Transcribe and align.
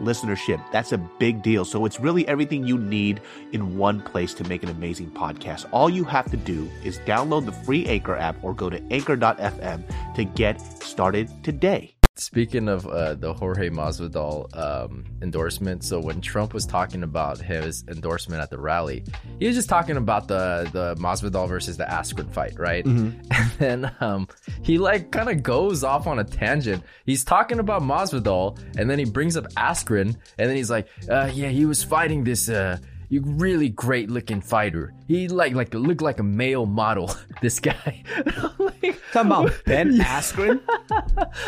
listenership. 0.00 0.62
That's 0.72 0.92
a 0.92 0.98
big 0.98 1.42
deal. 1.42 1.64
So 1.64 1.84
it's 1.84 2.00
really 2.00 2.26
everything 2.28 2.66
you 2.66 2.78
need 2.78 3.20
in 3.52 3.76
one 3.76 4.00
place 4.00 4.34
to 4.34 4.44
make 4.44 4.62
an 4.62 4.68
amazing 4.68 5.10
podcast. 5.10 5.66
All 5.72 5.90
you 5.90 6.04
have 6.04 6.30
to 6.30 6.36
do 6.36 6.70
is 6.84 6.98
download 7.00 7.46
the 7.46 7.52
free 7.52 7.86
Anchor 7.86 8.16
app 8.16 8.42
or 8.42 8.54
go 8.54 8.70
to 8.70 8.82
anchor.fm 8.92 10.14
to 10.14 10.24
get 10.24 10.60
started 10.82 11.28
today. 11.44 11.94
Speaking 12.16 12.68
of 12.68 12.86
uh, 12.86 13.14
the 13.14 13.32
Jorge 13.32 13.70
Masvidal 13.70 14.54
um, 14.54 15.06
endorsement, 15.22 15.82
so 15.82 15.98
when 15.98 16.20
Trump 16.20 16.52
was 16.52 16.66
talking 16.66 17.02
about 17.04 17.40
his 17.40 17.84
endorsement 17.88 18.42
at 18.42 18.50
the 18.50 18.58
rally, 18.58 19.02
he 19.38 19.46
was 19.46 19.56
just 19.56 19.70
talking 19.70 19.96
about 19.96 20.28
the 20.28 20.68
the 20.74 20.94
Masvidal 20.96 21.48
versus 21.48 21.78
the 21.78 21.84
Askren 21.84 22.30
fight, 22.30 22.58
right? 22.58 22.84
And 22.86 23.24
then 23.58 23.96
um, 24.00 24.28
he 24.62 24.76
like 24.76 25.10
kind 25.10 25.30
of 25.30 25.42
goes 25.42 25.84
off 25.84 26.06
on 26.06 26.18
a 26.18 26.24
tangent. 26.24 26.82
He's 27.06 27.24
talking 27.24 27.58
about 27.58 27.80
Masvidal, 27.80 28.58
and 28.76 28.90
then 28.90 28.98
he 28.98 29.06
brings 29.06 29.36
up 29.38 29.44
Askren, 29.54 30.14
and 30.38 30.50
then 30.50 30.54
he's 30.56 30.70
like, 30.70 30.88
uh, 31.08 31.30
"Yeah, 31.32 31.48
he 31.48 31.64
was 31.64 31.82
fighting 31.82 32.24
this." 32.24 32.48
Uh, 32.48 32.76
you 33.12 33.20
really 33.20 33.68
great 33.68 34.08
looking 34.08 34.40
fighter. 34.40 34.94
He 35.06 35.28
like 35.28 35.52
like 35.52 35.74
looked 35.74 36.00
like 36.00 36.18
a 36.18 36.22
male 36.22 36.64
model. 36.64 37.14
This 37.42 37.58
guy. 37.58 38.04
like, 38.58 39.00
Talking 39.12 39.32
about 39.32 39.52
Ben 39.66 39.98
Askren. 39.98 40.60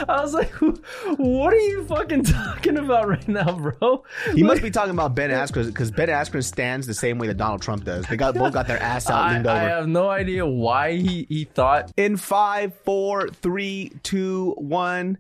I 0.09 0.21
was 0.21 0.35
like, 0.35 0.53
what 1.19 1.55
are 1.55 1.61
you 1.61 1.85
fucking 1.85 2.25
talking 2.25 2.77
about 2.79 3.07
right 3.07 3.29
now, 3.29 3.53
bro? 3.53 4.03
He 4.35 4.43
must 4.43 4.61
be 4.61 4.73
talking 4.73 4.91
about 4.91 5.15
Ben 5.15 5.31
Askren 5.31 5.67
because 5.67 5.93
Ben 5.93 6.09
Askren 6.09 6.43
stands 6.43 6.89
the 6.89 6.95
same 6.95 7.19
way 7.19 7.29
that 7.29 7.37
Donald 7.37 7.63
Trump 7.63 7.85
does. 7.85 8.07
They 8.07 8.17
got 8.17 8.35
both 8.35 8.53
got 8.53 8.67
their 8.67 8.83
ass 8.83 9.09
out, 9.09 9.23
I, 9.23 9.33
leaned 9.35 9.47
I 9.47 9.61
over. 9.61 9.69
have 9.69 9.89
no 9.89 10.11
idea 10.11 10.45
why 10.45 10.97
he, 10.97 11.27
he 11.29 11.45
thought 11.45 11.93
In 11.97 12.17
five, 12.17 12.75
four, 12.85 13.29
three, 13.29 13.93
two, 14.03 14.55
one. 14.59 15.19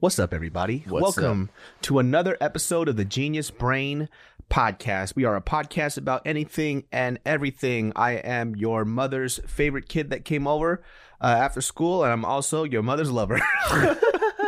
What's 0.00 0.18
up, 0.18 0.32
everybody? 0.32 0.84
What's 0.86 1.02
Welcome 1.02 1.50
to 1.82 1.98
another 1.98 2.36
episode 2.40 2.88
of 2.88 2.96
the 2.96 3.04
Genius 3.04 3.50
Brain 3.50 4.08
Podcast. 4.50 5.14
We 5.14 5.24
are 5.24 5.36
a 5.36 5.40
podcast 5.40 5.96
about 5.96 6.22
anything 6.26 6.84
and 6.90 7.20
everything. 7.24 7.92
I 7.94 8.12
am 8.12 8.56
your 8.56 8.84
mother's 8.84 9.38
favorite 9.46 9.88
kid 9.88 10.10
that 10.10 10.24
came 10.24 10.46
over 10.46 10.82
uh, 11.20 11.26
after 11.26 11.60
school, 11.60 12.02
and 12.02 12.12
I'm 12.12 12.24
also 12.24 12.64
your 12.64 12.82
mother's 12.82 13.10
lover. 13.10 13.40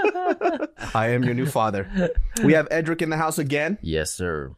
I 0.95 1.09
am 1.11 1.25
your 1.25 1.35
new 1.35 1.47
father. 1.47 2.11
We 2.45 2.53
have 2.55 2.69
Edric 2.71 3.03
in 3.03 3.11
the 3.11 3.17
house 3.17 3.39
again. 3.39 3.79
Yes, 3.83 4.13
sir. 4.13 4.53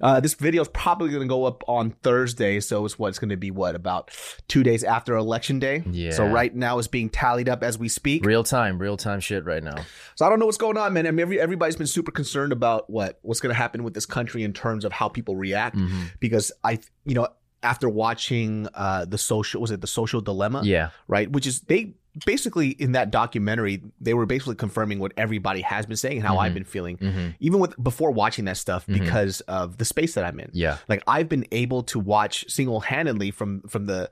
Uh, 0.00 0.20
this 0.20 0.34
video 0.34 0.62
is 0.62 0.68
probably 0.68 1.08
going 1.10 1.22
to 1.22 1.28
go 1.28 1.44
up 1.44 1.62
on 1.68 1.90
Thursday, 2.02 2.60
so 2.60 2.84
it's 2.84 2.98
what's 2.98 3.18
going 3.18 3.30
to 3.30 3.36
be 3.36 3.50
what 3.50 3.74
about 3.74 4.10
two 4.48 4.62
days 4.62 4.84
after 4.84 5.16
election 5.16 5.58
day. 5.58 5.82
Yeah. 5.90 6.10
So 6.12 6.26
right 6.26 6.54
now 6.54 6.78
it's 6.78 6.88
being 6.88 7.08
tallied 7.08 7.48
up 7.48 7.62
as 7.62 7.78
we 7.78 7.88
speak. 7.88 8.24
Real 8.24 8.44
time, 8.44 8.78
real 8.78 8.96
time 8.96 9.20
shit 9.20 9.44
right 9.44 9.62
now. 9.62 9.76
So 10.14 10.26
I 10.26 10.28
don't 10.28 10.38
know 10.38 10.46
what's 10.46 10.58
going 10.58 10.76
on, 10.76 10.92
man. 10.92 11.06
I 11.06 11.10
mean, 11.10 11.20
every, 11.20 11.40
everybody's 11.40 11.76
been 11.76 11.86
super 11.86 12.10
concerned 12.12 12.52
about 12.52 12.88
what 12.90 13.18
what's 13.22 13.40
going 13.40 13.52
to 13.54 13.58
happen 13.58 13.82
with 13.84 13.94
this 13.94 14.06
country 14.06 14.42
in 14.44 14.52
terms 14.52 14.84
of 14.84 14.92
how 14.92 15.08
people 15.08 15.36
react, 15.36 15.76
Mhm. 15.76 16.10
because 16.20 16.52
I, 16.62 16.78
you 17.04 17.14
know, 17.14 17.28
after 17.62 17.88
watching 17.88 18.68
uh, 18.74 19.06
the 19.06 19.16
social 19.16 19.60
was 19.60 19.70
it 19.70 19.80
the 19.80 19.86
social 19.86 20.20
dilemma, 20.20 20.60
Yeah. 20.64 20.90
right? 21.08 21.30
Which 21.30 21.46
is 21.46 21.60
they 21.62 21.94
basically 22.26 22.68
in 22.70 22.92
that 22.92 23.10
documentary 23.10 23.82
they 24.00 24.14
were 24.14 24.26
basically 24.26 24.54
confirming 24.54 24.98
what 24.98 25.12
everybody 25.16 25.60
has 25.62 25.84
been 25.86 25.96
saying 25.96 26.18
and 26.18 26.26
how 26.26 26.36
Mhm. 26.36 26.40
I've 26.42 26.54
been 26.54 26.64
feeling, 26.64 26.96
hmm 26.98 27.28
even 27.40 27.58
with 27.60 27.74
before 27.82 28.10
watching 28.12 28.44
that 28.46 28.56
stuff 28.56 28.86
Mhm. 28.86 28.94
because 29.00 29.40
of 29.42 29.78
the 29.78 29.84
space 29.84 30.14
that 30.14 30.24
I'm 30.24 30.38
in 30.40 30.50
Yeah. 30.52 30.78
like 30.88 31.02
I've 31.06 31.28
been 31.28 31.46
able 31.52 31.82
to 31.84 31.98
watch 31.98 32.44
single 32.48 32.80
handedly 32.80 33.30
from 33.30 33.62
from 33.62 33.86
the 33.86 34.10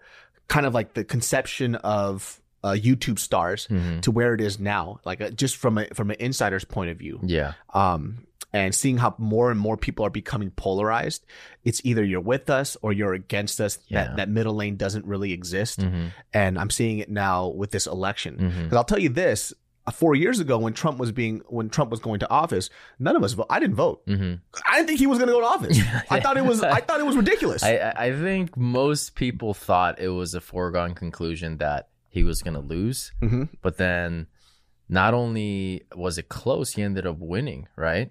kind 0.48 0.66
of 0.66 0.74
like 0.74 0.94
the 0.94 1.04
conception 1.04 1.76
of 1.76 2.40
uh, 2.64 2.76
YouTube 2.78 3.18
stars 3.18 3.66
hmm 3.66 3.98
to 4.00 4.10
where 4.12 4.34
it 4.34 4.40
is 4.40 4.60
now, 4.60 5.00
like 5.04 5.20
uh, 5.20 5.30
just 5.30 5.56
from 5.56 5.78
a 5.78 5.86
from 5.94 6.10
an 6.10 6.16
insider's 6.20 6.64
point 6.64 6.90
of 6.90 6.96
view, 6.96 7.18
Yeah. 7.24 7.54
um, 7.74 8.24
and 8.52 8.74
seeing 8.74 8.98
how 8.98 9.14
more 9.18 9.50
and 9.50 9.58
more 9.58 9.76
people 9.76 10.04
are 10.04 10.10
becoming 10.10 10.50
polarized. 10.50 11.24
It's 11.64 11.80
either 11.84 12.04
you're 12.04 12.20
with 12.20 12.50
us 12.50 12.76
or 12.82 12.92
you're 12.92 13.14
against 13.14 13.60
us. 13.60 13.78
Yeah. 13.88 14.04
That 14.04 14.16
that 14.16 14.28
middle 14.28 14.54
lane 14.54 14.76
doesn't 14.76 15.04
really 15.06 15.32
exist, 15.32 15.80
hmm 15.82 16.08
and 16.34 16.58
I'm 16.58 16.70
seeing 16.70 16.98
it 16.98 17.08
now 17.10 17.48
with 17.48 17.70
this 17.70 17.86
election. 17.86 18.36
Because 18.36 18.76
I'll 18.76 18.84
tell 18.84 18.98
you 18.98 19.08
this. 19.08 19.52
uh, 19.86 19.90
Four 19.90 20.14
years 20.14 20.38
ago, 20.38 20.58
when 20.58 20.74
Trump 20.74 20.98
was 20.98 21.10
being 21.12 21.40
when 21.48 21.68
Trump 21.68 21.90
was 21.90 22.00
going 22.00 22.20
to 22.20 22.30
office, 22.30 22.70
none 22.98 23.16
of 23.16 23.22
us. 23.24 23.32
vo- 23.32 23.46
I 23.50 23.58
didn't 23.58 23.74
vote. 23.76 24.02
hmm 24.06 24.34
I 24.68 24.76
didn't 24.76 24.86
think 24.88 24.98
he 25.00 25.06
was 25.08 25.18
going 25.18 25.28
to 25.28 25.32
go 25.34 25.40
to 25.40 25.46
office. 25.46 25.78
I 26.10 26.20
thought 26.20 26.36
it 26.36 26.44
was. 26.44 26.62
I 26.62 26.80
thought 26.80 27.00
it 27.00 27.06
was 27.06 27.16
ridiculous. 27.16 27.62
I, 27.70 27.92
I 27.96 28.12
think 28.12 28.56
most 28.56 29.14
people 29.16 29.54
thought 29.54 29.98
it 29.98 30.10
was 30.10 30.34
a 30.34 30.40
foregone 30.40 30.94
conclusion 30.94 31.56
that 31.58 31.88
he 32.08 32.22
was 32.22 32.42
going 32.42 32.54
to 32.54 32.60
lose, 32.60 33.12
Mhm. 33.22 33.48
but 33.62 33.76
then 33.78 34.26
not 34.88 35.14
only 35.14 35.82
was 35.96 36.18
it 36.18 36.28
close, 36.28 36.72
he 36.74 36.82
ended 36.82 37.06
up 37.06 37.16
winning, 37.18 37.66
right? 37.76 38.10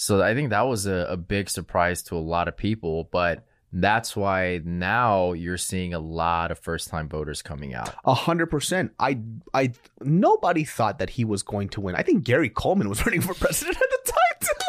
So 0.00 0.22
I 0.22 0.32
think 0.32 0.50
that 0.50 0.62
was 0.62 0.86
a, 0.86 1.08
a 1.10 1.16
big 1.16 1.50
surprise 1.50 2.04
to 2.04 2.16
a 2.16 2.20
lot 2.22 2.46
of 2.46 2.56
people, 2.56 3.08
but 3.10 3.44
that's 3.72 4.14
why 4.14 4.60
now 4.64 5.32
you're 5.32 5.56
seeing 5.56 5.92
a 5.92 5.98
lot 5.98 6.52
of 6.52 6.58
first 6.60 6.86
time 6.86 7.08
voters 7.08 7.42
coming 7.42 7.74
out. 7.74 7.96
A 8.04 8.14
hundred 8.14 8.46
percent. 8.46 8.92
I, 9.00 9.18
I, 9.52 9.72
nobody 10.00 10.62
thought 10.62 11.00
that 11.00 11.10
he 11.10 11.24
was 11.24 11.42
going 11.42 11.68
to 11.70 11.80
win. 11.80 11.96
I 11.96 12.02
think 12.02 12.22
Gary 12.22 12.48
Coleman 12.48 12.88
was 12.88 13.04
running 13.06 13.20
for 13.22 13.34
president 13.34 13.76
at 13.76 13.82
the 13.90 14.12
time. 14.12 14.38
Too. 14.40 14.48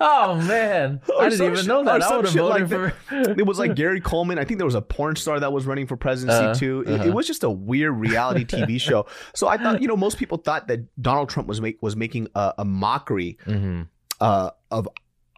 Oh 0.00 0.34
man, 0.34 1.00
I 1.20 1.28
didn't 1.28 1.46
even 1.46 1.56
shit- 1.58 1.66
know 1.66 1.84
that. 1.84 2.02
I 2.02 2.16
would 2.16 2.24
have 2.26 2.34
voted 2.34 2.68
like 2.68 2.92
for. 3.08 3.30
It 3.30 3.46
was 3.46 3.60
like 3.60 3.76
Gary 3.76 4.00
Coleman. 4.00 4.40
I 4.40 4.44
think 4.44 4.58
there 4.58 4.66
was 4.66 4.74
a 4.74 4.82
porn 4.82 5.14
star 5.14 5.38
that 5.38 5.52
was 5.52 5.66
running 5.66 5.86
for 5.86 5.96
presidency 5.96 6.44
Uh-huh, 6.44 6.54
too. 6.54 6.84
It, 6.84 6.92
uh-huh. 6.94 7.04
it 7.04 7.14
was 7.14 7.28
just 7.28 7.44
a 7.44 7.48
weird 7.48 7.94
reality 7.96 8.44
TV 8.44 8.78
show. 8.80 9.06
So 9.36 9.46
I 9.46 9.56
thought, 9.56 9.80
you 9.80 9.86
know, 9.86 9.96
most 9.96 10.18
people 10.18 10.36
thought 10.38 10.66
that 10.66 10.80
Donald 11.00 11.28
Trump 11.28 11.48
was 11.48 11.60
make, 11.60 11.80
was 11.80 11.94
making 11.94 12.26
a, 12.34 12.54
a 12.58 12.64
mockery 12.64 13.38
hmm 13.44 13.82
uh, 14.20 14.50
of 14.70 14.88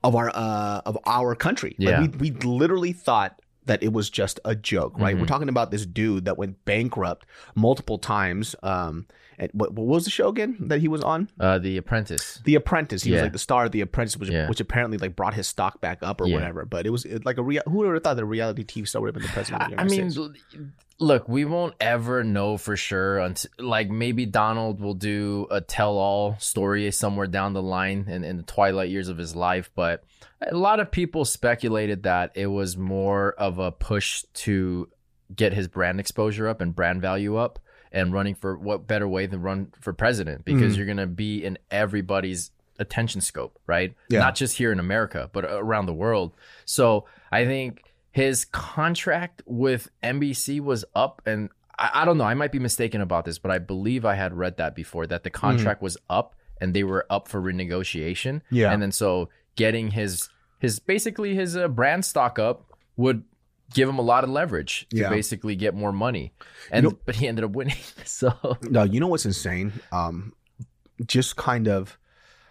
of 0.05 0.15
our 0.15 0.31
uh, 0.35 0.83
of 0.87 0.99
our 1.07 1.35
country. 1.35 1.75
Yeah. 1.79 2.01
Like 2.01 2.15
we 2.21 2.31
we 2.31 2.41
literally 2.41 2.93
thought 2.93 3.41
that 3.65 3.83
it 3.83 3.93
was 3.93 4.09
just 4.11 4.39
a 4.45 4.55
joke, 4.55 4.97
right? 4.99 5.17
Mhm. 5.17 5.21
We're 5.21 5.27
talking 5.27 5.49
about 5.49 5.73
this 5.73 5.85
dude 5.85 6.27
that 6.27 6.39
went 6.39 6.65
bankrupt 6.65 7.27
multiple 7.57 7.99
times. 7.99 8.55
Um, 8.63 9.07
and 9.39 9.51
what, 9.53 9.73
what 9.73 9.87
was 9.89 10.05
the 10.05 10.11
show 10.11 10.29
again 10.29 10.57
that 10.61 10.79
he 10.81 10.87
was 10.89 11.03
on? 11.03 11.29
Uh, 11.41 11.59
the 11.59 11.77
Apprentice. 11.77 12.41
The 12.45 12.55
Apprentice. 12.55 13.03
He 13.03 13.11
was 13.11 13.23
like 13.23 13.33
the 13.33 13.39
star 13.41 13.65
of 13.67 13.73
The 13.73 13.81
Apprentice, 13.81 14.17
which, 14.17 14.31
Yeah. 14.31 14.49
which 14.49 14.61
apparently 14.61 14.99
like 14.99 15.17
brought 15.17 15.35
his 15.35 15.49
stock 15.49 15.81
back 15.81 15.99
up 16.03 16.21
or 16.21 16.29
Yeah. 16.29 16.35
whatever. 16.37 16.65
But 16.65 16.87
it 16.87 16.91
was 16.91 17.05
it, 17.05 17.27
like 17.27 17.39
a 17.39 17.43
real. 17.43 17.63
Who 17.67 17.79
would 17.79 17.93
have 17.93 18.03
thought 18.05 18.15
that 18.15 18.23
a 18.23 18.27
reality 18.27 18.63
TV 18.65 18.87
star 18.87 19.03
would 19.03 19.09
have 19.09 19.15
been 19.15 19.25
the 19.25 19.29
president? 19.35 19.65
Of 19.65 19.71
the 19.73 19.81
I 19.81 19.85
United 19.85 20.01
mean, 20.03 20.11
States? 20.13 20.65
Look, 20.99 21.29
we 21.29 21.45
won't 21.45 21.75
ever 21.81 22.25
know 22.25 22.57
for 22.57 22.77
sure. 22.77 23.19
Until, 23.19 23.51
like 23.59 23.91
maybe 23.91 24.27
Donald 24.27 24.81
will 24.81 24.95
do 24.95 25.47
a 25.51 25.61
tell-all 25.61 26.37
story 26.39 26.91
somewhere 26.91 27.27
down 27.27 27.53
the 27.53 27.63
line 27.63 28.07
in, 28.09 28.25
in 28.25 28.37
the 28.39 28.43
twilight 28.43 28.89
years 28.91 29.09
of 29.09 29.19
his 29.19 29.37
life, 29.37 29.71
but 29.75 30.05
a 30.41 30.57
lot 30.57 30.81
of 30.81 30.91
people 30.91 31.25
speculated 31.25 32.03
that 32.05 32.33
it 32.35 32.47
was 32.47 32.77
more 32.77 33.33
of 33.33 33.59
a 33.59 33.73
push 33.73 34.23
to 34.35 34.89
get 35.35 35.53
his 35.53 35.69
brand 35.69 35.99
exposure 36.01 36.49
up 36.49 36.61
and 36.61 36.75
brand 36.75 37.01
value 37.03 37.37
up, 37.37 37.59
and 37.93 38.13
running 38.13 38.35
for 38.35 38.57
what 38.59 38.87
better 38.87 39.09
way 39.09 39.27
than 39.27 39.41
run 39.43 39.73
for 39.81 39.93
president 39.93 40.45
because 40.45 40.75
Mhm. 40.75 40.77
you're 40.77 40.87
gonna 40.87 41.07
be 41.07 41.43
in 41.45 41.57
everybody's 41.71 42.51
attention 42.79 43.21
scope, 43.21 43.59
right? 43.67 43.95
Yeah. 44.09 44.19
Not 44.21 44.35
just 44.35 44.59
here 44.59 44.71
in 44.71 44.79
America, 44.79 45.31
but 45.33 45.45
around 45.47 45.87
the 45.87 45.95
world. 45.95 46.33
So 46.67 47.07
I 47.33 47.45
think 47.47 47.83
his 48.17 48.47
contract 48.47 49.43
with 49.45 49.91
NBC 50.03 50.61
was 50.61 50.87
up, 50.95 51.21
and 51.27 51.51
I, 51.79 51.91
I 52.01 52.05
don't 52.07 52.17
know. 52.17 52.25
I 52.25 52.33
might 52.33 52.51
be 52.51 52.59
mistaken 52.59 53.03
about 53.03 53.27
this, 53.27 53.39
but 53.39 53.51
I 53.51 53.59
believe 53.59 54.07
I 54.07 54.15
had 54.15 54.33
read 54.33 54.57
that 54.57 54.75
before 54.75 55.07
that 55.09 55.23
the 55.23 55.29
contract 55.31 55.83
was 55.83 55.99
up 56.09 56.35
and 56.59 56.73
they 56.73 56.83
were 56.83 57.05
up 57.11 57.29
for 57.29 57.43
renegotiation. 57.43 58.41
Yeah. 58.51 58.73
and 58.73 58.81
then 58.81 58.91
so 58.91 59.29
getting 59.57 59.91
his 59.91 60.31
his 60.61 60.79
basically 60.79 61.35
his 61.35 61.57
uh, 61.59 61.69
brand 61.69 62.07
stock 62.07 62.39
up 62.39 62.65
would 62.97 63.23
give 63.75 63.87
him 63.87 63.99
a 63.99 64.03
lot 64.03 64.25
of 64.25 64.31
leverage 64.31 64.87
to 64.91 64.97
Yeah. 64.97 65.11
basically 65.11 65.55
get 65.55 65.75
more 65.75 65.93
money. 65.93 66.33
And 66.71 66.85
You 66.85 66.91
know- 66.93 66.99
but 67.05 67.17
he 67.17 67.29
ended 67.29 67.45
up 67.45 67.51
winning. 67.51 67.77
So 68.07 68.33
No, 68.63 68.85
you 68.85 68.99
know 68.99 69.09
what's 69.09 69.27
insane? 69.27 69.73
Um, 69.93 70.33
just 71.07 71.37
kind 71.37 71.69
of. 71.69 71.99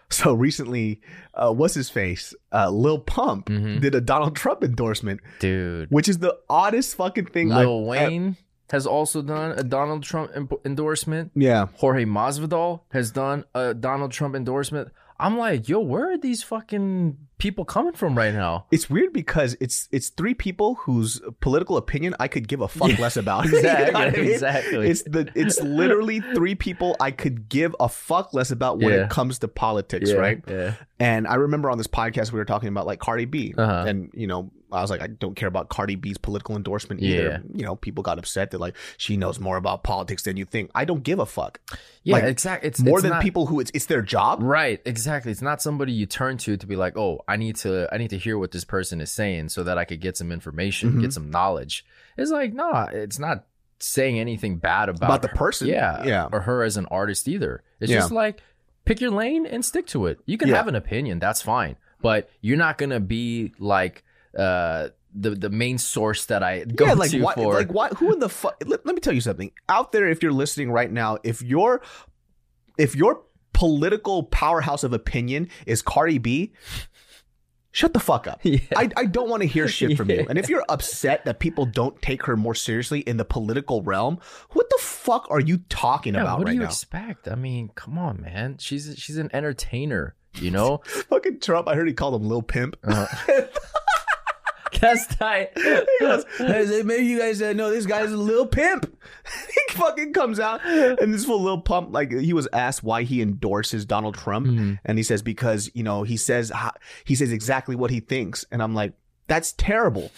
So 0.11 0.33
recently, 0.33 1.01
uh, 1.33 1.51
what's 1.51 1.73
his 1.73 1.89
face? 1.89 2.33
Uh, 2.53 2.69
Lil 2.69 2.99
Pump 2.99 3.47
Mhm. 3.49 3.81
did 3.81 3.95
a 3.95 4.01
Donald 4.01 4.35
Trump 4.35 4.63
endorsement, 4.63 5.19
dude, 5.39 5.89
which 5.91 6.07
is 6.07 6.19
the 6.19 6.37
oddest 6.49 6.95
fucking 6.95 7.25
thing. 7.27 7.49
Lil 7.49 7.89
I've- 7.91 8.05
Wayne. 8.05 8.37
has 8.71 8.87
also 8.87 9.21
done 9.21 9.51
a 9.51 9.63
Donald 9.63 10.01
Trump 10.03 10.31
en- 10.35 10.47
endorsement. 10.65 11.31
Yeah. 11.35 11.67
Jorge 11.75 12.05
Masvidal 12.05 12.81
has 12.91 13.11
done 13.11 13.43
a 13.53 13.73
Donald 13.75 14.11
Trump 14.11 14.35
endorsement. 14.35 14.89
I'm 15.19 15.37
like, 15.37 15.69
yo, 15.69 15.79
where 15.79 16.11
are 16.11 16.17
these 16.17 16.43
fucking 16.43 17.17
people 17.37 17.63
coming 17.65 17.93
from 17.93 18.17
right 18.17 18.33
now? 18.33 18.65
It's 18.71 18.89
weird 18.89 19.13
because 19.13 19.55
it's 19.61 19.87
it's 19.91 20.09
three 20.09 20.33
people 20.33 20.75
whose 20.75 21.21
political 21.39 21.77
opinion 21.77 22.15
I 22.19 22.27
could 22.27 22.47
give 22.47 22.59
a 22.61 22.67
fuck 22.67 22.97
less 22.99 23.15
about. 23.15 23.45
Exactly, 23.45 23.85
You 23.85 23.91
know 23.93 23.99
I 23.99 24.09
mean? 24.11 24.31
exactly. 24.31 24.89
It's 24.89 25.03
the 25.03 25.31
it's 25.35 25.61
literally 25.61 26.19
three 26.19 26.55
people 26.55 26.97
I 26.99 27.11
could 27.11 27.47
give 27.47 27.75
a 27.79 27.87
fuck 27.87 28.33
less 28.33 28.51
about 28.51 28.79
when 28.79 28.89
Yeah. 28.93 29.03
it 29.05 29.09
comes 29.09 29.39
to 29.39 29.47
politics, 29.47 30.11
right? 30.11 30.43
Yeah. 30.47 30.73
And 30.99 31.27
I 31.27 31.35
remember 31.35 31.69
on 31.69 31.77
this 31.77 31.87
podcast 31.87 32.31
we 32.31 32.39
were 32.39 32.45
talking 32.45 32.69
about 32.69 32.85
like 32.85 32.99
Cardi 32.99 33.25
B, 33.25 33.53
Uh-huh. 33.57 33.85
and 33.87 34.11
you 34.13 34.27
know 34.27 34.51
I 34.75 34.81
was 34.81 34.89
like 34.89 35.01
I 35.01 35.07
don't 35.07 35.35
care 35.35 35.47
about 35.47 35.69
Cardi 35.69 35.95
B's 35.95 36.17
political 36.17 36.55
endorsement 36.55 37.01
Yeah. 37.01 37.15
either. 37.15 37.43
You 37.53 37.63
know 37.65 37.75
people 37.75 38.03
got 38.03 38.19
upset 38.19 38.51
that 38.51 38.59
like 38.59 38.75
she 38.97 39.17
knows 39.17 39.39
more 39.39 39.57
about 39.57 39.83
politics 39.83 40.23
than 40.23 40.37
you 40.37 40.45
think. 40.45 40.69
I 40.75 40.85
don't 40.85 41.03
give 41.03 41.19
a 41.19 41.25
fuck. 41.25 41.59
Yeah, 42.03 42.15
Like, 42.15 42.23
exactly. 42.25 42.67
It's 42.69 42.79
More 42.81 42.97
it's 42.99 43.03
than 43.03 43.11
not- 43.13 43.21
people 43.23 43.45
who 43.47 43.59
it's 43.59 43.71
it's 43.73 43.85
their 43.87 44.01
job. 44.01 44.39
Right, 44.43 44.81
exactly. 44.85 45.31
It's 45.31 45.41
not 45.41 45.61
somebody 45.61 45.91
you 45.93 46.05
turn 46.05 46.37
to 46.39 46.57
to 46.57 46.67
be 46.67 46.75
like, 46.75 46.97
"Oh, 46.97 47.21
I 47.27 47.35
need 47.37 47.55
to 47.57 47.87
I 47.93 47.97
need 47.97 48.09
to 48.11 48.17
hear 48.17 48.37
what 48.37 48.51
this 48.51 48.63
person 48.65 49.01
is 49.01 49.11
saying 49.11 49.49
so 49.49 49.63
that 49.63 49.77
I 49.77 49.85
could 49.85 50.01
get 50.01 50.17
some 50.17 50.31
information, 50.31 50.93
Mhm. 50.93 51.01
get 51.01 51.13
some 51.13 51.29
knowledge." 51.31 51.85
It's 52.17 52.31
like, 52.31 52.53
no, 52.53 52.71
it's 52.93 53.19
not 53.19 53.45
saying 53.79 54.17
anything 54.19 54.57
bad 54.57 54.87
about, 54.87 55.03
About 55.03 55.21
the 55.21 55.27
her- 55.27 55.35
person. 55.35 55.67
Yeah, 55.67 56.03
Yeah. 56.05 56.29
or 56.31 56.41
her 56.41 56.63
as 56.63 56.77
an 56.77 56.85
artist 56.87 57.27
either. 57.27 57.61
It's 57.81 57.91
Yeah. 57.91 57.99
just 57.99 58.11
like 58.11 58.39
pick 58.85 59.01
your 59.01 59.11
lane 59.11 59.45
and 59.45 59.65
stick 59.65 59.85
to 59.87 60.05
it. 60.05 60.19
You 60.25 60.37
can 60.37 60.47
Yeah. 60.47 60.55
have 60.55 60.67
an 60.69 60.75
opinion, 60.75 61.19
that's 61.19 61.41
fine, 61.41 61.75
but 62.01 62.29
you're 62.39 62.55
not 62.57 62.77
going 62.77 62.91
to 62.91 63.01
be 63.01 63.51
like 63.59 64.03
uh 64.35 64.89
the 65.13 65.31
the 65.31 65.49
main 65.49 65.77
source 65.77 66.25
that 66.25 66.43
I 66.43 66.65
go 66.65 66.85
yeah, 66.87 66.93
like 66.93 67.11
to 67.11 67.21
why, 67.21 67.33
for 67.35 67.53
like 67.53 67.71
why? 67.73 67.89
Who 67.89 68.11
in 68.13 68.19
the 68.19 68.29
fuck? 68.29 68.61
Let, 68.65 68.85
let 68.85 68.95
me 68.95 69.01
tell 69.01 69.13
you 69.13 69.21
something. 69.21 69.51
Out 69.69 69.91
there, 69.93 70.07
if 70.09 70.21
you're 70.21 70.33
listening 70.33 70.71
right 70.71 70.91
now, 70.91 71.17
if 71.23 71.41
your 71.41 71.81
if 72.77 72.95
your 72.95 73.21
political 73.53 74.23
powerhouse 74.23 74.83
of 74.83 74.91
opinion 74.91 75.47
is 75.65 75.81
Cardi 75.81 76.17
B, 76.17 76.51
shut 77.71 77.93
the 77.93 77.99
fuck 78.01 78.27
up. 78.27 78.41
Yeah. 78.43 78.59
I, 78.75 78.89
I 78.97 79.05
don't 79.05 79.29
want 79.29 79.41
to 79.43 79.47
hear 79.47 79.69
shit 79.69 79.95
from 79.95 80.09
you. 80.09 80.25
And 80.29 80.37
if 80.37 80.49
you're 80.49 80.65
upset 80.67 81.23
that 81.23 81.39
people 81.39 81.65
don't 81.65 82.01
take 82.01 82.23
her 82.25 82.35
more 82.35 82.53
seriously 82.55 82.99
in 82.99 83.15
the 83.15 83.23
political 83.23 83.81
realm, 83.83 84.19
what 84.51 84.69
the 84.69 84.77
fuck 84.81 85.27
are 85.29 85.39
you 85.39 85.59
talking 85.69 86.15
Yeah, 86.15 86.23
about 86.23 86.39
what 86.39 86.47
right 86.47 86.51
do 86.51 86.55
you 86.55 86.61
now? 86.63 86.67
expect? 86.67 87.29
I 87.29 87.35
mean, 87.35 87.69
come 87.75 87.97
on, 87.97 88.21
man. 88.21 88.57
She's 88.59 88.93
she's 88.97 89.15
an 89.17 89.29
entertainer, 89.33 90.15
you 90.35 90.51
know? 90.51 90.81
Fucking 91.09 91.39
Trump. 91.39 91.69
I 91.69 91.75
heard 91.75 91.87
he 91.87 91.93
called 91.93 92.21
him 92.21 92.27
Lil 92.27 92.41
Pimp. 92.41 92.75
Uh-huh. 92.83 93.41
That's 94.81 95.07
tight. 95.15 95.49
goes, 95.99 96.25
"Hey, 96.37 96.81
maybe 96.83 97.05
you 97.05 97.19
guys 97.19 97.41
uh, 97.41 97.53
know 97.53 97.69
this 97.69 97.85
guy's 97.85 98.11
a 98.11 98.17
little 98.17 98.45
pimp. 98.47 98.97
he 99.53 99.73
fucking 99.77 100.13
comes 100.13 100.39
out 100.39 100.65
and 100.65 101.13
this 101.13 101.25
full 101.25 101.41
little 101.41 101.61
pump. 101.61 101.93
Like 101.93 102.11
he 102.11 102.33
was 102.33 102.47
asked 102.53 102.83
why 102.83 103.03
he 103.03 103.21
endorses 103.21 103.85
Donald 103.85 104.15
Trump, 104.15 104.47
Mhm. 104.47 104.79
and 104.85 104.97
he 104.97 105.03
says 105.03 105.21
because 105.21 105.69
you 105.73 105.83
know 105.83 106.03
he 106.03 106.17
says 106.17 106.51
he 107.05 107.15
says 107.15 107.31
exactly 107.31 107.75
what 107.75 107.91
he 107.91 107.99
thinks, 107.99 108.45
and 108.51 108.61
I'm 108.61 108.73
like, 108.73 108.93
that's 109.27 109.53
terrible. 109.53 110.11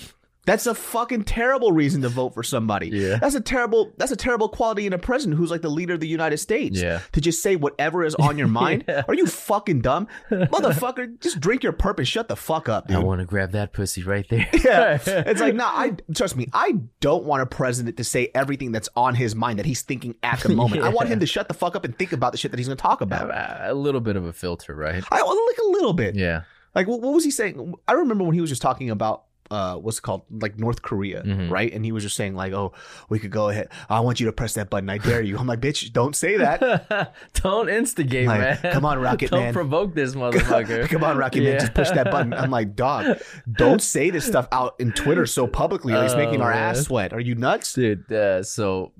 That's 0.47 0.65
a 0.65 0.73
fucking 0.73 1.25
terrible 1.25 1.73
reason 1.73 2.01
to 2.03 2.09
vote 2.09 2.33
for 2.33 2.41
somebody. 2.41 2.87
Yeah. 2.87 3.17
That's 3.17 3.35
a 3.35 3.41
terrible. 3.41 3.91
That's 3.97 4.13
a 4.13 4.15
terrible 4.15 4.47
quality 4.47 4.87
in 4.87 4.93
a 4.93 4.97
president 4.97 5.37
who's 5.37 5.51
like 5.51 5.61
the 5.61 5.69
leader 5.69 5.93
of 5.95 5.99
the 5.99 6.07
United 6.07 6.37
States. 6.37 6.81
Yeah. 6.81 7.01
To 7.11 7.19
just 7.19 7.43
say 7.43 7.57
whatever 7.57 8.05
is 8.05 8.15
on 8.15 8.37
your 8.37 8.47
mind. 8.63 8.85
Yeah. 8.87 9.03
Are 9.09 9.13
you 9.13 9.25
fucking 9.27 9.81
dumb, 9.81 10.07
motherfucker? 10.31 11.19
Just 11.19 11.41
drink 11.41 11.63
your 11.63 11.73
purpose. 11.73 12.07
Shut 12.07 12.29
the 12.29 12.37
fuck 12.37 12.69
up, 12.69 12.87
dude. 12.87 12.95
I 12.95 12.99
want 13.01 13.19
to 13.19 13.25
grab 13.25 13.51
that 13.51 13.73
pussy 13.73 14.03
right 14.03 14.25
there. 14.29 14.47
Yeah. 14.63 14.99
It's 15.27 15.41
like, 15.41 15.55
nah, 15.55 15.65
I 15.67 15.93
trust 16.15 16.35
me, 16.37 16.47
I 16.53 16.75
don't 17.01 17.25
want 17.25 17.41
a 17.41 17.45
president 17.45 17.97
to 17.97 18.03
say 18.03 18.31
everything 18.33 18.71
that's 18.71 18.87
on 18.95 19.15
his 19.15 19.35
mind 19.35 19.59
that 19.59 19.65
he's 19.65 19.81
thinking 19.81 20.15
at 20.23 20.39
the 20.39 20.49
moment. 20.49 20.81
I 20.81 20.89
want 20.89 21.09
him 21.09 21.19
to 21.19 21.25
shut 21.25 21.47
the 21.49 21.53
fuck 21.53 21.75
up 21.75 21.83
and 21.83 21.97
think 21.97 22.13
about 22.13 22.31
the 22.31 22.37
shit 22.37 22.51
that 22.51 22.57
he's 22.57 22.67
gonna 22.67 22.77
talk 22.77 23.01
about. 23.01 23.29
Uh, 23.29 23.57
a 23.71 23.73
little 23.73 24.01
bit 24.01 24.15
of 24.15 24.25
a 24.25 24.31
filter, 24.33 24.73
right? 24.73 25.03
I 25.11 25.21
like 25.21 25.57
a 25.57 25.69
little 25.71 25.93
bit. 25.93 26.15
Yeah. 26.15 26.43
Like 26.73 26.87
what 26.87 27.01
was 27.01 27.23
he 27.23 27.31
saying? 27.31 27.73
I 27.87 27.93
remember 27.93 28.23
when 28.23 28.33
he 28.33 28.41
was 28.41 28.49
just 28.49 28.61
talking 28.61 28.89
about 28.89 29.23
uh 29.51 29.75
what's 29.75 29.97
it 29.99 30.01
called? 30.01 30.23
Like 30.29 30.57
North 30.59 30.81
Korea, 30.81 31.23
Mhm. 31.23 31.49
right? 31.49 31.71
And 31.73 31.85
he 31.85 31.91
was 31.91 32.03
just 32.03 32.15
saying, 32.15 32.35
like, 32.35 32.53
oh, 32.53 32.73
we 33.09 33.19
could 33.19 33.31
go 33.31 33.49
ahead. 33.49 33.69
I 33.89 33.99
want 34.01 34.19
you 34.19 34.25
to 34.27 34.31
press 34.33 34.53
that 34.55 34.69
button. 34.69 34.89
I 34.89 34.97
dare 34.97 35.21
you. 35.21 35.37
I'm 35.37 35.47
like, 35.47 35.61
bitch, 35.61 35.91
don't 35.93 36.15
say 36.15 36.37
that. 36.37 37.13
Don't 37.33 37.69
instigate, 37.69 38.27
Like, 38.27 38.61
man. 38.63 38.73
come 38.73 38.85
on, 38.85 38.99
Rocket 38.99 39.31
Man. 39.31 39.37
Don't 39.39 39.45
Man. 39.47 39.53
provoke 39.53 39.93
this 39.95 40.15
motherfucker. 40.21 40.89
Come 40.89 41.03
on, 41.03 41.17
Rocky 41.17 41.39
Man, 41.41 41.59
just 41.59 41.73
push 41.73 41.89
that 41.91 42.11
button. 42.11 42.33
I'm 42.33 42.51
like, 42.51 42.75
dog, 42.75 43.17
don't 43.51 43.81
say 43.81 44.09
this 44.09 44.25
stuff 44.25 44.47
out 44.51 44.75
in 44.79 44.91
Twitter 44.91 45.25
so 45.25 45.47
publicly. 45.47 45.93
Or 45.93 46.03
it's 46.03 46.13
Oh, 46.13 46.17
making 46.17 46.41
our 46.41 46.51
ass 46.51 46.81
sweat. 46.81 47.13
Are 47.13 47.19
you 47.19 47.35
nuts? 47.35 47.73
Dude, 47.73 48.11
uh, 48.11 48.43
so 48.43 48.91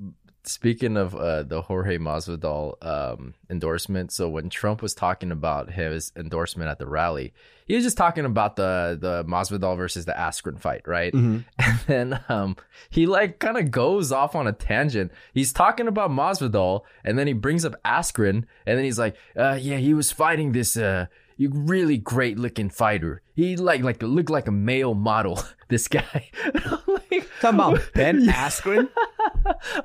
speaking 0.47 0.97
of 0.97 1.15
uh, 1.15 1.44
the 1.44 1.61
Jorge 1.61 1.97
Masvidal 1.97 2.75
um, 2.85 3.33
endorsement, 3.49 4.11
so 4.11 4.29
when 4.29 4.49
Trump 4.49 4.81
was 4.81 4.94
talking 4.94 5.31
about 5.31 5.71
his 5.71 6.11
endorsement 6.15 6.69
at 6.69 6.79
the 6.79 6.88
rally, 6.88 7.33
he 7.65 7.75
was 7.75 7.83
just 7.83 7.97
talking 7.97 8.25
about 8.25 8.55
the 8.55 8.97
the 8.99 9.23
Masvidal 9.25 9.75
versus 9.77 10.05
the 10.05 10.13
Askren 10.13 10.59
fight, 10.59 10.88
right? 10.88 11.13
Mhm. 11.13 11.44
And 11.59 11.79
then 12.13 12.19
um, 12.29 12.55
he 12.89 13.05
like 13.05 13.39
kind 13.39 13.57
of 13.57 13.71
goes 13.71 14.11
off 14.11 14.35
on 14.35 14.47
a 14.47 14.53
tangent. 14.53 15.11
He's 15.33 15.53
talking 15.53 15.88
about 15.88 16.11
Masvidal, 16.11 16.81
and 17.03 17.17
then 17.17 17.27
he 17.27 17.33
brings 17.33 17.65
up 17.65 17.75
Askren, 17.83 18.45
and 18.65 18.77
then 18.77 18.83
he's 18.83 19.00
like, 19.00 19.15
uh, 19.35 19.57
"Yeah, 19.61 19.77
he 19.77 19.93
was 19.93 20.11
fighting 20.11 20.51
this 20.53 20.77
uh, 20.77 21.07
you 21.38 21.50
really 21.54 21.98
great 21.98 22.38
looking 22.38 22.69
fighter. 22.69 23.22
He 23.36 23.56
like 23.56 23.81
like 23.81 24.01
looked 24.01 24.30
like 24.30 24.48
a 24.48 24.51
male 24.51 24.94
model. 24.94 25.39
This 25.69 25.88
guy." 25.89 26.30
Like, 27.10 27.30
Talking 27.42 27.60
about 27.60 27.89
Ben. 27.94 28.25
Askren. 28.28 28.89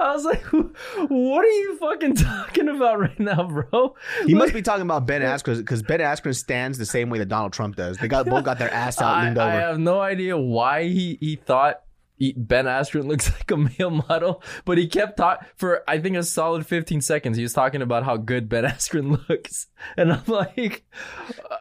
I 0.01 0.13
was 0.13 0.25
like, 0.25 0.43
"What 0.47 1.45
are 1.45 1.49
you 1.49 1.77
fucking 1.79 2.17
talking 2.17 2.69
about 2.69 3.01
right 3.01 3.19
now, 3.21 3.45
bro?" 3.49 3.95
He 4.27 4.35
must 4.35 4.55
be 4.55 4.63
talking 4.63 4.83
about 4.83 5.07
Ben 5.07 5.23
Askren 5.23 5.59
because 5.59 5.83
Ben 5.83 6.01
Askren 6.01 6.35
stands 6.35 6.79
the 6.79 6.87
same 6.87 7.11
way 7.11 7.19
that 7.19 7.29
Donald 7.29 7.53
Trump 7.53 7.77
does. 7.77 7.99
They 7.99 8.09
got 8.09 8.27
both 8.27 8.45
got 8.45 8.59
their 8.59 8.73
ass 8.73 9.01
out, 9.01 9.17
I, 9.17 9.25
leaned 9.25 9.39
I 9.39 9.55
have 9.55 9.79
no 9.79 10.01
idea 10.01 10.37
why 10.39 10.85
he 10.85 11.19
he 11.21 11.37
thought 11.37 11.83
he, 12.23 12.33
Ben 12.37 12.67
Askren 12.67 13.05
looks 13.09 13.33
like 13.33 13.51
a 13.51 13.57
male 13.57 13.91
model, 13.91 14.43
but 14.65 14.79
he 14.79 14.87
kept 14.87 15.17
talking 15.17 15.47
for 15.57 15.83
I 15.89 15.99
think 15.99 16.17
a 16.17 16.23
solid 16.23 16.65
15 16.67 17.01
seconds. 17.01 17.37
He 17.37 17.43
was 17.43 17.53
talking 17.53 17.83
about 17.83 18.05
how 18.05 18.17
good 18.17 18.49
Ben 18.49 18.65
Askren 18.75 19.29
looks, 19.29 19.67
and 19.97 20.13
I'm 20.13 20.23
like, 20.27 20.85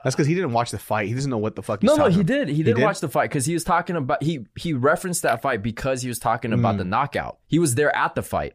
That's 0.04 0.16
because 0.16 0.28
he 0.28 0.36
didn't 0.36 0.54
watch 0.54 0.72
the 0.72 0.78
fight. 0.80 1.08
He 1.08 1.14
doesn't 1.14 1.32
know 1.32 1.38
what 1.40 1.56
the 1.56 1.64
fuck. 1.64 1.82
He's 1.82 1.88
no, 1.90 1.96
no, 1.96 2.10
he 2.10 2.24
did. 2.24 2.48
He 2.50 2.64
did 2.64 2.76
did? 2.76 2.84
watch 2.84 3.00
the 3.00 3.10
fight 3.10 3.30
because 3.30 3.46
he 3.46 3.54
was 3.54 3.64
talking 3.64 3.96
about 3.96 4.22
he 4.22 4.46
he 4.56 4.74
referenced 4.74 5.24
that 5.24 5.42
fight 5.42 5.64
because 5.64 6.02
he 6.02 6.08
was 6.08 6.20
talking 6.20 6.54
about 6.54 6.76
Mm. 6.76 6.80
the 6.80 6.86
knockout. 6.86 7.40
He 7.48 7.58
was 7.60 7.76
there 7.76 7.96
at 7.96 8.14
the 8.16 8.22
fight. 8.22 8.54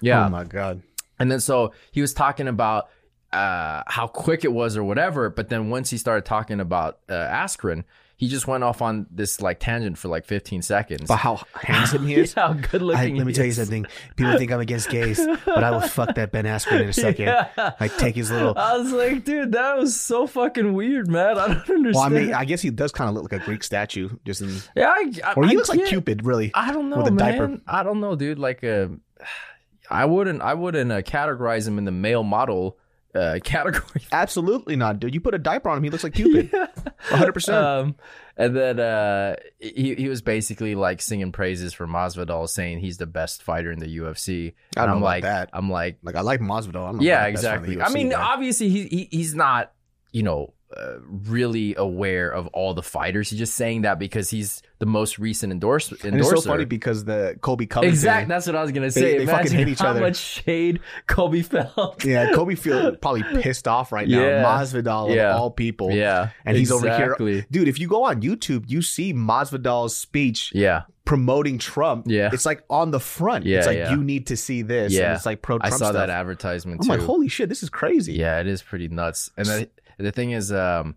Yeah, 0.00 0.26
Oh 0.26 0.28
my 0.30 0.44
god. 0.44 0.82
And 1.18 1.30
then 1.30 1.40
so 1.40 1.72
he 1.92 2.00
was 2.00 2.14
talking 2.14 2.48
about 2.48 2.88
uh, 3.32 3.82
how 3.86 4.06
quick 4.06 4.44
it 4.44 4.52
was 4.52 4.76
or 4.76 4.84
whatever. 4.84 5.30
But 5.30 5.48
then 5.48 5.70
once 5.70 5.88
he 5.90 5.96
started 5.98 6.24
talking 6.24 6.60
about 6.60 6.98
uh, 7.08 7.12
Askren, 7.14 7.84
he 8.16 8.28
just 8.28 8.46
went 8.46 8.62
off 8.62 8.80
on 8.82 9.06
this 9.10 9.40
like 9.40 9.58
tangent 9.58 9.98
for 9.98 10.08
like 10.08 10.24
15 10.26 10.62
seconds. 10.62 11.08
But 11.08 11.16
how 11.16 11.40
handsome 11.54 12.06
he 12.06 12.14
is. 12.16 12.34
Yeah, 12.36 12.48
how 12.48 12.52
good 12.54 12.82
I, 12.82 12.84
looking. 12.84 13.16
let 13.16 13.26
me 13.26 13.32
tell 13.32 13.44
you 13.46 13.52
something. 13.52 13.84
People 14.16 14.38
think 14.38 14.52
I'm 14.52 14.60
against 14.60 14.88
gays, 14.90 15.20
but 15.44 15.64
I 15.64 15.70
will 15.72 15.80
fuck 15.80 16.14
that 16.14 16.30
Ben 16.30 16.44
Askren 16.44 16.82
in 16.82 16.88
a 16.88 16.92
second. 16.92 17.26
Yeah. 17.26 17.72
Like 17.80 17.96
take 17.98 18.14
his 18.14 18.30
little. 18.30 18.54
I 18.56 18.76
was 18.76 18.92
like, 18.92 19.24
dude, 19.24 19.52
that 19.52 19.76
was 19.76 20.00
so 20.00 20.26
fucking 20.26 20.72
weird, 20.72 21.08
man. 21.08 21.36
I 21.38 21.48
don't 21.48 21.68
understand. 21.70 21.94
Well, 21.94 22.04
I 22.04 22.08
mean, 22.08 22.32
I 22.34 22.44
guess 22.44 22.60
he 22.62 22.70
does 22.70 22.92
kind 22.92 23.08
of 23.08 23.14
look 23.14 23.30
like 23.32 23.42
a 23.42 23.44
Greek 23.44 23.64
statue, 23.64 24.08
just 24.24 24.40
in. 24.40 24.54
yeah, 24.76 24.88
I, 24.90 25.12
I, 25.24 25.32
Or 25.34 25.44
he 25.44 25.52
I 25.52 25.56
looks 25.56 25.68
like 25.68 25.84
Cupid, 25.86 26.24
really. 26.24 26.52
I 26.54 26.72
don't 26.72 26.90
know, 26.90 26.98
with 26.98 27.08
a 27.08 27.10
man. 27.10 27.32
diaper. 27.38 27.60
I 27.66 27.82
don't 27.82 28.00
know, 28.00 28.14
dude. 28.14 28.38
Like, 28.38 28.62
uh, 28.62 28.88
I 29.90 30.04
wouldn't, 30.04 30.40
I 30.42 30.54
wouldn't 30.54 30.90
uh, 30.92 31.02
categorize 31.02 31.66
him 31.66 31.76
in 31.78 31.84
the 31.84 31.90
male 31.90 32.22
model 32.22 32.78
uh, 33.14 33.38
category. 33.44 34.02
Absolutely 34.10 34.76
not, 34.76 35.00
dude. 35.00 35.14
You 35.14 35.20
put 35.20 35.34
a 35.34 35.38
diaper 35.38 35.68
on 35.68 35.78
him, 35.78 35.84
he 35.84 35.90
looks 35.90 36.04
like 36.04 36.14
Cupid. 36.14 36.50
100%. 37.08 37.52
Um, 37.52 37.96
and 38.36 38.56
then 38.56 38.80
uh, 38.80 39.36
he 39.58 39.94
he 39.94 40.08
was 40.08 40.22
basically 40.22 40.74
like 40.74 41.02
singing 41.02 41.32
praises 41.32 41.74
for 41.74 41.86
Masvidal, 41.86 42.48
saying 42.48 42.78
he's 42.80 42.96
the 42.96 43.06
best 43.06 43.42
fighter 43.42 43.70
in 43.70 43.78
the 43.78 43.98
UFC. 43.98 44.54
I 44.76 44.82
don't 44.86 44.94
I'm 44.94 45.00
know 45.00 45.04
like, 45.04 45.22
that. 45.24 45.50
I'm 45.52 45.70
like, 45.70 45.98
Like 46.02 46.14
I 46.14 46.22
like 46.22 46.40
Masvidal. 46.40 46.88
I'm 46.88 47.00
yeah, 47.00 47.26
the 47.26 47.32
best 47.32 47.44
friend 47.44 47.64
the 47.64 47.72
exactly. 47.72 47.82
I 47.82 47.88
mean, 47.90 48.10
guy. 48.10 48.22
obviously 48.22 48.68
he, 48.70 48.86
he 48.86 49.08
he's 49.10 49.34
not, 49.34 49.72
you 50.12 50.22
know. 50.22 50.54
Uh, 50.76 50.98
really 51.26 51.74
aware 51.76 52.30
of 52.30 52.46
all 52.48 52.74
the 52.74 52.82
fighters. 52.82 53.30
He's 53.30 53.38
just 53.38 53.54
saying 53.54 53.82
that 53.82 53.98
because 53.98 54.30
he's 54.30 54.62
the 54.78 54.86
most 54.86 55.18
recent 55.18 55.52
endorse 55.52 55.90
endorser. 55.92 56.08
and 56.08 56.18
it's 56.18 56.28
so 56.30 56.40
funny 56.40 56.64
because 56.64 57.04
the 57.04 57.36
Colby 57.40 57.66
Covington. 57.66 57.92
Exactly. 57.94 58.28
That's 58.28 58.46
what 58.46 58.56
I 58.56 58.62
was 58.62 58.72
gonna 58.72 58.90
say. 58.90 59.18
they 59.18 59.26
fucking 59.26 59.28
Imagine 59.52 59.58
hit 59.58 59.68
each 59.68 59.78
how 59.78 59.88
other. 59.90 60.00
much 60.00 60.16
shade 60.16 60.80
Colby 61.06 61.42
felt. 61.42 62.04
Yeah, 62.04 62.32
Colby 62.32 62.54
feel 62.56 62.96
probably 63.02 63.22
pissed 63.42 63.68
off 63.68 63.92
right 63.92 64.08
now. 64.08 64.20
Yeah. 64.20 64.42
Masvidal 64.44 65.14
Yeah. 65.14 65.34
of 65.34 65.40
all 65.40 65.50
people. 65.50 65.90
Yeah, 65.92 66.30
And 66.44 66.56
he's 66.56 66.72
over 66.72 66.88
here. 66.96 67.14
Dude, 67.50 67.68
if 67.68 67.78
you 67.78 67.86
go 67.88 68.04
on 68.04 68.22
YouTube, 68.22 68.64
you 68.68 68.82
see 68.82 69.12
Masvidal's 69.14 69.96
speech 69.96 70.52
Yeah, 70.54 70.82
promoting 71.04 71.58
Trump. 71.58 72.06
Yeah. 72.08 72.30
It's 72.32 72.46
like 72.46 72.64
on 72.70 72.90
the 72.90 73.00
front. 73.00 73.46
Yeah, 73.46 73.58
it's 73.58 73.66
like 73.66 73.76
yeah. 73.78 73.90
you 73.92 74.02
need 74.02 74.26
to 74.28 74.36
see 74.36 74.62
this. 74.62 74.92
And 74.92 75.00
Yeah. 75.00 75.14
it's 75.14 75.26
like 75.26 75.42
pro 75.42 75.58
Trump. 75.58 75.66
I 75.74 75.76
saw 75.76 75.76
stuff. 75.90 75.92
that 75.94 76.10
advertisement 76.10 76.80
I'm 76.80 76.86
too. 76.86 76.90
like, 76.92 77.00
holy 77.06 77.28
shit, 77.28 77.48
this 77.48 77.62
is 77.62 77.70
crazy. 77.70 78.14
Yeah, 78.14 78.40
it 78.40 78.46
is 78.46 78.62
pretty 78.62 78.88
nuts. 78.88 79.30
And 79.36 79.46
the, 79.46 79.68
the 80.02 80.12
thing 80.12 80.32
is, 80.32 80.52
um, 80.52 80.96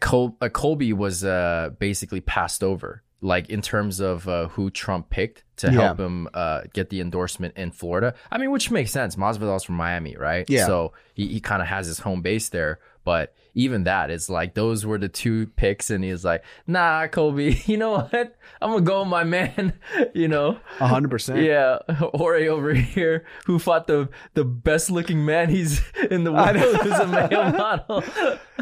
Col- 0.00 0.36
Colby 0.52 0.92
was 0.92 1.24
uh, 1.24 1.70
basically 1.78 2.20
passed 2.20 2.62
over. 2.62 3.02
like 3.20 3.48
in 3.48 3.62
terms 3.62 4.00
of 4.00 4.28
uh, 4.28 4.48
who 4.48 4.68
Trump 4.70 5.08
picked 5.08 5.44
to 5.56 5.68
Yeah. 5.72 5.80
help 5.80 5.98
him 5.98 6.28
uh, 6.34 6.62
get 6.74 6.90
the 6.90 7.00
endorsement 7.00 7.56
in 7.56 7.70
Florida. 7.70 8.12
I 8.30 8.36
mean, 8.36 8.50
which 8.50 8.70
makes 8.70 8.90
sense. 8.90 9.16
Masvidal's 9.16 9.64
from 9.64 9.76
Miami, 9.76 10.14
right? 10.14 10.44
Yeah. 10.50 10.66
So 10.66 10.92
he, 11.14 11.28
he 11.28 11.40
kind 11.40 11.62
of 11.62 11.68
has 11.68 11.86
his 11.86 12.00
home 12.00 12.20
base 12.20 12.50
there. 12.50 12.80
But 13.02 13.34
even 13.54 13.84
that, 13.84 14.10
it's 14.10 14.28
like 14.28 14.54
those 14.54 14.84
were 14.84 14.98
the 14.98 15.08
two 15.08 15.46
picks, 15.48 15.90
and 15.90 16.02
he's 16.04 16.24
like, 16.24 16.44
"Nah, 16.66 17.06
Colby, 17.06 17.62
you 17.66 17.76
know 17.76 17.92
what? 17.92 18.36
I'm 18.60 18.70
gonna 18.70 18.82
go 18.82 19.00
with 19.00 19.08
my 19.08 19.24
man." 19.24 19.74
you 20.14 20.28
know, 20.28 20.58
A 20.80 20.86
hundred 20.86 21.10
percent. 21.10 21.40
yeah, 21.42 21.78
Jorge 21.88 22.48
over 22.48 22.74
here, 22.74 23.24
who 23.46 23.58
fought 23.58 23.86
the 23.86 24.08
the 24.34 24.44
best 24.44 24.90
looking 24.90 25.24
man 25.24 25.48
he's 25.48 25.80
in 26.10 26.24
the 26.24 26.32
world, 26.32 26.56
who's 26.56 26.98
a 26.98 27.06
male 27.06 27.52
model. 27.52 28.02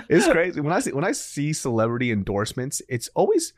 It's 0.09 0.29
crazy 0.29 0.61
when 0.61 0.73
I 0.73 0.81
see 0.81 0.93
when 0.93 1.05
I 1.05 1.13
see 1.13 1.53
celebrity 1.53 2.11
endorsements. 2.13 2.83
It's 2.89 3.09
always 3.15 3.53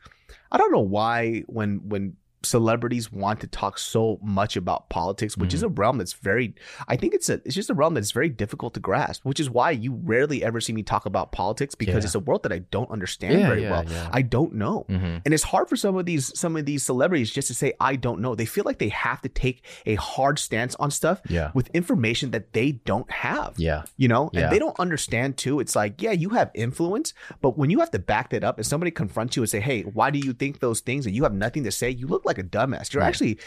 I 0.51 0.57
don't 0.57 0.71
know 0.71 0.79
why 0.79 1.43
when 1.47 1.81
when 1.87 2.15
celebrities 2.45 3.11
want 3.11 3.39
to 3.41 3.47
talk 3.47 3.77
so 3.77 4.19
much 4.21 4.55
about 4.55 4.89
politics, 4.89 5.37
which 5.37 5.53
is 5.53 5.61
Mm-hmm. 5.61 5.71
a 5.71 5.81
realm 5.81 5.97
that's 5.97 6.13
very 6.13 6.53
I 6.87 6.95
think 6.95 7.13
it's 7.13 7.29
a 7.29 7.35
it's 7.45 7.55
just 7.55 7.69
a 7.69 7.73
realm 7.73 7.93
that's 7.95 8.11
very 8.11 8.29
difficult 8.29 8.73
to 8.75 8.79
grasp, 8.79 9.25
which 9.25 9.39
is 9.39 9.49
why 9.49 9.71
you 9.71 9.93
rarely 10.03 10.43
ever 10.43 10.59
see 10.61 10.73
me 10.73 10.83
talk 10.83 11.05
about 11.05 11.31
politics 11.31 11.75
because 11.75 12.03
Yeah. 12.03 12.07
it's 12.07 12.15
a 12.15 12.19
world 12.19 12.43
that 12.43 12.51
I 12.51 12.59
don't 12.59 12.89
understand 12.91 13.39
Yeah, 13.39 13.47
very 13.47 13.63
yeah, 13.63 13.71
well. 13.71 14.09
I 14.11 14.21
don't 14.21 14.53
know. 14.53 14.85
Mhm. 14.89 15.21
And 15.25 15.33
it's 15.33 15.43
hard 15.43 15.69
for 15.69 15.75
some 15.75 15.95
of 15.97 16.05
these 16.05 16.37
some 16.37 16.55
of 16.55 16.65
these 16.65 16.83
celebrities 16.83 17.31
just 17.31 17.47
to 17.47 17.53
say 17.55 17.73
I 17.79 17.95
don't 17.95 18.19
know. 18.21 18.35
They 18.35 18.45
feel 18.45 18.63
like 18.65 18.79
they 18.79 18.89
have 18.89 19.21
to 19.21 19.29
take 19.29 19.63
a 19.85 19.95
hard 19.95 20.39
stance 20.39 20.75
on 20.75 20.91
stuff 20.91 21.21
with 21.53 21.67
information 21.73 22.31
that 22.31 22.53
they 22.53 22.73
don't 22.73 23.09
have 23.11 23.53
yeah, 23.57 23.83
you 23.97 24.07
know 24.07 24.29
and 24.33 24.51
they 24.51 24.59
don't 24.59 24.79
understand 24.79 25.37
too 25.37 25.59
it's 25.59 25.75
like 25.75 26.01
yeah 26.01 26.11
you 26.11 26.29
have 26.29 26.51
influence 26.53 27.13
but 27.41 27.57
when 27.57 27.69
you 27.69 27.79
have 27.79 27.91
to 27.91 27.99
back 27.99 28.29
that 28.29 28.43
up 28.43 28.57
and 28.57 28.65
somebody 28.65 28.91
confronts 28.91 29.35
you 29.35 29.41
and 29.43 29.49
say 29.49 29.59
hey 29.59 29.81
why 29.83 30.09
do 30.11 30.19
you 30.19 30.33
think 30.33 30.59
those 30.59 30.79
things 30.81 31.05
and 31.05 31.15
you 31.15 31.23
have 31.23 31.33
nothing 31.33 31.63
to 31.63 31.71
say 31.71 31.89
you 31.89 32.07
look 32.07 32.25
like 32.25 32.34
a 32.37 32.43
dumbass 32.43 32.93
you're 32.93 33.03
Yeah. 33.03 33.07
actually 33.09 33.39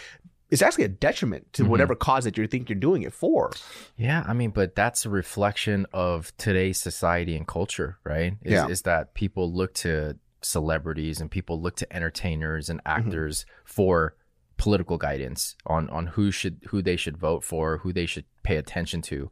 it's 0.50 0.62
actually 0.62 0.85
a 0.85 0.88
detriment 0.88 1.52
to 1.52 1.64
Mhm. 1.64 1.68
whatever 1.68 1.95
cause 1.95 2.25
that 2.25 2.38
you 2.38 2.47
think 2.47 2.71
you're 2.71 2.78
doing 2.78 3.02
it 3.02 3.12
for 3.12 3.50
yeah. 3.97 4.25
I 4.26 4.33
mean, 4.33 4.50
but 4.50 4.75
that's 4.75 5.04
a 5.04 5.11
reflection 5.11 5.87
of 5.92 6.35
today's 6.38 6.80
society 6.80 7.37
and 7.37 7.47
culture, 7.47 7.99
right? 8.04 8.35
Is, 8.42 8.52
Yeah. 8.52 8.66
is 8.68 8.83
that 8.83 9.12
people 9.14 9.52
look 9.52 9.75
to 9.75 10.16
celebrities 10.40 11.21
and 11.21 11.30
people 11.30 11.61
look 11.61 11.76
to 11.76 11.92
entertainers 11.95 12.71
and 12.71 12.78
Mm-hmm. 12.85 12.99
actors 13.09 13.45
for 13.64 14.14
political 14.57 14.97
guidance 14.99 15.54
on 15.66 15.88
on 15.90 16.07
who 16.09 16.30
should 16.30 16.57
who 16.68 16.80
they 16.83 16.97
should 16.97 17.16
vote 17.18 17.45
for, 17.45 17.78
who 17.78 17.92
they 17.92 18.07
should 18.07 18.25
pay 18.42 18.57
attention 18.57 19.02
to, 19.02 19.30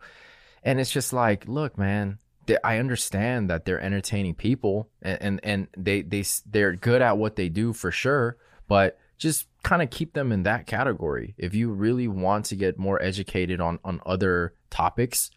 and 0.63 0.79
it's 0.81 0.91
just 0.91 1.13
like, 1.13 1.47
look, 1.49 1.79
man. 1.79 2.19
they- 2.47 2.59
I 2.63 2.79
understand 2.79 3.51
that 3.51 3.65
they're 3.65 3.81
entertaining 3.81 4.35
people 4.37 4.89
and, 5.03 5.19
and, 5.21 5.41
and 5.43 5.67
they, 5.77 6.03
they, 6.03 6.23
they're 6.49 6.75
good 6.77 7.03
at 7.03 7.19
what 7.19 7.35
they 7.35 7.49
do 7.49 7.73
for 7.73 7.91
sure, 7.91 8.37
but 8.69 8.99
just 9.19 9.47
kind 9.63 9.83
of 9.83 9.91
keep 9.91 10.13
them 10.15 10.31
in 10.33 10.43
that 10.45 10.67
category. 10.67 11.35
If 11.39 11.55
you 11.55 11.71
really 11.73 12.09
want 12.09 12.45
to 12.47 12.57
get 12.57 12.79
more 12.79 13.01
educated 13.03 13.61
on, 13.61 13.79
on 13.85 14.01
other 14.07 14.55
topics, 14.71 15.31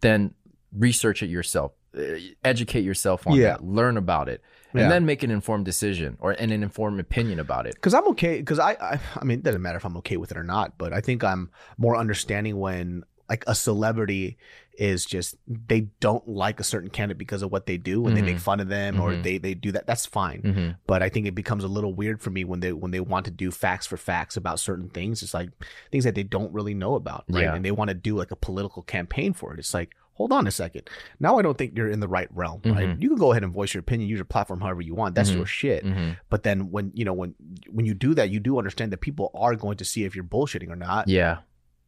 then 0.00 0.34
research 0.76 1.22
it 1.22 1.28
yourself, 1.28 1.72
uh, 1.96 2.02
educate 2.44 2.82
yourself 2.84 3.26
on 3.26 3.36
Yeah. 3.36 3.52
that, 3.52 3.64
learn 3.64 3.96
about 3.96 4.28
it, 4.28 4.40
and 4.72 4.82
Yeah. 4.82 4.88
then 4.88 5.04
make 5.04 5.22
an 5.22 5.30
informed 5.30 5.64
decision 5.64 6.16
or 6.20 6.30
and 6.32 6.52
an 6.52 6.62
informed 6.62 7.00
opinion 7.00 7.40
about 7.40 7.66
it. 7.66 7.74
because 7.74 7.92
i'm 7.92 8.06
okay 8.08 8.38
because 8.38 8.60
I, 8.60 8.72
I 8.80 9.00
i 9.20 9.24
mean 9.24 9.40
it 9.40 9.42
doesn't 9.42 9.60
matter 9.62 9.76
if 9.78 9.84
i'm 9.84 9.96
okay 9.96 10.16
with 10.16 10.30
it 10.30 10.36
or 10.36 10.44
not 10.44 10.78
but 10.78 10.92
i 10.92 11.00
think 11.00 11.24
i'm 11.24 11.50
more 11.76 11.96
understanding 11.96 12.56
when 12.60 13.02
like 13.30 13.44
a 13.46 13.54
celebrity 13.54 14.36
is 14.76 15.04
just 15.06 15.36
they 15.46 15.82
don't 16.00 16.26
like 16.28 16.58
a 16.60 16.64
certain 16.64 16.90
candidate 16.90 17.18
because 17.18 17.42
of 17.42 17.52
what 17.52 17.66
they 17.66 17.76
do 17.76 18.06
and 18.06 18.16
they 18.16 18.22
Mhm. 18.22 18.26
make 18.26 18.38
fun 18.38 18.60
of 18.60 18.68
them 18.68 18.98
or 19.00 19.12
Mhm. 19.12 19.22
they 19.22 19.38
they 19.38 19.54
do 19.54 19.72
that 19.72 19.86
that's 19.86 20.04
fine 20.06 20.42
Mm-hmm. 20.42 20.70
but 20.86 21.02
I 21.02 21.08
think 21.08 21.26
it 21.26 21.34
becomes 21.34 21.64
a 21.64 21.68
little 21.68 21.94
weird 21.94 22.20
for 22.20 22.30
me 22.30 22.44
when 22.44 22.60
they 22.60 22.72
when 22.72 22.90
they 22.90 23.00
want 23.00 23.24
to 23.26 23.30
do 23.30 23.50
facts 23.50 23.86
for 23.86 23.96
facts 23.96 24.36
about 24.36 24.58
certain 24.58 24.88
things. 24.88 25.22
It's 25.22 25.34
like 25.34 25.50
things 25.92 26.04
that 26.04 26.14
they 26.14 26.22
don't 26.24 26.52
really 26.52 26.74
know 26.74 26.94
about, 26.96 27.24
right? 27.28 27.42
Yeah. 27.44 27.54
And 27.54 27.64
they 27.64 27.70
want 27.72 27.88
to 27.88 27.94
do 27.94 28.16
like 28.16 28.30
a 28.30 28.36
political 28.36 28.82
campaign 28.82 29.32
for 29.32 29.52
it. 29.54 29.58
It's 29.58 29.74
like, 29.74 29.94
hold 30.14 30.32
on 30.32 30.46
a 30.46 30.50
second. 30.50 30.88
Now 31.18 31.38
I 31.38 31.42
don't 31.42 31.56
think 31.56 31.76
you're 31.76 31.90
in 31.90 32.00
the 32.00 32.08
right 32.08 32.28
realm, 32.34 32.60
right? 32.64 32.88
Mhm. 32.88 33.00
You 33.02 33.08
can 33.10 33.18
go 33.18 33.30
ahead 33.32 33.42
and 33.44 33.52
voice 33.52 33.72
your 33.74 33.80
opinion, 33.80 34.08
use 34.08 34.18
your 34.18 34.24
platform 34.26 34.60
however 34.60 34.82
you 34.82 34.94
want. 34.94 35.14
That's 35.14 35.30
Mhm. 35.30 35.36
your 35.36 35.46
shit. 35.46 35.84
Mm-hmm. 35.84 36.10
But 36.30 36.42
then 36.42 36.70
when 36.70 36.90
you 36.94 37.04
know 37.04 37.12
when 37.14 37.34
when 37.70 37.86
you 37.86 37.94
do 37.94 38.14
that, 38.14 38.30
you 38.30 38.40
do 38.40 38.58
understand 38.58 38.92
that 38.92 39.00
people 39.00 39.30
are 39.34 39.54
going 39.56 39.76
to 39.78 39.84
see 39.84 40.04
if 40.04 40.14
you're 40.14 40.24
bullshitting 40.24 40.70
or 40.70 40.76
not. 40.76 41.08
Yeah. 41.08 41.38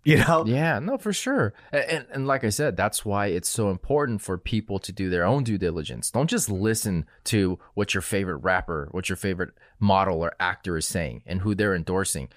You 0.13 0.19
know? 0.19 0.45
Yeah, 0.45 0.81
no, 0.81 0.99
for 0.99 1.13
sure. 1.13 1.55
And, 1.71 2.07
and 2.11 2.27
like 2.27 2.43
I 2.43 2.49
said, 2.49 2.77
that's 2.77 3.05
why 3.05 3.27
it's 3.27 3.49
so 3.49 3.71
important 3.71 4.21
for 4.21 4.37
people 4.37 4.81
to 4.81 4.91
do 4.91 5.09
their 5.09 5.25
own 5.25 5.45
due 5.45 5.59
diligence. 5.59 6.11
Don't 6.11 6.29
just 6.29 6.51
listen 6.51 7.07
to 7.25 7.61
what 7.75 7.95
your 7.95 8.01
favorite 8.01 8.39
rapper, 8.39 8.89
what 8.91 9.09
your 9.09 9.15
favorite 9.15 9.51
model 9.79 10.21
or 10.21 10.35
actor 10.41 10.77
is 10.77 10.87
saying 10.87 11.23
and 11.25 11.43
who 11.43 11.55
they're 11.55 11.75
endorsing. 11.75 12.29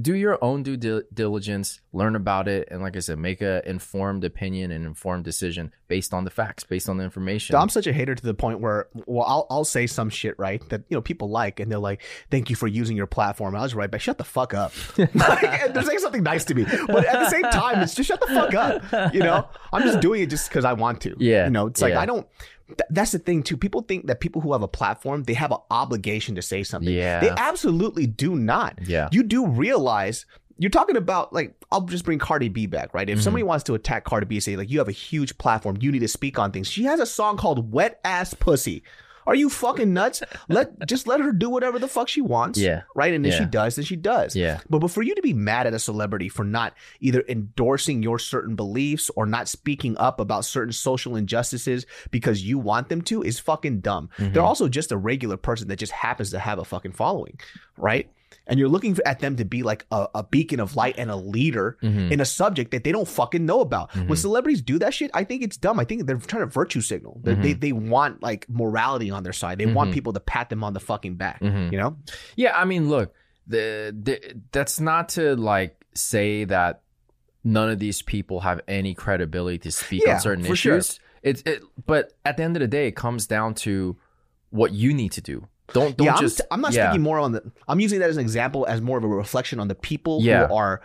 Do 0.00 0.14
your 0.14 0.42
own 0.42 0.62
due 0.62 0.76
dil- 0.76 1.02
diligence, 1.12 1.80
learn 1.92 2.16
about 2.16 2.48
it, 2.48 2.68
and 2.70 2.80
like 2.82 2.96
I 2.96 3.00
said, 3.00 3.18
make 3.18 3.40
an 3.42 3.62
informed 3.66 4.24
opinion 4.24 4.70
and 4.70 4.86
informed 4.86 5.24
decision 5.24 5.72
based 5.88 6.14
on 6.14 6.24
the 6.24 6.30
facts, 6.30 6.64
based 6.64 6.88
on 6.88 6.96
the 6.96 7.04
information. 7.04 7.56
I'm 7.56 7.68
such 7.68 7.86
a 7.86 7.92
hater 7.92 8.14
to 8.14 8.22
the 8.22 8.34
point 8.34 8.60
where, 8.60 8.88
well, 9.06 9.26
I'll, 9.26 9.46
I'll 9.50 9.64
say 9.64 9.86
some 9.86 10.08
shit, 10.10 10.38
right? 10.38 10.66
That, 10.70 10.82
you 10.88 10.96
know, 10.96 11.00
people 11.02 11.28
like, 11.30 11.60
and 11.60 11.70
they're 11.70 11.78
like, 11.78 12.02
thank 12.30 12.48
you 12.50 12.56
for 12.56 12.66
using 12.66 12.96
your 12.96 13.06
platform. 13.06 13.54
I 13.54 13.62
was 13.62 13.74
right 13.74 13.90
back, 13.90 14.00
shut 14.00 14.18
the 14.18 14.24
fuck 14.24 14.54
up. 14.54 14.72
like, 14.98 15.72
they're 15.72 15.82
saying 15.82 15.98
something 15.98 16.22
nice 16.22 16.44
to 16.46 16.54
me. 16.54 16.64
But 16.86 17.04
at 17.06 17.20
the 17.20 17.30
same 17.30 17.42
time, 17.42 17.80
it's 17.80 17.94
just 17.94 18.08
shut 18.08 18.20
the 18.20 18.26
fuck 18.28 18.54
up. 18.54 19.12
You 19.14 19.20
know, 19.20 19.46
I'm 19.72 19.82
just 19.82 20.00
doing 20.00 20.22
it 20.22 20.30
just 20.30 20.48
because 20.48 20.64
I 20.64 20.72
want 20.72 21.00
to. 21.02 21.14
Yeah, 21.18 21.44
You 21.44 21.50
know, 21.50 21.66
it's 21.66 21.82
like, 21.82 21.92
yeah. 21.92 22.00
I 22.00 22.06
don't, 22.06 22.26
th- 22.68 22.80
that's 22.90 23.12
the 23.12 23.18
thing 23.18 23.42
too. 23.42 23.56
People 23.56 23.82
think 23.82 24.06
that 24.06 24.20
people 24.20 24.40
who 24.42 24.52
have 24.52 24.62
a 24.62 24.68
platform, 24.68 25.24
they 25.24 25.34
have 25.34 25.52
an 25.52 25.58
obligation 25.70 26.34
to 26.36 26.42
say 26.42 26.62
something. 26.62 26.92
Yeah. 26.92 27.20
They 27.20 27.30
absolutely 27.30 28.06
do 28.06 28.36
not. 28.36 28.78
yeah. 28.86 29.08
You 29.12 29.22
do 29.22 29.46
realize 29.46 30.26
you're 30.58 30.70
talking 30.70 30.96
about 30.96 31.32
like 31.32 31.54
I'll 31.70 31.82
just 31.82 32.04
bring 32.04 32.18
Cardi 32.18 32.48
B 32.48 32.66
back, 32.66 32.94
right? 32.94 33.10
If 33.10 33.18
Mhm. 33.18 33.22
somebody 33.22 33.42
wants 33.42 33.64
to 33.64 33.74
attack 33.74 34.04
Cardi 34.04 34.24
B, 34.26 34.40
say 34.40 34.56
like 34.56 34.70
you 34.70 34.78
have 34.78 34.88
a 34.88 34.92
huge 34.92 35.36
platform, 35.38 35.76
you 35.80 35.92
need 35.92 35.98
to 35.98 36.08
speak 36.08 36.38
on 36.38 36.50
things. 36.50 36.68
She 36.68 36.84
has 36.84 36.98
a 37.00 37.04
song 37.06 37.36
called 37.36 37.72
"Wet 37.72 38.00
Ass 38.04 38.32
Pussy." 38.34 38.82
Are 39.26 39.34
you 39.34 39.48
fucking 39.50 39.92
nuts? 39.92 40.22
Let 40.48 40.86
just 40.86 41.06
let 41.06 41.20
her 41.20 41.32
do 41.32 41.50
whatever 41.50 41.78
the 41.78 41.88
fuck 41.88 42.08
she 42.08 42.20
wants. 42.20 42.58
Yeah. 42.58 42.82
Right. 42.94 43.12
And 43.12 43.26
if 43.26 43.34
she 43.34 43.44
does, 43.44 43.76
then 43.76 43.84
she 43.84 43.96
does. 43.96 44.36
Yeah. 44.36 44.60
But 44.70 44.78
but 44.78 44.90
for 44.90 45.02
you 45.02 45.14
to 45.14 45.22
be 45.22 45.32
mad 45.32 45.66
at 45.66 45.74
a 45.74 45.78
celebrity 45.78 46.28
for 46.28 46.44
not 46.44 46.74
either 47.00 47.24
endorsing 47.28 48.02
your 48.02 48.18
certain 48.18 48.54
beliefs 48.54 49.10
or 49.16 49.26
not 49.26 49.48
speaking 49.48 49.96
up 49.98 50.20
about 50.20 50.44
certain 50.44 50.72
social 50.72 51.16
injustices 51.16 51.86
because 52.10 52.42
you 52.42 52.58
want 52.58 52.88
them 52.88 53.02
to 53.02 53.22
is 53.22 53.38
fucking 53.38 53.80
dumb. 53.80 54.10
Mhm. 54.18 54.32
They're 54.32 54.42
also 54.42 54.68
just 54.68 54.92
a 54.92 54.96
regular 54.96 55.36
person 55.36 55.68
that 55.68 55.78
just 55.78 55.92
happens 55.92 56.30
to 56.30 56.38
have 56.38 56.58
a 56.58 56.64
fucking 56.64 56.92
following, 56.92 57.38
right? 57.76 58.08
And 58.48 58.58
you're 58.60 58.68
looking 58.68 58.96
at 59.04 59.18
them 59.20 59.36
to 59.36 59.44
be 59.44 59.62
like 59.62 59.86
a, 59.90 60.06
a 60.14 60.22
beacon 60.22 60.60
of 60.60 60.76
light 60.76 60.94
and 60.98 61.10
a 61.10 61.16
leader 61.16 61.78
Mhm. 61.82 62.10
in 62.12 62.20
a 62.20 62.24
subject 62.24 62.70
that 62.70 62.84
they 62.84 62.92
don't 62.92 63.08
fucking 63.08 63.44
know 63.44 63.60
about. 63.60 63.94
When 63.94 64.06
Mhm. 64.08 64.16
celebrities 64.18 64.62
do 64.62 64.78
that 64.78 64.94
shit, 64.94 65.10
I 65.14 65.24
think 65.24 65.42
it's 65.42 65.56
dumb. 65.56 65.80
I 65.80 65.84
think 65.84 66.06
they're 66.06 66.16
trying 66.16 66.42
to 66.42 66.46
virtue 66.46 66.80
signal. 66.80 67.20
They 67.24 67.34
They, 67.34 67.52
they 67.54 67.72
want 67.72 68.22
like 68.22 68.46
morality 68.48 69.10
on 69.10 69.22
their 69.24 69.32
side. 69.32 69.58
They 69.58 69.66
want 69.66 69.90
Mhm. 69.90 69.94
people 69.94 70.12
to 70.12 70.20
pat 70.20 70.48
them 70.48 70.62
on 70.64 70.72
the 70.74 70.80
fucking 70.80 71.16
back. 71.16 71.40
Mhm. 71.40 71.72
You 71.72 71.78
know? 71.78 71.96
Yeah, 72.36 72.56
I 72.56 72.64
mean, 72.64 72.88
look, 72.88 73.12
the, 73.46 73.94
the 74.00 74.20
that's 74.52 74.80
not 74.80 75.08
to 75.10 75.34
like 75.36 75.84
say 75.94 76.44
that 76.44 76.82
none 77.44 77.70
of 77.70 77.78
these 77.78 78.02
people 78.02 78.40
have 78.40 78.60
any 78.68 78.92
credibility 78.94 79.58
to 79.58 79.70
speak 79.70 80.02
Yeah, 80.04 80.14
on 80.14 80.20
certain 80.20 80.44
sure. 80.44 80.52
issues. 80.78 81.00
It's 81.22 81.42
it, 81.46 81.62
but 81.86 82.12
at 82.24 82.36
the 82.36 82.42
end 82.42 82.56
of 82.56 82.60
the 82.60 82.68
day, 82.68 82.86
it 82.88 82.96
comes 82.96 83.26
down 83.26 83.54
to 83.66 83.96
what 84.50 84.72
you 84.72 84.92
need 84.94 85.12
to 85.12 85.20
do. 85.20 85.46
Don't 85.72 85.96
don't 85.96 86.06
yeah, 86.06 86.16
just. 86.20 86.40
I'm, 86.42 86.46
I'm 86.56 86.60
not 86.60 86.72
yeah, 86.72 86.88
speaking 86.90 87.02
more 87.02 87.18
on 87.18 87.32
the. 87.32 87.42
I'm 87.68 87.80
using 87.80 87.98
that 88.00 88.08
as 88.10 88.16
an 88.16 88.22
example, 88.22 88.66
as 88.66 88.80
more 88.80 88.98
of 88.98 89.04
a 89.04 89.08
reflection 89.08 89.58
on 89.60 89.68
the 89.68 89.74
people 89.74 90.20
Yeah. 90.22 90.46
who 90.46 90.54
are 90.54 90.80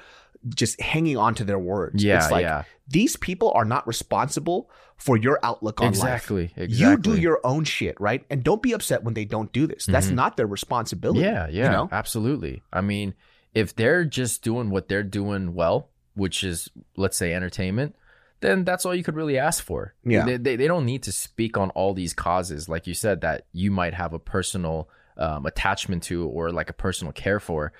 just 0.55 0.81
hanging 0.81 1.17
on 1.17 1.35
to 1.35 1.43
their 1.43 1.59
words. 1.59 2.03
Yeah, 2.03 2.17
it's 2.17 2.31
like 2.31 2.43
yeah, 2.43 2.63
these 2.87 3.15
people 3.15 3.51
are 3.53 3.65
not 3.65 3.85
responsible 3.87 4.69
for 4.97 5.17
your 5.17 5.39
outlook 5.43 5.81
on 5.81 5.87
life. 5.87 5.93
exactly, 5.95 6.51
exactly. 6.55 6.77
You 7.11 7.15
do 7.15 7.21
your 7.21 7.39
own 7.43 7.63
shit, 7.63 7.99
right? 7.99 8.23
And 8.29 8.43
don't 8.43 8.61
be 8.61 8.71
upset 8.73 9.03
when 9.03 9.13
they 9.15 9.25
don't 9.25 9.51
do 9.51 9.65
this. 9.67 9.85
That's 9.87 10.07
Mhm. 10.07 10.13
not 10.15 10.37
their 10.37 10.45
responsibility. 10.47 11.21
Yeah, 11.21 11.47
yeah, 11.49 11.65
You 11.65 11.71
know? 11.71 11.89
absolutely. 11.91 12.61
I 12.71 12.81
mean, 12.81 13.15
if 13.53 13.75
they're 13.75 14.05
just 14.05 14.43
doing 14.43 14.69
what 14.69 14.89
they're 14.89 15.01
doing 15.03 15.53
well, 15.55 15.89
which 16.13 16.43
is 16.43 16.69
let's 16.97 17.17
say 17.17 17.33
entertainment, 17.33 17.95
then 18.41 18.63
that's 18.63 18.85
all 18.85 18.93
you 18.93 19.03
could 19.03 19.15
really 19.15 19.37
ask 19.37 19.63
for. 19.63 19.93
Yeah. 20.03 20.25
They, 20.25 20.37
they, 20.37 20.55
they 20.55 20.67
don't 20.67 20.85
need 20.85 21.03
to 21.03 21.11
speak 21.11 21.57
on 21.57 21.69
all 21.71 21.93
these 21.93 22.13
causes, 22.13 22.67
like 22.67 22.87
you 22.87 22.93
said, 22.93 23.21
that 23.21 23.45
you 23.53 23.71
might 23.71 23.93
have 23.93 24.13
a 24.13 24.19
personal 24.19 24.89
um, 25.17 25.45
attachment 25.45 26.03
to 26.03 26.27
or 26.27 26.51
like 26.51 26.69
a 26.69 26.73
personal 26.73 27.13
care 27.13 27.39
for. 27.39 27.71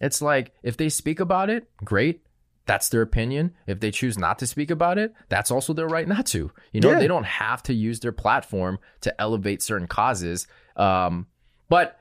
It's 0.00 0.20
like 0.22 0.52
if 0.62 0.76
they 0.76 0.88
speak 0.88 1.20
about 1.20 1.50
it, 1.50 1.68
great. 1.84 2.22
That's 2.64 2.88
their 2.90 3.02
opinion. 3.02 3.54
If 3.66 3.80
they 3.80 3.90
choose 3.90 4.16
not 4.16 4.38
to 4.38 4.46
speak 4.46 4.70
about 4.70 4.96
it, 4.96 5.12
that's 5.28 5.50
also 5.50 5.72
their 5.72 5.88
right 5.88 6.06
not 6.06 6.26
to. 6.26 6.52
You 6.72 6.80
know, 6.80 6.92
Yeah. 6.92 6.98
they 7.00 7.08
don't 7.08 7.24
have 7.26 7.62
to 7.64 7.74
use 7.74 8.00
their 8.00 8.12
platform 8.12 8.78
to 9.00 9.20
elevate 9.20 9.62
certain 9.62 9.88
causes. 9.88 10.46
Um, 10.76 11.26
but 11.68 11.98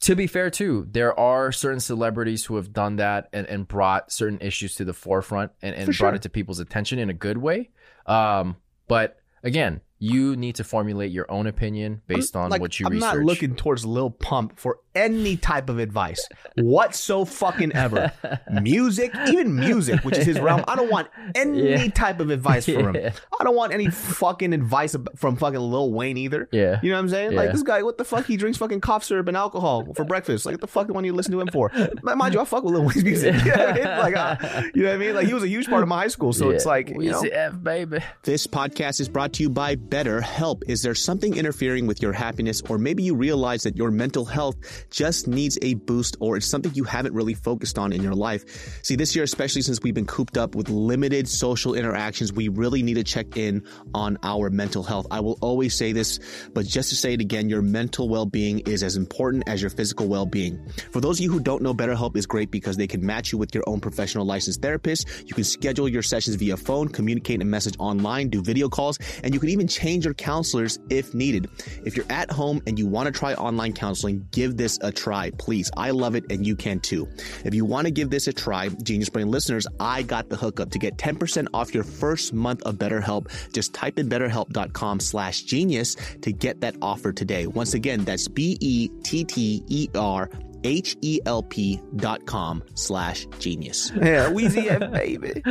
to 0.00 0.16
be 0.16 0.26
fair 0.26 0.50
too 0.50 0.86
there 0.90 1.18
are 1.18 1.52
certain 1.52 1.80
celebrities 1.80 2.44
who 2.44 2.56
have 2.56 2.72
done 2.72 2.96
that 2.96 3.28
and, 3.32 3.46
and 3.46 3.68
brought 3.68 4.10
certain 4.10 4.38
issues 4.40 4.74
to 4.74 4.84
the 4.84 4.92
forefront 4.92 5.52
and, 5.62 5.74
and 5.74 5.84
For 5.86 5.98
brought 5.98 6.10
sure. 6.10 6.14
it 6.16 6.22
to 6.22 6.28
people's 6.28 6.60
attention 6.60 6.98
in 6.98 7.10
a 7.10 7.14
good 7.14 7.38
way 7.38 7.70
um, 8.06 8.56
but 8.88 9.18
again 9.42 9.80
you 10.02 10.34
need 10.34 10.54
to 10.56 10.64
formulate 10.64 11.12
your 11.12 11.30
own 11.30 11.46
opinion 11.46 12.00
based 12.06 12.34
on 12.34 12.48
Like, 12.50 12.60
what 12.60 12.80
you 12.80 12.86
I'm 12.86 12.92
research. 12.94 13.14
not 13.16 13.24
looking 13.24 13.54
towards 13.54 13.84
Lil 13.84 14.10
Pump 14.10 14.58
for 14.58 14.78
any 14.94 15.36
type 15.36 15.68
of 15.68 15.78
advice 15.78 16.26
whatso 16.56 17.24
fucking 17.24 17.72
ever. 17.74 18.10
music, 18.50 19.12
even 19.28 19.54
music, 19.54 20.02
which 20.04 20.16
is 20.18 20.24
his 20.24 20.40
realm. 20.40 20.64
I 20.66 20.74
don't 20.74 20.90
want 20.90 21.08
any 21.34 21.60
Yeah. 21.70 21.88
type 21.90 22.18
of 22.18 22.30
advice 22.30 22.64
from 22.64 22.94
Yeah. 22.94 23.10
him. 23.10 23.12
I 23.38 23.44
don't 23.44 23.54
want 23.54 23.72
any 23.72 23.88
fucking 23.90 24.52
advice 24.52 24.96
from 25.16 25.36
fucking 25.36 25.60
Lil 25.60 25.92
Wayne 25.92 26.16
either. 26.16 26.48
Yeah. 26.50 26.80
You 26.82 26.90
know 26.90 26.96
what 26.96 27.00
I'm 27.02 27.08
saying? 27.10 27.32
Like 27.34 27.52
this 27.52 27.62
guy, 27.62 27.82
what 27.82 27.98
the 27.98 28.04
fuck? 28.04 28.24
He 28.26 28.36
drinks 28.36 28.58
fucking 28.58 28.80
cough 28.80 29.04
syrup 29.04 29.28
and 29.28 29.36
alcohol 29.36 29.92
for 29.94 30.04
breakfast. 30.04 30.46
Like 30.46 30.54
what 30.54 30.60
the 30.62 30.66
fuck 30.66 30.88
do 30.88 30.96
I 30.96 31.02
need 31.02 31.08
to 31.10 31.14
listen 31.14 31.32
to 31.32 31.40
him 31.40 31.48
for? 31.48 31.70
Mind 32.02 32.34
you, 32.34 32.40
I 32.40 32.44
fuck 32.44 32.64
with 32.64 32.72
Lil 32.74 32.84
Wayne's 32.84 33.04
music. 33.04 33.34
You 33.44 33.52
know 33.52 33.58
what 33.58 33.68
I 33.68 33.74
mean? 33.74 33.84
Like, 33.84 34.16
uh, 34.16 34.62
you 34.74 34.82
know 34.82 34.88
what 34.88 34.94
I 34.94 34.98
mean? 34.98 35.14
Like 35.14 35.26
he 35.26 35.34
was 35.34 35.42
a 35.44 35.48
huge 35.48 35.68
part 35.68 35.82
of 35.82 35.88
my 35.88 35.98
high 35.98 36.08
school. 36.08 36.32
So 36.32 36.50
it's 36.50 36.66
like, 36.66 36.88
you 36.88 37.10
know. 37.10 37.20
F, 37.20 37.62
baby. 37.62 38.00
This 38.22 38.46
podcast 38.46 38.98
is 39.00 39.08
brought 39.08 39.34
to 39.34 39.42
you 39.42 39.50
by 39.50 39.74
BetterHelp. 39.90 40.62
Is 40.68 40.82
there 40.82 40.94
something 40.94 41.36
interfering 41.36 41.86
with 41.86 42.00
your 42.00 42.12
happiness, 42.12 42.62
or 42.68 42.78
maybe 42.78 43.02
you 43.02 43.14
realize 43.16 43.64
that 43.64 43.76
your 43.76 43.90
mental 43.90 44.24
health 44.24 44.56
just 44.90 45.26
needs 45.26 45.58
a 45.62 45.74
boost, 45.74 46.16
or 46.20 46.36
it's 46.36 46.46
something 46.46 46.72
you 46.74 46.84
haven't 46.84 47.12
really 47.12 47.34
focused 47.34 47.76
on 47.76 47.92
in 47.92 48.00
your 48.02 48.14
life? 48.14 48.80
See, 48.84 48.94
this 48.94 49.16
year, 49.16 49.24
especially 49.24 49.62
since 49.62 49.80
we've 49.82 49.94
been 49.94 50.06
cooped 50.06 50.36
up 50.36 50.54
with 50.54 50.68
limited 50.68 51.28
social 51.28 51.74
interactions, 51.74 52.32
we 52.32 52.48
really 52.48 52.82
need 52.82 52.94
to 52.94 53.04
check 53.04 53.36
in 53.36 53.64
on 53.92 54.16
our 54.22 54.48
mental 54.48 54.84
health. 54.84 55.08
I 55.10 55.18
will 55.18 55.38
always 55.40 55.74
say 55.76 55.92
this, 55.92 56.20
but 56.54 56.66
just 56.66 56.90
to 56.90 56.96
say 56.96 57.14
it 57.14 57.20
again, 57.20 57.48
your 57.48 57.62
mental 57.62 58.08
well 58.08 58.26
being 58.26 58.60
is 58.60 58.84
as 58.84 58.96
important 58.96 59.48
as 59.48 59.60
your 59.60 59.70
physical 59.70 60.06
well 60.06 60.26
being. 60.26 60.64
For 60.92 61.00
those 61.00 61.18
of 61.18 61.24
you 61.24 61.32
who 61.32 61.40
don't 61.40 61.62
know, 61.62 61.74
BetterHelp 61.74 62.16
is 62.16 62.26
great 62.26 62.52
because 62.52 62.76
they 62.76 62.86
can 62.86 63.04
match 63.04 63.32
you 63.32 63.38
with 63.38 63.54
your 63.54 63.64
own 63.66 63.80
professional 63.80 64.24
licensed 64.24 64.62
therapist. 64.62 65.08
You 65.26 65.34
can 65.34 65.44
schedule 65.44 65.88
your 65.88 66.02
sessions 66.02 66.36
via 66.36 66.56
phone, 66.56 66.88
communicate 66.88 67.40
and 67.40 67.50
message 67.50 67.74
online, 67.80 68.28
do 68.28 68.40
video 68.40 68.68
calls, 68.68 68.98
and 69.24 69.34
you 69.34 69.40
can 69.40 69.48
even 69.48 69.66
change 69.80 70.04
your 70.04 70.14
counselors 70.14 70.78
if 70.90 71.14
needed. 71.14 71.48
If 71.84 71.96
you're 71.96 72.10
at 72.10 72.30
home 72.30 72.62
and 72.66 72.78
you 72.78 72.86
want 72.86 73.06
to 73.06 73.12
try 73.12 73.34
online 73.34 73.72
counseling, 73.72 74.26
give 74.30 74.56
this 74.56 74.78
a 74.82 74.92
try, 74.92 75.30
please. 75.38 75.70
I 75.76 75.90
love 75.90 76.14
it 76.14 76.30
and 76.30 76.46
you 76.46 76.54
can 76.54 76.80
too. 76.80 77.08
If 77.44 77.54
you 77.54 77.64
want 77.64 77.86
to 77.86 77.90
give 77.90 78.10
this 78.10 78.26
a 78.28 78.32
try, 78.32 78.68
Genius 78.68 79.08
Brain 79.08 79.30
listeners, 79.30 79.66
I 79.78 80.02
got 80.02 80.28
the 80.28 80.36
hookup 80.36 80.70
to 80.72 80.78
get 80.78 80.98
10% 80.98 81.46
off 81.54 81.74
your 81.74 81.84
first 81.84 82.34
month 82.34 82.62
of 82.62 82.76
BetterHelp. 82.76 83.52
Just 83.52 83.72
type 83.72 83.98
in 83.98 84.08
betterhelp.com 84.08 85.00
slash 85.00 85.42
genius 85.42 85.96
to 86.22 86.32
get 86.32 86.60
that 86.60 86.76
offer 86.82 87.12
today. 87.12 87.46
Once 87.46 87.74
again, 87.74 88.04
that's 88.04 88.28
E 88.28 88.32
B-E-T-T-E-R 88.32 90.30
H-E-L-P 90.64 91.80
dot 91.96 92.26
com 92.26 92.62
slash 92.74 93.26
genius. 93.38 93.92
Yeah, 93.94 94.30
Weezy 94.30 94.66
F, 94.66 94.90
baby. 94.92 95.42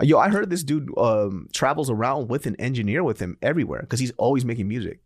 Yo, 0.06 0.18
I 0.18 0.28
heard 0.28 0.50
this 0.50 0.62
dude 0.62 0.90
um, 0.98 1.48
travels 1.52 1.90
around 1.90 2.28
with 2.28 2.46
an 2.46 2.56
engineer 2.56 3.02
with 3.02 3.20
him 3.20 3.36
everywhere 3.42 3.80
because 3.80 4.00
he's 4.00 4.12
always 4.18 4.44
making 4.44 4.68
music. 4.68 5.00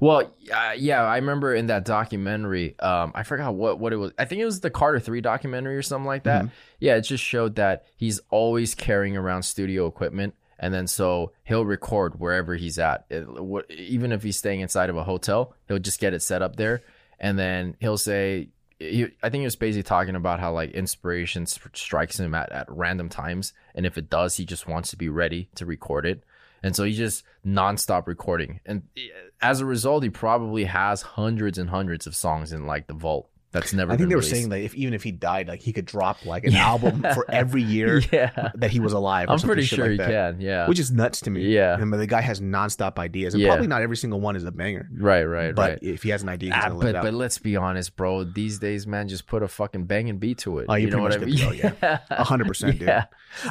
Well, 0.00 0.30
uh, 0.52 0.72
yeah, 0.76 1.02
I 1.02 1.16
remember 1.16 1.54
in 1.54 1.66
that 1.66 1.84
documentary. 1.84 2.78
Um, 2.78 3.12
I 3.14 3.22
forgot 3.22 3.54
what 3.54 3.78
what 3.78 3.92
it 3.92 3.96
was. 3.96 4.12
I 4.18 4.24
think 4.24 4.40
it 4.40 4.44
was 4.44 4.60
the 4.60 4.70
Carter 4.70 5.00
Three 5.00 5.20
documentary 5.20 5.76
or 5.76 5.82
something 5.82 6.06
like 6.06 6.24
that. 6.24 6.46
Yeah, 6.78 6.96
it 6.96 7.02
just 7.02 7.24
showed 7.24 7.56
that 7.56 7.86
he's 7.96 8.20
always 8.30 8.74
carrying 8.74 9.16
around 9.16 9.42
studio 9.44 9.86
equipment, 9.86 10.34
and 10.58 10.72
then 10.72 10.86
so 10.86 11.32
he'll 11.44 11.64
record 11.64 12.20
wherever 12.20 12.54
he's 12.54 12.78
at. 12.78 13.06
It, 13.10 13.28
what, 13.28 13.70
even 13.70 14.12
if 14.12 14.22
he's 14.22 14.36
staying 14.36 14.60
inside 14.60 14.90
of 14.90 14.96
a 14.96 15.04
hotel, 15.04 15.54
he'll 15.68 15.78
just 15.78 16.00
get 16.00 16.14
it 16.14 16.22
set 16.22 16.42
up 16.42 16.56
there, 16.56 16.82
and 17.18 17.38
then 17.38 17.76
he'll 17.80 17.98
say. 17.98 18.50
He, 18.80 19.08
I 19.24 19.28
think 19.28 19.40
he 19.40 19.44
was 19.44 19.56
basically 19.56 19.82
talking 19.82 20.14
about 20.14 20.38
how 20.38 20.52
like 20.52 20.70
inspiration 20.70 21.46
strikes 21.46 22.20
him 22.20 22.32
at, 22.32 22.52
at 22.52 22.70
random 22.70 23.08
times, 23.08 23.52
and 23.74 23.84
if 23.84 23.98
it 23.98 24.08
does, 24.08 24.36
he 24.36 24.44
just 24.44 24.68
wants 24.68 24.90
to 24.90 24.96
be 24.96 25.08
ready 25.08 25.48
to 25.56 25.66
record 25.66 26.06
it. 26.06 26.22
And 26.62 26.76
so 26.76 26.84
he's 26.84 26.96
just 26.96 27.24
nonstop 27.44 28.06
recording. 28.06 28.60
And 28.64 28.82
eh, 28.96 29.08
as 29.40 29.60
a 29.60 29.66
result, 29.66 30.04
he 30.04 30.10
probably 30.10 30.64
has 30.64 31.02
hundreds 31.02 31.58
and 31.58 31.70
hundreds 31.70 32.06
of 32.06 32.14
songs 32.14 32.52
in 32.52 32.66
like 32.66 32.86
the 32.86 32.94
vault 32.94 33.28
that's 33.50 33.72
never 33.72 33.92
I 33.92 33.96
think 33.96 34.08
they 34.10 34.14
were 34.14 34.20
released. 34.20 34.34
saying 34.34 34.48
that 34.50 34.60
if 34.60 34.74
even 34.74 34.92
if 34.94 35.02
he 35.02 35.10
died, 35.10 35.48
like 35.48 35.60
he 35.60 35.72
could 35.72 35.86
drop 35.86 36.26
like 36.26 36.44
an 36.44 36.54
album 36.70 37.00
for 37.14 37.24
every 37.30 37.62
year 37.62 38.02
Yeah. 38.12 38.50
that 38.56 38.70
he 38.70 38.78
was 38.80 38.92
alive. 38.92 39.28
Or 39.28 39.32
I'm 39.32 39.38
pretty 39.40 39.62
sure 39.62 39.84
like 39.84 39.90
he 39.92 39.96
that. 39.98 40.08
can. 40.34 40.40
Yeah. 40.40 40.68
Which 40.68 40.78
is 40.78 40.90
nuts 40.90 41.22
to 41.22 41.30
me. 41.30 41.42
Yeah. 41.42 41.80
And, 41.80 41.90
but 41.90 41.96
the 41.96 42.06
guy 42.06 42.20
has 42.20 42.40
nonstop 42.40 42.98
ideas, 42.98 43.32
and 43.34 43.42
Yeah. 43.42 43.48
probably 43.50 43.66
not 43.66 43.80
every 43.82 43.96
single 43.96 44.20
one 44.20 44.36
is 44.36 44.44
a 44.44 44.52
banger. 44.52 44.88
right, 44.94 45.24
right, 45.24 45.54
But 45.54 45.70
right. 45.70 45.78
if 45.82 46.02
he 46.02 46.10
has 46.10 46.22
an 46.22 46.28
idea, 46.28 46.54
he's 46.54 46.62
Ah, 46.64 46.74
but 46.74 46.88
it 46.88 46.94
out. 46.96 47.04
but 47.04 47.14
let's 47.14 47.38
be 47.38 47.56
honest, 47.56 47.96
bro. 47.96 48.24
These 48.24 48.58
days, 48.58 48.86
man, 48.86 49.08
just 49.08 49.26
put 49.26 49.42
a 49.42 49.48
fucking 49.48 49.86
banging 49.86 50.18
beat 50.18 50.38
to 50.38 50.58
it. 50.58 50.66
Oh, 50.68 50.74
you're 50.74 50.90
you 50.90 50.96
know 50.96 51.02
what 51.02 51.12
I 51.14 51.16
pretty 51.16 51.32
mean? 51.36 51.44
much 51.46 51.54
good 51.60 51.70
to 51.80 51.80
go, 51.80 51.98
A 52.10 52.24
hundred 52.24 52.48
percent, 52.48 52.78
dude. 52.78 52.88
Yeah. 52.88 53.04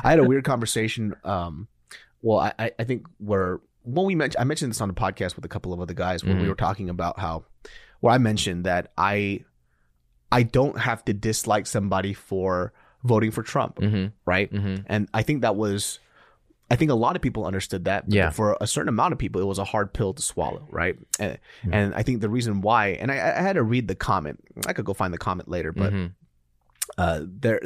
I 0.03 0.09
had 0.11 0.19
a 0.19 0.23
weird 0.23 0.43
conversation. 0.43 1.15
Um, 1.23 1.67
well, 2.21 2.39
I, 2.39 2.53
I- 2.59 2.71
I 2.79 2.83
think 2.83 3.07
where 3.17 3.59
when 3.83 4.05
we 4.05 4.15
mentioned, 4.15 4.41
I 4.41 4.43
mentioned 4.43 4.71
this 4.71 4.81
on 4.81 4.89
the 4.89 4.93
podcast 4.93 5.35
with 5.37 5.45
a 5.45 5.47
couple 5.47 5.71
of 5.73 5.79
other 5.79 5.93
guys 5.93 6.23
when 6.23 6.37
we 6.37 6.43
Mhm. 6.43 6.49
were 6.49 6.55
talking 6.55 6.89
about 6.89 7.19
how, 7.19 7.45
where 8.01 8.13
I 8.13 8.17
mentioned 8.17 8.65
that 8.65 8.91
I, 8.97 9.45
I 10.31 10.43
don't 10.43 10.77
have 10.79 11.03
to 11.05 11.13
dislike 11.13 11.67
somebody 11.67 12.13
for 12.13 12.73
voting 13.03 13.31
for 13.31 13.43
Trump, 13.43 13.77
Mhm, 13.77 14.11
right? 14.25 14.51
mhm. 14.51 14.83
And 14.87 15.07
I 15.13 15.23
think 15.23 15.41
that 15.41 15.55
was, 15.55 15.99
I 16.69 16.75
think 16.75 16.91
a 16.91 16.95
lot 16.95 17.15
of 17.15 17.21
people 17.21 17.45
understood 17.45 17.85
that. 17.85 18.05
But 18.09 18.13
Yeah. 18.13 18.29
For 18.31 18.57
a 18.59 18.67
certain 18.67 18.89
amount 18.89 19.13
of 19.13 19.19
people, 19.19 19.39
it 19.41 19.45
was 19.45 19.59
a 19.59 19.63
hard 19.63 19.93
pill 19.93 20.13
to 20.13 20.21
swallow, 20.21 20.67
right? 20.69 20.97
And, 21.19 21.37
Mhm. 21.63 21.73
and 21.73 21.95
I 21.95 22.03
think 22.03 22.19
the 22.21 22.29
reason 22.29 22.59
why, 22.61 22.87
and 22.89 23.09
I, 23.11 23.15
I 23.15 23.41
had 23.41 23.53
to 23.53 23.63
read 23.63 23.87
the 23.87 23.95
comment. 23.95 24.43
I 24.67 24.73
could 24.73 24.83
go 24.85 24.93
find 24.93 25.13
the 25.13 25.17
comment 25.17 25.47
later, 25.47 25.71
but 25.71 25.93
Mhm. 25.93 26.11
uh, 26.97 27.21
there 27.23 27.61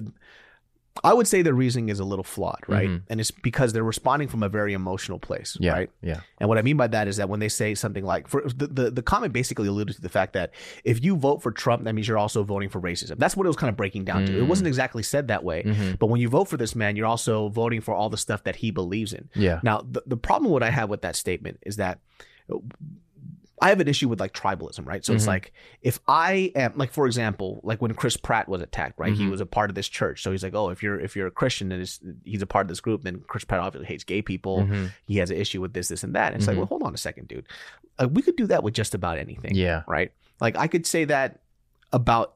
I 1.06 1.14
would 1.14 1.26
say 1.26 1.42
the 1.42 1.54
reasoning 1.54 1.88
is 1.88 2.00
a 2.02 2.04
little 2.04 2.24
flawed, 2.24 2.60
right? 2.68 2.90
Mhm. 2.90 3.04
And 3.10 3.20
it's 3.22 3.32
because 3.32 3.72
they're 3.72 3.82
responding 3.84 4.28
from 4.28 4.44
a 4.44 4.50
very 4.50 4.74
emotional 4.74 5.20
place, 5.20 5.56
Yeah. 5.60 5.72
right? 5.72 5.90
Yeah. 6.02 6.20
And 6.38 6.50
what 6.50 6.58
I 6.58 6.62
mean 6.64 6.76
by 6.76 6.88
that 6.88 7.08
is 7.08 7.16
that 7.18 7.30
when 7.30 7.40
they 7.40 7.48
say 7.48 7.76
something 7.76 8.04
like, 8.04 8.28
for 8.28 8.42
the, 8.46 8.68
the 8.68 8.92
the 8.92 9.02
comment 9.02 9.32
basically 9.32 9.70
alluded 9.70 9.96
to 9.96 10.02
the 10.02 10.10
fact 10.10 10.34
that 10.34 10.52
if 10.84 11.02
you 11.04 11.16
vote 11.16 11.42
for 11.42 11.52
Trump, 11.52 11.86
that 11.86 11.94
means 11.96 12.08
you're 12.10 12.18
also 12.18 12.44
voting 12.44 12.68
for 12.68 12.82
racism. 12.82 13.18
That's 13.18 13.38
what 13.38 13.46
it 13.46 13.50
was 13.50 13.56
kind 13.56 13.70
of 13.70 13.78
breaking 13.78 14.04
down 14.04 14.26
to. 14.26 14.38
It 14.38 14.44
Mm. 14.44 14.48
wasn't 14.48 14.68
exactly 14.68 15.02
said 15.02 15.30
that 15.30 15.46
way, 15.46 15.64
Mhm. 15.64 15.98
but 15.98 16.08
when 16.08 16.20
you 16.20 16.28
vote 16.28 16.50
for 16.50 16.58
this 16.58 16.76
man, 16.76 16.98
you're 16.98 17.08
also 17.08 17.48
voting 17.48 17.80
for 17.80 17.94
all 17.96 18.10
the 18.10 18.18
stuff 18.18 18.44
that 18.44 18.58
he 18.58 18.70
believes 18.70 19.14
in. 19.14 19.30
Yeah. 19.34 19.62
Now, 19.64 19.86
the, 19.90 20.04
the 20.06 20.18
problem 20.18 20.52
what 20.52 20.62
I 20.62 20.72
have 20.72 20.90
with 20.90 21.02
that 21.04 21.16
statement 21.16 21.60
is 21.66 21.78
that 21.78 22.00
I 23.62 23.70
have 23.70 23.80
an 23.80 23.88
issue 23.88 24.10
with 24.10 24.20
like 24.20 24.34
tribalism, 24.34 24.86
right? 24.88 25.06
So 25.06 25.14
it's 25.14 25.26
Mhm. 25.26 25.28
like 25.28 25.54
if 25.84 26.00
I 26.08 26.52
am 26.56 26.74
like 26.76 26.92
for 26.92 27.06
example, 27.06 27.62
like 27.64 27.82
when 27.82 27.94
Chris 27.94 28.18
Pratt 28.18 28.50
was 28.50 28.62
attacked, 28.62 29.00
right? 29.00 29.14
He 29.14 29.26
Mhm. 29.26 29.32
was 29.32 29.40
a 29.40 29.46
part 29.46 29.70
of 29.70 29.76
this 29.76 29.88
church. 29.88 30.24
So 30.24 30.32
he's 30.32 30.44
like, 30.44 30.56
"Oh, 30.56 30.70
if 30.70 30.82
you're 30.82 31.00
if 31.00 31.16
you're 31.16 31.28
a 31.28 31.32
Christian 31.32 31.72
and 31.72 31.82
it's, 31.82 32.00
he's 32.26 32.42
a 32.42 32.48
part 32.48 32.66
of 32.66 32.70
this 32.70 32.82
group, 32.82 33.04
then 33.04 33.22
Chris 33.28 33.44
Pratt 33.44 33.60
obviously 33.62 33.86
hates 33.88 34.04
gay 34.04 34.22
people. 34.24 34.64
Mhm. 34.64 34.92
He 35.06 35.18
has 35.18 35.30
an 35.30 35.38
issue 35.38 35.62
with 35.62 35.74
this 35.74 35.90
this 35.90 36.04
and 36.04 36.16
that." 36.16 36.34
And 36.34 36.38
it's 36.42 36.48
like, 36.48 36.56
Mhm. 36.56 36.60
"Well, 36.62 36.66
hold 36.68 36.84
on 36.84 36.94
a 36.94 36.98
second, 36.98 37.28
dude. 37.28 37.46
Uh, 38.00 38.08
we 38.12 38.22
could 38.24 38.36
do 38.36 38.48
that 38.48 38.64
with 38.64 38.74
just 38.74 38.96
about 38.96 39.18
anything." 39.20 39.54
Yeah. 39.56 39.84
right? 39.88 40.12
Like 40.40 40.58
I 40.58 40.66
could 40.68 40.88
say 40.88 41.06
that 41.06 41.42
about 41.94 42.36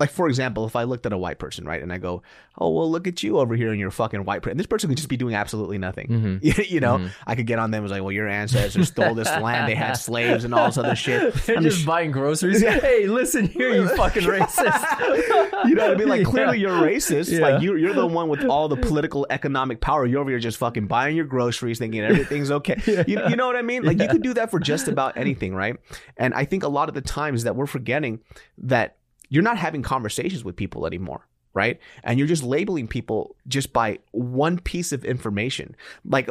like 0.00 0.10
for 0.10 0.28
example, 0.28 0.64
if 0.66 0.76
I 0.76 0.84
looked 0.84 1.06
at 1.06 1.12
a 1.12 1.18
white 1.18 1.38
person, 1.38 1.64
right, 1.64 1.82
and 1.82 1.92
I 1.92 1.98
go, 1.98 2.22
"Oh, 2.58 2.70
well, 2.70 2.90
look 2.90 3.06
at 3.06 3.22
you 3.22 3.38
over 3.38 3.54
here 3.56 3.72
in 3.72 3.78
your 3.78 3.90
fucking 3.90 4.24
white," 4.24 4.46
and 4.46 4.58
this 4.58 4.66
person 4.66 4.88
could 4.88 4.96
just 4.96 5.08
be 5.08 5.16
doing 5.16 5.34
absolutely 5.34 5.78
nothing. 5.78 6.08
Mhm. 6.42 6.70
you 6.70 6.80
know, 6.80 6.98
Mhm. 6.98 7.10
I 7.26 7.34
could 7.34 7.46
get 7.46 7.58
on 7.58 7.70
them 7.70 7.78
and 7.78 7.82
was 7.84 7.92
like, 7.92 8.02
"Well, 8.02 8.12
your 8.12 8.28
ancestors 8.28 8.88
stole 8.88 9.14
this 9.14 9.28
land; 9.28 9.68
they 9.68 9.74
had 9.74 9.94
slaves 9.94 10.44
and 10.44 10.54
all 10.54 10.66
this 10.66 10.78
other 10.78 10.94
shit." 10.94 11.34
They're 11.46 11.56
I'm 11.56 11.62
just 11.62 11.76
just- 11.78 11.86
buying 11.86 12.10
groceries. 12.10 12.62
Yeah. 12.62 12.78
Hey, 12.80 13.06
listen 13.06 13.46
here, 13.46 13.70
you 13.74 13.88
fucking 13.88 14.22
racist. 14.36 15.66
you 15.68 15.74
know 15.74 15.88
what 15.88 15.94
I 15.96 15.98
mean? 15.98 16.08
Like 16.08 16.20
Yeah. 16.20 16.30
clearly 16.30 16.58
you're 16.60 16.70
racist. 16.70 17.30
Yeah. 17.32 17.40
Like 17.40 17.62
you're 17.62 17.78
you're 17.78 17.94
the 17.94 18.06
one 18.06 18.28
with 18.28 18.44
all 18.44 18.68
the 18.68 18.76
political 18.76 19.26
economic 19.30 19.80
power. 19.80 20.06
You're 20.06 20.20
over 20.20 20.30
here 20.30 20.38
just 20.38 20.58
fucking 20.58 20.86
buying 20.86 21.16
your 21.16 21.24
groceries, 21.26 21.78
thinking 21.78 22.02
everything's 22.02 22.50
okay. 22.50 22.76
You, 23.08 23.20
you 23.28 23.36
know 23.36 23.46
what 23.46 23.56
I 23.56 23.62
mean? 23.62 23.82
Like 23.82 23.98
you 24.00 24.08
could 24.08 24.22
do 24.22 24.34
that 24.34 24.50
for 24.50 24.60
just 24.60 24.86
about 24.88 25.16
anything, 25.16 25.54
right? 25.54 25.76
And 26.16 26.34
I 26.34 26.44
think 26.44 26.62
a 26.62 26.68
lot 26.68 26.88
of 26.88 26.94
the 26.94 27.00
times 27.00 27.44
that 27.44 27.56
we're 27.56 27.66
forgetting 27.66 28.20
that 28.58 28.96
you're 29.28 29.42
not 29.42 29.58
having 29.58 29.82
conversations 29.82 30.44
with 30.44 30.56
people 30.56 30.86
anymore. 30.86 31.26
Right. 31.54 31.80
And 32.04 32.18
you're 32.18 32.28
just 32.28 32.42
labeling 32.44 32.86
people 32.86 33.34
just 33.48 33.72
by 33.72 33.98
one 34.12 34.58
piece 34.60 34.92
of 34.92 35.04
information. 35.04 35.74
Like, 36.04 36.28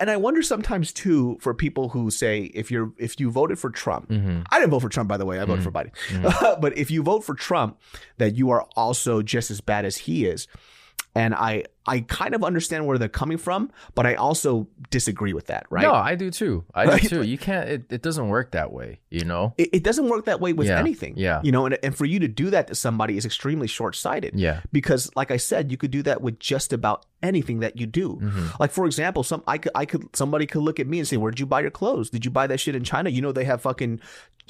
and 0.00 0.10
I 0.10 0.16
wonder 0.16 0.42
sometimes 0.42 0.92
too 0.92 1.36
for 1.40 1.54
people 1.54 1.90
who 1.90 2.10
say 2.10 2.44
if 2.54 2.70
you're 2.70 2.92
if 2.98 3.20
you 3.20 3.30
voted 3.30 3.58
for 3.58 3.70
Trump, 3.70 4.08
Mhm. 4.08 4.44
I 4.50 4.58
didn't 4.58 4.70
vote 4.70 4.80
for 4.80 4.88
Trump, 4.88 5.08
by 5.08 5.16
the 5.16 5.26
way. 5.26 5.38
I 5.38 5.44
voted 5.44 5.60
Mhm. 5.60 5.64
for 5.64 5.70
Biden. 5.70 5.92
Mhm. 6.08 6.60
but 6.60 6.76
if 6.76 6.90
you 6.90 7.02
vote 7.02 7.24
for 7.24 7.34
Trump, 7.34 7.78
that 8.18 8.34
you 8.34 8.50
are 8.50 8.62
also 8.74 9.22
just 9.22 9.50
as 9.50 9.60
bad 9.60 9.84
as 9.84 9.96
he 9.98 10.24
is. 10.24 10.48
And 11.14 11.34
I 11.34 11.64
I 11.86 12.00
kind 12.00 12.34
of 12.34 12.42
understand 12.42 12.86
where 12.86 12.96
they're 12.96 13.08
coming 13.08 13.36
from, 13.36 13.70
but 13.94 14.06
I 14.06 14.14
also 14.14 14.68
disagree 14.90 15.34
with 15.34 15.48
that, 15.48 15.66
right? 15.68 15.82
No, 15.82 15.92
I 15.92 16.14
do 16.14 16.30
too. 16.30 16.64
I 16.74 16.86
Right? 16.86 17.02
do 17.02 17.08
too. 17.08 17.22
You 17.22 17.36
can't. 17.36 17.68
It, 17.68 17.84
it 17.90 18.02
doesn't 18.02 18.28
work 18.28 18.52
that 18.52 18.72
way. 18.72 19.00
You 19.10 19.24
know. 19.26 19.52
It, 19.58 19.68
it 19.72 19.82
doesn't 19.84 20.08
work 20.08 20.24
that 20.24 20.40
way 20.40 20.54
with 20.54 20.68
Yeah, 20.68 20.78
anything. 20.78 21.14
yeah. 21.18 21.40
You 21.44 21.52
know, 21.52 21.66
and, 21.66 21.76
and 21.82 21.94
for 21.94 22.06
you 22.06 22.18
to 22.20 22.28
do 22.28 22.48
that 22.50 22.68
to 22.68 22.74
somebody 22.74 23.18
is 23.18 23.26
extremely 23.26 23.66
short 23.66 23.94
sighted. 23.94 24.38
Yeah. 24.38 24.60
Because, 24.72 25.10
like 25.14 25.30
I 25.30 25.36
said, 25.36 25.70
you 25.70 25.76
could 25.76 25.90
do 25.90 26.02
that 26.04 26.22
with 26.22 26.38
just 26.38 26.72
about 26.72 27.04
anything 27.22 27.60
that 27.60 27.76
you 27.78 27.84
do. 27.86 28.16
Mhm. 28.22 28.58
Like 28.58 28.70
for 28.70 28.86
example, 28.86 29.22
some 29.22 29.42
I 29.46 29.58
could 29.58 29.72
I 29.74 29.84
could 29.84 30.16
somebody 30.16 30.46
could 30.46 30.62
look 30.62 30.80
at 30.80 30.86
me 30.86 30.98
and 30.98 31.06
say, 31.06 31.18
"Where'd 31.18 31.38
you 31.38 31.46
buy 31.46 31.60
your 31.60 31.70
clothes? 31.70 32.08
Did 32.08 32.24
you 32.24 32.30
buy 32.30 32.46
that 32.46 32.58
shit 32.58 32.74
in 32.74 32.84
China? 32.84 33.10
You 33.10 33.20
know 33.20 33.32
they 33.32 33.44
have 33.44 33.60
fucking, 33.60 34.00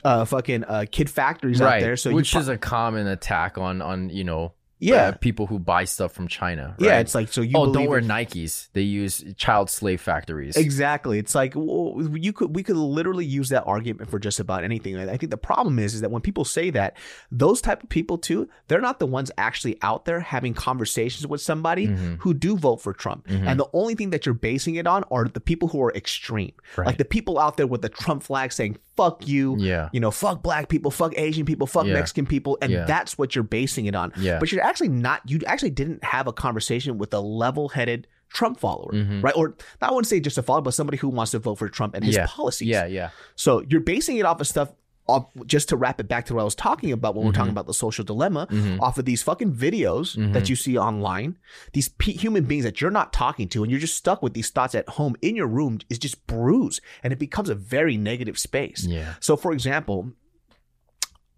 uh, 0.05 0.25
fucking 0.27 0.63
uh, 0.65 0.85
kid 0.93 1.11
factories 1.11 1.61
out 1.61 1.65
Right. 1.67 1.83
there. 1.83 1.97
So 1.97 2.13
Which 2.13 2.35
you 2.35 2.41
is 2.41 2.49
a 2.49 2.57
common 2.57 3.09
attack 3.09 3.59
on 3.59 3.83
on 3.83 4.11
you 4.11 4.23
know 4.23 4.53
Yeah. 4.83 5.13
people 5.13 5.47
who 5.47 5.59
buy 5.59 5.85
stuff 5.85 6.13
from 6.13 6.29
China. 6.29 6.75
Yeah, 6.79 6.99
it's 6.99 7.15
like 7.15 7.29
so 7.33 7.41
you 7.41 7.53
oh, 7.57 7.73
don't 7.73 7.87
wear 7.89 7.99
in- 7.99 8.07
Nikes. 8.09 8.69
They 8.73 8.83
use 8.83 9.25
child 9.37 9.71
slave 9.71 10.01
factories. 10.01 10.57
Exactly. 10.57 11.19
It's 11.19 11.35
like 11.35 11.53
well, 11.55 11.97
you 12.15 12.33
could 12.33 12.55
we 12.55 12.63
could 12.63 12.77
literally 12.77 13.25
use 13.25 13.49
that 13.51 13.65
argument 13.67 14.11
for 14.11 14.19
just 14.19 14.41
about 14.41 14.65
anything. 14.65 14.97
I 14.99 15.17
think 15.17 15.31
the 15.31 15.37
problem 15.37 15.79
is 15.79 15.95
is 15.95 16.01
that 16.01 16.11
when 16.11 16.23
people 16.23 16.45
say 16.45 16.71
that, 16.71 16.97
those 17.31 17.61
type 17.61 17.83
of 17.83 17.89
people 17.89 18.19
too, 18.19 18.49
they're 18.69 18.81
not 18.81 18.99
the 18.99 19.07
ones 19.07 19.31
actually 19.39 19.79
out 19.83 20.05
there 20.05 20.21
having 20.21 20.55
conversations 20.55 21.27
with 21.27 21.41
somebody 21.41 21.87
Mm-hmm. 21.89 22.15
who 22.21 22.35
do 22.35 22.57
vote 22.57 22.81
for 22.81 22.93
Trump. 22.93 23.27
And 23.29 23.59
the 23.59 23.69
only 23.73 23.95
thing 23.95 24.11
that 24.11 24.25
you're 24.27 24.35
basing 24.35 24.77
it 24.77 24.87
on 24.87 25.05
are 25.11 25.25
the 25.27 25.41
people 25.41 25.69
who 25.69 25.83
are 25.83 25.93
extreme. 25.95 26.53
Right. 26.77 26.87
Like 26.87 26.99
the 26.99 27.05
people 27.05 27.39
out 27.39 27.57
there 27.57 27.67
with 27.67 27.83
the 27.83 27.89
Trump 27.89 28.23
flag 28.23 28.53
saying 28.53 28.79
fuck 28.97 29.27
you, 29.27 29.57
Yeah. 29.59 29.89
you 29.93 30.01
know, 30.01 30.11
fuck 30.11 30.43
black 30.43 30.69
people, 30.69 30.91
fuck 30.91 31.15
Asian 31.17 31.45
people, 31.47 31.67
fuck 31.67 31.87
Yeah. 31.87 31.95
Mexican 31.95 32.27
people, 32.27 32.59
and 32.61 32.71
Yeah. 32.71 32.85
that's 32.85 33.17
what 33.17 33.35
you're 33.35 33.45
basing 33.45 33.87
it 33.87 33.95
on. 33.95 34.13
Yeah. 34.17 34.39
But 34.39 34.53
you're 34.53 34.63
actually 34.63 34.89
not 34.91 35.23
you 35.27 35.41
actually 35.47 35.71
didn't 35.71 36.05
have 36.05 36.27
a 36.27 36.33
conversation 36.33 36.99
with 36.99 37.13
a 37.15 37.21
level-headed 37.21 38.07
Trump 38.33 38.59
follower, 38.59 38.91
Mhm. 38.93 39.23
right? 39.23 39.35
Or 39.37 39.55
I 39.81 39.91
wouldn't 39.91 40.07
say 40.07 40.19
just 40.21 40.39
a 40.39 40.43
follower, 40.43 40.63
but 40.63 40.73
somebody 40.73 40.97
who 40.99 41.09
wants 41.09 41.33
to 41.33 41.39
vote 41.39 41.57
for 41.59 41.69
Trump 41.69 41.95
and 41.95 42.03
his 42.05 42.17
Yeah. 42.17 42.27
policies. 42.27 42.69
Yeah, 42.69 42.87
yeah. 42.87 43.11
So 43.37 43.63
you're 43.69 43.83
basing 43.83 44.17
it 44.17 44.25
off 44.25 44.41
of 44.41 44.47
stuff. 44.47 44.71
Off, 45.09 45.27
just 45.47 45.69
to 45.71 45.77
wrap 45.77 45.99
it 45.99 46.07
back 46.07 46.27
to 46.27 46.35
what 46.35 46.43
I 46.43 46.45
was 46.45 46.55
talking 46.55 46.93
about 46.93 47.15
when 47.17 47.25
we're 47.27 47.33
Mm-hmm. 47.33 47.39
talking 47.41 47.51
about 47.51 47.67
the 47.67 47.75
social 47.75 48.05
dilemma, 48.05 48.47
off 48.81 48.99
of 48.99 49.05
these 49.05 49.23
fucking 49.23 49.53
videos 49.53 50.17
Mm-hmm. 50.17 50.33
that 50.33 50.49
you 50.49 50.55
see 50.55 50.79
online, 50.79 51.39
these 51.73 51.89
pe 51.89 52.13
human 52.13 52.45
beings 52.45 52.63
that 52.65 52.81
you're 52.81 52.91
not 52.91 53.13
talking 53.13 53.49
to, 53.49 53.63
and 53.63 53.71
you're 53.73 53.81
just 53.81 53.97
stuck 53.97 54.23
with 54.23 54.33
these 54.35 54.51
thoughts 54.51 54.75
at 54.77 54.89
home 54.91 55.17
in 55.21 55.35
your 55.35 55.49
room 55.49 55.81
is 55.91 55.99
just 55.99 56.25
bruised, 56.29 56.81
and 57.03 57.13
it 57.13 57.19
becomes 57.19 57.49
a 57.51 57.55
very 57.57 57.97
negative 57.97 58.39
space. 58.39 58.85
Yeah. 58.87 59.15
So, 59.21 59.37
for 59.37 59.53
example, 59.53 60.13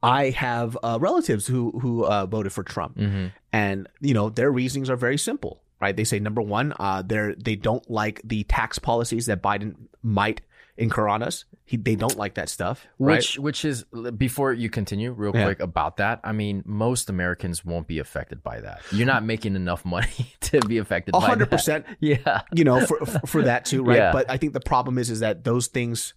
I 0.02 0.30
have 0.30 0.76
uh, 0.82 0.98
relatives 1.00 1.46
who 1.46 1.78
who 1.80 2.04
uh, 2.04 2.26
voted 2.26 2.52
for 2.52 2.62
Trump, 2.62 2.98
Mm-hmm. 2.98 3.26
and 3.52 3.88
you 4.00 4.12
know 4.14 4.28
their 4.28 4.50
reasonings 4.50 4.90
are 4.90 4.96
very 4.96 5.16
simple, 5.16 5.62
right? 5.80 5.96
They 5.96 6.04
say 6.04 6.18
number 6.18 6.42
one, 6.42 6.74
uh, 6.78 7.02
they're 7.02 7.34
they 7.34 7.56
don't 7.56 7.88
like 7.90 8.20
the 8.22 8.44
tax 8.44 8.78
policies 8.78 9.26
that 9.26 9.42
Biden 9.42 9.74
might 10.02 10.42
incur 10.76 11.08
on 11.08 11.22
us. 11.22 11.44
He, 11.64 11.76
they 11.76 11.94
don't 11.94 12.16
like 12.16 12.34
that 12.34 12.48
stuff, 12.48 12.86
right? 12.98 13.16
Which 13.16 13.38
which 13.38 13.64
is 13.64 13.84
before 14.18 14.52
you 14.52 14.68
continue 14.68 15.12
real 15.12 15.32
Yeah. 15.34 15.44
quick 15.44 15.60
about 15.60 15.96
that. 15.96 16.20
I 16.22 16.32
mean, 16.32 16.62
most 16.66 17.08
Americans 17.08 17.64
won't 17.64 17.86
be 17.86 17.98
affected 17.98 18.42
by 18.42 18.60
that. 18.60 18.82
You're 18.92 19.06
not 19.06 19.24
making 19.24 19.56
enough 19.56 19.84
money 19.84 20.34
to 20.42 20.60
be 20.60 20.78
affected 20.78 21.14
hundred 21.14 21.50
percent, 21.50 21.86
Yeah. 22.00 22.42
you 22.52 22.64
know, 22.64 22.84
for 22.84 23.04
for 23.26 23.42
that 23.42 23.64
too, 23.64 23.82
right? 23.82 23.96
Yeah. 23.96 24.12
But 24.12 24.28
I 24.30 24.36
think 24.36 24.52
the 24.52 24.60
problem 24.60 24.98
is 24.98 25.10
is 25.10 25.20
that 25.20 25.44
those 25.44 25.68
things 25.68 26.12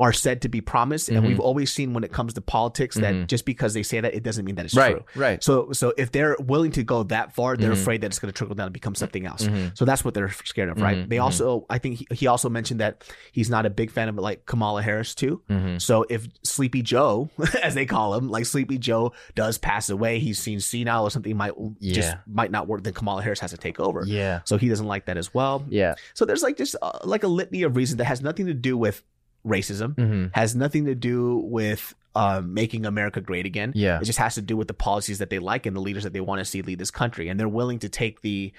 are 0.00 0.12
said 0.12 0.40
to 0.42 0.48
be 0.48 0.60
promised, 0.60 1.08
and 1.08 1.18
Mhm. 1.24 1.26
we've 1.26 1.40
always 1.40 1.72
seen 1.72 1.92
when 1.92 2.04
it 2.04 2.12
comes 2.12 2.32
to 2.34 2.40
politics 2.40 2.94
that 2.96 3.14
Mhm. 3.14 3.26
just 3.26 3.44
because 3.44 3.74
they 3.74 3.82
say 3.82 4.00
that, 4.00 4.14
it 4.14 4.22
doesn't 4.22 4.44
mean 4.44 4.54
that 4.54 4.64
it's 4.64 4.74
Right. 4.76 4.92
true. 4.92 5.04
Right. 5.20 5.42
So, 5.42 5.72
so 5.72 5.92
if 5.96 6.12
they're 6.12 6.36
willing 6.38 6.70
to 6.72 6.84
go 6.84 7.02
that 7.04 7.34
far, 7.34 7.56
they're 7.56 7.70
Mhm. 7.70 7.80
afraid 7.82 8.00
that 8.02 8.06
it's 8.08 8.20
going 8.20 8.32
to 8.32 8.36
trickle 8.36 8.54
down 8.54 8.66
and 8.66 8.72
become 8.72 8.94
something 8.94 9.26
else. 9.26 9.42
Mhm. 9.48 9.76
So 9.76 9.84
that's 9.84 10.04
what 10.04 10.14
they're 10.14 10.30
scared 10.44 10.68
of, 10.68 10.80
right? 10.80 10.98
Mhm, 10.98 11.08
They 11.08 11.16
mhm. 11.16 11.22
also, 11.24 11.66
I 11.68 11.78
think 11.78 11.96
he, 11.98 12.06
he 12.14 12.26
also 12.28 12.48
mentioned 12.48 12.78
that 12.80 13.02
he's 13.32 13.50
not 13.50 13.66
a 13.66 13.70
big 13.70 13.90
fan 13.90 14.08
of 14.08 14.14
like 14.16 14.46
Kamala 14.46 14.82
Harris 14.82 15.14
too. 15.16 15.42
So 15.78 16.04
if 16.08 16.28
Sleepy 16.44 16.82
Joe, 16.82 17.30
as 17.64 17.74
they 17.74 17.84
call 17.86 18.14
him, 18.14 18.28
like 18.28 18.46
Sleepy 18.46 18.78
Joe 18.78 19.12
does 19.34 19.58
pass 19.58 19.90
away, 19.90 20.20
he's 20.20 20.38
seen 20.38 20.60
senile 20.60 21.02
or 21.04 21.10
something 21.10 21.36
might 21.36 21.52
just 21.80 22.14
might 22.26 22.52
not 22.52 22.68
work. 22.68 22.84
Then 22.84 22.92
Kamala 22.92 23.22
Harris 23.22 23.40
has 23.40 23.50
to 23.50 23.56
take 23.56 23.80
over. 23.80 24.04
Yeah. 24.06 24.40
So 24.44 24.58
he 24.58 24.68
doesn't 24.68 24.86
like 24.86 25.06
that 25.06 25.16
as 25.16 25.34
well. 25.34 25.64
Yeah. 25.68 25.94
So 26.14 26.24
there's 26.24 26.42
like 26.44 26.56
just 26.56 26.76
uh, 26.80 26.98
like 27.04 27.24
a 27.24 27.28
litany 27.28 27.62
of 27.64 27.74
reasons 27.76 27.96
that 27.98 28.04
has 28.04 28.22
nothing 28.22 28.46
to 28.46 28.54
do 28.54 28.76
with 28.76 29.02
racism, 29.46 29.94
hmm 29.94 30.26
has 30.32 30.54
nothing 30.54 30.84
to 30.86 30.94
do 30.94 31.36
with 31.38 31.94
um, 32.14 32.52
making 32.54 32.84
America 32.86 33.20
great 33.20 33.46
again. 33.46 33.72
Yeah. 33.76 34.00
It 34.00 34.04
just 34.04 34.18
has 34.18 34.34
to 34.34 34.42
do 34.42 34.56
with 34.56 34.66
the 34.68 34.74
policies 34.74 35.18
that 35.18 35.30
they 35.30 35.38
like 35.38 35.66
and 35.66 35.76
the 35.76 35.80
leaders 35.80 36.02
that 36.04 36.12
they 36.12 36.20
want 36.20 36.40
to 36.40 36.44
see 36.44 36.62
lead 36.62 36.78
this 36.78 36.90
country, 36.90 37.28
and 37.28 37.38
they're 37.38 37.48
willing 37.48 37.78
to 37.80 37.88
take 37.88 38.22
the 38.22 38.52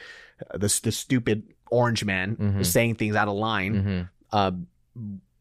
uh, 0.53 0.57
the, 0.57 0.79
the 0.83 0.91
stupid 0.91 1.43
orange 1.69 2.03
man 2.05 2.35
Mhm. 2.37 2.65
saying 2.65 2.95
things 2.95 3.15
out 3.15 3.27
of 3.27 3.35
line 3.35 3.75
hmm 3.75 4.01
uh, 4.31 4.51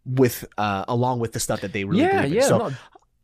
with 0.04 0.44
uh, 0.56 0.84
along 0.88 1.20
with 1.20 1.32
the 1.32 1.40
stuff 1.40 1.60
that 1.60 1.72
they 1.72 1.84
really 1.84 2.02
Yeah. 2.02 2.16
believe 2.22 2.32
in. 2.32 2.38
Yeah. 2.38 2.46
So, 2.48 2.58
no, 2.58 2.70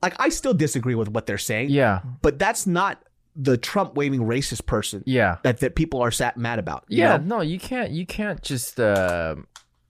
like, 0.02 0.14
I 0.18 0.28
still 0.28 0.54
disagree 0.54 0.94
with 0.94 1.08
what 1.08 1.26
they're 1.26 1.38
saying, 1.38 1.70
yeah. 1.70 2.00
but 2.20 2.38
that's 2.38 2.66
not 2.66 3.02
the 3.36 3.56
Trump 3.56 3.96
waving 3.96 4.20
racist 4.20 4.66
person 4.66 5.02
Yeah. 5.06 5.38
that 5.42 5.58
that 5.60 5.74
people 5.74 6.00
are 6.02 6.10
sat 6.10 6.36
mad 6.36 6.58
about. 6.58 6.84
you 6.88 6.98
Yeah, 6.98 7.16
know? 7.16 7.36
no, 7.38 7.40
you 7.40 7.58
can't. 7.58 7.90
You 7.90 8.06
can't 8.06 8.40
just, 8.42 8.78
uh, 8.78 9.36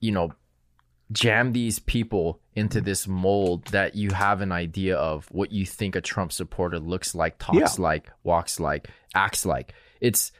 you 0.00 0.12
know, 0.12 0.32
jam 1.12 1.52
these 1.52 1.78
people 1.78 2.40
into 2.54 2.80
this 2.80 3.06
mold 3.06 3.66
that 3.66 3.94
you 3.94 4.10
have 4.10 4.40
an 4.40 4.52
idea 4.52 4.96
of 4.96 5.26
what 5.30 5.52
you 5.52 5.66
think 5.66 5.96
a 5.96 6.00
Trump 6.00 6.32
supporter 6.32 6.78
looks 6.78 7.14
like, 7.14 7.38
talks 7.38 7.78
like, 7.78 8.10
walks 8.22 8.58
like, 8.58 8.88
acts 9.14 9.44
like. 9.44 9.74
It's 10.00 10.32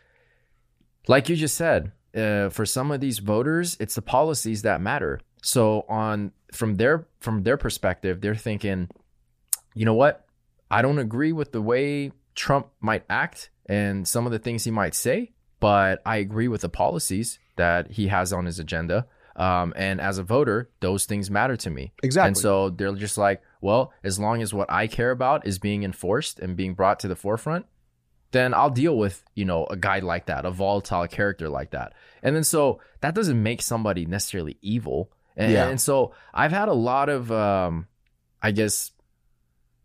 like 1.09 1.29
you 1.29 1.37
just 1.37 1.57
said. 1.57 1.93
Uh, 2.15 2.49
for 2.49 2.65
some 2.65 2.93
of 2.93 3.01
these 3.01 3.19
voters, 3.19 3.77
it's 3.81 3.97
the 3.97 4.03
policies 4.03 4.63
that 4.63 4.81
matter. 4.81 5.21
So 5.43 5.85
on 5.89 6.31
from 6.53 6.77
their 6.77 7.09
from 7.19 7.43
their 7.43 7.57
perspective, 7.57 8.21
they're 8.21 8.37
thinking, 8.37 8.89
you 9.75 9.85
know 9.85 9.95
what? 9.95 10.25
I 10.71 10.81
don't 10.81 10.99
agree 10.99 11.33
with 11.33 11.53
the 11.53 11.61
way 11.61 12.13
Trump 12.35 12.69
might 12.81 13.05
act 13.11 13.51
and 13.67 14.07
some 14.07 14.27
of 14.27 14.33
the 14.33 14.39
things 14.39 14.65
he 14.65 14.71
might 14.71 14.95
say, 14.95 15.33
but 15.61 16.01
I 16.07 16.19
agree 16.19 16.49
with 16.49 16.61
the 16.61 16.69
policies 16.69 17.39
that 17.57 17.91
he 17.93 18.09
has 18.09 18.33
on 18.33 18.47
his 18.47 18.59
agenda. 18.59 19.07
Um, 19.37 19.73
and 19.77 20.01
as 20.01 20.19
a 20.19 20.23
voter, 20.23 20.71
those 20.81 21.07
things 21.07 21.31
matter 21.31 21.57
to 21.57 21.71
me. 21.71 21.93
Exactly. 22.03 22.29
And 22.29 22.39
so 22.39 22.71
they're 22.71 22.95
just 22.95 23.19
like, 23.19 23.43
well, 23.61 23.93
as 24.05 24.19
long 24.19 24.43
as 24.43 24.55
what 24.55 24.71
I 24.71 24.87
care 24.87 25.11
about 25.11 25.47
is 25.47 25.59
being 25.59 25.83
enforced 25.83 26.39
and 26.39 26.57
being 26.57 26.75
brought 26.75 27.01
to 27.01 27.09
the 27.09 27.17
forefront, 27.17 27.67
then 28.31 28.55
I'll 28.55 28.71
deal 28.71 28.97
with, 28.97 29.25
you 29.35 29.45
know, 29.45 29.67
a 29.67 29.77
guy 29.77 30.01
like 30.01 30.27
that, 30.27 30.45
a 30.45 30.51
volatile 30.51 31.07
character 31.09 31.49
like 31.49 31.71
that. 31.71 31.95
And 32.23 32.35
then 32.37 32.45
so 32.45 32.81
that 33.01 33.15
doesn't 33.15 33.43
make 33.43 33.63
somebody 33.63 34.07
necessarily 34.07 34.57
evil. 34.63 35.11
And, 35.37 35.53
Yeah. 35.53 35.69
and 35.69 35.81
so 35.81 36.15
I've 36.33 36.53
had 36.53 36.69
a 36.69 36.75
lot 36.75 37.09
of, 37.09 37.31
um, 37.33 37.87
I 38.43 38.51
guess, 38.53 38.93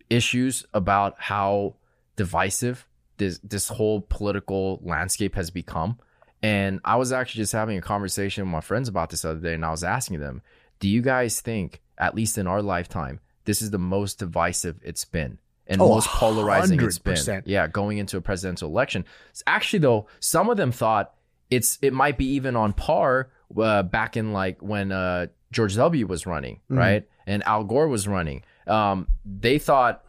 issues 0.09 0.65
about 0.73 1.15
how 1.17 1.75
divisive 2.15 2.87
this 3.17 3.39
this 3.43 3.67
whole 3.67 4.01
political 4.01 4.79
landscape 4.83 5.35
has 5.35 5.51
become. 5.51 5.99
And 6.41 6.79
I 6.85 6.95
was 6.95 7.11
actually 7.11 7.41
just 7.41 7.53
having 7.53 7.77
a 7.77 7.81
conversation 7.81 8.43
with 8.45 8.51
my 8.51 8.61
friends 8.61 8.87
about 8.87 9.09
this 9.09 9.25
other 9.25 9.39
day, 9.39 9.53
and 9.53 9.65
I 9.65 9.71
was 9.71 9.83
asking 9.83 10.19
them, 10.19 10.41
"Do 10.79 10.87
you 10.87 11.01
guys 11.01 11.41
think, 11.41 11.81
at 11.97 12.15
least 12.15 12.37
in 12.37 12.47
our 12.47 12.61
lifetime, 12.61 13.19
this 13.45 13.61
is 13.61 13.71
the 13.71 13.77
most 13.79 14.19
divisive 14.19 14.79
it's 14.81 15.03
been 15.05 15.37
and 15.67 15.81
Oh, 15.81 15.89
most 15.95 16.07
polarizing 16.07 16.77
it's 16.81 16.97
been?" 16.97 17.15
Yeah, 17.45 17.67
going 17.67 17.97
into 17.97 18.15
a 18.17 18.21
presidential 18.21 18.69
election. 18.69 19.03
Actually, 19.47 19.79
though, 19.79 20.07
some 20.19 20.49
of 20.49 20.55
them 20.57 20.71
thought 20.71 21.13
it's 21.49 21.77
it 21.81 21.93
might 21.93 22.17
be 22.17 22.25
even 22.35 22.55
on 22.55 22.71
par 22.73 23.29
uh, 23.59 23.83
back 23.83 24.15
in 24.15 24.31
like 24.31 24.61
when 24.61 24.91
uh, 24.91 25.27
George 25.51 25.75
W 25.75 26.05
was 26.07 26.25
running, 26.25 26.59
Mhm. 26.71 26.77
right, 26.77 27.09
and 27.27 27.43
Al 27.45 27.63
Gore 27.65 27.87
was 27.87 28.07
running. 28.07 28.43
Um, 28.67 29.07
they 29.25 29.57
thought 29.57 30.05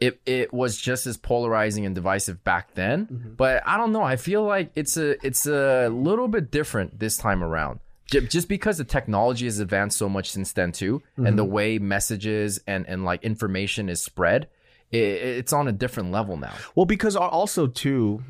it 0.00 0.20
it 0.26 0.52
was 0.52 0.76
just 0.78 1.06
as 1.06 1.16
polarizing 1.16 1.86
and 1.86 1.94
divisive 1.94 2.42
back 2.44 2.74
then, 2.74 3.06
Mhm. 3.06 3.36
but 3.36 3.62
I 3.66 3.76
don't 3.76 3.92
know. 3.92 4.02
I 4.02 4.16
feel 4.16 4.42
like 4.44 4.70
it's 4.74 4.96
a 4.96 5.24
it's 5.26 5.46
a 5.46 5.88
little 5.88 6.28
bit 6.28 6.50
different 6.50 6.98
this 6.98 7.16
time 7.16 7.42
around. 7.42 7.80
Just 8.10 8.48
because 8.48 8.78
the 8.78 8.84
technology 8.84 9.46
has 9.46 9.58
advanced 9.60 9.96
so 9.98 10.08
much 10.08 10.30
since 10.30 10.52
then 10.52 10.72
too, 10.72 11.02
and 11.16 11.38
the 11.38 11.44
way 11.44 11.78
messages 11.78 12.60
and 12.66 12.86
and 12.86 13.04
like 13.04 13.22
information 13.24 13.88
is 13.88 14.02
spread, 14.02 14.48
it, 14.92 14.98
it's 14.98 15.52
on 15.52 15.66
a 15.68 15.72
different 15.72 16.12
level 16.12 16.36
now. 16.36 16.52
Well, 16.74 16.86
because 16.86 17.16
also 17.16 17.66
too, 17.66 18.22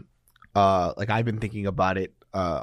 uh, 0.55 0.93
like 0.97 1.11
I've 1.11 1.25
been 1.25 1.39
thinking 1.41 1.67
about 1.67 1.99
it, 1.99 2.15
uh, 2.33 2.63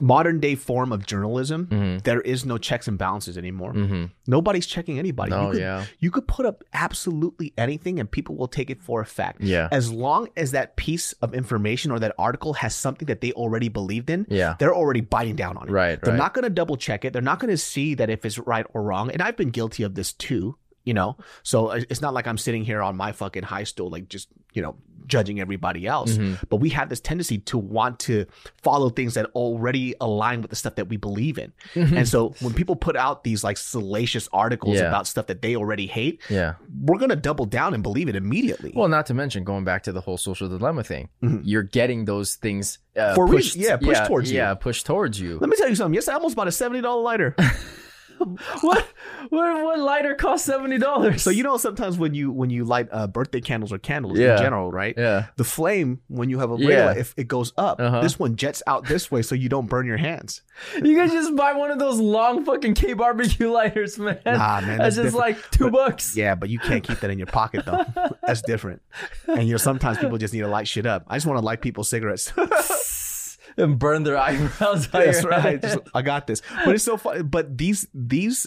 modern 0.00 0.40
day 0.40 0.54
form 0.54 0.92
of 0.92 1.06
journalism, 1.06 1.66
Mm-hmm. 1.66 1.98
there 2.04 2.20
is 2.22 2.44
no 2.46 2.58
checks 2.58 2.88
and 2.88 2.96
balances 2.98 3.36
anymore. 3.38 3.72
Mm-hmm. 3.72 4.04
Nobody's 4.26 4.66
checking 4.66 4.98
anybody. 4.98 5.30
No, 5.30 5.46
you 5.46 5.50
could, 5.52 5.60
yeah, 5.60 5.84
you 5.98 6.10
could 6.10 6.26
put 6.26 6.46
up 6.46 6.64
absolutely 6.72 7.52
anything 7.56 8.00
and 8.00 8.10
people 8.10 8.36
will 8.36 8.48
take 8.48 8.70
it 8.70 8.82
for 8.82 9.00
a 9.00 9.06
fact. 9.06 9.40
yeah, 9.40 9.68
As 9.70 9.92
long 9.92 10.28
as 10.36 10.52
that 10.52 10.76
piece 10.76 11.12
of 11.22 11.34
information 11.34 11.90
or 11.90 11.98
that 12.00 12.14
article 12.18 12.54
has 12.54 12.74
something 12.74 13.06
that 13.06 13.20
they 13.20 13.32
already 13.32 13.68
believed 13.68 14.10
in, 14.10 14.26
yeah. 14.28 14.56
they're 14.58 14.74
already 14.74 15.00
biting 15.00 15.36
down 15.36 15.56
on 15.56 15.68
it. 15.68 15.70
Right, 15.72 16.00
They're 16.02 16.12
right. 16.14 16.18
not 16.18 16.34
going 16.34 16.44
to 16.44 16.50
double 16.50 16.76
check 16.76 17.04
it. 17.04 17.12
They're 17.12 17.22
not 17.22 17.38
going 17.38 17.50
to 17.50 17.58
see 17.58 17.94
that 17.94 18.10
if 18.10 18.24
it's 18.24 18.38
right 18.38 18.66
or 18.74 18.82
wrong. 18.82 19.10
And 19.10 19.22
I've 19.22 19.36
been 19.36 19.50
guilty 19.50 19.82
of 19.82 19.94
this 19.94 20.12
too, 20.12 20.56
you 20.84 20.94
know? 20.94 21.16
So 21.42 21.68
uh, 21.68 21.80
it's 21.90 22.00
not 22.00 22.14
like 22.14 22.26
I'm 22.26 22.38
sitting 22.38 22.64
here 22.64 22.82
on 22.82 22.96
my 22.96 23.12
fucking 23.12 23.42
high 23.44 23.64
stool, 23.64 23.90
like 23.90 24.08
just, 24.08 24.28
you 24.52 24.62
know, 24.62 24.76
judging 25.10 25.40
everybody 25.40 25.86
else. 25.86 26.16
Mhm. 26.16 26.38
But 26.48 26.56
we 26.56 26.70
have 26.70 26.88
this 26.88 27.00
tendency 27.00 27.38
to 27.38 27.58
want 27.58 27.98
to 28.00 28.24
follow 28.62 28.88
things 28.88 29.14
that 29.14 29.26
already 29.34 29.94
align 30.00 30.40
with 30.40 30.50
the 30.50 30.56
stuff 30.56 30.76
that 30.76 30.88
we 30.88 30.96
believe 30.96 31.36
in. 31.38 31.52
and 31.74 32.08
so 32.08 32.34
when 32.40 32.54
people 32.54 32.76
put 32.76 32.96
out 32.96 33.24
these 33.24 33.44
like 33.44 33.58
salacious 33.58 34.28
articles 34.32 34.76
Yeah. 34.78 34.88
about 34.88 35.06
stuff 35.06 35.26
that 35.26 35.42
they 35.42 35.56
already 35.56 35.86
hate, 35.86 36.20
yeah. 36.30 36.54
we're 36.82 36.98
going 36.98 37.10
to 37.10 37.16
double 37.16 37.44
down 37.44 37.74
and 37.74 37.82
believe 37.82 38.08
it 38.08 38.16
immediately. 38.16 38.72
Well, 38.74 38.88
not 38.88 39.04
to 39.06 39.14
mention 39.14 39.44
going 39.44 39.64
back 39.64 39.82
to 39.82 39.92
the 39.92 40.00
whole 40.00 40.16
social 40.16 40.48
dilemma 40.48 40.84
thing, 40.84 41.08
Mhm. 41.22 41.40
you're 41.44 41.62
getting 41.64 42.04
those 42.06 42.36
things 42.36 42.78
uh, 42.96 43.14
For 43.14 43.26
pushed, 43.28 43.54
reason- 43.54 43.62
yeah, 43.70 43.76
pushed 43.76 44.06
towards 44.06 44.30
you. 44.32 44.38
Yeah, 44.38 44.54
pushed 44.54 44.84
towards 44.86 45.20
you. 45.20 45.38
Let 45.40 45.48
me 45.48 45.56
tell 45.56 45.68
you 45.68 45.74
something. 45.76 45.94
Yes, 45.94 46.08
I 46.08 46.14
almost 46.14 46.34
bought 46.36 46.48
a 46.48 46.52
$70 46.52 47.02
lighter. 47.02 47.36
what, 48.60 48.86
what 49.30 49.64
what 49.64 49.78
lighter 49.78 50.14
costs 50.14 50.46
seventy 50.46 50.78
dollars? 50.78 51.22
So 51.22 51.30
you 51.30 51.42
know 51.42 51.56
sometimes 51.56 51.98
when 51.98 52.14
you 52.14 52.30
when 52.30 52.50
you 52.50 52.64
light 52.64 52.88
uh, 52.92 53.06
birthday 53.06 53.40
candles 53.40 53.72
or 53.72 53.78
candles 53.78 54.18
Yeah. 54.18 54.36
in 54.36 54.42
general, 54.42 54.70
right? 54.70 54.94
yeah. 54.96 55.26
The 55.36 55.44
flame 55.44 56.00
when 56.08 56.28
you 56.30 56.38
have 56.38 56.50
a 56.50 56.56
Yeah. 56.56 56.68
regular, 56.68 56.98
if 56.98 57.14
it 57.16 57.28
goes 57.28 57.52
up, 57.56 57.80
Uh-huh. 57.80 58.00
this 58.02 58.18
one 58.18 58.36
jets 58.36 58.62
out 58.66 58.86
this 58.86 59.10
way 59.10 59.22
so 59.22 59.34
you 59.34 59.48
don't 59.48 59.66
burn 59.68 59.86
your 59.86 59.96
hands. 59.96 60.42
You 60.76 60.94
can 60.96 61.08
just 61.08 61.34
buy 61.36 61.54
one 61.54 61.70
of 61.70 61.78
those 61.78 61.98
long 61.98 62.44
fucking 62.44 62.74
K 62.74 62.92
barbecue 62.92 63.50
lighters, 63.58 63.98
man. 63.98 64.18
Nah, 64.26 64.60
man, 64.60 64.78
That's, 64.78 64.96
that's 64.96 64.96
just 64.96 65.14
different. 65.14 65.14
like 65.38 65.50
two 65.50 65.70
bucks. 65.70 66.16
Yeah, 66.16 66.34
but 66.34 66.50
you 66.50 66.58
can't 66.58 66.84
keep 66.84 67.00
that 67.00 67.10
in 67.10 67.18
your 67.18 67.26
pocket 67.26 67.64
though. 67.64 67.84
That's 68.26 68.42
different. 68.42 68.82
And 69.26 69.44
you 69.46 69.52
know 69.52 69.58
sometimes 69.58 69.98
people 69.98 70.18
just 70.18 70.34
need 70.34 70.40
to 70.40 70.48
light 70.48 70.68
shit 70.68 70.84
up. 70.86 71.04
I 71.08 71.16
just 71.16 71.26
want 71.26 71.38
to 71.38 71.44
light 71.44 71.60
people's 71.62 71.88
cigarettes. 71.88 72.32
and 73.56 73.78
burn 73.78 74.02
their 74.04 74.16
eyebrows. 74.26 74.88
That's 74.88 75.24
right. 75.24 75.60
Just- 75.60 75.78
I 75.94 76.02
got 76.02 76.26
this. 76.26 76.42
But 76.64 76.74
it's 76.74 76.84
so 76.84 76.96
fun. 76.96 77.26
But 77.28 77.56
these 77.58 77.86
these 77.94 78.46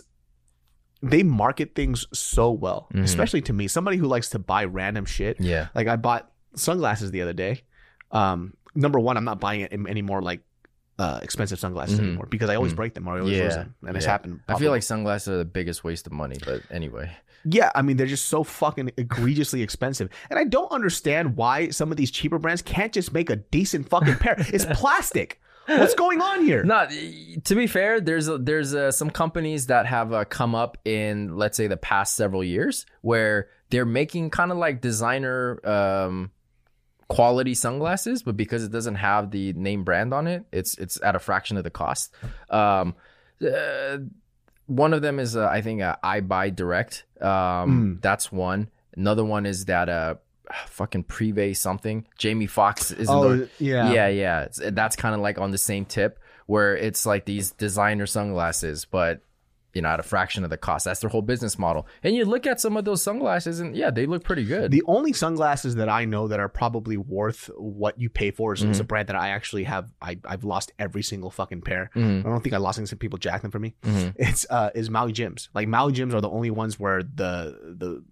they 1.01 1.21
market 1.23 1.75
things 1.75 2.05
so 2.13 2.51
well, 2.51 2.87
Mhm. 2.93 3.03
especially 3.03 3.41
to 3.41 3.53
me, 3.53 3.67
somebody 3.67 3.97
who 3.97 4.05
likes 4.07 4.29
to 4.29 4.39
buy 4.39 4.63
random 4.65 5.05
shit. 5.05 5.39
Yeah. 5.39 5.67
Like 5.75 5.87
I 5.87 5.97
bought 5.97 6.31
sunglasses 6.55 7.11
the 7.11 7.21
other 7.21 7.33
day. 7.33 7.63
Um, 8.11 8.53
number 8.73 8.99
one, 8.99 9.17
I'm 9.17 9.25
not 9.25 9.39
buying 9.41 9.61
it 9.61 9.73
any 9.73 10.01
more 10.01 10.21
like 10.21 10.41
uh, 10.99 11.19
expensive 11.23 11.59
sunglasses 11.59 11.99
Mhm. 11.99 12.03
anymore 12.03 12.27
because 12.29 12.51
I 12.51 12.55
always 12.55 12.71
Mhm. 12.73 12.75
break 12.77 12.93
them 12.93 13.07
or 13.07 13.15
I 13.15 13.19
always 13.19 13.35
Yeah. 13.35 13.43
lose 13.45 13.55
them, 13.55 13.75
and 13.85 13.97
it's 13.97 14.05
Yeah. 14.05 14.11
happened. 14.11 14.41
I 14.47 14.59
feel 14.59 14.69
like 14.69 14.83
sunglasses 14.83 15.27
are 15.27 15.37
the 15.39 15.43
biggest 15.45 15.83
waste 15.83 16.05
of 16.05 16.13
money, 16.13 16.37
but 16.45 16.61
anyway. 16.69 17.09
Yeah, 17.45 17.71
I 17.75 17.81
mean 17.81 17.97
they're 17.97 18.07
just 18.07 18.25
so 18.25 18.43
fucking 18.43 18.91
egregiously 18.97 19.61
expensive, 19.61 20.09
and 20.29 20.39
I 20.39 20.45
don't 20.45 20.71
understand 20.71 21.35
why 21.35 21.69
some 21.69 21.91
of 21.91 21.97
these 21.97 22.11
cheaper 22.11 22.39
brands 22.39 22.61
can't 22.61 22.93
just 22.93 23.13
make 23.13 23.29
a 23.29 23.37
decent 23.37 23.89
fucking 23.89 24.15
pair. 24.15 24.35
It's 24.37 24.65
plastic. 24.71 25.41
What's 25.65 25.95
going 25.95 26.21
on 26.21 26.43
here? 26.43 26.63
Not 26.63 26.89
to 26.89 27.55
be 27.55 27.67
fair, 27.67 28.01
there's 28.01 28.29
there's 28.39 28.73
uh, 28.73 28.91
some 28.91 29.09
companies 29.09 29.67
that 29.67 29.85
have 29.85 30.11
uh, 30.11 30.25
come 30.25 30.55
up 30.55 30.77
in 30.85 31.37
let's 31.37 31.57
say 31.57 31.67
the 31.67 31.77
past 31.77 32.15
several 32.15 32.43
years 32.43 32.85
where 33.01 33.49
they're 33.69 33.85
making 33.85 34.29
kind 34.29 34.51
of 34.51 34.57
like 34.57 34.81
designer 34.81 35.59
um, 35.65 36.31
quality 37.07 37.53
sunglasses, 37.53 38.23
but 38.23 38.35
because 38.35 38.63
it 38.63 38.71
doesn't 38.71 38.95
have 38.95 39.31
the 39.31 39.53
name 39.53 39.83
brand 39.83 40.13
on 40.13 40.27
it, 40.27 40.43
it's 40.51 40.77
it's 40.77 41.01
at 41.01 41.15
a 41.15 41.19
fraction 41.19 41.57
of 41.57 41.63
the 41.63 41.69
cost. 41.69 42.13
Um, 42.49 42.95
uh, 43.41 43.97
one 44.67 44.93
of 44.93 45.01
them 45.01 45.19
is 45.19 45.35
uh, 45.35 45.47
I 45.47 45.61
think 45.61 45.81
uh, 45.81 45.95
I 46.03 46.21
Buy 46.21 46.49
Direct. 46.49 47.05
Um, 47.21 47.99
That's 48.01 48.31
one. 48.31 48.69
Another 48.95 49.25
one 49.25 49.45
is 49.45 49.65
that 49.65 49.89
uh, 49.89 50.15
fucking 50.67 51.05
Privé 51.05 51.55
something. 51.55 52.05
Jamie 52.17 52.47
Foxx 52.47 52.91
is 52.91 53.09
in 53.09 53.15
the 53.15 53.27
Oh 53.27 53.47
yeah, 53.59 53.91
yeah, 53.91 54.07
yeah. 54.07 54.41
It's, 54.43 54.59
that's 54.63 54.95
kind 54.95 55.15
of 55.15 55.21
like 55.21 55.39
on 55.39 55.51
the 55.51 55.57
same 55.57 55.85
tip 55.85 56.19
where 56.45 56.75
it's 56.75 57.05
like 57.05 57.25
these 57.25 57.51
designer 57.51 58.05
sunglasses, 58.05 58.85
but 58.85 59.21
you 59.73 59.81
know, 59.81 59.89
at 59.89 59.99
a 59.99 60.03
fraction 60.03 60.43
of 60.43 60.49
the 60.49 60.57
cost. 60.57 60.85
That's 60.85 60.99
their 60.99 61.09
whole 61.09 61.21
business 61.23 61.57
model. 61.57 61.87
And 62.03 62.15
you 62.15 62.25
look 62.25 62.45
at 62.45 62.59
some 62.61 62.77
of 62.77 62.85
those 62.85 63.01
sunglasses, 63.01 63.59
and 63.59 63.75
yeah, 63.75 63.89
they 63.91 64.05
look 64.05 64.23
pretty 64.23 64.43
good. 64.45 64.71
The 64.71 64.83
only 64.85 65.13
sunglasses 65.13 65.75
that 65.75 65.89
I 65.89 66.05
know 66.05 66.27
that 66.27 66.39
are 66.39 66.49
probably 66.49 66.95
worth 66.97 67.49
what 67.57 67.99
you 67.99 68.09
pay 68.09 68.31
for 68.31 68.53
is, 68.53 68.61
is 68.63 68.79
a 68.79 68.83
brand 68.83 69.09
that 69.09 69.15
I 69.15 69.29
actually 69.29 69.63
have. 69.63 69.89
I, 70.01 70.19
I've 70.25 70.43
lost 70.43 70.71
every 70.77 71.01
single 71.03 71.31
fucking 71.31 71.61
pair. 71.61 71.89
Mhm. 71.95 72.19
I 72.25 72.29
don't 72.29 72.41
think 72.41 72.53
I 72.53 72.57
lost 72.57 72.77
them. 72.77 72.85
Some 72.85 72.99
people 72.99 73.17
jack 73.17 73.41
them 73.41 73.51
for 73.51 73.59
me. 73.59 73.73
Mhm. 73.83 74.13
It's 74.17 74.45
uh 74.49 74.69
is 74.75 74.89
Maui 74.89 75.11
Jims. 75.11 75.49
Like 75.53 75.67
Maui 75.67 75.91
Jims 75.91 76.13
are 76.13 76.21
the 76.21 76.29
only 76.29 76.51
ones 76.51 76.79
where 76.79 77.01
the 77.01 77.57
the 77.77 78.03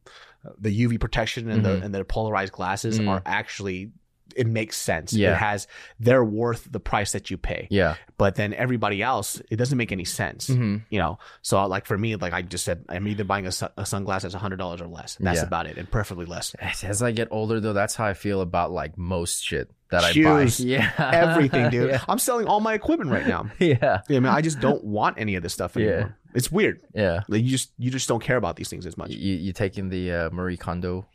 the 0.57 0.71
UV 0.87 0.99
protection 0.99 1.49
and 1.51 1.63
the 1.63 1.81
and 1.83 1.93
the 1.93 2.03
polarized 2.03 2.51
glasses 2.53 2.99
Mhm. 2.99 3.07
are 3.07 3.21
actually 3.25 3.91
it 4.35 4.47
makes 4.47 4.77
sense. 4.77 5.13
Yeah. 5.13 5.31
It 5.33 5.37
has 5.37 5.67
they're 5.99 6.23
worth 6.23 6.67
the 6.71 6.79
price 6.79 7.11
that 7.13 7.29
you 7.31 7.37
pay. 7.37 7.67
Yeah. 7.69 7.95
But 8.17 8.35
then 8.35 8.53
everybody 8.53 9.01
else, 9.01 9.41
it 9.49 9.55
doesn't 9.57 9.77
make 9.77 9.91
any 9.91 10.05
sense. 10.05 10.47
hmm 10.47 10.77
You 10.89 10.99
know, 10.99 11.19
so 11.41 11.65
like 11.67 11.85
for 11.85 11.97
me, 11.97 12.15
like 12.15 12.33
I 12.33 12.41
just 12.41 12.63
said, 12.65 12.85
I'm 12.89 13.07
either 13.07 13.23
buying 13.23 13.47
a, 13.47 13.51
su- 13.51 13.67
a 13.77 13.83
sunglass 13.83 14.21
that's 14.21 14.33
hundred 14.35 14.57
dollars 14.57 14.81
or 14.81 14.87
less. 14.87 15.15
That's 15.19 15.39
Yeah. 15.39 15.45
about 15.45 15.65
it, 15.67 15.77
and 15.77 15.89
preferably 15.89 16.25
less. 16.25 16.53
As, 16.59 17.01
I 17.01 17.11
get 17.11 17.27
older, 17.31 17.59
though, 17.59 17.73
that's 17.73 17.95
how 17.95 18.05
I 18.05 18.13
feel 18.13 18.41
about 18.41 18.71
like 18.71 18.97
most 18.97 19.43
shit 19.43 19.71
that 19.89 20.03
I 20.03 20.13
buy. 20.13 20.43
Yeah. 20.59 20.91
Everything, 20.97 21.69
dude. 21.69 21.89
yeah. 21.91 22.03
I'm 22.07 22.19
selling 22.19 22.47
all 22.47 22.59
my 22.59 22.73
equipment 22.73 23.11
right 23.11 23.25
now. 23.27 23.49
Yeah. 23.59 24.01
I 24.09 24.13
mean, 24.13 24.25
I 24.27 24.41
just 24.41 24.59
don't 24.59 24.83
want 24.83 25.17
any 25.19 25.35
of 25.35 25.43
this 25.43 25.53
stuff 25.53 25.75
Yeah. 25.75 25.85
anymore. 25.87 26.17
It's 26.33 26.51
weird. 26.51 26.79
Yeah. 26.93 27.21
Like 27.27 27.43
you 27.43 27.49
just 27.49 27.71
you 27.77 27.91
just 27.91 28.07
don't 28.07 28.23
care 28.23 28.37
about 28.37 28.55
these 28.55 28.69
things 28.69 28.85
as 28.85 28.97
much. 28.97 29.09
You, 29.11 29.35
you 29.35 29.51
taking 29.53 29.89
the 29.89 30.11
uh, 30.13 30.29
Marie 30.31 30.55
Kondo? 30.57 31.05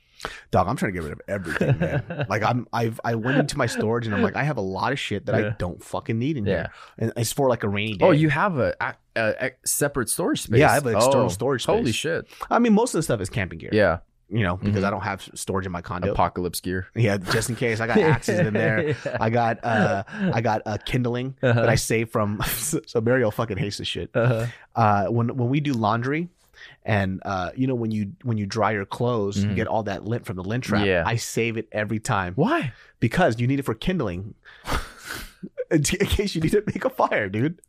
Dog, 0.51 0.67
I'm 0.69 0.77
trying 0.77 0.93
to 0.93 0.99
get 1.01 1.05
rid 1.05 1.13
of 1.13 1.21
everything, 1.29 1.79
man. 1.79 2.27
like 2.29 2.43
I'm 2.43 2.67
I've 2.73 3.01
I 3.05 3.15
went 3.17 3.39
into 3.39 3.59
my 3.59 3.67
storage 3.67 4.07
and 4.07 4.15
I'm 4.15 4.23
like, 4.23 4.37
I 4.37 4.45
have 4.45 4.57
a 4.57 4.63
lot 4.63 4.93
of 4.93 4.99
shit 4.99 5.27
that 5.27 5.35
I 5.35 5.51
don't 5.51 5.83
fucking 5.83 6.19
need 6.19 6.37
in 6.37 6.47
Yeah. 6.47 6.55
here. 6.55 6.71
And 6.99 7.13
it's 7.17 7.33
for 7.33 7.49
like 7.49 7.65
a 7.65 7.69
rainy 7.69 7.95
day. 7.97 8.05
Oh, 8.07 8.11
you 8.13 8.29
have 8.31 8.59
a, 8.59 8.75
a, 8.81 8.95
a 9.17 9.51
separate 9.65 10.09
storage 10.09 10.43
space. 10.43 10.61
Yeah, 10.61 10.71
I 10.71 10.75
have 10.75 10.87
an 10.87 10.97
external 10.97 11.27
Oh, 11.27 11.29
storage 11.29 11.63
space. 11.65 11.75
Holy 11.77 11.93
shit. 11.93 12.27
I 12.51 12.59
mean 12.59 12.73
most 12.73 12.95
of 12.95 12.99
the 12.99 13.03
stuff 13.03 13.21
is 13.21 13.29
camping 13.29 13.59
gear. 13.59 13.71
Yeah. 13.73 13.99
You 14.29 14.43
know, 14.43 14.57
because 14.57 14.83
Mhm. 14.83 14.87
I 14.89 14.91
don't 14.91 15.03
have 15.03 15.29
storage 15.35 15.67
in 15.67 15.73
my 15.73 15.83
condo. 15.83 16.11
Apocalypse 16.11 16.61
gear. 16.61 16.89
yeah, 16.97 17.17
just 17.17 17.49
in 17.49 17.55
case. 17.55 17.79
I 17.79 17.87
got 17.87 17.99
axes 18.15 18.41
in 18.41 18.55
there. 18.55 18.89
Yeah. 18.89 19.17
I 19.21 19.31
got 19.31 19.63
uh 19.65 20.03
I 20.11 20.41
got 20.41 20.63
uh 20.67 20.79
kindling 20.85 21.37
Uh-huh. 21.43 21.61
that 21.61 21.69
I 21.69 21.77
save 21.77 22.11
from 22.11 22.41
so 22.47 22.81
Mario 23.01 23.31
fucking 23.31 23.57
hates 23.57 23.79
this 23.79 23.87
shit. 23.87 24.11
Uh-huh. 24.15 24.47
uh, 24.75 25.07
when 25.07 25.37
when 25.37 25.49
we 25.49 25.61
do 25.61 25.75
laundry, 25.75 26.29
and 26.85 27.21
uh, 27.25 27.51
you 27.57 27.67
know 27.67 27.75
when 27.75 27.91
you 27.91 28.13
when 28.23 28.39
you 28.39 28.47
dry 28.47 28.73
your 28.73 28.85
clothes, 28.87 29.39
you 29.43 29.49
Mhm. 29.51 29.57
get 29.57 29.67
all 29.67 29.83
that 29.85 30.05
lint 30.05 30.25
from 30.27 30.37
the 30.37 30.45
lint 30.45 30.65
trap. 30.65 30.87
Yeah. 30.87 31.03
I 31.07 31.17
save 31.17 31.57
it 31.57 31.69
every 31.73 31.99
time 31.99 32.33
Why? 32.37 32.73
because 33.01 33.39
you 33.41 33.47
need 33.47 33.59
it 33.59 33.65
for 33.65 33.75
kindling. 33.75 34.35
in 35.71 35.83
case 35.83 36.35
you 36.37 36.41
need 36.41 36.53
to 36.53 36.63
make 36.67 36.85
a 36.85 36.91
fire, 36.91 37.29
dude. 37.29 37.61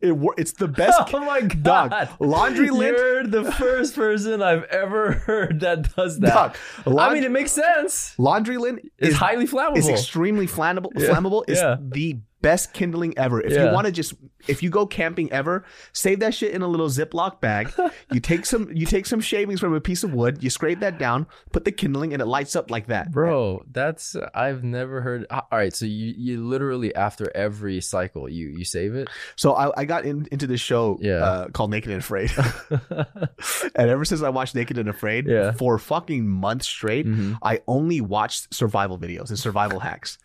It 0.00 0.18
it's 0.36 0.52
the 0.52 0.66
best. 0.66 1.00
Oh 1.14 1.20
my 1.20 1.40
Dog, 1.42 1.90
god. 1.90 2.08
laundry 2.18 2.70
lint- 2.70 2.96
You're 2.98 3.26
the 3.26 3.44
first 3.52 3.94
person 3.94 4.42
I've 4.42 4.64
ever 4.64 5.12
heard 5.12 5.60
that 5.60 5.94
does 5.94 6.18
that. 6.20 6.56
Dog, 6.84 6.98
I 6.98 7.14
mean, 7.14 7.22
it 7.22 7.30
makes 7.30 7.52
sense. 7.52 8.14
laundry 8.18 8.56
lint 8.56 8.90
is 8.98 9.14
highly 9.14 9.46
flammable. 9.46 9.76
It's 9.78 9.88
extremely 9.88 10.46
flammable. 10.48 10.90
Yeah. 10.96 11.08
Flammable. 11.10 11.44
It's 11.46 11.60
Yeah. 11.60 11.76
the 11.80 12.18
best 12.44 12.72
kindling 12.74 13.16
ever. 13.16 13.40
If 13.40 13.52
Yeah. 13.52 13.66
you 13.68 13.72
want 13.72 13.86
to 13.86 13.92
just, 13.92 14.12
if 14.46 14.62
you 14.62 14.68
go 14.70 14.84
camping 14.86 15.32
ever, 15.32 15.64
save 15.92 16.20
that 16.20 16.34
shit 16.34 16.52
in 16.52 16.60
a 16.62 16.68
little 16.68 16.88
Ziploc 16.88 17.40
bag. 17.40 17.72
you 18.12 18.20
take 18.20 18.44
some, 18.44 18.68
you 18.72 18.84
take 18.86 19.06
some 19.06 19.20
shavings 19.20 19.60
from 19.60 19.72
a 19.74 19.80
piece 19.80 20.04
of 20.04 20.12
wood. 20.12 20.42
You 20.44 20.50
scrape 20.50 20.80
that 20.80 20.98
down, 20.98 21.26
put 21.52 21.64
the 21.64 21.72
kindling, 21.72 22.12
and 22.12 22.20
it 22.20 22.26
lights 22.26 22.54
up 22.54 22.70
like 22.70 22.86
that. 22.88 23.10
Bro, 23.10 23.64
that's 23.72 24.14
I've 24.34 24.62
never 24.62 25.00
heard. 25.00 25.26
All 25.30 25.48
right, 25.50 25.74
so 25.74 25.86
you 25.86 26.12
you 26.16 26.44
literally 26.46 26.94
after 26.94 27.32
every 27.34 27.80
cycle 27.80 28.28
you 28.28 28.48
you 28.48 28.64
save 28.64 28.94
it. 28.94 29.08
So 29.36 29.54
I, 29.54 29.80
I 29.80 29.84
got 29.86 30.04
in, 30.04 30.28
into 30.30 30.46
this 30.46 30.60
show 30.60 30.98
Yeah. 31.00 31.24
uh, 31.24 31.48
called 31.48 31.70
Naked 31.70 31.90
and 31.90 32.00
Afraid, 32.00 32.30
and 33.74 33.90
ever 33.90 34.04
since 34.04 34.22
I 34.22 34.28
watched 34.28 34.54
Naked 34.54 34.78
and 34.78 34.88
Afraid, 34.88 35.26
Yeah. 35.26 35.52
for 35.52 35.78
fucking 35.78 36.28
months 36.28 36.66
straight, 36.66 37.06
Mhm. 37.06 37.38
I 37.42 37.60
only 37.66 38.00
watched 38.00 38.52
survival 38.52 38.98
videos 38.98 39.30
and 39.30 39.38
survival 39.38 39.80
hacks. 39.80 40.18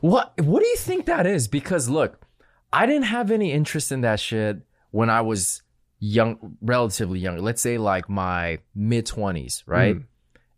What 0.00 0.32
what 0.40 0.62
do 0.62 0.68
you 0.68 0.76
think 0.76 1.06
that 1.06 1.26
is? 1.26 1.48
Because 1.48 1.88
look, 1.88 2.26
I 2.72 2.86
didn't 2.86 3.04
have 3.04 3.30
any 3.30 3.52
interest 3.52 3.92
in 3.92 4.00
that 4.02 4.20
shit 4.20 4.62
when 4.90 5.10
I 5.10 5.20
was 5.20 5.62
young, 5.98 6.56
relatively 6.60 7.18
young. 7.18 7.38
Let's 7.38 7.62
say 7.62 7.78
like 7.78 8.08
my 8.08 8.58
mid 8.74 9.06
twenties, 9.06 9.62
right? 9.66 9.96
Mm. 9.96 10.04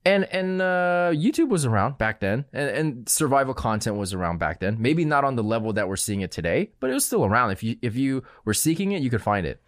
And 0.05 0.25
and 0.25 0.63
uh, 0.63 1.11
YouTube 1.13 1.49
was 1.49 1.65
around 1.65 1.97
back 1.97 2.21
then, 2.21 2.45
and, 2.53 2.69
and 2.71 3.09
survival 3.09 3.55
content 3.55 3.97
was 3.97 4.13
around 4.13 4.39
back 4.39 4.59
then. 4.59 4.77
Maybe 4.81 5.05
not 5.05 5.25
on 5.25 5.37
the 5.37 5.45
level 5.45 5.73
that 5.75 5.89
we're 5.89 5.97
seeing 5.97 6.23
it 6.23 6.33
today, 6.33 6.71
but 6.81 6.91
it 6.91 6.95
was 6.95 7.05
still 7.05 7.25
around. 7.25 7.53
If 7.53 7.63
you 7.63 7.77
if 7.83 7.97
you 7.97 8.25
were 8.45 8.55
seeking 8.55 8.93
it, 8.93 9.03
you 9.03 9.11
could 9.11 9.23
find 9.23 9.47
it. 9.47 9.63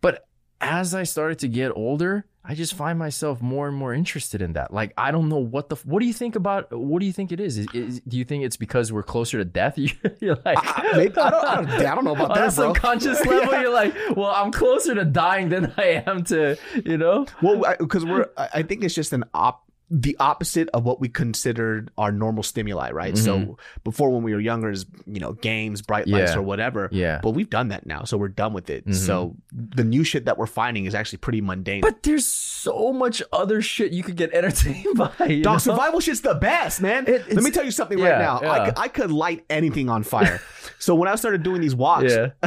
But 0.00 0.26
as 0.60 0.94
I 0.94 1.04
started 1.04 1.38
to 1.40 1.48
get 1.48 1.70
older, 1.74 2.26
I 2.50 2.54
just 2.54 2.72
find 2.72 2.98
myself 2.98 3.42
more 3.42 3.68
and 3.68 3.76
more 3.76 3.92
interested 3.92 4.40
in 4.40 4.54
that. 4.54 4.72
Like 4.72 4.94
I 4.96 5.10
don't 5.10 5.28
know 5.28 5.36
what 5.36 5.68
the 5.68 5.76
what 5.84 6.00
do 6.00 6.06
you 6.06 6.14
think 6.14 6.34
about 6.34 6.72
what 6.72 7.00
do 7.00 7.06
you 7.06 7.12
think 7.12 7.30
it 7.30 7.40
is? 7.40 7.58
Is, 7.58 7.66
is 7.74 8.00
do 8.08 8.16
you 8.16 8.24
think 8.24 8.42
it's 8.44 8.56
because 8.56 8.90
we're 8.90 9.02
closer 9.02 9.36
to 9.36 9.44
death? 9.44 9.76
You're 10.20 10.38
like 10.46 10.56
I- 10.58 10.96
maybe- 10.96 11.16
I 11.18 11.28
don't- 11.30 11.44
I 11.44 11.54
don't- 11.56 11.70
I 11.70 11.94
don't 11.94 12.04
know 12.04 12.12
about 12.14 12.30
on 12.32 12.36
that, 12.38 12.52
a 12.52 12.56
bro. 12.56 12.72
subconscious 12.72 13.24
level. 13.26 13.52
Yeah. 13.52 13.60
You're 13.60 13.74
like, 13.74 13.94
well, 14.16 14.32
I'm 14.34 14.50
closer 14.50 14.94
to 14.94 15.04
dying 15.04 15.50
than 15.50 15.74
I 15.76 16.02
am 16.06 16.24
to 16.24 16.56
you 16.86 16.96
know. 16.96 17.26
Well, 17.42 17.62
because 17.78 18.06
we're, 18.06 18.30
I 18.38 18.48
I 18.54 18.62
think 18.62 18.82
it's 18.82 18.94
just 18.94 19.12
an 19.12 19.24
op, 19.34 19.67
the 19.90 20.16
opposite 20.20 20.68
of 20.74 20.84
what 20.84 21.00
we 21.00 21.08
considered 21.08 21.90
our 21.96 22.12
normal 22.12 22.42
stimuli, 22.42 22.90
right? 22.90 23.16
So 23.16 23.56
before, 23.84 24.10
when 24.10 24.22
we 24.22 24.34
were 24.34 24.40
younger, 24.40 24.70
is 24.70 24.84
you 25.06 25.18
know 25.20 25.32
games, 25.32 25.80
bright 25.82 26.06
lights, 26.06 26.30
Mm-hmm. 26.30 26.38
Yeah. 26.38 26.38
or 26.38 26.42
whatever. 26.42 26.88
Yeah. 26.92 27.20
But 27.22 27.30
we've 27.30 27.48
done 27.48 27.68
that 27.68 27.86
now, 27.86 28.04
so 28.04 28.16
we're 28.18 28.28
done 28.28 28.52
with 28.52 28.68
it. 28.70 28.86
Mhm. 28.86 28.94
So 28.94 29.36
the 29.52 29.84
new 29.84 30.04
shit 30.04 30.26
that 30.26 30.36
we're 30.36 30.46
finding 30.46 30.84
is 30.84 30.94
actually 30.94 31.18
pretty 31.18 31.40
mundane. 31.40 31.80
But 31.80 32.02
there's 32.02 32.26
so 32.26 32.92
much 32.92 33.22
other 33.32 33.62
shit 33.62 33.92
you 33.92 34.02
could 34.02 34.16
get 34.16 34.32
entertained 34.34 34.96
by. 35.18 35.40
Dog, 35.42 35.60
survival 35.60 36.00
shit's 36.00 36.20
the 36.20 36.34
best, 36.34 36.80
man. 36.82 37.06
It- 37.06 37.32
Let 37.32 37.42
me 37.44 37.50
tell 37.50 37.64
you 37.64 37.70
something 37.70 37.98
yeah, 37.98 38.08
right 38.10 38.18
now. 38.18 38.38
I, 38.40 38.56
yeah. 38.58 38.64
could, 38.66 38.78
I 38.78 38.88
could 38.88 39.10
light 39.10 39.44
anything 39.48 39.88
on 39.88 40.02
fire. 40.02 40.40
so 40.78 40.94
when 40.94 41.08
I 41.08 41.14
started 41.14 41.42
doing 41.42 41.60
these 41.62 41.74
walks, 41.74 42.12
Yeah. 42.12 42.30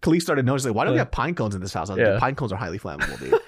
Khalees 0.00 0.22
started 0.22 0.46
noticing, 0.46 0.70
like, 0.70 0.76
why 0.76 0.84
don't 0.84 0.92
we 0.94 0.98
have 0.98 1.10
pine 1.10 1.34
cones 1.34 1.54
in 1.54 1.60
this 1.60 1.72
house? 1.74 1.90
I 1.90 1.94
was 1.94 2.00
Yeah. 2.00 2.10
like, 2.12 2.20
pine 2.20 2.34
cones 2.36 2.52
are 2.52 2.56
highly 2.56 2.78
flammable, 2.78 3.18
dude. 3.18 3.38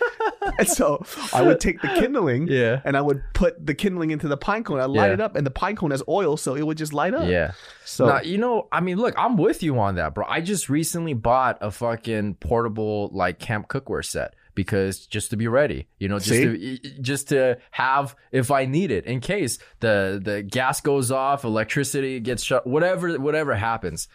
and 0.58 0.68
so 0.68 1.04
I 1.32 1.42
would 1.42 1.60
take 1.60 1.80
the 1.82 1.88
kindling 1.88 2.48
Yeah. 2.48 2.80
and 2.84 2.96
I 2.96 3.00
would 3.00 3.22
put 3.34 3.64
the 3.66 3.74
kindling 3.74 4.10
into 4.10 4.28
the 4.28 4.36
pine 4.36 4.64
cone. 4.64 4.80
I 4.80 4.84
light 4.86 5.08
Yeah. 5.08 5.14
it 5.14 5.20
up, 5.20 5.36
and 5.36 5.46
the 5.46 5.50
pine 5.50 5.76
cone 5.76 5.90
has 5.90 6.02
oil, 6.08 6.36
so 6.36 6.54
it 6.54 6.66
would 6.66 6.78
just 6.78 6.92
light 6.92 7.14
up. 7.14 7.28
Yeah. 7.28 7.52
So 7.84 8.06
Now, 8.06 8.20
you 8.20 8.38
know, 8.38 8.68
I 8.72 8.80
mean, 8.80 8.98
look, 8.98 9.14
I'm 9.18 9.36
with 9.36 9.62
you 9.62 9.78
on 9.78 9.96
that, 9.96 10.14
bro. 10.14 10.24
I 10.28 10.40
just 10.40 10.68
recently 10.68 11.14
bought 11.14 11.58
a 11.60 11.70
fucking 11.70 12.34
portable 12.36 13.10
like 13.12 13.38
camp 13.38 13.68
cookware 13.68 14.04
set 14.04 14.34
because 14.54 15.06
just 15.06 15.30
to 15.30 15.36
be 15.36 15.46
ready, 15.46 15.86
you 15.98 16.08
know, 16.08 16.18
just 16.18 16.30
See? 16.30 16.78
to 16.78 17.00
just 17.00 17.28
to 17.28 17.58
have 17.70 18.16
if 18.32 18.50
I 18.50 18.64
need 18.66 18.90
it 18.90 19.04
in 19.06 19.20
case 19.20 19.58
the 19.80 20.20
the 20.22 20.42
gas 20.42 20.80
goes 20.80 21.10
off, 21.10 21.44
electricity 21.44 22.18
gets 22.20 22.42
shut, 22.42 22.66
whatever 22.66 23.18
whatever 23.20 23.54
happens. 23.54 24.08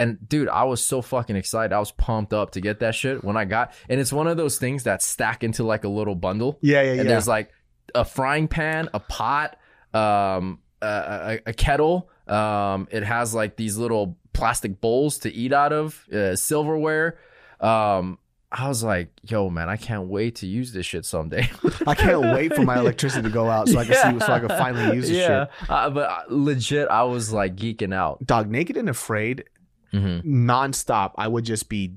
And 0.00 0.26
dude, 0.26 0.48
I 0.48 0.64
was 0.64 0.82
so 0.82 1.02
fucking 1.02 1.36
excited. 1.36 1.74
I 1.74 1.78
was 1.78 1.92
pumped 1.92 2.32
up 2.32 2.52
to 2.52 2.60
get 2.62 2.80
that 2.80 2.94
shit 2.94 3.22
when 3.22 3.36
I 3.36 3.44
got. 3.44 3.74
And 3.86 4.00
it's 4.00 4.12
one 4.12 4.26
of 4.26 4.38
those 4.38 4.56
things 4.56 4.84
that 4.84 5.02
stack 5.02 5.44
into 5.44 5.62
like 5.62 5.84
a 5.84 5.88
little 5.88 6.14
bundle 6.14 6.58
yeah, 6.62 6.80
yeah, 6.80 6.88
and 6.92 6.96
yeah. 6.96 7.04
there's 7.04 7.28
like 7.28 7.52
a 7.94 8.06
frying 8.06 8.48
pan, 8.48 8.88
a 8.94 8.98
pot, 8.98 9.58
um, 9.92 10.60
a, 10.80 10.86
a, 10.86 11.40
a 11.50 11.52
kettle. 11.52 12.08
Um, 12.26 12.88
it 12.90 13.02
has 13.02 13.34
like 13.34 13.56
these 13.56 13.76
little 13.76 14.16
plastic 14.32 14.80
bowls 14.80 15.18
to 15.18 15.34
eat 15.34 15.52
out 15.52 15.74
of, 15.74 16.08
uh, 16.08 16.34
silverware. 16.34 17.18
Um, 17.60 18.18
I 18.50 18.68
was 18.68 18.82
like, 18.82 19.12
yo, 19.22 19.50
man, 19.50 19.68
I 19.68 19.76
can't 19.76 20.08
wait 20.08 20.36
to 20.36 20.46
use 20.46 20.72
this 20.72 20.86
shit 20.86 21.04
someday. 21.04 21.50
I 21.86 21.94
can't 21.94 22.22
wait 22.22 22.54
for 22.54 22.62
my 22.62 22.78
electricity 22.80 23.22
to 23.24 23.30
go 23.30 23.50
out 23.50 23.68
so 23.68 23.78
I 23.78 23.84
can 23.84 23.94
see 23.94 24.24
so 24.24 24.32
I 24.32 24.40
can 24.40 24.48
finally 24.48 24.96
use 24.96 25.08
this 25.08 25.18
yeah, 25.18 25.46
shit. 25.60 25.70
uh, 25.70 25.90
but 25.90 26.08
uh, 26.10 26.22
legit, 26.30 26.88
I 26.88 27.02
was 27.02 27.34
like 27.34 27.54
geeking 27.54 27.94
out. 27.94 28.26
Dog, 28.26 28.50
naked 28.50 28.78
and 28.78 28.88
afraid, 28.88 29.44
Mm-hmm. 29.92 30.48
nonstop. 30.50 31.12
I 31.16 31.28
would 31.28 31.44
just 31.44 31.68
be. 31.68 31.94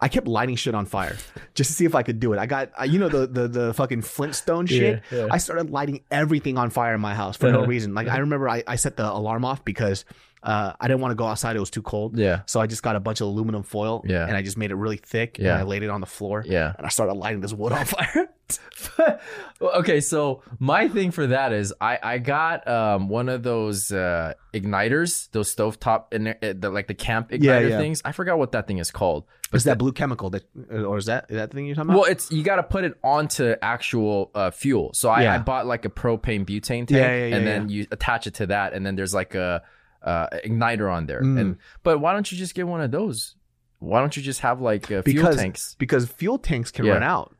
I 0.00 0.08
kept 0.08 0.26
lighting 0.26 0.56
shit 0.56 0.74
on 0.74 0.86
fire 0.86 1.16
just 1.54 1.70
to 1.70 1.74
see 1.76 1.84
if 1.84 1.94
I 1.94 2.02
could 2.02 2.18
do 2.18 2.32
it. 2.32 2.38
I 2.40 2.46
got, 2.46 2.70
I- 2.76 2.84
you 2.86 2.98
know, 2.98 3.08
the 3.08 3.26
the 3.28 3.46
the 3.48 3.74
fucking 3.74 4.02
Flintstone 4.02 4.66
shit. 4.66 5.02
Yeah, 5.12 5.18
yeah. 5.18 5.28
I 5.30 5.38
started 5.38 5.70
lighting 5.70 6.02
everything 6.10 6.58
on 6.58 6.70
fire 6.70 6.94
in 6.94 7.00
my 7.00 7.14
house 7.14 7.36
for 7.36 7.50
no 7.50 7.58
Uh-huh. 7.60 7.68
reason. 7.68 7.94
Like 7.94 8.08
I 8.08 8.18
remember, 8.18 8.48
I, 8.48 8.64
I 8.66 8.74
set 8.76 8.96
the 8.96 9.08
alarm 9.08 9.44
off 9.44 9.64
because 9.64 10.04
uh, 10.42 10.72
I 10.80 10.88
didn't 10.88 11.00
want 11.00 11.12
to 11.12 11.16
go 11.16 11.26
outside. 11.26 11.54
It 11.54 11.60
was 11.60 11.70
too 11.70 11.82
cold. 11.82 12.16
Yeah, 12.18 12.40
So 12.46 12.60
I 12.60 12.66
just 12.66 12.82
got 12.82 12.96
a 12.96 13.00
bunch 13.00 13.20
of 13.20 13.28
aluminum 13.28 13.62
foil. 13.62 14.04
Yeah. 14.06 14.26
And 14.26 14.36
I 14.36 14.42
just 14.42 14.56
made 14.56 14.70
it 14.72 14.76
really 14.76 14.96
thick. 14.96 15.38
Yeah. 15.38 15.52
And 15.52 15.58
I 15.60 15.62
laid 15.62 15.82
it 15.84 15.90
on 15.90 16.00
the 16.00 16.06
floor. 16.06 16.44
yeah. 16.46 16.74
And 16.76 16.84
I 16.86 16.90
started 16.90 17.14
lighting 17.14 17.40
this 17.40 17.52
wood 17.52 17.72
on 17.72 17.84
fire. 17.96 18.28
okay, 19.60 20.00
so 20.00 20.42
my 20.58 20.88
thing 20.88 21.10
for 21.10 21.26
that 21.28 21.52
is 21.52 21.72
I 21.80 21.98
I 22.02 22.18
got 22.18 22.66
um 22.68 23.08
one 23.08 23.28
of 23.28 23.42
those 23.42 23.90
uh 23.92 24.34
igniters, 24.54 25.30
those 25.32 25.54
stovetop 25.54 26.12
in 26.12 26.34
the, 26.60 26.70
like 26.70 26.86
the 26.88 26.94
camp 26.94 27.30
igniter 27.30 27.42
Yeah, 27.42 27.58
yeah. 27.60 27.78
things. 27.78 28.02
I 28.04 28.12
forgot 28.12 28.38
what 28.38 28.52
that 28.52 28.66
thing 28.66 28.78
is 28.78 28.90
called. 28.90 29.24
Is 29.52 29.64
that 29.64 29.78
blue 29.78 29.92
chemical 29.92 30.30
that, 30.30 30.44
or 30.70 30.98
is 30.98 31.06
that 31.06 31.26
is 31.30 31.36
that 31.36 31.52
thing 31.52 31.66
you're 31.66 31.74
talking 31.74 31.90
about? 31.90 32.00
Well, 32.02 32.10
it's 32.10 32.30
you 32.30 32.42
got 32.42 32.56
to 32.56 32.62
put 32.62 32.84
it 32.84 32.94
onto 33.02 33.54
actual 33.62 34.30
uh, 34.34 34.50
fuel. 34.50 34.92
So 34.94 35.08
I, 35.08 35.22
Yeah. 35.22 35.34
I 35.34 35.38
bought 35.38 35.66
like 35.66 35.84
a 35.84 35.90
propane 35.90 36.44
butane 36.44 36.86
tank, 36.86 37.34
and 37.34 37.46
then 37.46 37.68
you 37.68 37.86
attach 37.90 38.26
it 38.26 38.34
to 38.34 38.46
that, 38.48 38.72
and 38.74 38.84
then 38.84 38.94
there's 38.96 39.14
like 39.14 39.34
a 39.34 39.62
uh, 40.02 40.26
igniter 40.44 40.92
on 40.92 41.06
there. 41.06 41.22
Mm. 41.22 41.40
And 41.40 41.56
but 41.82 41.98
why 41.98 42.12
don't 42.12 42.30
you 42.30 42.36
just 42.38 42.54
get 42.54 42.66
one 42.66 42.80
of 42.80 42.90
those? 42.90 43.34
Why 43.80 44.00
don't 44.00 44.16
you 44.16 44.22
just 44.22 44.40
have 44.40 44.60
like 44.60 44.90
uh, 44.90 45.02
fuel 45.02 45.22
Because- 45.24 45.36
tanks? 45.36 45.76
because 45.78 46.08
fuel 46.08 46.38
tanks 46.38 46.70
can 46.70 46.86
run 46.86 47.02
out. 47.02 47.34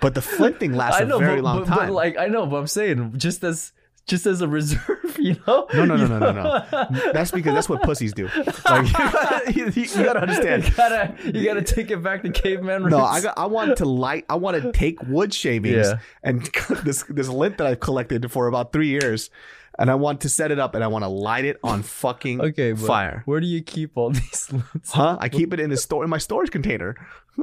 But 0.00 0.14
the 0.14 0.22
flint 0.22 0.60
thing 0.60 0.72
lasts 0.76 1.00
a 1.00 1.06
very 1.18 1.36
but, 1.36 1.44
long 1.44 1.58
but, 1.60 1.68
time. 1.68 1.88
But 1.88 1.92
like 1.92 2.18
I 2.18 2.26
know, 2.26 2.46
but 2.46 2.56
I'm 2.56 2.66
saying 2.66 3.14
just 3.16 3.44
as 3.44 3.72
just 4.06 4.24
as 4.26 4.40
a 4.40 4.48
reserve, 4.48 5.16
you 5.18 5.36
know? 5.46 5.66
No, 5.74 5.84
no, 5.84 5.96
no, 5.96 6.04
You 6.04 6.08
no, 6.08 6.32
no, 6.32 7.12
that's 7.12 7.32
because 7.32 7.54
that's 7.54 7.68
what 7.68 7.82
pussies 7.82 8.12
do. 8.12 8.28
Like, 8.64 9.54
you, 9.56 9.64
you, 9.74 9.82
you 9.82 10.04
gotta 10.04 10.20
understand. 10.20 10.64
You 10.64 10.70
gotta 10.74 11.14
you 11.24 11.44
gotta 11.44 11.62
take 11.62 11.90
it 11.90 12.02
back 12.02 12.22
to 12.22 12.30
caveman 12.30 12.84
roots. 12.84 12.96
No, 12.96 13.04
I 13.04 13.20
got. 13.20 13.36
I 13.36 13.46
wanted 13.46 13.78
to 13.78 13.84
light. 13.84 14.24
I 14.28 14.36
want 14.36 14.62
to 14.62 14.72
take 14.72 15.02
wood 15.02 15.34
shavings 15.34 15.86
Yeah. 15.86 15.98
and 16.22 16.44
this 16.84 17.04
this 17.08 17.28
lint 17.28 17.58
that 17.58 17.66
I've 17.66 17.80
collected 17.80 18.30
for 18.30 18.46
about 18.46 18.72
three 18.72 18.88
years, 18.88 19.30
and 19.78 19.90
I 19.90 19.96
want 19.96 20.20
to 20.22 20.28
set 20.28 20.50
it 20.50 20.58
up 20.58 20.74
and 20.74 20.84
I 20.84 20.86
want 20.86 21.04
to 21.04 21.08
light 21.08 21.44
it 21.44 21.58
on 21.64 21.82
fucking 21.82 22.40
okay, 22.40 22.74
fire. 22.74 23.22
Where 23.24 23.40
do 23.40 23.46
you 23.46 23.62
keep 23.62 23.96
all 23.96 24.10
these? 24.10 24.48
lints? 24.52 24.92
Huh? 24.92 25.16
I 25.20 25.28
keep 25.28 25.52
it 25.52 25.60
in 25.60 25.70
the 25.70 25.76
store 25.76 26.04
in 26.04 26.10
my 26.10 26.18
storage 26.18 26.50
container. 26.50 26.94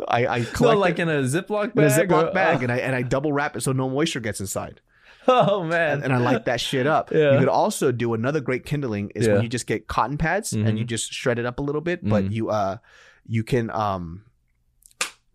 I, 0.08 0.26
I 0.28 0.46
No, 0.62 0.78
like 0.78 1.00
it 1.00 1.04
in 1.04 1.10
a 1.10 1.22
Ziploc 1.24 1.64
in 1.64 1.84
a 1.84 1.88
bag. 1.88 2.10
Ziploc 2.10 2.30
or- 2.30 2.34
bag, 2.34 2.64
and 2.64 2.72
I 2.72 2.78
and 2.78 2.96
I 2.96 3.02
double 3.02 3.32
wrap 3.34 3.56
it 3.56 3.62
so 3.62 3.72
no 3.72 3.90
moisture 3.90 4.20
gets 4.20 4.40
inside. 4.40 4.82
Oh 5.26 5.64
man. 5.64 6.04
and 6.04 6.12
I 6.12 6.18
light 6.18 6.46
that 6.46 6.60
shit 6.60 6.86
up. 6.86 7.10
Yeah. 7.14 7.34
You 7.34 7.40
could 7.40 7.48
also 7.48 7.94
do 7.94 8.14
another 8.14 8.42
great 8.42 8.66
kindling 8.66 9.12
is 9.16 9.26
Yeah. 9.26 9.34
when 9.36 9.44
you 9.44 9.48
just 9.50 9.68
get 9.68 9.88
cotton 9.88 10.18
pads 10.18 10.52
and 10.52 10.68
Mhm. 10.68 10.78
you 10.80 10.84
just 10.84 11.14
shred 11.14 11.40
it 11.40 11.46
up 11.46 11.60
a 11.60 11.62
little 11.64 11.80
bit, 11.80 12.02
but 12.04 12.26
Mhm. 12.26 12.32
you 12.34 12.50
uh 12.50 12.78
you 13.26 13.42
can 13.44 13.70
um 13.72 14.24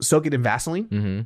soak 0.03 0.27
it 0.27 0.35
in 0.35 0.43
Vaseline 0.43 0.85
mm-hmm. 0.89 1.21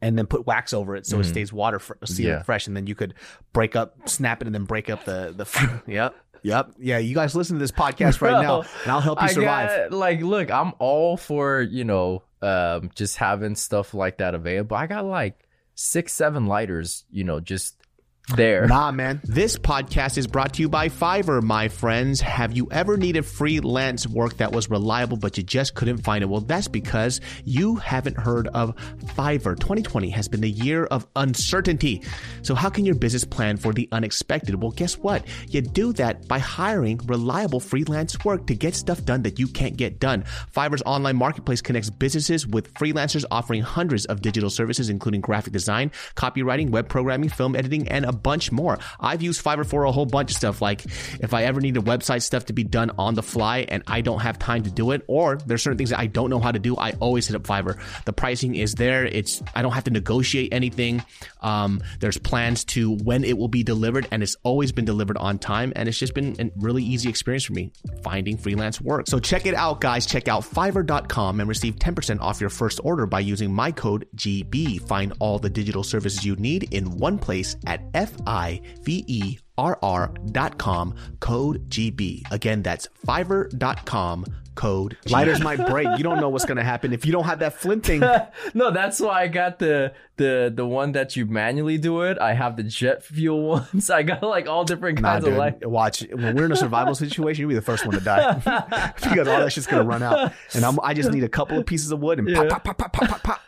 and 0.00 0.18
then 0.18 0.26
put 0.26 0.46
wax 0.46 0.72
over 0.72 0.96
it 0.96 1.06
so 1.06 1.18
it 1.20 1.22
Mhm. 1.22 1.28
stays 1.28 1.52
water 1.52 1.78
fr- 1.78 1.94
sealed 2.04 2.26
Yeah. 2.28 2.42
fresh, 2.42 2.66
and 2.66 2.76
then 2.76 2.86
you 2.88 2.94
could 2.96 3.14
break 3.52 3.76
up, 3.76 3.96
snap 4.06 4.42
it, 4.42 4.46
and 4.48 4.54
then 4.54 4.64
break 4.64 4.90
up 4.90 5.04
the 5.04 5.32
the. 5.36 5.80
yep. 5.86 6.14
Yep. 6.42 6.72
Yeah, 6.80 6.98
you 6.98 7.14
guys 7.14 7.36
listen 7.36 7.54
to 7.54 7.60
this 7.60 7.70
podcast 7.70 8.20
right 8.20 8.32
Bro, 8.32 8.42
now, 8.42 8.60
and 8.82 8.90
I'll 8.90 9.00
help 9.00 9.22
you 9.22 9.28
survive. 9.28 9.90
got 9.90 9.96
like, 9.96 10.20
look, 10.22 10.50
I'm 10.50 10.72
all 10.80 11.16
for 11.16 11.60
you 11.62 11.84
know, 11.84 12.24
um, 12.42 12.90
just 12.94 13.16
having 13.16 13.54
stuff 13.54 13.94
like 13.94 14.18
that 14.18 14.34
available. 14.34 14.76
I 14.76 14.86
got 14.86 15.04
like 15.04 15.48
six, 15.74 16.12
seven 16.12 16.46
lighters, 16.46 17.04
you 17.10 17.24
know, 17.24 17.40
just 17.40 17.81
there. 18.28 18.66
Nah, 18.66 18.92
man. 18.92 19.20
This 19.24 19.56
podcast 19.58 20.16
is 20.16 20.26
brought 20.26 20.54
to 20.54 20.62
you 20.62 20.68
by 20.68 20.88
Fiverr, 20.88 21.42
my 21.42 21.68
friends. 21.68 22.20
Have 22.20 22.56
you 22.56 22.68
ever 22.70 22.96
needed 22.96 23.26
freelance 23.26 24.06
work 24.06 24.36
that 24.36 24.52
was 24.52 24.70
reliable, 24.70 25.16
but 25.16 25.36
you 25.36 25.42
just 25.42 25.74
couldn't 25.74 25.98
find 25.98 26.22
it? 26.22 26.28
Well, 26.28 26.40
that's 26.40 26.68
because 26.68 27.20
you 27.44 27.76
haven't 27.76 28.16
heard 28.16 28.48
of 28.48 28.76
Fiverr. 29.16 29.58
2020 29.58 30.10
has 30.10 30.28
been 30.28 30.40
the 30.40 30.50
year 30.50 30.84
of 30.84 31.06
uncertainty. 31.16 32.02
So, 32.42 32.54
how 32.54 32.70
can 32.70 32.84
your 32.84 32.94
business 32.94 33.24
plan 33.24 33.56
for 33.56 33.72
the 33.72 33.88
unexpected? 33.92 34.60
Well, 34.62 34.70
guess 34.70 34.96
what? 34.98 35.26
You 35.48 35.60
do 35.60 35.92
that 35.94 36.28
by 36.28 36.38
hiring 36.38 37.00
reliable 37.06 37.60
freelance 37.60 38.16
work 38.24 38.46
to 38.46 38.54
get 38.54 38.74
stuff 38.74 39.04
done 39.04 39.22
that 39.22 39.38
you 39.38 39.48
can't 39.48 39.76
get 39.76 39.98
done. 39.98 40.24
Fiverr's 40.54 40.82
online 40.86 41.16
marketplace 41.16 41.60
connects 41.60 41.90
businesses 41.90 42.46
with 42.46 42.72
freelancers 42.74 43.24
offering 43.30 43.62
hundreds 43.62 44.06
of 44.06 44.22
digital 44.22 44.48
services, 44.48 44.88
including 44.88 45.20
graphic 45.20 45.52
design, 45.52 45.90
copywriting, 46.14 46.70
web 46.70 46.88
programming, 46.88 47.28
film 47.28 47.56
editing, 47.56 47.88
and 47.88 48.04
a 48.04 48.12
bunch 48.22 48.52
more. 48.52 48.78
I've 49.00 49.22
used 49.22 49.44
Fiverr 49.44 49.66
for 49.66 49.84
a 49.84 49.92
whole 49.92 50.06
bunch 50.06 50.30
of 50.30 50.36
stuff. 50.36 50.62
Like 50.62 50.84
if 51.20 51.34
I 51.34 51.44
ever 51.44 51.60
need 51.60 51.76
a 51.76 51.80
website 51.80 52.22
stuff 52.22 52.46
to 52.46 52.52
be 52.52 52.64
done 52.64 52.90
on 52.98 53.14
the 53.14 53.22
fly 53.22 53.66
and 53.68 53.82
I 53.86 54.00
don't 54.00 54.20
have 54.20 54.38
time 54.38 54.62
to 54.64 54.70
do 54.70 54.90
it, 54.92 55.02
or 55.06 55.36
there's 55.36 55.62
certain 55.62 55.78
things 55.78 55.90
that 55.90 55.98
I 55.98 56.06
don't 56.06 56.30
know 56.30 56.40
how 56.40 56.52
to 56.52 56.58
do, 56.58 56.76
I 56.76 56.92
always 57.00 57.26
hit 57.26 57.36
up 57.36 57.42
Fiverr. 57.42 57.80
The 58.04 58.12
pricing 58.12 58.54
is 58.54 58.74
there. 58.74 59.04
It's 59.04 59.42
I 59.54 59.62
don't 59.62 59.72
have 59.72 59.84
to 59.84 59.90
negotiate 59.90 60.52
anything. 60.52 61.04
Um, 61.40 61.82
there's 62.00 62.18
plans 62.18 62.64
to 62.66 62.96
when 62.98 63.24
it 63.24 63.36
will 63.36 63.48
be 63.48 63.62
delivered, 63.62 64.06
and 64.10 64.22
it's 64.22 64.36
always 64.42 64.72
been 64.72 64.84
delivered 64.84 65.16
on 65.16 65.38
time. 65.38 65.72
And 65.76 65.88
it's 65.88 65.98
just 65.98 66.14
been 66.14 66.36
a 66.38 66.50
really 66.56 66.82
easy 66.82 67.08
experience 67.08 67.44
for 67.44 67.52
me 67.52 67.72
finding 68.02 68.36
freelance 68.36 68.80
work. 68.80 69.06
So 69.08 69.18
check 69.18 69.46
it 69.46 69.54
out, 69.54 69.80
guys. 69.80 70.06
Check 70.06 70.28
out 70.28 70.42
Fiverr.com 70.42 71.40
and 71.40 71.48
receive 71.48 71.76
10% 71.76 72.20
off 72.20 72.40
your 72.40 72.50
first 72.50 72.80
order 72.84 73.06
by 73.06 73.20
using 73.20 73.52
my 73.52 73.72
code 73.72 74.06
GB. 74.16 74.80
Find 74.86 75.12
all 75.18 75.38
the 75.38 75.50
digital 75.50 75.82
services 75.82 76.24
you 76.24 76.36
need 76.36 76.72
in 76.74 76.98
one 76.98 77.18
place 77.18 77.56
at 77.66 77.80
F 78.02 78.12
I 78.26 78.60
V 78.82 79.04
E 79.06 79.38
R 79.56 79.78
R 79.82 80.12
dot 80.32 80.58
com, 80.58 80.94
code 81.20 81.68
GB. 81.70 82.22
Again, 82.32 82.62
that's 82.62 82.88
Fiverr.com, 83.06 84.24
code 84.56 84.96
GB. 85.06 85.10
Lighters 85.12 85.40
might 85.40 85.64
break. 85.66 85.86
You 85.96 86.02
don't 86.02 86.18
know 86.20 86.28
what's 86.28 86.44
going 86.44 86.56
to 86.56 86.64
happen 86.64 86.92
if 86.92 87.06
you 87.06 87.12
don't 87.12 87.24
have 87.24 87.38
that 87.38 87.54
flint 87.54 87.86
thing. 87.86 88.00
no, 88.54 88.70
that's 88.72 88.98
why 88.98 89.22
I 89.22 89.28
got 89.28 89.58
the 89.60 89.92
the 90.16 90.52
the 90.54 90.66
one 90.66 90.92
that 90.92 91.14
you 91.14 91.26
manually 91.26 91.78
do 91.78 92.02
it. 92.02 92.18
I 92.18 92.34
have 92.34 92.56
the 92.56 92.64
jet 92.64 93.04
fuel 93.04 93.46
ones. 93.72 93.88
I 93.88 94.02
got 94.02 94.22
like 94.24 94.48
all 94.48 94.64
different 94.64 95.00
Nah, 95.00 95.12
kinds 95.12 95.24
of 95.26 95.30
dude. 95.30 95.38
light. 95.38 95.66
Watch 95.68 96.00
when 96.12 96.34
we're 96.34 96.46
in 96.46 96.52
a 96.52 96.56
survival 96.56 96.94
situation, 96.96 97.42
you'll 97.42 97.50
be 97.50 97.54
the 97.54 97.62
first 97.62 97.86
one 97.86 97.94
to 97.96 98.00
die 98.04 98.34
because 98.96 99.28
all 99.28 99.38
that 99.38 99.52
shit's 99.52 99.66
gonna 99.68 99.84
run 99.84 100.02
out, 100.02 100.32
and 100.54 100.64
I'm, 100.64 100.80
I 100.82 100.92
just 100.94 101.12
need 101.12 101.22
a 101.24 101.28
couple 101.28 101.58
of 101.58 101.66
pieces 101.66 101.92
of 101.92 102.00
wood 102.00 102.18
and 102.18 102.26
pop, 102.34 102.44
Yeah. 102.44 102.50
pop, 102.50 102.64
pop, 102.64 102.78
pop, 102.78 102.92
pop, 102.92 103.08
pop, 103.08 103.22
pop. 103.22 103.40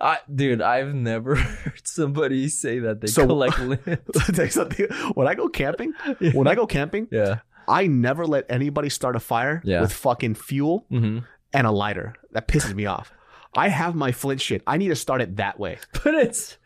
I, 0.00 0.18
dude, 0.32 0.60
I've 0.62 0.94
never 0.94 1.34
heard 1.36 1.80
somebody 1.86 2.48
say 2.48 2.78
that 2.80 3.00
they 3.00 3.06
So- 3.08 3.26
collect 3.28 3.58
lint. 3.60 3.82
Tell 4.14 4.44
you 4.44 4.50
something. 4.50 4.86
When 5.14 5.26
I 5.26 5.34
go 5.34 5.48
camping, 5.48 5.92
when 6.32 6.46
I 6.46 6.54
go 6.54 6.66
camping, 6.66 7.08
yeah. 7.10 7.40
I 7.66 7.86
never 7.86 8.26
let 8.26 8.44
anybody 8.50 8.88
start 8.90 9.16
a 9.16 9.20
fire 9.20 9.62
Yeah. 9.64 9.80
with 9.80 9.92
fucking 9.92 10.34
fuel 10.34 10.86
hmm 10.90 11.18
and 11.52 11.66
a 11.66 11.70
lighter. 11.70 12.14
That 12.32 12.48
pisses 12.48 12.74
me 12.74 12.86
off. 12.86 13.12
I 13.56 13.68
have 13.68 13.94
my 13.94 14.10
flint 14.10 14.40
shit. 14.40 14.62
I 14.66 14.76
need 14.76 14.88
to 14.88 14.96
start 14.96 15.20
it 15.22 15.36
that 15.36 15.58
way. 15.58 15.78
But 16.02 16.14
it's 16.14 16.58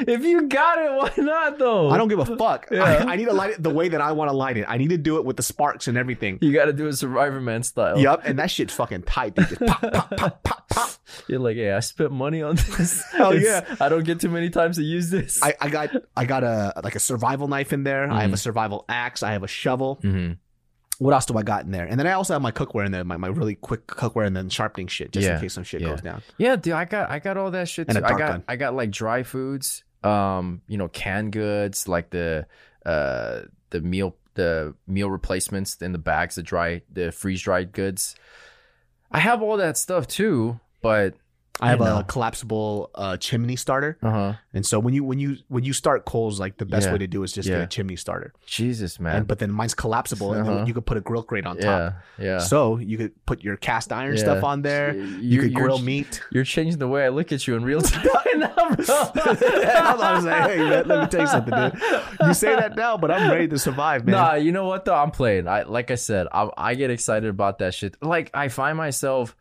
if 0.00 0.22
you 0.24 0.42
got 0.48 0.78
it, 0.78 0.92
why 0.92 1.12
not 1.24 1.58
though? 1.58 1.90
I 1.90 1.96
don't 1.96 2.08
give 2.08 2.18
a 2.18 2.36
fuck. 2.36 2.68
Yeah. 2.76 2.82
I, 3.06 3.12
I 3.12 3.16
need 3.16 3.26
to 3.26 3.32
light 3.32 3.50
it 3.50 3.62
the 3.62 3.70
way 3.70 3.88
that 3.88 4.00
I 4.00 4.12
want 4.12 4.30
to 4.30 4.36
light 4.36 4.56
it. 4.56 4.64
I 4.68 4.76
need 4.76 4.90
to 4.90 4.98
do 4.98 5.16
it 5.18 5.24
with 5.24 5.36
the 5.36 5.42
sparks 5.42 5.88
and 5.88 5.96
everything. 5.96 6.38
You 6.42 6.52
got 6.52 6.66
to 6.66 6.72
do 6.72 6.86
it 6.88 6.94
Survivor 6.94 7.40
Man 7.40 7.62
style. 7.62 7.98
Yep, 7.98 8.22
and 8.24 8.38
that 8.38 8.50
shit's 8.50 8.74
fucking 8.74 9.02
tight, 9.04 9.34
dude. 9.34 9.48
Just 9.48 9.60
pop, 9.60 9.80
pop, 9.80 10.10
pop, 10.16 10.42
pop, 10.42 10.68
pop. 10.68 10.90
You're 11.28 11.38
like, 11.38 11.56
yeah, 11.56 11.76
I 11.76 11.80
spent 11.80 12.10
money 12.12 12.42
on 12.42 12.56
this. 12.56 13.02
Hell 13.12 13.32
It's- 13.32 13.44
yeah. 13.68 13.76
I 13.80 13.88
don't 13.88 14.04
get 14.04 14.20
too 14.20 14.28
many 14.28 14.50
times 14.50 14.76
to 14.76 14.82
use 14.82 15.10
this. 15.10 15.42
I, 15.42 15.54
I 15.60 15.68
got 15.68 15.90
I 16.16 16.24
got 16.24 16.42
a 16.44 16.72
like 16.82 16.94
a 16.96 17.00
survival 17.00 17.48
knife 17.48 17.72
in 17.72 17.84
there. 17.84 18.10
I 18.10 18.22
have 18.22 18.32
a 18.32 18.36
survival 18.36 18.84
axe. 18.88 19.22
I 19.22 19.32
have 19.32 19.42
a 19.42 19.48
shovel. 19.48 19.98
hmm 20.02 20.32
what 20.98 21.12
else 21.14 21.26
do 21.26 21.36
I 21.36 21.42
got 21.42 21.64
in 21.64 21.70
there? 21.70 21.84
And 21.86 21.98
then 21.98 22.06
I 22.06 22.12
also 22.12 22.32
have 22.32 22.42
my 22.42 22.52
cookware 22.52 22.86
in 22.86 22.92
there, 22.92 23.04
my, 23.04 23.16
my 23.16 23.28
really 23.28 23.54
quick 23.54 23.86
cookware, 23.86 24.26
and 24.26 24.36
then 24.36 24.48
sharpening 24.48 24.86
shit 24.86 25.12
just 25.12 25.26
Yeah, 25.26 25.34
in 25.34 25.40
case 25.40 25.54
some 25.54 25.64
shit 25.64 25.80
yeah. 25.82 25.88
goes 25.88 26.00
down. 26.00 26.22
Yeah, 26.38 26.56
dude, 26.56 26.72
I 26.74 26.84
got 26.84 27.10
I 27.10 27.18
got 27.18 27.36
all 27.36 27.50
that 27.50 27.68
shit 27.68 27.88
And 27.88 27.98
too. 27.98 28.04
I 28.04 28.10
got 28.10 28.18
gun. 28.18 28.44
I 28.48 28.56
got 28.56 28.74
like 28.74 28.90
dry 28.90 29.22
foods, 29.22 29.84
um, 30.02 30.62
you 30.68 30.78
know, 30.78 30.88
canned 30.88 31.32
goods, 31.32 31.86
like 31.88 32.10
the 32.10 32.46
uh 32.84 33.42
the 33.70 33.80
meal 33.80 34.16
the 34.34 34.74
meal 34.86 35.10
replacements 35.10 35.76
in 35.82 35.92
the 35.92 35.98
bags, 35.98 36.36
the 36.36 36.42
dry 36.42 36.82
the 36.92 37.12
freeze 37.12 37.42
dried 37.42 37.72
goods. 37.72 38.14
I 39.10 39.20
have 39.20 39.42
all 39.42 39.56
that 39.58 39.76
stuff 39.78 40.06
too, 40.06 40.60
but 40.82 41.14
I 41.58 41.68
have 41.70 41.80
You 41.80 41.86
a 41.86 42.04
collapsible 42.04 42.90
uh, 42.94 43.16
chimney 43.16 43.56
starter, 43.56 43.96
uh 44.02 44.10
huh. 44.10 44.32
and 44.52 44.66
so 44.66 44.78
when 44.78 44.92
you 44.92 45.04
when 45.04 45.18
you 45.18 45.38
when 45.48 45.64
you 45.64 45.72
start 45.72 46.04
coals, 46.04 46.38
like 46.38 46.58
the 46.58 46.66
best 46.66 46.86
Yeah. 46.86 46.92
way 46.92 46.98
to 46.98 47.06
do 47.06 47.22
is 47.22 47.32
just 47.32 47.48
get 47.48 47.60
a 47.62 47.66
chimney 47.66 47.96
starter. 47.96 48.34
Jesus, 48.46 49.00
man. 49.00 49.16
And 49.16 49.26
but 49.26 49.38
then 49.38 49.50
mine's 49.50 49.72
collapsible, 49.74 50.32
and 50.34 50.42
Uh-huh. 50.42 50.54
then 50.58 50.66
you 50.66 50.74
could 50.74 50.84
put 50.84 50.98
a 50.98 51.00
grill 51.00 51.22
grate 51.22 51.46
on 51.46 51.56
top. 51.56 51.94
yeah, 52.18 52.24
yeah. 52.24 52.38
So 52.38 52.76
you 52.76 52.98
could 52.98 53.12
put 53.24 53.42
your 53.42 53.56
cast 53.56 53.90
iron 53.90 54.16
Yeah. 54.16 54.20
stuff 54.22 54.44
on 54.44 54.60
there. 54.62 54.94
You 54.94 55.06
You're- 55.20 55.48
could 55.48 55.54
grill 55.54 55.78
meat. 55.78 56.20
You're 56.30 56.44
changing 56.44 56.78
the 56.78 56.88
way 56.88 57.04
I 57.06 57.08
look 57.08 57.32
at 57.32 57.46
you 57.46 57.56
in 57.56 57.64
real 57.64 57.80
time 57.80 58.04
now. 58.36 58.52
I 58.56 60.12
was 60.16 60.24
like, 60.24 60.50
hey, 60.50 60.58
man, 60.58 60.86
let 60.88 61.00
me 61.02 61.06
tell 61.08 61.20
you 61.22 61.26
something, 61.26 61.54
dude. 61.54 61.80
You 62.20 62.34
say 62.34 62.54
that 62.54 62.76
now, 62.76 62.96
but 62.96 63.10
I'm 63.10 63.30
ready 63.30 63.48
to 63.48 63.58
survive, 63.58 64.04
man. 64.04 64.14
Nah, 64.14 64.34
you 64.34 64.52
know 64.52 64.66
what 64.66 64.84
though? 64.84 64.94
I'm 64.94 65.10
playing. 65.10 65.48
I 65.48 65.62
like 65.62 65.90
I 65.90 65.94
said, 65.96 66.26
I, 66.32 66.48
I 66.56 66.74
get 66.74 66.90
excited 66.90 67.28
about 67.30 67.58
that 67.58 67.74
shit. 67.74 67.96
Like 68.02 68.30
I 68.34 68.48
find 68.48 68.76
myself 68.76 69.34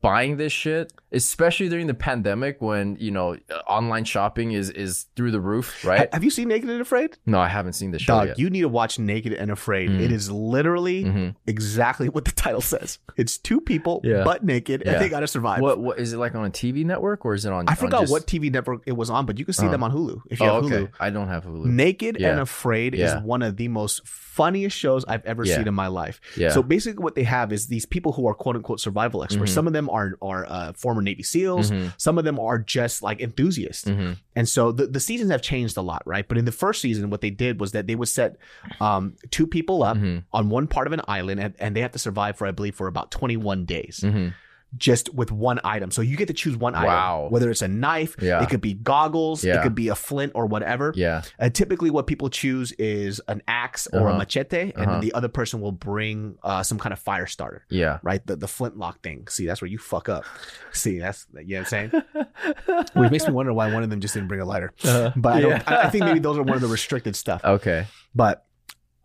buying 0.00 0.36
this 0.36 0.52
shit, 0.52 0.92
especially 1.12 1.68
during 1.68 1.86
the 1.88 1.94
pandemic 1.94 2.60
when 2.60 2.96
you 3.00 3.10
know 3.10 3.36
online 3.66 4.04
shopping 4.04 4.52
is 4.52 4.70
is 4.70 5.06
through 5.16 5.30
the 5.30 5.40
roof, 5.40 5.84
right? 5.84 6.08
Have 6.12 6.22
you 6.24 6.30
seen 6.30 6.48
Naked 6.48 6.68
and 6.70 6.80
Afraid? 6.80 7.16
No, 7.26 7.38
I 7.40 7.48
haven't 7.48 7.72
seen 7.72 7.90
the 7.90 7.98
show 7.98 8.12
Dog, 8.14 8.28
yet. 8.28 8.38
you 8.38 8.50
need 8.50 8.60
to 8.60 8.68
watch 8.68 8.98
Naked 8.98 9.32
and 9.32 9.50
Afraid. 9.50 9.90
Mhm. 9.90 10.00
It 10.00 10.12
is 10.12 10.30
literally 10.30 11.04
Mhm. 11.04 11.34
exactly 11.46 12.08
what 12.08 12.24
the 12.24 12.30
title 12.32 12.60
says. 12.60 12.98
It's 13.16 13.38
two 13.38 13.60
people 13.60 14.00
Yeah. 14.04 14.22
butt 14.24 14.44
naked 14.44 14.82
and 14.82 15.00
they 15.00 15.08
got 15.08 15.20
to 15.20 15.26
survive. 15.26 15.60
What 15.60 15.78
what 15.80 15.98
is 15.98 16.12
it 16.12 16.18
like 16.18 16.34
on 16.34 16.44
a 16.44 16.50
TV 16.50 16.84
network 16.84 17.24
or 17.24 17.34
is 17.34 17.44
it 17.44 17.52
on? 17.52 17.64
I 17.68 17.72
on 17.72 17.76
forgot 17.76 18.00
just- 18.02 18.12
what 18.12 18.26
TV 18.26 18.50
network 18.50 18.82
it 18.86 18.96
was 18.96 19.10
on, 19.10 19.26
but 19.26 19.38
you 19.38 19.44
can 19.44 19.54
see 19.54 19.66
Uh. 19.66 19.70
them 19.70 19.82
on 19.82 19.92
Hulu 19.92 20.20
if 20.30 20.40
you 20.40 20.46
Oh, 20.46 20.54
have 20.56 20.64
okay. 20.64 20.74
Hulu. 20.84 20.88
I 21.00 21.10
don't 21.10 21.28
have 21.28 21.44
Hulu. 21.44 21.64
Naked 21.64 22.16
Yeah. 22.20 22.30
and 22.30 22.40
Afraid 22.40 22.94
Yeah. 22.94 23.18
is 23.18 23.22
one 23.24 23.42
of 23.42 23.56
the 23.56 23.68
most 23.68 24.06
funniest 24.06 24.76
shows 24.76 25.04
I've 25.08 25.24
ever 25.26 25.44
Yeah. 25.44 25.56
seen 25.56 25.66
in 25.68 25.74
my 25.74 25.88
life. 25.88 26.20
Yeah. 26.36 26.50
So 26.50 26.62
basically, 26.62 27.02
what 27.02 27.16
they 27.16 27.24
have 27.24 27.52
is 27.52 27.66
these 27.66 27.86
people 27.86 28.12
who 28.12 28.28
are 28.28 28.34
quote 28.34 28.54
unquote 28.54 28.78
survival 28.78 29.24
experts. 29.24 29.50
Mhm. 29.50 29.54
Some 29.54 29.66
of 29.66 29.72
them 29.72 29.87
are 29.90 30.16
are 30.22 30.46
uh, 30.48 30.72
former 30.74 31.02
Navy 31.02 31.22
SEALs. 31.22 31.70
Mhm. 31.70 31.92
Some 31.96 32.18
of 32.18 32.24
them 32.24 32.38
are 32.38 32.58
just 32.58 33.02
like 33.02 33.20
enthusiasts. 33.20 33.88
Mhm. 33.88 34.16
And 34.36 34.48
so 34.48 34.72
the, 34.72 34.86
the 34.86 35.00
seasons 35.00 35.30
have 35.30 35.42
changed 35.42 35.76
a 35.76 35.82
lot, 35.82 36.02
right? 36.06 36.26
But 36.28 36.38
in 36.38 36.44
the 36.44 36.52
first 36.52 36.80
season, 36.80 37.10
what 37.10 37.20
they 37.20 37.30
did 37.30 37.60
was 37.60 37.72
that 37.72 37.86
they 37.86 37.94
would 37.96 38.08
set 38.08 38.36
um, 38.80 39.14
two 39.30 39.46
people 39.46 39.82
up 39.82 39.96
Mhm. 39.96 40.24
on 40.32 40.48
one 40.50 40.66
part 40.66 40.86
of 40.86 40.92
an 40.92 41.00
island 41.08 41.40
and, 41.40 41.54
and 41.58 41.74
they 41.76 41.80
have 41.80 41.92
to 41.92 41.98
survive 41.98 42.36
for, 42.36 42.46
I 42.46 42.50
believe, 42.52 42.74
for 42.74 42.86
about 42.86 43.10
21 43.10 43.64
days 43.64 44.00
Mhm. 44.04 44.34
Just 44.76 45.12
with 45.14 45.32
one 45.32 45.58
item. 45.64 45.90
So 45.90 46.02
you 46.02 46.16
get 46.16 46.28
to 46.28 46.34
choose 46.34 46.56
one 46.56 46.74
item, 46.74 46.86
Wow. 46.88 47.26
whether 47.30 47.50
it's 47.50 47.62
a 47.62 47.68
knife, 47.68 48.16
Yeah. 48.20 48.42
it 48.42 48.50
could 48.50 48.60
be 48.60 48.74
goggles, 48.74 49.42
yeah. 49.42 49.58
it 49.58 49.62
could 49.62 49.74
be 49.74 49.88
a 49.88 49.94
flint 49.94 50.32
or 50.34 50.44
whatever. 50.46 50.92
Yeah. 50.94 51.22
And 51.38 51.54
typically, 51.54 51.90
what 51.90 52.06
people 52.06 52.28
choose 52.28 52.72
is 52.72 53.20
an 53.28 53.42
axe 53.48 53.88
or 53.92 54.00
a 54.00 54.04
Uh-huh. 54.10 54.18
machete, 54.18 54.72
and 54.76 54.86
Uh-huh. 54.90 55.00
the 55.00 55.12
other 55.14 55.28
person 55.28 55.60
will 55.62 55.72
bring 55.72 56.36
uh, 56.42 56.62
some 56.62 56.78
kind 56.78 56.92
of 56.92 56.98
fire 56.98 57.26
starter, 57.26 57.64
Yeah. 57.70 57.98
right? 58.02 58.24
The 58.26 58.36
the 58.36 58.48
flintlock 58.48 59.00
thing. 59.02 59.26
See, 59.28 59.46
that's 59.46 59.62
where 59.62 59.70
you 59.70 59.78
fuck 59.78 60.08
up. 60.08 60.24
See, 60.72 60.98
that's 60.98 61.26
you 61.34 61.56
know 61.56 61.60
what 61.62 61.72
I'm 61.72 61.90
saying. 61.90 61.90
Which 62.94 63.10
makes 63.10 63.26
me 63.26 63.32
wonder 63.32 63.52
why 63.52 63.72
one 63.72 63.82
of 63.82 63.90
them 63.90 64.00
just 64.00 64.14
didn't 64.14 64.28
bring 64.28 64.40
a 64.40 64.44
lighter. 64.44 64.72
Uh, 64.84 65.10
But 65.16 65.32
I, 65.36 65.40
don't, 65.40 65.50
yeah. 65.50 65.62
I 65.66 65.86
I 65.86 65.90
think 65.90 66.04
maybe 66.04 66.18
those 66.20 66.36
are 66.38 66.42
one 66.42 66.54
of 66.56 66.60
the 66.60 66.68
restricted 66.68 67.16
stuff. 67.16 67.40
okay. 67.44 67.86
But 68.14 68.44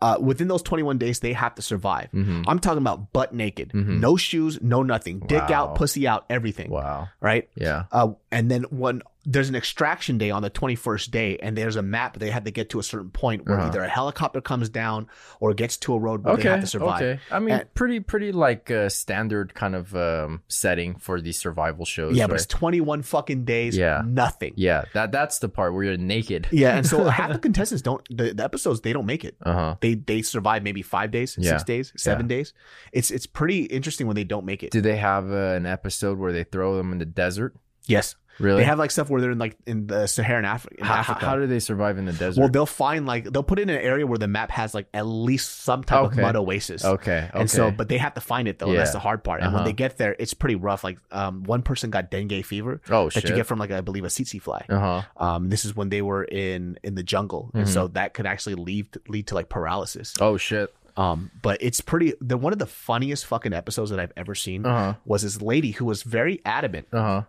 uh, 0.03 0.17
within 0.19 0.49
those 0.49 0.61
21 0.61 0.97
days, 0.97 1.21
they 1.21 1.31
have 1.33 1.55
to 1.55 1.61
survive. 1.61 2.09
Mhm. 2.13 2.43
I'm 2.47 2.59
talking 2.59 2.79
about 2.79 3.13
butt 3.13 3.33
naked, 3.33 3.71
Mhm. 3.73 3.99
no 4.01 4.17
shoes, 4.17 4.59
no 4.61 4.83
nothing, 4.83 5.19
dick 5.27 5.47
Wow. 5.49 5.55
out, 5.71 5.75
pussy 5.75 6.05
out, 6.07 6.25
everything. 6.29 6.69
Wow. 6.69 7.07
Right? 7.21 7.47
Yeah. 7.55 7.85
Uh, 7.91 8.09
and 8.33 8.49
then 8.51 8.63
when 8.69 9.01
there's 9.25 9.47
an 9.47 9.55
extraction 9.55 10.17
day 10.17 10.31
on 10.31 10.41
the 10.41 10.49
21st 10.49 11.09
day, 11.09 11.37
and 11.37 11.57
there's 11.57 11.77
a 11.77 11.81
map 11.81 12.19
they 12.19 12.29
had 12.29 12.43
to 12.43 12.51
get 12.51 12.69
to 12.71 12.79
a 12.79 12.83
certain 12.83 13.09
point 13.09 13.45
where 13.45 13.57
Uh-huh. 13.57 13.67
either 13.69 13.81
a 13.81 13.87
helicopter 13.87 14.41
comes 14.41 14.67
down 14.67 15.07
or 15.39 15.53
gets 15.53 15.77
to 15.77 15.93
a 15.93 15.97
road 15.99 16.25
where 16.25 16.35
they 16.35 16.41
Okay. 16.41 16.49
have 16.49 16.59
to 16.59 16.67
survive. 16.67 17.01
Okay. 17.01 17.19
I 17.31 17.39
mean, 17.39 17.51
And- 17.55 17.73
pretty, 17.73 18.01
pretty 18.01 18.33
like 18.33 18.69
uh, 18.69 18.89
standard 18.89 19.53
kind 19.53 19.75
of 19.75 19.95
um, 19.95 20.41
setting 20.49 20.95
for 20.95 21.21
these 21.21 21.37
survival 21.39 21.85
shows. 21.85 22.17
Yeah, 22.17 22.23
right? 22.23 22.31
but 22.31 22.35
it's 22.35 22.45
21 22.47 23.01
fucking 23.03 23.45
days, 23.45 23.77
Yeah. 23.77 24.01
nothing. 24.05 24.53
Yeah, 24.57 24.83
that 24.93 25.13
that's 25.13 25.39
the 25.39 25.47
part 25.47 25.73
where 25.73 25.85
you're 25.85 25.95
naked. 25.97 26.47
Yeah, 26.51 26.75
and 26.75 26.85
so 26.85 27.05
half 27.19 27.31
the 27.31 27.39
contestants 27.39 27.81
don't 27.81 28.01
the, 28.09 28.33
the 28.33 28.43
episodes 28.43 28.81
they 28.81 28.91
don't 28.91 29.05
make 29.05 29.23
it. 29.23 29.37
Uh 29.41 29.53
huh. 29.53 29.75
They 29.79 29.95
they 29.95 30.21
survive 30.21 30.63
maybe 30.63 30.81
five 30.81 31.11
days, 31.11 31.37
Yeah. 31.39 31.51
six 31.51 31.63
days, 31.63 31.93
seven 31.95 32.27
days. 32.27 32.51
It's 32.91 33.09
it's 33.09 33.25
pretty 33.25 33.63
interesting 33.65 34.05
when 34.05 34.17
they 34.17 34.25
don't 34.25 34.43
make 34.45 34.63
it. 34.63 34.71
Do 34.71 34.81
they 34.81 34.97
have 34.97 35.31
uh, 35.31 35.55
an 35.55 35.65
episode 35.65 36.17
where 36.19 36.33
they 36.33 36.43
throw 36.43 36.75
them 36.75 36.91
in 36.91 36.97
the 36.97 37.05
desert? 37.05 37.55
yes, 37.85 38.15
Really? 38.39 38.61
they 38.61 38.65
have 38.65 38.79
like 38.79 38.91
stuff 38.91 39.09
where 39.09 39.21
they're 39.21 39.31
in 39.31 39.37
like 39.37 39.55
in 39.65 39.87
the 39.87 40.07
Saharan 40.07 40.45
Af- 40.45 40.67
in 40.77 40.83
how, 40.85 40.95
Africa. 40.95 41.25
how 41.25 41.35
do 41.37 41.45
they 41.47 41.59
survive 41.59 41.97
in 41.97 42.05
the 42.05 42.13
desert? 42.13 42.39
well, 42.41 42.49
they'll 42.49 42.65
find 42.65 43.05
like 43.05 43.25
they'll 43.31 43.43
put 43.43 43.59
it 43.59 43.63
in 43.63 43.69
an 43.69 43.81
area 43.81 44.07
where 44.07 44.17
the 44.17 44.27
map 44.27 44.49
has 44.51 44.73
like 44.73 44.87
at 44.93 45.05
least 45.05 45.61
some 45.63 45.83
type 45.83 46.05
Okay. 46.05 46.15
of 46.21 46.21
mud 46.21 46.35
oasis. 46.35 46.83
okay. 46.83 47.29
Okay. 47.29 47.29
And 47.33 47.49
so, 47.49 47.69
but 47.71 47.89
they 47.89 47.97
have 47.97 48.13
to 48.15 48.21
find 48.21 48.47
it 48.47 48.59
though. 48.59 48.69
and 48.69 48.77
That's 48.77 48.91
the 48.93 48.99
hard 48.99 49.23
part. 49.23 49.41
And 49.41 49.51
when 49.53 49.61
Uh-huh. 49.61 49.65
they 49.65 49.73
get 49.73 49.97
there, 49.97 50.15
it's 50.17 50.33
pretty 50.33 50.55
rough. 50.55 50.83
Like, 50.83 50.97
um, 51.11 51.43
one 51.43 51.61
person 51.61 51.89
got 51.91 52.09
dengue 52.11 52.43
fever 52.45 52.81
oh 52.89 53.05
that 53.05 53.13
shit. 53.21 53.29
you 53.29 53.35
get 53.35 53.45
from 53.45 53.59
like 53.59 53.71
I 53.71 53.81
believe 53.81 54.03
a 54.03 54.07
tsetse 54.09 54.39
fly. 54.41 54.65
uh 54.69 54.79
huh. 54.79 55.01
Um, 55.17 55.49
this 55.49 55.63
is 55.65 55.75
when 55.75 55.89
they 55.89 56.01
were 56.01 56.23
in 56.23 56.77
in 56.83 56.95
the 56.95 57.03
jungle, 57.03 57.51
and 57.53 57.65
Mhm. 57.65 57.69
so 57.73 57.87
that 57.89 58.13
could 58.13 58.25
actually 58.25 58.55
lead 58.55 58.87
lead 59.07 59.27
to 59.27 59.35
like 59.35 59.49
paralysis. 59.49 60.13
Oh 60.19 60.37
shit. 60.37 60.73
Um, 60.95 61.31
but 61.41 61.57
it's 61.59 61.81
pretty. 61.81 62.13
The 62.21 62.37
one 62.37 62.53
of 62.53 62.59
the 62.59 62.67
funniest 62.67 63.25
fucking 63.25 63.51
episodes 63.51 63.89
that 63.89 63.99
I've 63.99 64.11
ever 64.15 64.35
seen 64.35 64.63
Uh 64.65 64.69
huh. 64.69 64.93
was 65.05 65.23
this 65.23 65.41
lady 65.41 65.71
who 65.71 65.85
was 65.85 66.03
very 66.03 66.39
adamant 66.45 66.87
Uh 66.93 67.01
huh. 67.01 67.21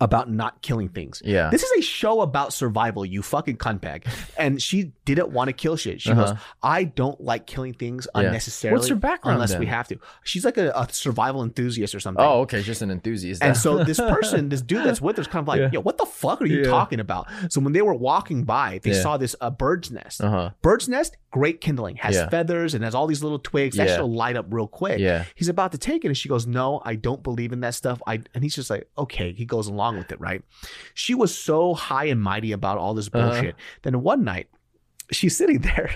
About 0.00 0.30
not 0.30 0.60
killing 0.60 0.88
things. 0.90 1.22
Yeah. 1.24 1.48
This 1.50 1.62
is 1.62 1.70
a 1.78 1.80
show 1.82 2.20
about 2.20 2.52
survival, 2.52 3.04
you 3.06 3.22
fucking 3.22 3.56
cunt 3.56 3.80
bag. 3.80 4.04
And 4.36 4.60
she 4.60 4.92
didn't 5.06 5.30
want 5.30 5.48
to 5.48 5.52
kill 5.54 5.76
shit. 5.76 6.02
She 6.02 6.10
Uh-huh. 6.10 6.26
goes, 6.32 6.38
I 6.62 6.84
don't 6.84 7.18
like 7.20 7.46
killing 7.46 7.72
things 7.72 8.06
Yeah. 8.14 8.22
unnecessarily. 8.22 8.76
What's 8.78 8.88
her 8.88 8.94
background 8.94 9.36
Unless 9.36 9.52
we 9.58 9.64
then? 9.64 9.74
have 9.74 9.88
to. 9.88 9.98
She's 10.22 10.44
like 10.44 10.58
a, 10.58 10.70
a 10.72 10.86
survival 10.92 11.42
enthusiast 11.42 11.94
or 11.94 12.00
something. 12.00 12.22
oh, 12.22 12.40
okay. 12.42 12.60
Just 12.62 12.82
an 12.82 12.90
enthusiast. 12.90 13.42
And 13.42 13.56
so 13.56 13.84
this 13.84 13.96
person, 14.12 14.50
this 14.50 14.60
dude 14.60 14.84
that's 14.84 15.00
with 15.00 15.16
her, 15.16 15.22
is 15.22 15.26
kind 15.28 15.42
of 15.42 15.48
like, 15.48 15.72
yo, 15.72 15.80
what 15.80 15.96
the 15.96 16.04
fuck 16.06 16.42
are 16.42 16.46
you 16.46 16.58
Yeah. 16.58 16.68
talking 16.68 17.00
about? 17.00 17.26
So 17.48 17.60
when 17.62 17.72
they 17.72 17.82
were 17.82 17.94
walking 17.94 18.44
by, 18.44 18.80
they 18.82 18.90
Yeah. 18.92 19.00
saw 19.02 19.16
this 19.16 19.34
a 19.40 19.50
bird's 19.50 19.90
nest. 19.90 20.22
Uh 20.22 20.28
huh. 20.30 20.50
Bird's 20.60 20.88
nest, 20.90 21.16
great 21.30 21.62
kindling, 21.62 21.96
has 21.96 22.16
Yeah. 22.16 22.28
feathers 22.28 22.74
and 22.74 22.84
has 22.84 22.94
all 22.94 23.06
these 23.06 23.22
little 23.22 23.38
twigs. 23.38 23.76
That 23.78 23.86
Yeah. 23.88 23.94
shit'll 23.94 24.12
light 24.12 24.36
up 24.36 24.46
real 24.50 24.66
quick. 24.68 24.98
Yeah. 24.98 25.24
He's 25.34 25.48
about 25.48 25.72
to 25.72 25.78
take 25.78 26.04
it, 26.04 26.08
and 26.08 26.16
she 26.16 26.28
goes, 26.28 26.46
"No, 26.46 26.82
I 26.84 26.96
don't 26.96 27.22
believe 27.22 27.52
in 27.52 27.60
that 27.60 27.74
stuff." 27.74 28.02
I 28.06 28.20
and 28.34 28.42
he's 28.44 28.54
just 28.54 28.68
like, 28.68 28.88
"Okay." 28.98 29.32
He 29.32 29.44
goes 29.46 29.68
along 29.68 29.85
with 29.94 30.10
it, 30.10 30.18
right? 30.18 30.42
She 30.94 31.14
was 31.14 31.36
so 31.36 31.74
high 31.74 32.06
and 32.06 32.20
mighty 32.20 32.50
about 32.52 32.78
all 32.78 32.94
this 32.94 33.08
Uh-huh. 33.12 33.28
bullshit. 33.30 33.54
Then 33.82 34.02
one 34.02 34.24
night, 34.24 34.48
she's 35.12 35.36
sitting 35.36 35.58
there. 35.60 35.94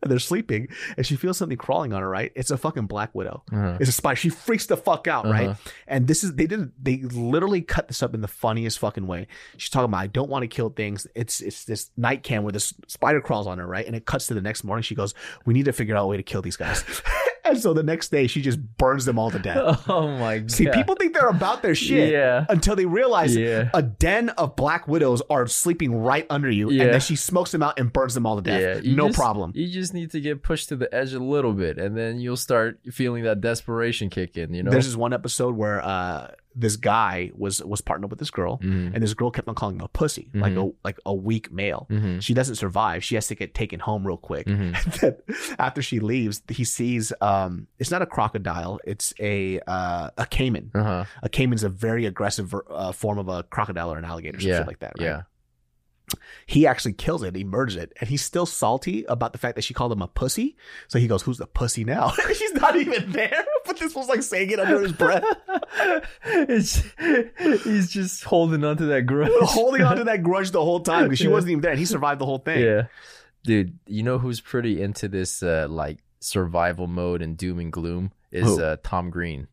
And 0.00 0.12
they're 0.12 0.20
sleeping, 0.20 0.68
and 0.96 1.04
she 1.04 1.16
feels 1.16 1.36
something 1.38 1.58
crawling 1.58 1.92
on 1.92 2.02
her. 2.02 2.08
Right? 2.08 2.30
It's 2.36 2.52
a 2.52 2.56
fucking 2.56 2.86
black 2.86 3.12
widow. 3.16 3.42
Uh-huh. 3.52 3.78
It's 3.80 3.88
a 3.88 3.92
spider. 3.92 4.14
She 4.14 4.28
freaks 4.28 4.66
the 4.66 4.76
fuck 4.76 5.08
out, 5.08 5.24
right? 5.24 5.48
Uh-huh. 5.48 5.70
And 5.88 6.06
this 6.06 6.22
is 6.22 6.34
they 6.36 6.46
did 6.46 6.70
they 6.80 6.98
literally 6.98 7.62
cut 7.62 7.88
this 7.88 8.00
up 8.00 8.14
in 8.14 8.20
the 8.20 8.28
funniest 8.28 8.78
fucking 8.78 9.08
way. 9.08 9.26
She's 9.56 9.70
talking 9.70 9.86
about 9.86 9.98
I 9.98 10.06
don't 10.06 10.30
want 10.30 10.44
to 10.44 10.46
kill 10.46 10.68
things. 10.70 11.08
It's 11.16 11.40
it's 11.40 11.64
this 11.64 11.90
night 11.96 12.22
cam 12.22 12.44
where 12.44 12.52
this 12.52 12.74
spider 12.86 13.20
crawls 13.20 13.48
on 13.48 13.58
her, 13.58 13.66
right? 13.66 13.84
And 13.84 13.96
it 13.96 14.06
cuts 14.06 14.28
to 14.28 14.34
the 14.34 14.40
next 14.40 14.62
morning. 14.62 14.84
She 14.84 14.94
goes, 14.94 15.14
"We 15.46 15.52
need 15.52 15.64
to 15.64 15.72
figure 15.72 15.96
out 15.96 16.04
a 16.04 16.06
way 16.06 16.16
to 16.16 16.22
kill 16.22 16.42
these 16.42 16.56
guys." 16.56 16.84
and 17.44 17.58
so 17.58 17.72
the 17.74 17.82
next 17.82 18.10
day, 18.10 18.26
she 18.26 18.40
just 18.42 18.58
burns 18.78 19.04
them 19.04 19.18
all 19.18 19.30
to 19.30 19.38
death. 19.38 19.84
Oh 19.88 20.08
my 20.18 20.38
god. 20.38 20.50
See, 20.50 20.68
people 20.70 20.94
think 20.96 21.14
they're 21.14 21.28
about 21.28 21.62
their 21.62 21.74
shit 21.74 22.12
Yeah. 22.12 22.44
until 22.48 22.76
they 22.76 22.86
realize 22.86 23.34
Yeah. 23.36 23.70
a 23.74 23.82
den 23.82 24.28
of 24.30 24.56
black 24.56 24.86
widows 24.88 25.22
are 25.30 25.46
sleeping 25.46 25.94
right 25.94 26.26
under 26.30 26.50
you, 26.50 26.70
Yeah. 26.70 26.84
and 26.84 26.92
then 26.94 27.00
she 27.00 27.16
smokes 27.16 27.52
them 27.52 27.62
out 27.62 27.78
and 27.78 27.92
burns 27.92 28.14
them 28.14 28.26
all 28.26 28.36
to 28.36 28.42
death. 28.42 28.84
you 28.84 28.96
no 28.96 29.08
just- 29.08 29.18
problem. 29.18 29.52
You 29.54 29.68
just 29.68 29.94
need 29.94 30.10
to 30.12 30.20
get 30.20 30.42
pushed 30.42 30.68
to 30.70 30.76
the 30.76 30.92
edge 30.94 31.12
a 31.14 31.18
little 31.20 31.52
bit, 31.52 31.78
and 31.78 31.96
then 31.96 32.20
you'll 32.20 32.36
start 32.36 32.78
feeling 32.90 33.24
that 33.24 33.40
desperation 33.40 34.10
kick 34.10 34.36
in. 34.36 34.54
You 34.54 34.62
know. 34.62 34.70
There's 34.70 34.86
this 34.86 34.96
one 34.96 35.12
episode 35.12 35.56
where 35.56 35.82
uh, 35.84 36.32
this 36.60 36.76
guy 36.76 37.30
was 37.36 37.62
was 37.64 37.80
partnered 37.80 38.10
with 38.10 38.18
this 38.18 38.30
girl, 38.30 38.58
Mhm. 38.58 38.92
and 38.92 39.02
this 39.02 39.14
girl 39.14 39.30
kept 39.30 39.46
on 39.48 39.54
calling 39.54 39.76
him 39.76 39.82
a 39.82 39.88
pussy, 39.88 40.28
like 40.34 40.56
a 40.56 40.70
like 40.84 40.98
a 41.06 41.14
weak 41.14 41.52
male. 41.52 41.86
Mhm. 41.88 42.20
She 42.20 42.34
doesn't 42.34 42.56
survive. 42.56 43.04
She 43.04 43.14
has 43.14 43.28
to 43.28 43.34
get 43.36 43.54
taken 43.54 43.78
home 43.80 44.04
real 44.06 44.16
quick. 44.16 44.46
Mhm. 44.46 44.74
And 44.84 44.92
then 45.00 45.36
after 45.58 45.80
she 45.82 46.00
leaves, 46.00 46.42
he 46.48 46.64
sees 46.64 47.12
um, 47.20 47.68
it's 47.78 47.90
not 47.92 48.02
a 48.02 48.06
crocodile, 48.06 48.80
it's 48.84 49.14
a 49.20 49.60
uh, 49.68 50.10
a 50.18 50.26
caiman. 50.26 50.70
Uh 50.74 50.82
huh. 50.82 51.04
A 51.22 51.28
caiman's 51.28 51.62
a 51.62 51.68
very 51.68 52.04
aggressive 52.06 52.52
uh, 52.68 52.92
form 52.92 53.18
of 53.18 53.28
a 53.28 53.44
crocodile 53.44 53.92
or 53.92 53.98
an 53.98 54.04
alligator, 54.04 54.38
Yeah. 54.40 54.58
shit 54.58 54.66
like 54.66 54.80
that. 54.80 54.94
Right? 54.98 55.04
Yeah. 55.06 55.22
He 56.46 56.66
actually 56.66 56.94
kills 56.94 57.22
it. 57.22 57.34
He 57.34 57.44
murders 57.44 57.76
it, 57.76 57.92
and 58.00 58.08
he's 58.08 58.22
still 58.22 58.46
salty 58.46 59.04
about 59.04 59.32
the 59.32 59.38
fact 59.38 59.54
that 59.56 59.62
she 59.62 59.74
called 59.74 59.92
him 59.92 60.02
a 60.02 60.08
pussy. 60.08 60.56
So 60.88 60.98
he 60.98 61.06
goes, 61.06 61.22
"Who's 61.22 61.38
the 61.38 61.46
pussy 61.46 61.84
now?" 61.84 62.10
She's 62.34 62.54
not 62.54 62.76
even 62.76 63.12
there, 63.12 63.44
but 63.66 63.78
this 63.78 63.94
was 63.94 64.08
like 64.08 64.22
saying 64.22 64.50
it 64.50 64.60
under 64.60 64.80
his 64.80 64.92
breath. 64.92 65.24
it's, 66.24 66.82
he's 67.64 67.90
just 67.90 68.24
holding 68.24 68.64
on 68.64 68.76
to 68.78 68.86
that 68.86 69.02
grudge. 69.02 69.30
holding 69.42 69.82
on 69.82 69.96
to 69.96 70.04
that 70.04 70.22
grudge 70.22 70.50
the 70.50 70.62
whole 70.62 70.80
time 70.80 71.04
because 71.04 71.18
she 71.18 71.24
Yeah. 71.24 71.30
wasn't 71.30 71.52
even 71.52 71.60
there 71.62 71.70
and 71.72 71.78
he 71.80 71.86
survived 71.86 72.20
the 72.20 72.26
whole 72.26 72.38
thing. 72.38 72.62
Yeah. 72.64 72.86
Dude, 73.44 73.78
you 73.86 74.02
know 74.02 74.18
who's 74.18 74.40
pretty 74.40 74.82
into 74.82 75.08
this 75.08 75.42
uh 75.42 75.66
like 75.70 75.98
survival 76.20 76.86
mode 76.86 77.22
and 77.22 77.36
doom 77.36 77.58
and 77.58 77.72
gloom 77.72 78.12
is 78.32 78.58
uh, 78.58 78.76
Tom 78.82 79.10
Green. 79.10 79.46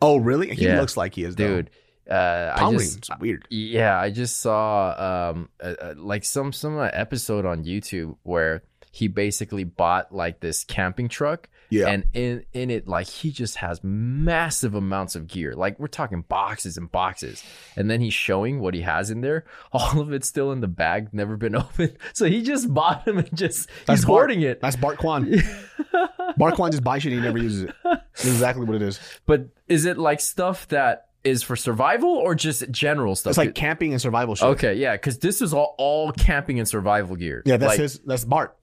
Oh, 0.00 0.16
really? 0.16 0.54
He 0.54 0.64
Yeah. 0.64 0.80
looks 0.80 0.96
like 0.96 1.14
he 1.14 1.24
is, 1.24 1.36
though. 1.36 1.64
Uh, 2.10 2.52
I 2.54 2.70
just 2.72 3.00
Green's 3.08 3.20
weird. 3.20 3.46
yeah, 3.50 3.98
I 3.98 4.10
just 4.10 4.40
saw 4.40 5.30
um 5.32 5.48
uh, 5.62 5.74
uh, 5.80 5.94
like 5.96 6.24
some 6.24 6.52
some 6.52 6.78
uh, 6.78 6.90
episode 6.92 7.46
on 7.46 7.64
YouTube 7.64 8.16
where 8.24 8.62
he 8.90 9.08
basically 9.08 9.64
bought 9.64 10.14
like 10.14 10.38
this 10.38 10.62
camping 10.62 11.08
truck 11.08 11.48
Yeah. 11.68 11.88
and 11.88 12.04
in 12.12 12.44
in 12.52 12.70
it 12.70 12.86
like 12.86 13.08
he 13.08 13.32
just 13.32 13.56
has 13.56 13.80
massive 13.82 14.76
amounts 14.76 15.16
of 15.16 15.26
gear 15.26 15.52
like 15.56 15.80
we're 15.80 15.88
talking 15.88 16.22
boxes 16.22 16.76
and 16.76 16.92
boxes 16.92 17.42
and 17.74 17.90
then 17.90 18.00
he's 18.00 18.14
showing 18.14 18.60
what 18.60 18.72
he 18.72 18.82
has 18.82 19.10
in 19.10 19.20
there 19.20 19.46
all 19.72 19.98
of 19.98 20.12
it's 20.12 20.28
still 20.28 20.52
in 20.52 20.60
the 20.60 20.68
bag 20.68 21.08
never 21.12 21.36
been 21.36 21.56
opened 21.64 21.96
so 22.12 22.26
he 22.26 22.40
just 22.40 22.72
bought 22.72 23.04
them 23.04 23.18
and 23.18 23.34
just 23.36 23.68
That's 23.86 24.00
he's 24.02 24.04
Bart. 24.06 24.20
hoarding 24.20 24.42
it 24.42 24.60
That's 24.60 24.76
Bart 24.76 24.98
Kwan. 24.98 25.28
Bart 26.36 26.54
Kwan 26.54 26.70
just 26.70 26.84
buys 26.84 27.02
shit 27.02 27.12
and 27.12 27.20
he 27.20 27.26
never 27.26 27.38
uses 27.38 27.64
it. 27.64 27.74
That's 27.82 28.24
exactly 28.26 28.64
what 28.64 28.76
it 28.76 28.82
is. 28.82 29.00
but 29.26 29.48
is 29.66 29.86
it 29.86 29.98
like 29.98 30.20
stuff 30.20 30.68
that 30.68 31.08
is 31.24 31.42
for 31.42 31.56
survival 31.56 32.10
or 32.10 32.34
just 32.34 32.70
general 32.70 33.16
stuff 33.16 33.30
It's 33.32 33.38
like 33.38 33.54
camping 33.54 33.92
and 33.92 34.00
survival 34.00 34.34
shit. 34.34 34.46
okay 34.48 34.74
yeah 34.74 34.92
because 34.92 35.18
this 35.18 35.40
is 35.42 35.52
all 35.54 35.74
all 35.78 36.12
camping 36.12 36.58
and 36.58 36.68
survival 36.68 37.16
gear 37.16 37.42
Yeah, 37.46 37.56
that's 37.56 37.70
Like, 37.70 37.80
his. 37.80 37.98
That's 38.00 38.24
Bart. 38.24 38.56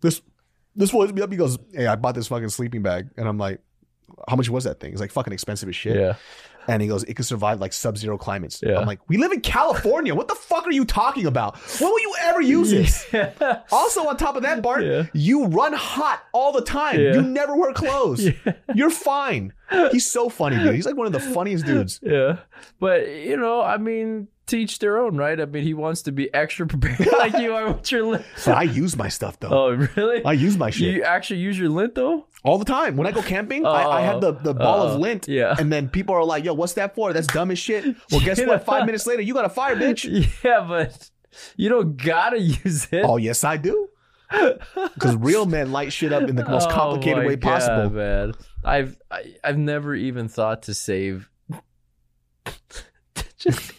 This 0.00 0.22
this 0.74 0.92
was 0.92 1.12
me 1.12 1.22
up. 1.22 1.30
He 1.30 1.36
goes, 1.36 1.58
"Hey, 1.74 1.86
I 1.86 1.96
bought 1.96 2.14
this 2.14 2.28
fucking 2.28 2.50
sleeping 2.50 2.82
bag," 2.82 3.08
and 3.16 3.26
I'm 3.28 3.36
like, 3.36 3.60
"How 4.28 4.36
much 4.36 4.48
was 4.48 4.64
that 4.64 4.78
thing?" 4.80 4.92
It's 4.92 5.00
like 5.00 5.10
fucking 5.10 5.32
expensive 5.32 5.68
as 5.68 5.74
shit. 5.76 5.96
yeah 5.96 6.14
And 6.68 6.80
he 6.82 6.86
goes, 6.88 7.02
"It 7.04 7.14
can 7.14 7.24
survive 7.24 7.60
like 7.60 7.72
sub-zero 7.72 8.18
climates." 8.18 8.60
Yeah. 8.62 8.78
I'm 8.78 8.86
like, 8.86 9.00
"We 9.08 9.16
live 9.16 9.32
in 9.32 9.40
California. 9.40 10.14
What 10.14 10.28
the 10.28 10.34
fuck 10.34 10.66
are 10.66 10.70
you 10.72 10.84
talking 10.84 11.26
about? 11.26 11.56
When 11.80 11.90
will 11.90 12.00
you 12.00 12.14
ever 12.20 12.40
use 12.40 12.70
this?" 12.70 13.06
Yeah. 13.12 13.62
Also, 13.72 14.06
on 14.06 14.16
top 14.16 14.36
of 14.36 14.42
that, 14.42 14.62
Bart, 14.62 14.84
Yeah. 14.84 15.06
you 15.14 15.46
run 15.46 15.72
hot 15.72 16.22
all 16.32 16.52
the 16.52 16.60
time. 16.62 17.00
You 17.00 17.22
never 17.22 17.56
wear 17.56 17.72
clothes. 17.72 18.28
You're 18.74 18.90
fine. 18.90 19.52
He's 19.92 20.06
so 20.06 20.28
funny, 20.28 20.56
dude. 20.58 20.74
He's 20.74 20.86
like 20.86 20.96
one 20.96 21.06
of 21.06 21.12
the 21.12 21.20
funniest 21.20 21.64
dudes. 21.66 22.00
Yeah. 22.02 22.38
But, 22.78 23.08
you 23.08 23.36
know, 23.36 23.60
I 23.62 23.76
mean, 23.78 24.28
teach 24.48 24.78
their 24.80 24.98
own, 24.98 25.16
right? 25.16 25.40
I 25.40 25.44
mean, 25.44 25.62
he 25.62 25.74
wants 25.74 26.02
to 26.02 26.12
be 26.12 26.32
extra 26.34 26.66
prepared 26.72 27.06
like 27.18 27.38
you 27.38 27.54
are 27.54 27.72
with 27.72 27.92
your 27.92 28.04
lint. 28.04 28.24
But 28.44 28.56
I 28.56 28.62
use 28.64 28.96
my 28.96 29.08
stuff 29.08 29.38
though. 29.38 29.48
Oh, 29.50 29.70
really? 29.96 30.24
I 30.24 30.32
use 30.32 30.56
my 30.56 30.70
shit 30.70 30.94
You 30.94 31.02
actually 31.04 31.40
use 31.40 31.58
your 31.58 31.68
lint, 31.68 31.94
though? 31.94 32.26
all 32.44 32.58
the 32.58 32.64
time. 32.64 32.96
When 32.96 33.06
I 33.06 33.12
go 33.12 33.20
camping, 33.22 33.66
I, 33.66 33.84
I 33.84 34.00
have 34.02 34.20
the, 34.20 34.32
the 34.32 34.54
ball 34.54 34.82
Oh, 34.82 34.86
of 34.88 34.94
uh, 34.94 34.98
lint. 34.98 35.26
yeah. 35.28 35.54
And 35.58 35.72
then 35.72 35.88
people 35.88 36.14
are 36.14 36.24
like, 36.24 36.44
yo, 36.44 36.54
what's 36.54 36.72
that 36.74 36.94
for? 36.94 37.12
That's 37.12 37.26
dumb 37.26 37.50
as 37.50 37.58
shit. 37.58 37.84
Well, 38.10 38.20
guess 38.20 38.40
what? 38.40 38.64
Five 38.64 38.86
minutes 38.86 39.06
later, 39.06 39.22
you 39.22 39.34
got 39.34 39.44
a 39.44 39.48
fire, 39.50 39.76
bitch. 39.76 40.04
Yeah, 40.42 40.64
but 40.66 41.10
you 41.56 41.68
don't 41.68 41.96
gotta 41.96 42.38
use 42.40 42.88
it. 42.92 43.04
Oh, 43.04 43.16
yes, 43.16 43.44
I 43.44 43.56
do. 43.56 43.88
Because 44.94 45.16
real 45.16 45.46
men 45.46 45.72
light 45.72 45.92
shit 45.92 46.12
up 46.12 46.28
in 46.28 46.36
the 46.36 46.44
most 46.48 46.68
Oh 46.68 46.72
complicated 46.72 47.18
my 47.22 47.26
way 47.26 47.36
possible. 47.36 47.84
God, 47.84 47.92
man. 47.92 48.32
I've 48.64 48.98
I, 49.10 49.34
I've 49.42 49.56
never 49.58 49.94
even 49.94 50.28
thought 50.28 50.62
to 50.64 50.74
save. 50.74 51.30
Just, 53.38 53.72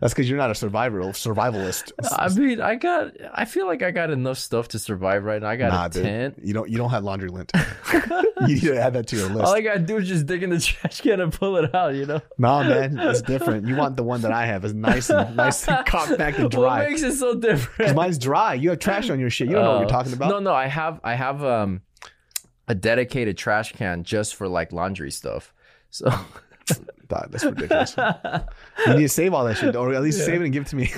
That's 0.00 0.12
because 0.12 0.28
you're 0.28 0.38
not 0.38 0.50
a 0.50 0.54
survivor, 0.54 1.00
survivalist. 1.00 1.92
I 2.12 2.28
mean, 2.28 2.60
I 2.60 2.76
got. 2.76 3.12
I 3.32 3.44
feel 3.44 3.66
like 3.66 3.82
I 3.82 3.90
got 3.90 4.10
enough 4.10 4.38
stuff 4.38 4.68
to 4.68 4.78
survive 4.78 5.24
right 5.24 5.40
now. 5.42 5.48
I 5.48 5.56
got 5.56 5.72
nah, 5.72 5.86
a 5.86 5.88
dude. 5.90 6.02
tent. 6.04 6.38
You 6.42 6.54
don't. 6.54 6.68
You 6.68 6.78
don't 6.78 6.90
have 6.90 7.04
laundry 7.04 7.28
lint. 7.28 7.52
you 8.42 8.46
need 8.54 8.62
to 8.62 8.78
add 8.80 8.92
that 8.94 9.06
to 9.08 9.16
your 9.16 9.28
list. 9.28 9.46
All 9.46 9.54
I 9.54 9.60
gotta 9.60 9.80
do 9.80 9.96
is 9.96 10.08
just 10.08 10.26
dig 10.26 10.42
in 10.42 10.50
the 10.50 10.60
trash 10.60 11.00
can 11.00 11.20
and 11.20 11.32
pull 11.32 11.56
it 11.56 11.74
out. 11.74 11.94
You 11.94 12.06
know. 12.06 12.20
nah, 12.38 12.62
man, 12.62 12.98
it's 12.98 13.22
different. 13.22 13.66
You 13.66 13.76
want 13.76 13.96
the 13.96 14.04
one 14.04 14.20
that 14.22 14.32
I 14.32 14.46
have 14.46 14.64
is 14.64 14.74
nice 14.74 15.10
and 15.10 15.36
nice 15.36 15.66
and 15.66 15.84
compact 15.86 16.38
and 16.40 16.50
dry. 16.50 16.80
What 16.80 16.90
makes 16.90 17.02
it 17.02 17.14
so 17.14 17.34
different? 17.34 17.94
mine's 17.96 18.18
dry. 18.18 18.54
You 18.54 18.70
have 18.70 18.78
trash 18.78 19.10
on 19.10 19.18
your 19.18 19.30
shit. 19.30 19.48
You 19.48 19.54
don't 19.54 19.64
know 19.64 19.70
what 19.70 19.76
Uh, 19.76 19.80
you're 19.80 19.88
talking 19.88 20.12
about. 20.12 20.30
No, 20.30 20.38
no, 20.40 20.52
I 20.52 20.66
have 20.66 21.00
I 21.02 21.14
have 21.14 21.42
um 21.44 21.82
a 22.68 22.74
dedicated 22.74 23.36
trash 23.36 23.72
can 23.72 24.04
just 24.04 24.34
for 24.36 24.46
like 24.48 24.72
laundry 24.72 25.10
stuff. 25.10 25.52
So 25.90 26.08
Dog, 27.08 27.32
that's 27.32 27.44
ridiculous. 27.44 27.96
You 28.86 28.94
need 28.94 29.02
to 29.02 29.08
save 29.08 29.34
all 29.34 29.44
that 29.44 29.56
shit, 29.56 29.76
or 29.76 29.92
at 29.94 30.02
least 30.02 30.24
save 30.24 30.40
it 30.40 30.44
and 30.44 30.52
give 30.52 30.62
it 30.62 30.68
to 30.68 30.76
me. 30.76 30.86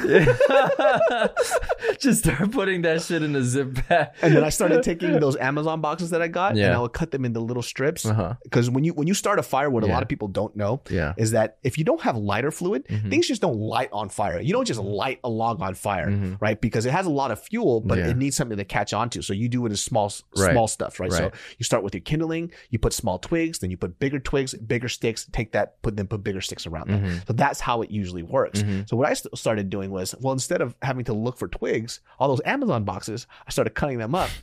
just 1.99 2.25
start 2.25 2.51
putting 2.51 2.83
that 2.83 3.03
shit 3.03 3.23
in 3.23 3.35
a 3.37 3.43
zip 3.43 3.75
bag. 3.89 4.09
And 4.23 4.35
then 4.37 4.45
I 4.45 4.49
started 4.49 4.83
taking 4.83 5.19
those 5.21 5.37
Amazon 5.37 5.81
boxes 5.81 6.11
that 6.11 6.23
I 6.23 6.29
got, 6.29 6.57
and 6.57 6.73
I 6.73 6.79
would 6.79 6.93
cut 6.93 7.11
them 7.11 7.25
into 7.25 7.41
little 7.41 7.63
strips. 7.63 8.07
Uh-huh. 8.07 8.35
Because 8.43 8.71
when 8.71 8.85
you 8.85 8.93
when 8.95 9.07
you 9.07 9.15
start 9.15 9.39
a 9.39 9.43
fire, 9.43 9.71
what 9.71 9.85
a 9.85 9.87
lot 9.87 10.03
of 10.03 10.09
people 10.09 10.29
don't 10.29 10.55
know 10.57 10.83
Yeah. 10.91 11.15
is 11.17 11.33
that 11.33 11.59
if 11.63 11.79
you 11.79 11.85
don't 11.85 12.01
have 12.03 12.17
lighter 12.17 12.51
fluid, 12.51 12.87
Mhm. 12.89 13.11
things 13.11 13.29
just 13.29 13.43
don't 13.43 13.59
light 13.59 13.89
on 13.93 14.09
fire. 14.09 14.41
You 14.41 14.53
don't 14.53 14.67
just 14.67 14.81
light 14.81 15.21
a 15.25 15.29
log 15.29 15.61
on 15.63 15.75
fire, 15.75 16.09
Mhm. 16.09 16.37
right? 16.41 16.61
Because 16.61 16.87
it 16.87 16.93
has 16.93 17.07
a 17.07 17.11
lot 17.11 17.31
of 17.31 17.41
fuel, 17.41 17.81
but 17.81 17.99
Yeah. 17.99 18.09
it 18.11 18.17
needs 18.17 18.37
something 18.37 18.59
to 18.59 18.65
catch 18.65 18.93
onto. 18.93 19.23
So 19.23 19.33
you 19.33 19.49
do 19.49 19.65
it 19.67 19.71
in 19.71 19.77
small 19.77 20.13
Right. 20.37 20.53
small 20.53 20.69
stuff, 20.69 21.01
right? 21.01 21.13
So 21.13 21.31
you 21.59 21.65
start 21.65 21.83
with 21.85 21.95
your 21.95 22.01
kindling, 22.03 22.51
you 22.71 22.79
put 22.79 22.93
small 22.93 23.19
twigs, 23.19 23.59
then 23.61 23.71
you 23.71 23.77
put 23.77 23.99
bigger 23.99 24.19
twigs, 24.19 24.55
bigger 24.55 24.89
sticks. 24.89 25.27
Take 25.33 25.53
that, 25.53 25.81
put 25.83 25.97
then 25.97 26.07
put 26.07 26.25
bigger 26.25 26.41
sticks 26.41 26.67
around 26.67 26.91
that. 26.91 27.03
Mhm. 27.03 27.27
So 27.27 27.33
that's 27.33 27.61
how 27.61 27.72
it 27.81 27.91
usually 27.91 28.23
works. 28.23 28.63
Mhm. 28.63 28.87
So 28.87 28.97
what 28.99 29.09
I 29.09 29.15
st- 29.15 29.39
started 29.39 29.71
doing 29.71 29.91
was, 29.91 30.15
well, 30.21 30.35
instead 30.35 30.61
of 30.61 30.75
having 30.83 31.05
to 31.07 31.15
look 31.15 31.39
for 31.39 31.49
twigs, 31.49 32.01
all 32.19 32.29
those 32.29 32.43
Amazon 32.45 32.85
boxes, 32.85 33.27
I 33.47 33.51
started 33.51 33.71
cutting 33.75 33.97
them 33.99 34.15
up. 34.15 34.29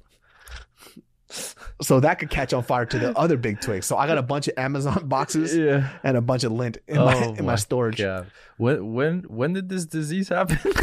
So 1.81 1.99
that 1.99 2.17
could 2.17 2.31
catch 2.31 2.53
on 2.53 2.63
fire 2.63 2.87
to 2.87 2.97
the 2.97 3.15
other 3.15 3.37
big 3.37 3.61
twigs. 3.61 3.85
So 3.85 3.95
I 3.95 4.07
got 4.07 4.17
a 4.17 4.23
bunch 4.23 4.47
of 4.47 4.55
Amazon 4.57 5.07
boxes 5.07 5.55
Yeah. 5.55 5.87
and 6.03 6.17
a 6.17 6.21
bunch 6.21 6.43
of 6.43 6.51
lint 6.51 6.79
in 6.87 6.97
my 6.97 7.13
Oh 7.15 7.29
in 7.35 7.45
my 7.45 7.51
my 7.51 7.55
storage. 7.55 7.99
God. 7.99 8.31
When 8.59 8.91
when 8.93 9.19
when 9.29 9.53
did 9.53 9.69
this 9.69 9.85
disease 9.85 10.27
happen? 10.27 10.59
when 10.65 10.75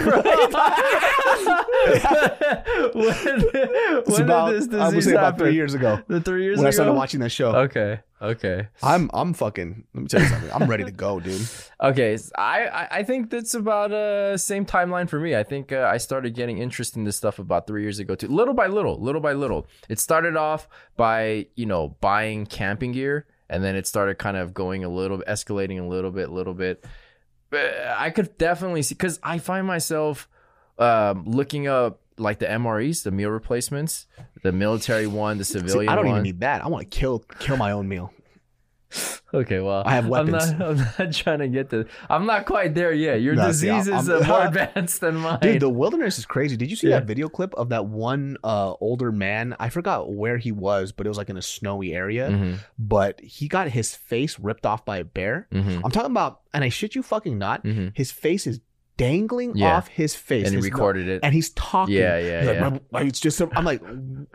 when 4.06 4.22
about, 4.22 4.48
did 4.48 4.56
this 4.56 4.66
disease 4.66 4.80
I 4.80 4.88
would 4.88 5.04
say 5.04 5.12
about 5.12 5.36
three 5.36 5.52
years 5.52 5.74
ago 5.74 6.02
The 6.08 6.22
three 6.22 6.44
years 6.44 6.56
when 6.56 6.66
I 6.66 6.70
started 6.70 6.94
watching 6.94 7.20
that 7.20 7.28
show. 7.28 7.54
Okay. 7.54 8.00
Okay. 8.22 8.68
I'm 8.82 9.10
I'm 9.12 9.34
fucking. 9.34 9.84
Let 9.92 10.00
me 10.00 10.08
tell 10.08 10.22
you 10.22 10.28
something. 10.28 10.50
I'm 10.54 10.70
ready 10.70 10.84
to 10.84 10.90
go, 10.90 11.20
dude. 11.20 11.46
Okay, 11.82 12.16
I 12.38 12.88
I 12.90 13.02
think 13.02 13.28
that's 13.28 13.52
about 13.52 13.92
uh 13.92 14.38
same 14.38 14.64
timeline 14.64 15.06
for 15.06 15.20
me. 15.20 15.36
I 15.36 15.42
think 15.42 15.70
uh, 15.70 15.86
I 15.92 15.98
started 15.98 16.34
getting 16.34 16.56
interest 16.56 16.96
in 16.96 17.04
this 17.04 17.16
stuff 17.16 17.38
about 17.38 17.66
three 17.66 17.82
years 17.82 17.98
ago 17.98 18.14
too. 18.14 18.28
Little 18.28 18.54
by 18.54 18.68
little, 18.68 18.98
little 18.98 19.20
by 19.20 19.34
little. 19.34 19.66
It 19.90 19.98
started 19.98 20.34
off 20.34 20.66
by 20.96 21.48
you 21.56 21.66
know 21.66 21.94
buying 22.00 22.46
camping 22.46 22.92
gear, 22.92 23.26
and 23.50 23.62
then 23.62 23.76
it 23.76 23.86
started 23.86 24.16
kind 24.16 24.38
of 24.38 24.54
going 24.54 24.82
a 24.82 24.88
little, 24.88 25.18
escalating 25.28 25.78
a 25.78 25.86
little 25.86 26.10
bit, 26.10 26.30
little 26.30 26.54
bit. 26.54 26.82
I 27.52 28.10
could 28.10 28.36
definitely 28.38 28.82
see 28.82 28.94
because 28.94 29.18
I 29.22 29.38
find 29.38 29.66
myself 29.66 30.28
um, 30.78 31.24
looking 31.24 31.66
up 31.68 32.00
like 32.18 32.38
the 32.38 32.46
MREs, 32.46 33.02
the 33.02 33.10
meal 33.10 33.30
replacements, 33.30 34.06
the 34.42 34.52
military 34.52 35.06
one, 35.06 35.38
the 35.38 35.44
See, 35.44 35.58
civilian 35.58 35.88
I 35.90 35.94
don't 35.96 36.06
one. 36.06 36.14
even 36.16 36.22
need 36.22 36.40
that. 36.40 36.64
I 36.64 36.68
want 36.68 36.90
to 36.90 36.98
kill 36.98 37.20
kill 37.38 37.56
my 37.56 37.72
own 37.72 37.88
meal. 37.88 38.12
Okay, 39.34 39.58
well, 39.60 39.82
I 39.84 39.90
have 39.96 40.04
I'm 40.04 40.10
weapons. 40.30 40.52
not, 40.52 40.62
I'm 40.70 40.76
not 40.98 41.12
trying 41.12 41.40
to 41.40 41.48
get 41.48 41.68
to. 41.70 41.84
I'm 42.08 42.26
not 42.26 42.46
quite 42.46 42.74
there 42.74 42.92
yet. 42.92 43.20
Your 43.20 43.34
No, 43.34 43.50
see, 43.50 43.66
disease 43.66 43.88
I'm- 43.88 43.98
is 44.00 44.08
I'm- 44.08 44.22
uh, 44.22 44.26
more 44.26 44.46
advanced 44.46 45.00
than 45.00 45.16
mine. 45.16 45.40
Dude, 45.42 45.60
the 45.60 45.68
wilderness 45.68 46.16
is 46.18 46.24
crazy. 46.24 46.56
Did 46.56 46.70
you 46.70 46.76
see 46.76 46.88
Yeah. 46.88 47.00
that 47.00 47.06
video 47.06 47.28
clip 47.28 47.52
of 47.54 47.68
that 47.70 47.86
one 47.86 48.36
uh, 48.44 48.74
older 48.80 49.10
man? 49.10 49.54
I 49.58 49.68
forgot 49.68 50.12
where 50.14 50.38
he 50.38 50.52
was, 50.52 50.92
but 50.92 51.06
it 51.06 51.10
was 51.10 51.18
like 51.18 51.28
in 51.28 51.36
a 51.36 51.42
snowy 51.42 51.92
area. 51.92 52.30
Mhm, 52.30 52.58
But 52.78 53.20
he 53.20 53.48
got 53.48 53.68
his 53.68 53.96
face 53.96 54.38
ripped 54.38 54.64
off 54.64 54.84
by 54.84 54.98
a 54.98 55.04
bear. 55.04 55.48
mhm, 55.52 55.82
I'm 55.84 55.90
talking 55.90 56.12
about, 56.12 56.40
and 56.54 56.62
I 56.62 56.68
shit 56.68 56.94
you 56.94 57.02
fucking 57.02 57.36
not, 57.36 57.64
mhm. 57.64 57.90
his 57.94 58.12
face 58.12 58.46
is 58.46 58.60
dangling 58.96 59.56
Yeah. 59.56 59.76
off 59.76 59.88
his 59.88 60.14
face. 60.14 60.46
And 60.46 60.54
he 60.56 60.60
recorded 60.62 61.08
it. 61.08 61.20
and 61.22 61.34
he's 61.34 61.50
talking. 61.50 61.94
Yeah, 61.94 62.18
yeah, 62.18 62.44
like, 62.46 62.54
yeah. 62.56 62.68
"My- 62.70 62.80
my- 62.92 63.02
It's 63.02 63.20
just, 63.20 63.40
I'm 63.40 63.64
like, 63.64 63.82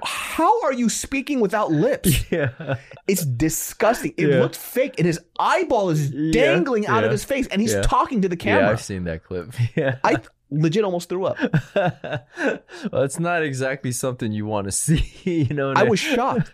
how 0.04 0.62
are 0.64 0.74
you 0.74 0.88
speaking 0.90 1.40
without 1.40 1.72
lips? 1.72 2.26
yeah, 2.32 2.76
It's 3.08 3.26
disgusting. 3.26 4.14
It 4.18 4.28
Yeah. 4.30 4.40
looked 4.42 4.56
fake, 4.56 4.96
and 4.98 5.06
his 5.08 5.20
eyeball 5.40 5.90
is 5.90 6.12
Yeah, 6.12 6.32
dangling 6.32 6.88
out 6.88 7.04
of 7.04 7.12
his 7.12 7.24
face, 7.24 7.48
and 7.48 7.62
he's 7.62 7.74
yeah. 7.74 7.82
talking 7.82 8.22
to 8.22 8.30
the 8.30 8.36
yeah. 8.36 8.44
camera. 8.44 8.70
I've 8.72 8.82
seen 8.82 9.04
that 9.06 9.24
clip. 9.24 9.52
Yeah, 9.76 9.98
I 10.04 10.18
legit 10.52 10.84
almost 10.84 11.08
threw 11.10 11.26
up. 11.26 11.38
well, 11.76 13.04
it's 13.04 13.20
not 13.20 13.42
exactly 13.44 13.92
something 13.92 14.32
you 14.32 14.46
want 14.46 14.66
to 14.68 14.72
see. 14.72 15.06
You 15.24 15.54
know, 15.56 15.72
I 15.76 15.84
was 15.84 16.00
shocked. 16.00 16.54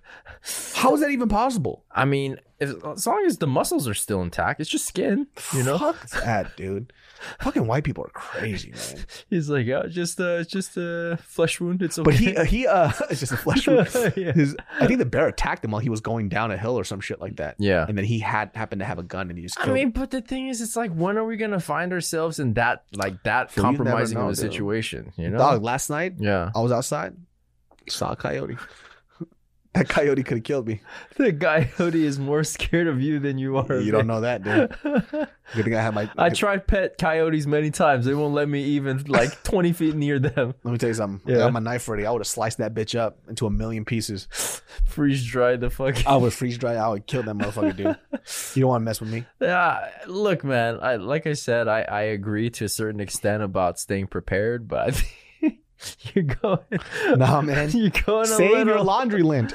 How 0.76 0.94
is 0.94 1.02
that 1.02 1.10
even 1.10 1.30
possible? 1.30 1.84
I 1.92 2.06
mean, 2.06 2.38
if, 2.60 2.70
as 2.86 3.06
long 3.08 3.26
as 3.26 3.38
the 3.40 3.48
muscles 3.48 3.88
are 3.88 3.94
still 3.94 4.22
intact, 4.22 4.62
it's 4.62 4.70
just 4.70 4.86
skin. 4.86 5.28
You 5.54 5.64
know, 5.64 5.78
Fuck 5.78 6.10
that, 6.24 6.56
dude. 6.56 6.94
Fucking 7.40 7.68
white 7.68 7.84
people 7.84 8.04
are 8.06 8.10
crazy, 8.14 8.72
man. 8.72 9.06
he's 9.30 9.50
like, 9.50 9.66
yeah, 9.66 9.84
just 9.88 10.20
uh, 10.20 10.44
just 10.44 10.78
a 10.78 11.18
flesh 11.22 11.60
wound. 11.60 11.82
It's 11.82 11.98
okay. 11.98 12.04
But 12.06 12.14
he, 12.16 12.36
uh, 12.36 12.44
he, 12.46 12.68
uh, 12.68 12.92
it's 13.10 13.20
just 13.20 13.32
a 13.32 13.38
flesh 13.38 13.68
wound. 13.68 13.90
Yeah. 14.16 14.32
His, 14.32 14.56
I 14.80 14.88
think 14.88 15.00
the 15.00 15.06
bear 15.06 15.28
attacked 15.28 15.64
him 15.66 15.72
while 15.72 15.82
he 15.82 15.90
was 15.90 16.02
going 16.02 16.30
down 16.30 16.52
a 16.52 16.58
hill 16.58 16.78
or 16.78 16.84
some 16.84 17.00
shit 17.02 17.20
like 17.22 17.38
that. 17.38 17.56
yeah. 17.60 17.86
And 17.88 17.98
then 17.98 18.06
he 18.06 18.20
had 18.20 18.52
happened 18.56 18.80
to 18.80 18.86
have 18.86 19.00
a 19.00 19.04
gun 19.04 19.30
and 19.30 19.38
he 19.38 19.44
just 19.44 19.60
I 19.60 19.66
killed. 19.66 19.76
mean, 19.76 19.92
but 19.92 20.12
the 20.12 20.22
thing 20.22 20.48
is, 20.48 20.62
it's 20.62 20.76
like, 20.76 20.92
when 20.92 21.18
are 21.18 21.26
we 21.26 21.38
gonna 21.38 21.60
find 21.60 21.94
ourselves 21.94 22.40
in 22.40 22.54
that, 22.56 22.84
like 22.94 23.22
that 23.24 23.52
Phil, 23.52 23.64
you 23.66 23.72
never 23.72 23.84
compromising 23.84 24.18
know, 24.18 24.26
of 24.30 24.34
a 24.34 24.36
dude. 24.36 24.52
situation? 24.52 25.14
You 25.18 25.30
know? 25.30 25.38
Dog, 25.38 25.64
last 25.64 25.90
night 25.90 26.14
Yeah. 26.20 26.52
I 26.56 26.60
was 26.62 26.72
outside, 26.72 27.16
saw 27.90 28.12
a 28.12 28.16
coyote. 28.16 28.58
That 29.78 29.90
coyote 29.90 30.24
could 30.24 30.38
have 30.38 30.44
killed 30.44 30.68
me. 30.68 30.82
The 31.18 31.32
coyote 31.34 32.04
is 32.04 32.18
more 32.18 32.44
scared 32.44 32.88
of 32.88 33.02
you 33.02 33.20
than 33.20 33.38
you 33.38 33.58
are. 33.58 33.80
You 33.80 33.92
don't 33.92 34.08
know 34.08 34.22
that, 34.22 34.44
dude. 34.44 34.76
Good 35.54 35.64
thing 35.66 35.76
I 35.76 35.82
had 35.82 35.94
my. 35.94 36.10
I 36.18 36.30
tried 36.30 36.68
pet 36.68 36.98
coyotes 36.98 37.46
many 37.46 37.70
times. 37.72 38.06
They 38.06 38.14
won't 38.14 38.34
let 38.34 38.50
me 38.50 38.64
even 38.64 39.04
like 39.08 39.44
20 39.44 39.74
feet 39.74 39.96
near 39.96 40.20
them. 40.20 40.54
Let 40.64 40.72
me 40.72 40.78
tell 40.78 40.90
you 40.90 40.94
something. 40.96 41.22
I 41.32 41.38
Yeah. 41.38 41.44
got 41.46 41.54
my 41.54 41.60
knife 41.60 41.88
ready. 41.88 42.06
I 42.06 42.12
would 42.12 42.22
have 42.22 42.28
sliced 42.28 42.58
that 42.58 42.74
bitch 42.74 42.98
up 42.98 43.18
into 43.30 43.46
a 43.46 43.50
million 43.50 43.86
pieces. 43.86 44.28
Freeze 44.86 45.26
dry 45.26 45.56
the 45.56 45.70
fuck. 45.70 46.06
I 46.08 46.16
would 46.18 46.34
freeze 46.34 46.58
dry. 46.58 46.74
I 46.76 46.88
would 46.90 47.06
kill 47.08 47.24
that 47.24 47.36
motherfucker, 47.36 47.76
dude. 47.76 47.98
You 48.56 48.62
don't 48.62 48.70
want 48.70 48.82
to 48.82 48.86
mess 48.86 49.00
with 49.00 49.10
me. 49.10 49.24
Yeah, 49.40 49.90
look, 50.08 50.44
man. 50.44 50.80
I 50.82 50.96
like 50.98 51.26
I 51.28 51.34
said, 51.34 51.68
I 51.70 51.82
I 51.84 52.02
agree 52.02 52.50
to 52.50 52.66
a 52.66 52.70
certain 52.70 53.00
extent 53.00 53.42
about 53.42 53.80
staying 53.80 54.08
prepared, 54.08 54.68
but 54.68 54.80
I 54.88 54.92
think 54.92 55.14
you're 56.14 56.24
going. 56.26 56.60
Nah, 57.16 57.42
man. 57.42 57.70
You're 57.76 57.92
going 58.06 58.24
a 58.24 58.28
Save 58.28 58.68
your 58.68 58.82
laundry 58.82 59.22
lint. 59.24 59.54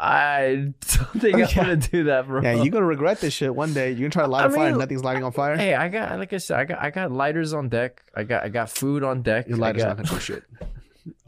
I 0.00 0.72
don't 0.80 1.20
think 1.20 1.34
I'm 1.36 1.48
gonna 1.56 1.76
do 1.76 2.04
that, 2.04 2.26
bro. 2.28 2.40
Yeah, 2.40 2.54
you're 2.62 2.70
gonna 2.70 2.86
regret 2.86 3.20
this 3.20 3.32
shit 3.34 3.52
one 3.52 3.72
day. 3.72 3.90
You're 3.90 4.08
gonna 4.08 4.10
try 4.10 4.22
to 4.24 4.28
light 4.30 4.44
I 4.44 4.46
a 4.46 4.50
fire 4.50 4.68
and 4.68 4.78
nothing's 4.78 5.02
lighting 5.02 5.24
on 5.24 5.32
fire. 5.32 5.56
Hey, 5.56 5.74
I 5.74 5.88
got 5.88 6.16
like 6.18 6.32
I 6.32 6.36
said, 6.36 6.56
I 6.60 6.64
got 6.66 6.78
I 6.80 6.90
got 6.90 7.10
lighters 7.10 7.52
on 7.52 7.68
deck. 7.68 8.02
I 8.14 8.22
got 8.22 8.44
I 8.44 8.48
got 8.48 8.70
food 8.70 9.02
on 9.02 9.22
deck. 9.22 9.48
Your 9.48 9.58
lighter's 9.58 9.82
got- 9.82 9.96
not 9.98 10.06
gonna 10.06 10.18
do 10.18 10.20
shit. 10.20 10.44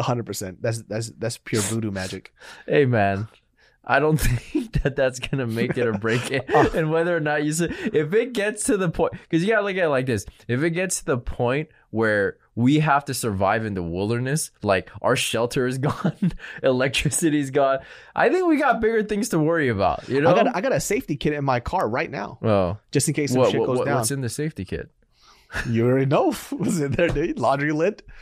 hundred 0.00 0.24
percent. 0.26 0.62
That's 0.62 0.82
that's 0.82 1.10
that's 1.18 1.38
pure 1.38 1.62
voodoo 1.62 1.90
magic. 1.90 2.32
Hey, 2.66 2.84
man. 2.84 3.26
I 3.84 3.98
don't 3.98 4.18
think 4.20 4.72
that 4.82 4.94
that's 4.94 5.18
gonna 5.18 5.46
make 5.48 5.76
it 5.76 5.84
or 5.86 5.94
break 5.94 6.30
it, 6.30 6.44
Oh. 6.54 6.70
and 6.72 6.92
whether 6.92 7.16
or 7.16 7.20
not 7.20 7.42
you 7.42 7.52
say 7.52 7.70
if 7.92 8.12
it 8.14 8.34
gets 8.34 8.64
to 8.64 8.76
the 8.76 8.88
point, 8.88 9.14
because 9.14 9.42
you 9.42 9.48
gotta 9.50 9.66
look 9.66 9.76
at 9.76 9.84
it 9.84 9.88
like 9.88 10.06
this: 10.06 10.26
if 10.46 10.62
it 10.62 10.70
gets 10.70 11.00
to 11.00 11.06
the 11.06 11.18
point 11.18 11.70
where 11.90 12.36
we 12.60 12.80
have 12.80 13.04
to 13.06 13.14
survive 13.14 13.64
in 13.64 13.74
the 13.74 13.82
wilderness, 13.82 14.50
like 14.62 14.90
our 15.02 15.16
shelter 15.16 15.66
is 15.66 15.78
gone, 15.88 16.32
electricity's 16.62 17.50
gone, 17.50 17.78
I 18.14 18.28
think 18.28 18.46
we 18.46 18.56
got 18.58 18.80
bigger 18.80 19.02
things 19.02 19.30
to 19.30 19.38
worry 19.38 19.68
about. 19.68 20.08
You 20.08 20.20
know? 20.20 20.30
I 20.30 20.34
got 20.34 20.56
I 20.56 20.60
got 20.60 20.72
a 20.72 20.80
safety 20.80 21.16
kit 21.16 21.32
in 21.32 21.44
my 21.44 21.60
car 21.60 21.88
right 21.88 22.10
now, 22.10 22.38
oh, 22.42 22.78
just 22.92 23.08
in 23.08 23.14
case 23.14 23.32
some 23.32 23.40
what, 23.40 23.50
shit 23.50 23.64
goes 23.64 23.78
what- 23.78 23.86
down. 23.86 23.96
what's 23.96 24.10
in 24.10 24.20
the 24.20 24.28
safety 24.28 24.64
kit? 24.64 24.90
You 25.68 25.86
already 25.86 26.06
know 26.06 26.26
was 26.52 26.80
in 26.80 26.92
there, 26.92 27.08
dude. 27.08 27.38
Laundry 27.38 27.72
lint. 27.72 28.02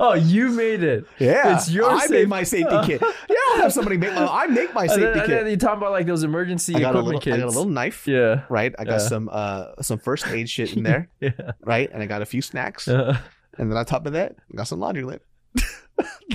Oh, 0.00 0.14
you 0.14 0.48
made 0.50 0.82
it. 0.82 1.04
Yeah, 1.18 1.54
It's 1.56 1.70
your 1.70 1.88
I 1.90 2.00
safe- 2.00 2.10
made 2.10 2.28
my 2.28 2.42
safety 2.42 2.74
kit. 2.84 3.00
Yeah, 3.02 3.06
I 3.08 3.34
don't 3.52 3.60
have 3.60 3.72
somebody 3.72 3.96
make 3.98 4.12
my. 4.14 4.26
I 4.26 4.46
make 4.46 4.72
my 4.74 4.82
And 4.84 4.90
safety 4.90 5.04
then, 5.04 5.20
and 5.20 5.32
then 5.32 5.42
kit. 5.44 5.50
you 5.50 5.56
talk 5.58 5.76
about 5.76 5.92
like 5.92 6.06
those 6.06 6.22
emergency 6.24 6.74
I 6.74 6.80
got 6.80 6.96
a 6.96 6.98
equipment 7.00 7.06
little. 7.06 7.20
kits. 7.20 7.34
I 7.36 7.38
got 7.38 7.44
a 7.46 7.54
little 7.58 7.66
knife. 7.70 8.08
yeah, 8.08 8.44
Right. 8.48 8.74
I 8.78 8.84
got 8.84 8.92
Yeah. 8.92 8.98
some 9.08 9.28
uh 9.30 9.66
some 9.82 9.98
first 9.98 10.26
aid 10.28 10.48
shit 10.48 10.74
in 10.76 10.82
there. 10.82 11.08
yeah. 11.20 11.30
right. 11.60 11.88
And 11.92 12.02
I 12.02 12.06
got 12.06 12.22
a 12.22 12.26
few 12.26 12.40
snacks. 12.42 12.88
Uh, 12.88 13.18
And 13.58 13.70
then 13.70 13.76
on 13.76 13.84
top 13.84 14.06
of 14.06 14.14
that, 14.14 14.36
I 14.52 14.56
got 14.56 14.64
some 14.66 14.80
laundry 14.80 15.04
lint. 15.04 15.20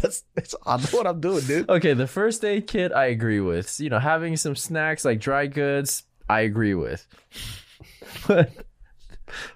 that's 0.01 0.23
that's 0.35 0.53
I 0.65 0.77
know 0.77 0.83
what 0.91 1.07
I'm 1.07 1.19
doing, 1.19 1.43
dude. 1.45 1.67
Okay, 1.69 1.93
the 1.93 2.07
first 2.07 2.45
aid 2.45 2.67
kit 2.67 2.91
I 2.93 3.05
agree 3.07 3.39
with. 3.41 3.79
You 3.79 3.89
know, 3.89 3.99
having 3.99 4.37
some 4.37 4.55
snacks 4.55 5.03
like 5.03 5.19
dry 5.19 5.47
goods, 5.47 6.03
I 6.29 6.41
agree 6.41 6.75
with. 6.75 7.07
But 8.27 8.51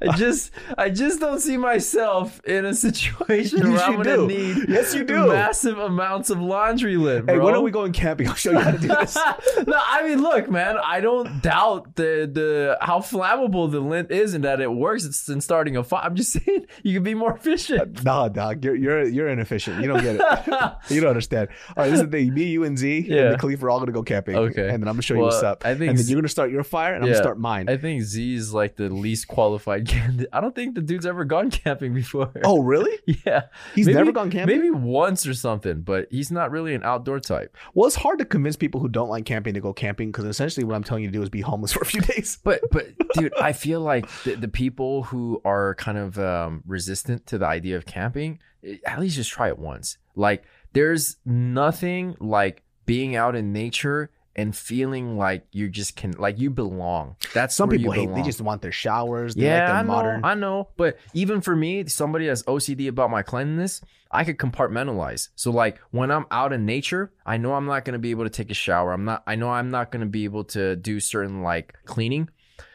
I 0.02 0.16
just 0.18 0.52
I 0.78 0.90
just 0.90 1.20
don't 1.20 1.40
see 1.40 1.58
myself 1.58 2.42
in 2.46 2.66
a 2.66 2.74
situation 2.74 3.60
Yes, 3.64 3.68
where 3.68 3.80
I'm 3.82 3.92
you 3.98 4.04
gonna 4.04 4.18
do. 4.18 4.28
need 4.28 4.70
Yes, 4.70 4.94
you 4.94 5.04
do. 5.04 5.28
massive 5.28 5.78
amounts 5.78 6.30
of 6.30 6.40
laundry 6.42 6.98
lint, 6.98 7.30
Hey, 7.30 7.36
bro. 7.36 7.46
when 7.46 7.56
are 7.56 7.62
we 7.62 7.72
going 7.72 7.94
camping? 7.94 8.28
I'll 8.30 8.36
show 8.36 8.52
you 8.52 8.60
how 8.60 8.72
to 8.72 8.78
do 8.78 8.88
this. 8.88 9.16
no, 9.68 9.78
I 9.88 10.08
mean, 10.08 10.22
look, 10.22 10.50
man. 10.50 10.78
I 10.84 11.00
don't 11.02 11.42
doubt 11.42 11.96
the 11.96 12.30
the 12.32 12.78
how 12.82 13.00
flammable 13.00 13.72
the 13.72 13.80
lint 13.80 14.12
is 14.12 14.34
and 14.34 14.44
that 14.44 14.62
it 14.62 14.72
works. 14.72 15.06
It's 15.06 15.28
in 15.30 15.42
starting 15.42 15.78
a 15.78 15.84
fire. 15.84 16.02
I'm 16.04 16.16
just 16.16 16.32
saying 16.34 16.66
you 16.84 16.94
can 16.96 17.04
be 17.04 17.14
more 17.14 17.34
efficient. 17.36 18.00
Uh, 18.00 18.02
nah, 18.04 18.28
dog, 18.28 18.64
you're 18.64 18.76
you're 18.76 19.04
you're 19.08 19.30
inefficient. 19.30 19.82
You 19.82 19.88
don't 19.88 20.02
get 20.04 20.16
it. 20.16 20.74
you 20.90 21.02
don't 21.02 21.10
understand. 21.10 21.50
All 21.76 21.84
right, 21.84 21.90
this 21.90 22.00
is 22.00 22.06
the 22.06 22.12
thing. 22.12 22.34
Me, 22.34 22.44
you, 22.46 22.64
and 22.64 22.78
Z, 22.78 23.06
Yeah. 23.08 23.22
and 23.24 23.34
the 23.34 23.38
Khalifa 23.38 23.66
are 23.66 23.70
all 23.70 23.80
gonna 23.80 23.92
go 23.92 24.04
camping. 24.04 24.36
Okay. 24.36 24.70
and 24.70 24.82
then 24.82 24.88
I'm 24.88 24.94
gonna 24.96 25.02
show 25.02 25.14
you 25.14 25.22
Well, 25.22 25.30
what's 25.30 25.44
up. 25.44 25.66
I 25.66 25.76
think 25.76 25.90
and 25.90 25.98
then 25.98 26.06
Z- 26.06 26.12
you're 26.12 26.22
gonna 26.22 26.28
start 26.30 26.52
your 26.52 26.64
fire, 26.64 26.94
and 26.94 27.04
I'm 27.04 27.10
gonna 27.10 27.22
start 27.22 27.40
mine. 27.40 27.70
I 27.70 27.78
think 27.78 28.02
Z 28.04 28.36
is 28.36 28.54
like 28.54 28.76
the 28.76 28.90
least 28.90 29.28
qualified 29.28 29.61
candidate. 29.66 30.28
I 30.34 30.42
don't 30.42 30.54
think 30.56 30.76
the 30.76 30.82
dude's 30.82 31.06
ever 31.06 31.24
gone 31.26 31.50
camping 31.52 31.94
before. 31.94 32.32
oh, 32.44 32.62
really? 32.62 32.98
yeah. 33.26 33.44
He's 33.76 33.86
Maybe- 33.88 33.98
never 33.98 34.12
gone 34.12 34.30
camping. 34.32 34.56
Maybe 34.58 34.70
once 34.72 35.26
or 35.28 35.34
something, 35.34 35.82
but 35.82 36.08
he's 36.12 36.32
not 36.32 36.52
really 36.52 36.74
an 36.74 36.84
outdoor 36.84 37.20
type. 37.20 37.56
Well, 37.74 37.88
it's 37.88 37.96
hard 37.96 38.20
to 38.20 38.26
convince 38.26 38.56
people 38.56 38.80
who 38.82 38.90
don't 38.90 39.10
like 39.10 39.26
camping 39.26 39.54
to 39.54 39.60
go 39.62 39.74
camping 39.74 40.10
because 40.12 40.26
essentially 40.26 40.64
what 40.64 40.76
I'm 40.76 40.84
telling 40.84 41.04
you 41.04 41.10
to 41.10 41.14
do 41.14 41.22
is 41.22 41.30
be 41.30 41.42
homeless 41.42 41.72
for 41.74 41.82
a 41.82 41.86
few 41.86 42.02
days. 42.02 42.38
But 42.44 42.62
but 42.72 42.88
dude, 43.14 43.34
I 43.40 43.54
feel 43.54 43.82
like 43.82 44.10
the, 44.24 44.36
the 44.36 44.48
people 44.48 45.04
who 45.04 45.42
are 45.46 45.76
kind 45.76 45.98
of 45.98 46.18
um, 46.20 46.64
resistant 46.66 47.26
to 47.28 47.38
the 47.38 47.46
idea 47.46 47.78
of 47.78 47.86
camping, 47.86 48.40
eh, 48.66 48.78
at 48.86 49.00
least 49.00 49.16
just 49.16 49.32
try 49.32 49.48
it 49.48 49.60
once. 49.60 49.98
Like 50.16 50.44
there's 50.74 51.18
nothing 51.26 52.16
like 52.20 52.64
being 52.86 53.16
out 53.16 53.36
in 53.36 53.54
nature 53.54 54.10
and 54.36 54.56
feeling 54.56 55.18
like 55.18 55.46
you 55.52 55.70
just 55.70 55.96
can 55.96 56.12
like 56.12 56.40
you 56.40 56.50
belong. 56.50 57.16
That's 57.34 57.56
Some 57.56 57.70
people 57.70 57.92
hate. 57.92 58.14
They 58.14 58.22
just 58.22 58.42
want 58.42 58.62
their 58.62 58.72
showers. 58.72 59.36
They 59.36 59.46
yeah, 59.46 59.66
like 59.66 59.74
I 59.74 59.82
know, 59.82 59.88
modern. 59.88 60.26
I 60.26 60.36
know. 60.36 60.70
But 60.78 60.98
even 61.14 61.42
for 61.42 61.56
me, 61.56 61.86
somebody 61.88 62.28
that's 62.28 62.44
OCD 62.44 62.88
about 62.88 63.10
my 63.10 63.24
cleanliness, 63.24 63.82
I 64.12 64.24
could 64.24 64.38
compartmentalize. 64.38 65.30
So 65.36 65.52
like 65.52 65.80
when 65.92 66.12
I'm 66.12 66.26
out 66.32 66.54
in 66.54 66.66
nature, 66.66 67.12
I 67.26 67.38
know 67.38 67.54
I'm 67.54 67.66
not 67.66 67.86
gonna 67.86 68.00
be 68.00 68.12
able 68.12 68.24
to 68.24 68.30
take 68.30 68.52
a 68.52 68.56
shower. 68.56 68.94
I'm 68.94 69.06
not. 69.06 69.24
I 69.28 69.36
know 69.36 69.50
I'm 69.50 69.70
not 69.70 69.92
gonna 69.92 70.06
be 70.06 70.24
able 70.24 70.44
to 70.46 70.76
do 70.76 71.00
certain 71.00 71.42
like 71.42 71.76
cleaning. 71.86 72.30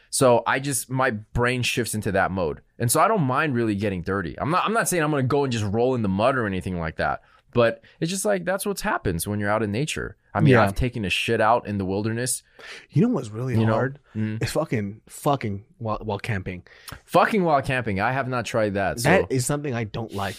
So 0.09 0.43
I 0.47 0.59
just 0.59 0.89
my 0.89 1.11
brain 1.11 1.63
shifts 1.63 1.93
into 1.93 2.11
that 2.13 2.31
mode, 2.31 2.61
and 2.79 2.91
so 2.91 2.99
I 2.99 3.07
don't 3.07 3.21
mind 3.21 3.55
really 3.55 3.75
getting 3.75 4.01
dirty. 4.01 4.39
I'm 4.39 4.51
not. 4.51 4.65
I'm 4.65 4.73
not 4.73 4.87
saying 4.87 5.03
I'm 5.03 5.11
gonna 5.11 5.23
go 5.23 5.43
and 5.43 5.51
just 5.51 5.65
roll 5.65 5.95
in 5.95 6.01
the 6.01 6.09
mud 6.09 6.37
or 6.37 6.45
anything 6.45 6.79
like 6.79 6.97
that. 6.97 7.21
But 7.53 7.83
it's 7.99 8.11
just 8.11 8.25
like 8.25 8.45
that's 8.45 8.65
what 8.65 8.79
happens 8.81 9.27
when 9.27 9.39
you're 9.39 9.49
out 9.49 9.63
in 9.63 9.71
nature. 9.71 10.17
I 10.37 10.41
mean, 10.41 10.53
Yeah. 10.53 10.63
I've 10.63 10.75
taken 10.75 11.03
a 11.05 11.09
shit 11.09 11.41
out 11.41 11.67
in 11.67 11.77
the 11.77 11.85
wilderness. 11.85 12.43
You 12.89 13.01
know 13.01 13.09
what's 13.09 13.29
really 13.29 13.55
You 13.55 13.65
know, 13.65 13.73
hard? 13.73 13.99
Mm. 14.15 14.41
It's 14.41 14.51
fucking 14.51 15.01
fucking 15.09 15.65
while 15.79 15.99
while 16.03 16.19
camping. 16.19 16.63
fucking 17.05 17.43
while 17.43 17.61
camping. 17.61 17.99
I 17.99 18.11
have 18.11 18.27
not 18.27 18.45
tried 18.45 18.75
that. 18.75 18.99
So. 18.99 19.09
That 19.09 19.31
is 19.31 19.45
something 19.45 19.73
I 19.73 19.83
don't 19.85 20.13
like. 20.13 20.35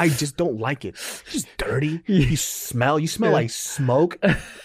I 0.00 0.08
just 0.08 0.36
don't 0.36 0.60
like 0.60 0.84
it. 0.84 0.90
It's 0.94 1.24
just 1.32 1.48
dirty. 1.56 2.00
You 2.06 2.36
smell. 2.36 3.00
You 3.00 3.08
smell 3.08 3.30
Yeah. 3.30 3.34
like 3.34 3.50
smoke 3.50 4.16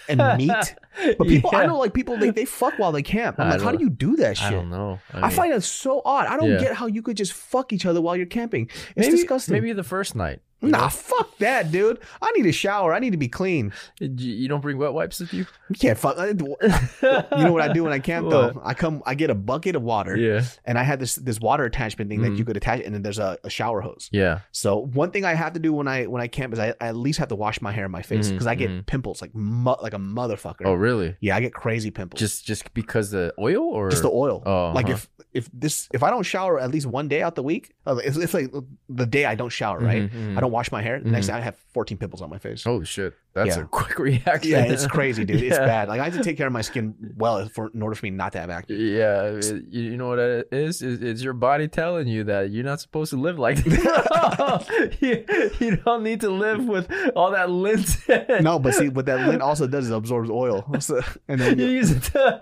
and 0.07 0.19
meat. 0.37 0.75
But 1.17 1.27
people, 1.27 1.49
I 1.55 1.61
Yeah. 1.61 1.67
know, 1.69 1.79
like 1.79 1.93
people, 1.95 2.17
they, 2.17 2.29
they 2.29 2.45
fuck 2.45 2.77
while 2.77 2.91
they 2.91 3.01
camp. 3.01 3.39
I'm 3.39 3.47
I 3.47 3.51
like, 3.53 3.61
how 3.61 3.71
don't- 3.71 3.81
you 3.81 3.89
do 3.89 4.15
that 4.17 4.37
shit? 4.37 4.47
I 4.49 4.51
don't 4.51 4.69
know. 4.69 4.99
I, 5.11 5.21
mean, 5.21 5.31
find 5.31 5.51
that 5.53 5.61
so 5.63 6.03
odd. 6.05 6.27
I 6.27 6.37
don't 6.37 6.51
Yeah. 6.51 6.59
get 6.59 6.75
how 6.75 6.85
you 6.85 7.01
could 7.01 7.17
just 7.17 7.33
fuck 7.33 7.73
each 7.73 7.87
other 7.87 7.99
while 7.99 8.15
you're 8.15 8.27
camping. 8.27 8.69
It's 8.95 9.07
maybe, 9.07 9.11
disgusting. 9.13 9.53
Maybe 9.53 9.73
the 9.73 9.81
first 9.83 10.15
night. 10.15 10.41
Nah, 10.71 10.87
fuck 10.89 11.37
that, 11.39 11.71
dude. 11.71 11.99
I 12.21 12.31
need 12.31 12.45
a 12.45 12.51
shower. 12.51 12.93
I 12.93 12.99
need 12.99 13.11
to 13.11 13.17
be 13.17 13.27
clean. 13.27 13.73
You, 13.99 14.47
don't 14.47 14.61
bring 14.61 14.77
wet 14.77 14.93
wipes 14.93 15.19
with 15.19 15.33
you? 15.33 15.45
You 15.69 15.75
can't 15.77 15.97
fuck. 15.97 16.17
You 16.17 17.43
know 17.43 17.51
what 17.51 17.61
I 17.61 17.71
do 17.73 17.83
when 17.83 17.93
I 17.93 17.99
camp 17.99 18.29
though? 18.31 18.61
I 18.63 18.73
come, 18.73 19.03
I 19.05 19.15
get 19.15 19.29
a 19.29 19.35
bucket 19.35 19.75
of 19.75 19.81
water, 19.83 20.15
Yeah. 20.15 20.43
and 20.65 20.77
I 20.77 20.83
have 20.83 20.99
this 20.99 21.15
this 21.15 21.39
water 21.39 21.63
attachment 21.65 22.09
thing 22.09 22.21
that 22.21 22.31
Mhm. 22.33 22.37
you 22.37 22.45
could 22.45 22.57
attach, 22.57 22.81
and 22.81 22.93
then 22.93 23.01
there's 23.01 23.19
a, 23.19 23.37
a 23.43 23.49
shower 23.49 23.81
hose. 23.81 24.09
Yeah. 24.11 24.39
So 24.51 24.77
one 24.77 25.11
thing 25.11 25.25
I 25.25 25.33
have 25.33 25.53
to 25.53 25.59
do 25.59 25.73
when 25.73 25.87
I 25.87 26.05
when 26.05 26.21
I 26.21 26.27
camp 26.27 26.53
is 26.53 26.59
I, 26.59 26.69
I 26.81 26.87
at 26.87 26.95
least 26.95 27.19
have 27.19 27.29
to 27.29 27.35
wash 27.35 27.61
my 27.61 27.71
hair 27.71 27.85
and 27.85 27.91
my 27.91 28.01
face 28.01 28.31
because 28.31 28.47
I 28.47 28.55
get 28.55 28.69
mhm. 28.69 28.85
pimples 28.85 29.21
like 29.21 29.33
mu- 29.35 29.75
like 29.81 29.93
a 29.93 29.97
motherfucker. 29.99 30.63
Oh, 30.65 30.73
really? 30.73 31.15
Yeah, 31.19 31.35
I 31.35 31.41
get 31.41 31.53
crazy 31.53 31.91
pimples. 31.91 32.19
Just 32.19 32.45
just 32.45 32.73
because 32.73 33.11
the 33.11 33.33
oil 33.39 33.63
or 33.63 33.89
just 33.89 34.03
the 34.03 34.11
oil. 34.11 34.41
Oh, 34.45 34.71
like 34.73 34.87
huh. 34.87 34.93
if 34.93 35.09
if 35.33 35.49
this 35.53 35.89
if 35.93 36.03
I 36.03 36.09
don't 36.09 36.23
shower 36.23 36.59
at 36.59 36.69
least 36.71 36.85
one 36.85 37.07
day 37.07 37.21
out 37.21 37.35
the 37.35 37.43
week, 37.43 37.73
uh, 37.87 37.95
it's, 37.97 38.17
it's 38.17 38.33
like 38.33 38.51
the 38.89 39.05
day 39.05 39.25
I 39.25 39.35
don't 39.35 39.49
shower, 39.49 39.79
right? 39.79 40.03
Mhm, 40.03 40.11
mhm. 40.33 40.37
I 40.37 40.41
don't 40.41 40.51
wash 40.51 40.71
my 40.71 40.81
hair. 40.81 40.99
The 40.99 41.09
next 41.09 41.25
Mhm. 41.25 41.29
day 41.29 41.33
I 41.35 41.41
have 41.41 41.55
14 41.73 41.97
pimples 41.97 42.21
on 42.21 42.29
my 42.29 42.37
face. 42.37 42.65
Oh 42.67 42.83
shit. 42.83 43.13
That's 43.33 43.57
Yeah. 43.57 43.63
a 43.63 43.65
quick 43.65 43.97
reaction. 44.09 44.51
Yeah, 44.51 44.63
it's 44.65 44.85
crazy, 44.85 45.25
dude. 45.25 45.41
It's 45.41 45.57
bad. 45.57 45.87
Like 45.89 45.99
I 45.99 46.03
have 46.05 46.13
to 46.13 46.23
take 46.23 46.37
care 46.37 46.47
of 46.47 46.53
my 46.53 46.61
skin 46.61 46.93
well 47.17 47.47
for 47.49 47.71
in 47.73 47.81
order 47.81 47.95
for 47.95 48.05
me 48.05 48.11
not 48.11 48.31
to 48.33 48.39
have 48.39 48.49
acne. 48.49 48.75
Yeah, 48.75 49.23
it- 49.23 49.65
you 49.71 49.81
you 49.91 49.97
know 49.97 50.09
what 50.09 50.19
it 50.19 50.47
is? 50.51 50.81
It's, 50.81 51.01
it's 51.01 51.21
your 51.23 51.33
body 51.33 51.67
telling 51.67 52.07
you 52.07 52.23
that 52.25 52.51
you're 52.51 52.63
not 52.63 52.79
supposed 52.79 53.09
to 53.11 53.17
live 53.17 53.39
like 53.39 53.57
that. 53.63 54.93
you, 55.01 55.25
you 55.59 55.77
don't 55.77 56.03
need 56.03 56.21
to 56.21 56.29
live 56.29 56.65
with 56.65 56.91
all 57.15 57.31
that 57.31 57.49
lint. 57.49 57.97
No, 58.41 58.59
but 58.59 58.73
see 58.75 58.89
what 58.89 59.05
that 59.07 59.27
lint 59.27 59.41
also 59.41 59.67
does 59.67 59.85
is 59.85 59.91
absorbs 59.91 60.29
oil, 60.29 60.65
So- 60.79 61.01
and 61.27 61.39
then 61.41 61.57
you 61.59 61.65
use 61.67 61.91
it 61.91 62.03
to 62.13 62.41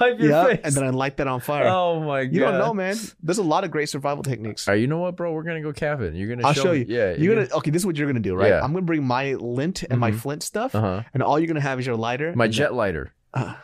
wipe 0.00 0.18
your 0.18 0.30
yeah, 0.30 0.46
face. 0.46 0.60
and 0.64 0.74
then 0.74 0.84
I 0.84 0.90
light 0.90 1.16
that 1.18 1.26
on 1.28 1.40
fire. 1.40 1.66
oh 1.68 2.00
my 2.00 2.24
god! 2.24 2.34
you 2.34 2.40
don't 2.40 2.58
know, 2.58 2.74
man. 2.74 2.96
There's 3.22 3.38
a 3.38 3.42
lot 3.42 3.64
of 3.64 3.70
great 3.70 3.88
survival 3.88 4.22
techniques. 4.22 4.66
All 4.66 4.72
right, 4.74 4.80
you 4.80 4.86
know 4.86 4.98
what, 4.98 5.16
bro? 5.16 5.32
We're 5.32 5.42
gonna 5.42 5.62
go 5.62 5.72
camping. 5.72 6.14
You're 6.14 6.28
gonna. 6.28 6.46
I'll 6.46 6.52
show, 6.54 6.64
show 6.64 6.72
me- 6.72 6.78
you. 6.80 6.86
Yeah, 6.88 7.14
You're 7.14 7.34
gonna 7.36 7.48
okay. 7.58 7.70
This 7.70 7.82
is 7.82 7.86
what 7.86 7.96
you're 7.96 8.06
gonna 8.08 8.20
do, 8.20 8.34
right? 8.34 8.48
Yeah. 8.48 8.62
I'm 8.64 8.72
gonna 8.72 8.82
bring 8.86 9.04
my 9.04 9.34
lint 9.34 9.82
and 9.84 10.00
my 10.00 10.10
Mhm. 10.10 10.23
Flint 10.24 10.42
stuff, 10.42 10.74
Uh 10.74 10.80
huh. 10.80 11.02
and 11.12 11.22
all 11.22 11.38
you're 11.38 11.46
gonna 11.46 11.60
have 11.60 11.78
is 11.78 11.86
your 11.86 11.96
lighter. 11.96 12.32
My 12.34 12.48
jet 12.48 12.72
lighter. 12.74 13.12
Uh, 13.34 13.54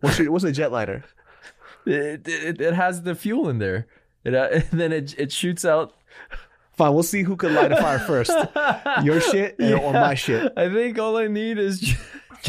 what's 0.00 0.18
your, 0.18 0.30
what's 0.30 0.44
a 0.44 0.52
jet 0.52 0.70
lighter? 0.70 1.02
It, 1.86 2.28
it, 2.28 2.60
it 2.60 2.74
has 2.74 3.02
the 3.02 3.14
fuel 3.14 3.48
in 3.48 3.58
there. 3.58 3.86
It 4.24 4.34
uh, 4.34 4.48
and 4.70 4.78
then 4.80 4.92
it 4.92 5.18
it 5.18 5.32
shoots 5.32 5.64
out. 5.64 5.94
Fine, 6.76 6.94
we'll 6.94 7.02
see 7.02 7.22
who 7.22 7.36
can 7.36 7.54
light 7.54 7.72
a 7.72 7.76
fire 7.76 7.98
first. 7.98 8.30
Your 9.04 9.20
shit 9.20 9.56
and- 9.58 9.74
or 9.80 9.92
my 9.92 10.14
shit. 10.14 10.52
I 10.56 10.68
think 10.72 10.98
all 10.98 11.16
I 11.16 11.26
need 11.28 11.58
is 11.58 11.94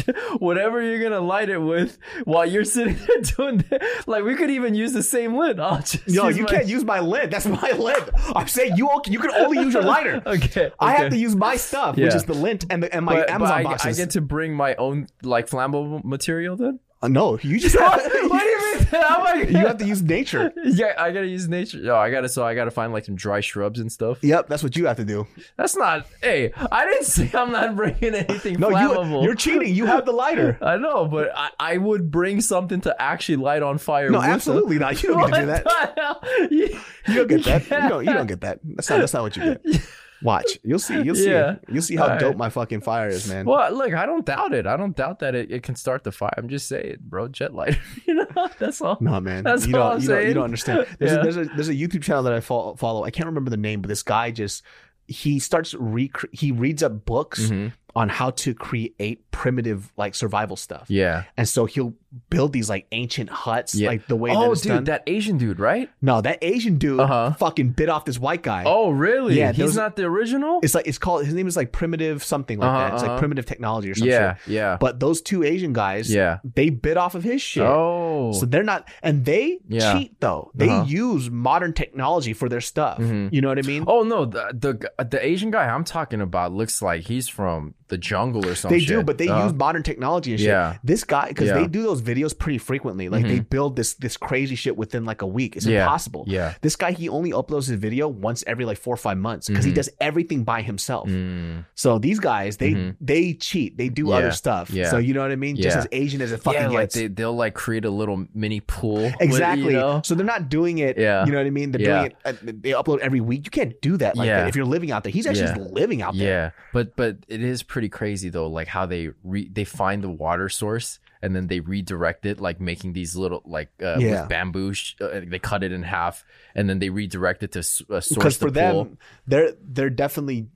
whatever 0.38 0.80
you're 0.82 1.02
gonna 1.02 1.20
light 1.20 1.48
it 1.48 1.58
with 1.58 1.98
while 2.24 2.46
you're 2.46 2.64
sitting 2.64 2.96
there 2.96 3.20
doing 3.36 3.58
that. 3.70 3.82
Like 4.06 4.24
we 4.24 4.34
could 4.34 4.50
even 4.50 4.74
use 4.74 4.92
the 4.92 5.02
same 5.02 5.36
lid. 5.36 5.60
I'll 5.64 5.78
just 5.78 6.06
No, 6.08 6.28
use 6.28 6.36
you 6.36 6.44
my- 6.44 6.50
can't 6.50 6.66
use 6.66 6.84
my 6.84 7.00
lid. 7.00 7.30
That's 7.30 7.46
my 7.46 7.72
lid. 7.72 8.10
I'm 8.34 8.48
saying 8.48 8.76
you 8.76 8.88
you 9.06 9.18
can 9.18 9.30
only 9.32 9.58
use 9.58 9.74
your 9.74 9.82
lighter. 9.82 10.22
Okay, 10.26 10.70
I 10.78 10.94
have 10.94 11.10
to 11.10 11.16
use 11.16 11.34
my 11.36 11.56
stuff, 11.56 11.96
which 11.96 12.14
is 12.14 12.24
the 12.24 12.34
lint 12.34 12.66
and 12.70 12.82
the, 12.82 12.94
and 12.94 13.04
my 13.04 13.14
But, 13.16 13.26
but 13.26 13.30
Amazon 13.34 13.58
I, 13.58 13.62
boxes. 13.64 13.98
I 13.98 14.02
get 14.02 14.10
to 14.10 14.20
bring 14.20 14.54
my 14.54 14.74
own 14.76 15.06
like 15.22 15.48
flammable 15.48 16.02
material 16.04 16.56
then. 16.56 16.80
Uh, 17.04 17.08
no, 17.08 17.38
you 17.42 17.60
just 17.60 17.76
have, 17.78 18.00
what 18.00 18.10
do 18.10 18.16
you 18.18 18.28
mean? 18.30 18.78
How 18.90 19.20
am 19.20 19.26
I 19.26 19.42
you 19.42 19.58
have 19.66 19.76
to 19.78 19.86
use 19.86 20.02
nature. 20.02 20.52
Yeah, 20.64 20.94
I 20.98 21.10
gotta 21.12 21.26
use 21.26 21.46
nature. 21.48 21.78
No, 21.78 21.96
I 21.96 22.10
gotta. 22.10 22.28
So 22.30 22.44
I 22.46 22.54
gotta 22.54 22.70
find 22.70 22.92
like 22.94 23.04
some 23.04 23.14
dry 23.14 23.40
shrubs 23.40 23.78
and 23.78 23.92
stuff. 23.92 24.18
Yep, 24.22 24.48
that's 24.48 24.62
what 24.62 24.74
you 24.76 24.86
have 24.86 24.96
to 24.96 25.04
do. 25.04 25.26
That's 25.56 25.76
not. 25.76 26.06
Hey, 26.22 26.52
I 26.72 26.86
didn't 26.86 27.04
say 27.16 27.30
I'm 27.34 27.52
not 27.52 27.76
bringing 27.76 28.14
anything 28.14 28.58
No, 28.58 28.70
flammable. 28.70 29.20
you 29.20 29.26
you're 29.26 29.34
cheating. 29.34 29.74
You 29.74 29.84
have 29.86 30.06
the 30.06 30.12
lighter. 30.12 30.58
I 30.62 30.76
know, 30.78 31.04
but 31.06 31.30
I, 31.36 31.50
I 31.58 31.76
would 31.76 32.10
bring 32.10 32.40
something 32.40 32.80
to 32.82 33.02
actually 33.02 33.36
light 33.36 33.62
on 33.62 33.76
fire. 33.78 34.08
No, 34.10 34.18
with 34.18 34.26
them. 34.26 34.34
absolutely 34.34 34.78
not. 34.78 35.02
You 35.02 35.10
don't 35.10 35.30
get 35.30 35.34
to 35.34 35.40
do 35.40 35.46
that. 35.46 36.48
You, 36.50 36.80
You 37.08 37.14
don't 37.14 37.28
get 37.28 37.44
that. 37.44 37.62
You 37.82 37.88
don't. 37.88 38.04
You 38.06 38.12
don't 38.14 38.26
get 38.26 38.40
that. 38.40 38.60
That's 38.64 38.88
not. 38.88 39.00
That's 39.00 39.12
not 39.12 39.22
what 39.24 39.36
you 39.36 39.42
get. 39.56 39.82
Watch. 40.24 40.58
You'll 40.64 40.78
see. 40.80 41.00
You'll 41.02 41.14
see. 41.14 41.30
Yeah. 41.30 41.56
You'll 41.70 41.82
see 41.82 41.96
how 41.96 42.04
All 42.04 42.08
right. 42.08 42.18
dope 42.18 42.36
my 42.36 42.48
fucking 42.48 42.80
fire 42.80 43.08
is, 43.08 43.28
man. 43.28 43.44
Well, 43.44 43.70
look, 43.72 43.92
I 43.94 44.06
don't 44.06 44.24
doubt 44.24 44.54
it. 44.54 44.66
I 44.66 44.76
don't 44.76 44.96
doubt 44.96 45.20
that 45.20 45.34
it, 45.34 45.50
it 45.52 45.62
can 45.62 45.76
start 45.76 46.02
the 46.02 46.10
fire. 46.12 46.32
I'm 46.36 46.48
just 46.48 46.66
saying, 46.66 46.96
bro, 47.00 47.28
jet 47.28 47.54
lighter. 47.54 47.78
you 48.06 48.14
know, 48.14 48.26
that's 48.58 48.80
all. 48.80 48.96
No, 49.00 49.20
man. 49.20 49.44
That's 49.44 49.66
you 49.66 49.76
all 49.76 49.90
don't, 49.90 49.96
I'm 49.96 50.02
you 50.02 50.08
don't. 50.08 50.26
You 50.28 50.34
don't 50.34 50.44
understand. 50.44 50.86
There's, 50.98 51.12
Yeah. 51.12 51.18
a, 51.18 51.22
there's 51.22 51.36
a 51.36 51.44
there's 51.54 51.68
a 51.68 51.74
YouTube 51.74 52.02
channel 52.02 52.22
that 52.24 52.32
I 52.32 52.40
follow, 52.40 52.74
follow. 52.74 53.04
I 53.04 53.10
can't 53.10 53.26
remember 53.26 53.50
the 53.50 53.56
name, 53.58 53.82
but 53.82 53.88
this 53.88 54.02
guy 54.02 54.30
just 54.30 54.62
he 55.06 55.38
starts 55.38 55.74
rec- 55.74 56.32
he 56.32 56.50
reads 56.50 56.82
up 56.82 57.04
books 57.04 57.50
Mhm. 57.50 57.72
On 57.96 58.08
how 58.08 58.30
to 58.30 58.54
create 58.54 59.30
primitive 59.30 59.92
like 59.96 60.14
survival 60.14 60.56
stuff. 60.56 60.86
Yeah. 60.88 61.24
And 61.36 61.48
so 61.48 61.64
he'll 61.66 61.94
build 62.30 62.52
these 62.52 62.68
like 62.68 62.86
ancient 62.92 63.28
huts, 63.28 63.74
Yeah. 63.74 63.88
like 63.88 64.06
the 64.06 64.14
way 64.16 64.30
that 64.30 64.36
Oh, 64.36 64.52
it's 64.52 64.62
dude, 64.62 64.72
done. 64.72 64.84
that 64.84 65.02
Asian 65.06 65.36
dude, 65.38 65.58
right? 65.58 65.88
no, 66.00 66.20
that 66.20 66.38
Asian 66.42 66.78
dude 66.78 67.00
Uh-huh. 67.00 67.32
fucking 67.32 67.70
bit 67.70 67.88
off 67.88 68.04
this 68.04 68.18
white 68.18 68.42
guy. 68.42 68.62
Oh, 68.66 68.90
really? 68.90 69.36
Yeah, 69.38 69.50
he's 69.52 69.74
not 69.76 69.96
the 69.96 70.04
original. 70.04 70.60
It's 70.62 70.74
like 70.74 70.86
it's 70.86 70.98
called 70.98 71.24
his 71.24 71.34
name 71.34 71.46
is 71.48 71.56
like 71.56 71.72
primitive 71.72 72.22
something 72.22 72.58
like 72.58 72.68
Uh-huh, 72.68 72.78
that. 72.78 72.94
It's 72.94 73.02
uh-huh. 73.02 73.12
like 73.12 73.18
primitive 73.18 73.46
technology 73.46 73.90
or 73.90 73.94
something. 73.94 74.10
yeah, 74.10 74.36
yeah, 74.46 74.76
But 74.80 75.00
those 75.00 75.20
two 75.22 75.42
Asian 75.42 75.72
guys, 75.72 76.12
yeah. 76.12 76.38
they 76.44 76.70
bit 76.70 76.96
off 76.96 77.14
of 77.14 77.24
his 77.24 77.42
shit. 77.42 77.64
Oh, 77.64 78.32
So 78.32 78.46
they're 78.46 78.62
not, 78.62 78.88
and 79.02 79.24
they 79.24 79.58
Yeah. 79.68 79.92
cheat 79.98 80.20
though. 80.20 80.50
They 80.54 80.68
Uh-huh. 80.68 80.84
use 80.86 81.30
modern 81.30 81.72
technology 81.72 82.32
for 82.32 82.48
their 82.48 82.60
stuff. 82.60 82.98
Mhm. 82.98 83.32
You 83.32 83.40
know 83.40 83.48
what 83.48 83.58
I 83.58 83.62
mean? 83.62 83.84
oh 83.88 84.02
no, 84.04 84.24
the, 84.24 84.50
the 84.98 85.04
the 85.04 85.24
Asian 85.24 85.50
guy 85.50 85.66
I'm 85.66 85.84
talking 85.84 86.20
about 86.20 86.52
looks 86.52 86.80
like 86.80 87.02
he's 87.08 87.28
from 87.28 87.74
the 87.94 87.98
jungle 87.98 88.44
or 88.46 88.54
something. 88.54 88.78
they 88.78 88.84
do, 88.84 89.02
but 89.02 89.18
they 89.18 89.26
use 89.26 89.52
modern 89.52 89.82
technology 89.82 90.32
and 90.32 90.40
shit. 90.40 90.48
Yeah. 90.48 90.78
This 90.82 91.04
guy, 91.04 91.28
because 91.28 91.48
Yeah. 91.48 91.58
they 91.60 91.66
do 91.68 91.82
those 91.82 92.02
videos 92.02 92.36
pretty 92.36 92.58
frequently. 92.58 93.08
Like 93.08 93.22
they 93.24 93.38
Mhm. 93.40 93.48
build 93.50 93.76
this 93.76 93.94
this 93.94 94.16
crazy 94.16 94.54
shit 94.56 94.76
within 94.76 95.04
like 95.04 95.22
a 95.22 95.26
week. 95.26 95.56
It's 95.56 95.66
Yeah. 95.66 95.82
impossible. 95.82 96.24
Yeah. 96.26 96.54
This 96.60 96.76
guy, 96.76 96.92
he 96.92 97.08
only 97.08 97.30
uploads 97.30 97.68
his 97.68 97.78
video 97.78 98.08
once 98.08 98.42
every 98.46 98.64
like 98.64 98.78
four 98.78 98.94
or 98.94 98.96
five 99.08 99.18
months 99.18 99.48
because 99.48 99.64
he 99.64 99.70
Mhm. 99.70 99.74
does 99.76 99.90
everything 100.00 100.42
by 100.44 100.62
himself. 100.62 101.08
Mm. 101.08 101.64
So 101.74 101.98
these 101.98 102.18
guys, 102.20 102.56
they 102.56 102.72
Mhm. 102.72 102.96
they 103.00 103.34
cheat. 103.34 103.78
They 103.78 103.88
do 103.88 104.10
other 104.12 104.32
stuff. 104.32 104.70
Yeah. 104.70 104.90
So 104.90 104.98
you 104.98 105.14
know 105.14 105.22
what 105.22 105.30
I 105.30 105.36
mean? 105.36 105.56
Just 105.56 105.76
as 105.76 105.86
Asian 105.92 106.20
as 106.20 106.32
it 106.32 106.42
fucking 106.42 106.60
Yeah, 106.60 106.68
like 106.68 106.78
gets. 106.90 106.94
they 106.96 107.06
they'll 107.08 107.34
like 107.36 107.54
create 107.54 107.84
a 107.84 107.90
little 107.90 108.26
mini 108.34 108.60
pool. 108.60 108.94
with- 109.04 109.14
Exactly. 109.20 109.66
you 109.66 109.72
know? 109.72 110.00
So 110.04 110.14
they're 110.14 110.26
not 110.26 110.48
doing 110.48 110.78
it. 110.78 110.98
Yeah. 110.98 111.24
You 111.24 111.32
know 111.32 111.38
what 111.38 111.46
I 111.46 111.50
mean? 111.50 111.70
They're 111.72 111.84
doing 111.86 112.06
it. 112.06 112.16
Uh, 112.24 112.32
they 112.42 112.70
upload 112.70 112.98
every 112.98 113.20
week. 113.20 113.42
You 113.44 113.50
can't 113.50 113.80
do 113.80 113.96
that 113.98 114.16
like 114.16 114.26
Yeah. 114.26 114.40
that 114.40 114.48
if 114.48 114.56
you're 114.56 114.64
living 114.66 114.90
out 114.90 115.04
there. 115.04 115.12
He's 115.12 115.26
actually 115.26 115.68
living 115.72 116.02
out 116.02 116.16
there. 116.16 116.24
Yeah, 116.28 116.50
but 116.72 116.96
but 116.96 117.18
it 117.28 117.42
is 117.42 117.62
pretty 117.62 117.83
crazy 117.88 118.28
though, 118.28 118.48
like 118.48 118.68
how 118.68 118.86
they 118.86 119.10
re- 119.22 119.48
they 119.48 119.64
find 119.64 120.02
the 120.02 120.10
water 120.10 120.48
source 120.48 120.98
and 121.22 121.34
then 121.34 121.46
they 121.46 121.60
redirect 121.60 122.26
it, 122.26 122.40
like 122.40 122.60
making 122.60 122.92
these 122.92 123.16
little 123.16 123.42
like 123.44 123.70
uh, 123.82 123.96
Yeah. 123.98 124.20
with 124.22 124.28
bamboo. 124.28 124.74
Sh- 124.74 124.94
uh, 125.00 125.20
they 125.26 125.38
cut 125.38 125.62
it 125.62 125.72
in 125.72 125.82
half 125.82 126.24
and 126.54 126.68
then 126.68 126.78
they 126.78 126.90
redirect 126.90 127.42
it 127.42 127.52
to 127.52 127.60
s- 127.60 127.80
uh, 127.82 127.84
Because 127.96 128.08
source 128.08 128.36
for 128.36 128.50
the 128.50 128.60
them, 128.60 128.98
they're 129.26 129.52
they're 129.62 129.90
definitely 129.90 130.48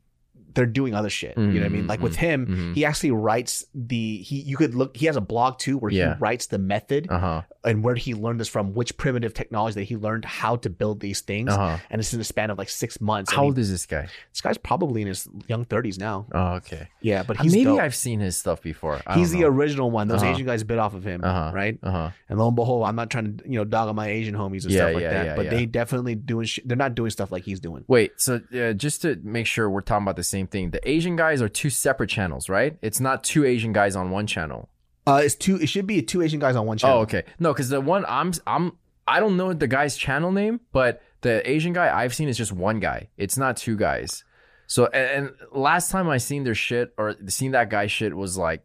they're 0.59 0.67
doing 0.67 0.93
other 0.93 1.09
shit. 1.09 1.39
You 1.39 1.47
know 1.47 1.61
what 1.61 1.67
I 1.67 1.69
mean? 1.69 1.85
Mhm, 1.85 1.89
Like 1.89 2.01
with 2.03 2.17
him, 2.17 2.47
mhm. 2.47 2.75
he 2.75 2.85
actually 2.85 3.13
writes 3.13 3.65
the 3.73 4.19
he. 4.19 4.41
You 4.41 4.57
could 4.57 4.75
look. 4.75 4.97
He 4.97 5.07
has 5.07 5.15
a 5.15 5.21
blog 5.21 5.59
too 5.61 5.79
where 5.79 5.93
Yeah. 5.93 6.15
he 6.15 6.19
writes 6.21 6.47
the 6.47 6.59
method 6.59 7.07
Uh 7.09 7.19
huh. 7.21 7.43
and 7.65 7.85
where 7.85 7.95
he 7.95 8.13
learned 8.15 8.41
this 8.41 8.49
from, 8.49 8.75
which 8.75 8.97
primitive 8.97 9.33
technology 9.35 9.75
that 9.75 9.85
he 9.85 9.97
learned 9.97 10.25
how 10.25 10.57
to 10.57 10.69
build 10.71 10.99
these 10.99 11.21
things. 11.21 11.51
Uh 11.51 11.57
huh. 11.57 11.77
And 11.91 12.01
it's 12.01 12.13
in 12.13 12.21
a 12.21 12.25
span 12.25 12.51
of 12.51 12.59
like 12.59 12.69
six 12.71 13.01
months. 13.01 13.33
How 13.33 13.45
old 13.45 13.59
is 13.59 13.71
this 13.71 13.87
guy? 13.87 14.09
this 14.33 14.41
guy's 14.41 14.59
probably 14.59 15.03
in 15.03 15.07
his 15.09 15.29
young 15.47 15.65
thirties 15.65 15.97
now. 15.99 16.27
Oh, 16.33 16.55
okay. 16.57 16.89
Yeah, 17.01 17.23
but 17.23 17.39
Uh, 17.39 17.45
he's 17.45 17.53
Maybe 17.53 17.65
dope. 17.67 17.81
I've 17.81 17.95
seen 17.95 18.19
his 18.19 18.37
stuff 18.37 18.61
before. 18.61 19.01
I 19.07 19.17
He's 19.17 19.31
the 19.31 19.45
original 19.45 19.91
one. 19.93 20.09
Those 20.09 20.23
Uh-huh. 20.23 20.33
Asian 20.33 20.47
guys 20.47 20.65
bit 20.65 20.79
off 20.81 20.95
of 20.95 21.05
him, 21.05 21.21
Uh-huh. 21.23 21.53
right? 21.55 21.79
Uh 21.83 21.91
huh. 21.91 22.11
And 22.29 22.39
lo 22.41 22.49
and 22.49 22.57
behold, 22.57 22.85
I'm 22.85 22.97
not 22.97 23.11
trying 23.11 23.37
to 23.39 23.45
you 23.49 23.59
know 23.59 23.65
dog 23.65 23.89
on 23.89 23.95
my 23.95 24.09
Asian 24.09 24.35
homies 24.35 24.65
and 24.65 24.73
Yeah, 24.73 24.79
stuff 24.81 24.95
like 24.95 25.03
yeah, 25.03 25.25
that, 25.25 25.37
but 25.37 25.51
they 25.51 25.67
definitely 25.67 26.17
doing. 26.17 26.47
Sh- 26.47 26.61
they're 26.65 26.77
not 26.77 26.97
doing 26.97 27.11
stuff 27.11 27.31
like 27.31 27.45
he's 27.45 27.61
doing. 27.61 27.85
Wait, 27.87 28.11
so 28.17 28.41
uh, 28.59 28.73
just 28.73 29.03
to 29.03 29.17
make 29.23 29.47
sure 29.47 29.71
we're 29.71 29.81
talking 29.83 30.03
about 30.05 30.17
the 30.17 30.25
same 30.25 30.47
thing, 30.51 30.71
the 30.71 30.89
Asian 30.89 31.17
guys 31.17 31.41
are 31.43 31.49
two 31.49 31.71
separate 31.71 32.11
channels, 32.11 32.49
right? 32.49 32.77
It's 32.83 33.01
not 33.01 33.25
two 33.25 33.45
Asian 33.45 33.73
guys 33.73 33.97
on 33.97 34.11
one 34.11 34.27
channel. 34.27 34.69
Uh, 35.07 35.23
it's 35.25 35.35
two. 35.35 35.57
It 35.57 35.69
should 35.69 35.87
be 35.87 36.03
two 36.03 36.21
Asian 36.21 36.39
guys 36.39 36.55
on 36.55 36.67
one 36.67 36.77
channel. 36.77 36.99
Oh, 36.99 37.03
okay. 37.03 37.25
No, 37.39 37.53
because 37.53 37.71
the 37.71 37.81
one 37.81 38.05
I'm 38.07 38.33
I'm 38.47 38.77
I 39.07 39.21
don't 39.21 39.37
know 39.37 39.53
the 39.55 39.67
guy's 39.67 39.97
channel 39.97 40.33
name, 40.33 40.61
but 40.73 41.03
the 41.23 41.49
Asian 41.49 41.73
guy 41.73 41.97
I've 41.97 42.15
seen 42.15 42.29
is 42.29 42.37
just 42.37 42.53
one 42.53 42.79
guy. 42.79 43.09
It's 43.17 43.39
not 43.39 43.57
two 43.57 43.77
guys. 43.77 44.25
So 44.67 44.87
and, 44.87 45.29
and 45.29 45.37
last 45.51 45.91
time 45.91 46.09
I 46.11 46.19
seen 46.19 46.45
their 46.45 46.55
shit 46.55 46.93
or 46.99 47.17
seen 47.29 47.53
that 47.53 47.71
guy 47.71 47.87
shit 47.87 48.15
was 48.15 48.37
like 48.37 48.65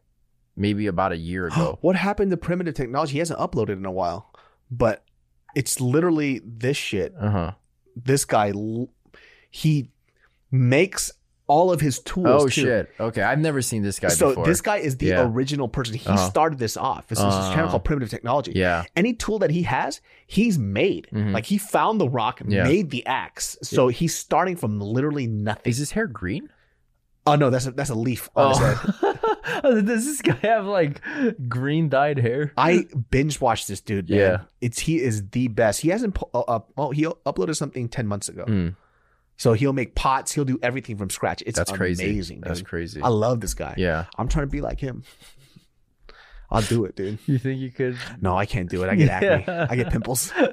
maybe 0.58 0.88
about 0.88 1.14
a 1.14 1.18
year 1.18 1.48
ago. 1.48 1.78
what 1.82 1.96
happened 1.96 2.32
to 2.32 2.38
primitive 2.38 2.74
technology? 2.74 3.14
He 3.14 3.20
hasn't 3.20 3.40
uploaded 3.40 3.78
in 3.78 3.86
a 3.86 3.92
while, 3.92 4.34
but 4.70 5.06
it's 5.56 5.80
literally 5.80 6.42
this 6.44 6.78
shit. 6.78 7.14
Uh 7.18 7.30
huh. 7.30 7.52
This 7.96 8.26
guy, 8.26 8.52
he 9.50 9.92
makes 10.52 11.12
all 11.48 11.72
of 11.72 11.82
his 11.82 12.00
tools. 12.00 12.28
Oh 12.28 12.44
too. 12.46 12.62
shit. 12.62 12.90
Okay, 13.00 13.22
I've 13.22 13.40
never 13.40 13.62
seen 13.62 13.84
this 13.84 14.00
guy 14.00 14.08
before. 14.08 14.18
So 14.18 14.30
before. 14.30 14.46
this 14.46 14.62
guy 14.62 14.78
is 14.78 14.98
the 14.98 15.08
Yeah. 15.08 15.24
original 15.28 15.68
person. 15.68 15.96
He 15.96 16.08
Uh-huh. 16.08 16.30
started 16.30 16.58
this 16.60 16.78
off. 16.78 17.08
This 17.08 17.20
is 17.20 17.26
his 17.26 17.34
channel 17.50 17.68
Uh. 17.68 17.72
called 17.72 17.84
Primitive 17.86 18.10
Technology. 18.10 18.54
yeah. 18.56 18.84
Any 18.96 19.14
tool 19.14 19.40
that 19.40 19.50
he 19.52 19.64
has, 19.64 20.00
he's 20.26 20.58
made. 20.58 21.08
Mhm. 21.14 21.34
Like 21.34 21.46
he 21.46 21.58
found 21.58 22.00
the 22.00 22.08
rock, 22.10 22.42
Yeah. 22.48 22.64
made 22.64 22.90
the 22.92 23.06
axe. 23.06 23.58
So 23.62 23.90
he's 23.90 24.16
starting 24.16 24.56
from 24.56 24.80
literally 24.80 25.28
nothing. 25.28 25.70
Is 25.70 25.78
his 25.78 25.92
hair 25.92 26.08
green? 26.08 26.50
Oh 27.26 27.36
no, 27.36 27.50
that's 27.50 27.66
a, 27.68 27.72
that's 27.72 27.90
a 27.90 27.96
leaf 27.96 28.30
on 28.36 28.50
his 28.50 28.58
head. 28.60 28.94
Oh. 29.66 29.82
Does 29.82 30.06
this 30.06 30.22
guy 30.22 30.36
have 30.42 30.66
like 30.66 31.02
green 31.48 31.88
dyed 31.90 32.18
hair? 32.18 32.54
I 32.58 32.86
binge 33.12 33.40
watched 33.40 33.68
this 33.68 33.82
dude. 33.82 34.10
Man. 34.10 34.20
Yeah. 34.20 34.38
it's 34.62 34.80
he 34.80 35.00
is 35.02 35.30
the 35.30 35.48
best. 35.50 35.82
He 35.82 35.90
hasn't 35.90 36.18
uh, 36.34 36.40
up. 36.42 36.72
Oh, 36.78 36.92
he 36.92 37.04
uploaded 37.04 37.56
something 37.56 37.88
ten 37.90 38.08
months 38.08 38.30
ago. 38.30 38.46
Mm, 38.46 38.76
So 39.38 39.54
he'll 39.54 39.74
make 39.74 39.96
pots. 39.96 40.32
He'll 40.32 40.46
do 40.46 40.60
everything 40.62 40.98
from 40.98 41.10
scratch. 41.10 41.44
It's 41.46 41.58
that's 41.58 41.72
crazy. 41.72 42.06
amazing. 42.06 42.42
That's 42.42 42.62
crazy. 42.62 43.02
I 43.02 43.10
love 43.10 43.42
this 43.42 43.54
guy. 43.54 43.74
yeah. 43.78 44.06
I'm 44.18 44.28
trying 44.28 44.46
to 44.46 44.52
be 44.52 44.62
like 44.62 44.80
him. 44.80 45.04
I'll 46.52 46.62
do 46.62 46.86
it, 46.86 46.96
dude. 46.96 47.18
You 47.26 47.40
think 47.40 47.60
you 47.60 47.72
could? 47.72 47.98
No, 48.22 48.38
I 48.38 48.46
can't 48.46 48.70
do 48.70 48.84
it. 48.84 48.90
I 48.90 48.94
get 48.96 49.10
acne. 49.10 49.52
I 49.52 49.76
get 49.76 49.90
pimples. 49.92 50.32
I 50.38 50.46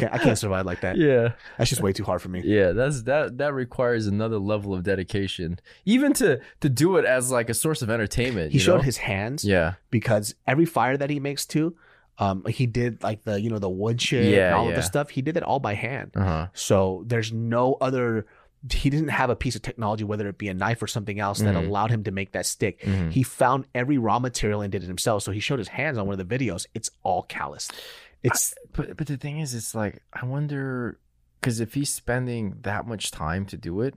can't, 0.00 0.12
I 0.14 0.18
can't 0.18 0.36
survive 0.38 0.66
like 0.66 0.80
that. 0.80 0.96
Yeah. 1.08 1.34
That's 1.56 1.70
just 1.70 1.80
way 1.80 1.92
too 1.92 2.02
hard 2.02 2.20
for 2.20 2.28
me. 2.28 2.42
Yeah, 2.44 2.72
that's 2.72 3.02
that 3.02 3.38
that 3.38 3.54
requires 3.54 4.08
another 4.08 4.38
level 4.38 4.74
of 4.74 4.82
dedication. 4.82 5.60
Even 5.84 6.12
to 6.14 6.40
to 6.60 6.68
do 6.68 6.96
it 6.96 7.04
as 7.04 7.30
like 7.30 7.48
a 7.50 7.54
source 7.54 7.82
of 7.82 7.90
entertainment. 7.90 8.50
He 8.50 8.58
showed 8.58 8.78
know? 8.78 8.82
his 8.82 8.96
hands 8.96 9.44
Yeah. 9.44 9.74
because 9.90 10.34
every 10.44 10.64
fire 10.64 10.96
that 10.96 11.08
he 11.08 11.20
makes 11.20 11.46
too, 11.46 11.76
um, 12.18 12.44
he 12.46 12.66
did 12.66 13.02
like 13.02 13.22
the 13.24 13.40
you 13.40 13.48
know 13.50 13.58
the 13.58 13.68
wood 13.68 14.00
shit 14.00 14.24
Yeah, 14.32 14.48
and 14.48 14.54
all 14.56 14.68
of 14.68 14.74
the 14.74 14.82
stuff. 14.82 15.10
He 15.10 15.22
did 15.22 15.36
it 15.36 15.42
all 15.42 15.60
by 15.60 15.74
hand. 15.74 16.12
Uh-huh. 16.16 16.48
So 16.54 17.04
there's 17.06 17.32
no 17.32 17.74
other. 17.80 18.26
He 18.72 18.90
didn't 18.90 19.10
have 19.10 19.30
a 19.30 19.36
piece 19.36 19.54
of 19.54 19.62
technology, 19.62 20.02
whether 20.02 20.26
it 20.28 20.36
be 20.36 20.48
a 20.48 20.54
knife 20.54 20.82
or 20.82 20.88
something 20.88 21.20
else, 21.20 21.38
that 21.38 21.54
Mhm. 21.54 21.66
allowed 21.68 21.90
him 21.92 22.02
to 22.04 22.10
make 22.10 22.32
that 22.32 22.44
stick. 22.44 22.80
Mhm. 22.82 23.12
He 23.12 23.22
found 23.22 23.66
every 23.72 23.98
raw 23.98 24.18
material 24.18 24.62
and 24.62 24.72
did 24.72 24.82
it 24.82 24.88
himself. 24.88 25.22
So 25.22 25.30
he 25.30 25.38
showed 25.38 25.60
his 25.60 25.68
hands 25.68 25.96
on 25.96 26.08
one 26.08 26.18
of 26.18 26.28
the 26.28 26.38
videos. 26.38 26.66
It's 26.74 26.90
all 27.04 27.22
calloused. 27.22 27.72
It's 28.24 28.52
But 28.72 28.96
but 28.96 29.06
the 29.06 29.16
thing 29.16 29.38
is 29.38 29.54
it's 29.54 29.76
like 29.76 30.02
I 30.12 30.24
wonder 30.26 30.98
cuz 31.40 31.60
if 31.60 31.74
he's 31.74 31.92
spending 31.94 32.56
that 32.62 32.84
much 32.84 33.12
time 33.12 33.46
to 33.46 33.56
do 33.56 33.80
it, 33.80 33.94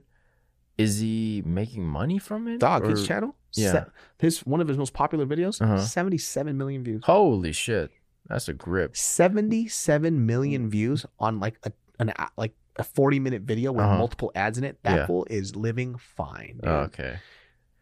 is 0.78 1.00
he 1.00 1.42
making 1.44 1.84
money 1.84 2.18
from 2.20 2.46
it? 2.46 2.60
dog. 2.60 2.86
His 2.86 3.04
channel, 3.04 3.34
Yeah. 3.54 3.72
se- 3.72 3.84
his 4.18 4.46
one 4.46 4.60
of 4.60 4.68
his 4.68 4.78
most 4.78 4.92
popular 4.94 5.26
videos, 5.26 5.60
Uh-huh. 5.60 5.78
77 5.80 6.56
million 6.56 6.84
views. 6.84 7.02
Holy 7.04 7.50
shit. 7.50 7.90
That's 8.32 8.48
a 8.48 8.52
grip. 8.54 8.96
77 8.96 10.26
million 10.26 10.68
views 10.70 11.04
on 11.18 11.38
like 11.38 11.58
a 11.64 11.72
an 11.98 12.12
like 12.36 12.54
a 12.76 12.82
40 12.84 13.20
minute 13.20 13.42
video 13.42 13.70
with 13.72 13.84
Uh-huh. 13.84 13.98
multiple 13.98 14.32
ads 14.34 14.56
in 14.58 14.64
it. 14.64 14.78
That 14.82 14.96
Yeah. 14.96 15.06
fool 15.06 15.26
is 15.30 15.54
living 15.54 15.96
fine. 15.98 16.58
dude. 16.62 16.68
Okay. 16.72 17.16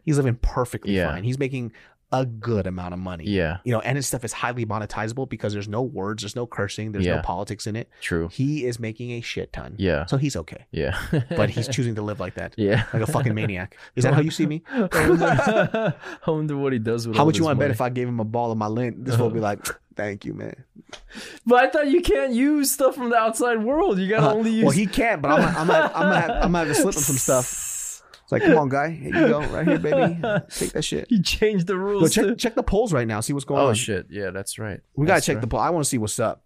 He's 0.03 0.17
living 0.17 0.35
perfectly 0.35 0.95
Yeah. 0.95 1.11
fine. 1.11 1.23
He's 1.23 1.39
making 1.39 1.71
a 2.13 2.25
good 2.25 2.67
amount 2.67 2.93
of 2.93 2.99
money. 2.99 3.23
Yeah, 3.25 3.57
You 3.63 3.71
know, 3.71 3.79
and 3.79 3.95
his 3.95 4.05
stuff 4.07 4.25
is 4.25 4.33
highly 4.33 4.65
monetizable 4.65 5.29
because 5.29 5.53
there's 5.53 5.69
no 5.69 5.81
words, 5.81 6.23
there's 6.23 6.35
no 6.35 6.45
cursing, 6.45 6.91
there's 6.91 7.05
Yeah. 7.05 7.15
no 7.17 7.21
politics 7.21 7.67
in 7.67 7.75
it. 7.77 7.89
true. 8.01 8.27
He 8.27 8.65
is 8.65 8.79
making 8.79 9.11
a 9.11 9.21
shit 9.21 9.53
ton. 9.53 9.75
Yeah, 9.77 10.05
So 10.07 10.17
he's 10.17 10.35
okay. 10.35 10.65
yeah. 10.71 10.97
But 11.29 11.49
he's 11.49 11.67
choosing 11.69 11.95
to 11.95 12.01
live 12.01 12.19
like 12.19 12.35
that. 12.35 12.53
yeah, 12.57 12.83
Like 12.93 13.03
a 13.03 13.07
fucking 13.07 13.33
maniac. 13.33 13.77
Is 13.95 14.03
that 14.03 14.13
how 14.13 14.21
you 14.21 14.31
see 14.31 14.45
me? 14.45 14.61
I 14.71 15.93
wonder, 16.27 16.57
what 16.57 16.73
he 16.73 16.79
does 16.79 17.07
with. 17.07 17.17
How 17.17 17.25
much 17.25 17.37
you 17.37 17.43
want 17.45 17.57
to 17.57 17.59
bet 17.63 17.71
if 17.71 17.81
I 17.81 17.89
gave 17.89 18.07
him 18.07 18.19
a 18.19 18.25
ball 18.25 18.51
of 18.51 18.57
my 18.57 18.67
lint? 18.67 19.05
This 19.05 19.17
will 19.17 19.29
be 19.29 19.39
like, 19.39 19.65
thank 19.95 20.25
you, 20.25 20.33
man. 20.33 20.63
But 21.45 21.63
I 21.63 21.69
thought 21.69 21.87
you 21.87 22.01
can't 22.01 22.33
use 22.33 22.71
stuff 22.71 22.95
from 22.95 23.09
the 23.09 23.15
outside 23.15 23.63
world. 23.63 23.97
You 23.99 24.09
gotta 24.09 24.27
Uh, 24.29 24.33
only 24.33 24.51
use. 24.51 24.63
well, 24.65 24.71
he 24.71 24.85
can't, 24.85 25.21
but 25.21 25.31
I'm 25.31 25.41
I'm 25.57 25.71
I'm 25.71 25.91
I'm 25.95 26.41
gonna 26.51 26.57
have 26.59 26.67
to 26.67 26.75
slip 26.75 26.95
him 26.95 27.01
some 27.01 27.15
stuff. 27.15 27.45
It's 28.31 28.43
like, 28.43 28.43
come 28.43 28.57
on, 28.57 28.69
guy, 28.69 28.91
here 28.91 29.13
you 29.13 29.27
go, 29.27 29.41
right 29.47 29.67
here, 29.67 29.77
baby. 29.79 30.15
Take 30.49 30.71
that 30.73 30.83
shit. 30.83 31.07
You 31.11 31.21
changed 31.21 31.67
the 31.67 31.73
Go 31.73 31.79
rules. 31.79 32.13
check, 32.13 32.25
to- 32.25 32.35
check 32.35 32.55
the 32.55 32.63
polls 32.63 32.93
right 32.93 33.07
now. 33.07 33.19
See 33.19 33.33
what's 33.33 33.43
going 33.45 33.59
on. 33.61 33.69
oh 33.71 33.73
shit! 33.73 34.07
Yeah, 34.09 34.29
that's 34.31 34.57
right. 34.57 34.79
We 34.95 35.05
gotta 35.05 35.17
That's 35.17 35.25
check 35.25 35.35
right. 35.37 35.41
the 35.41 35.47
poll. 35.47 35.59
I 35.59 35.69
want 35.69 35.83
to 35.83 35.89
see 35.89 35.97
what's 35.97 36.19
up. 36.19 36.43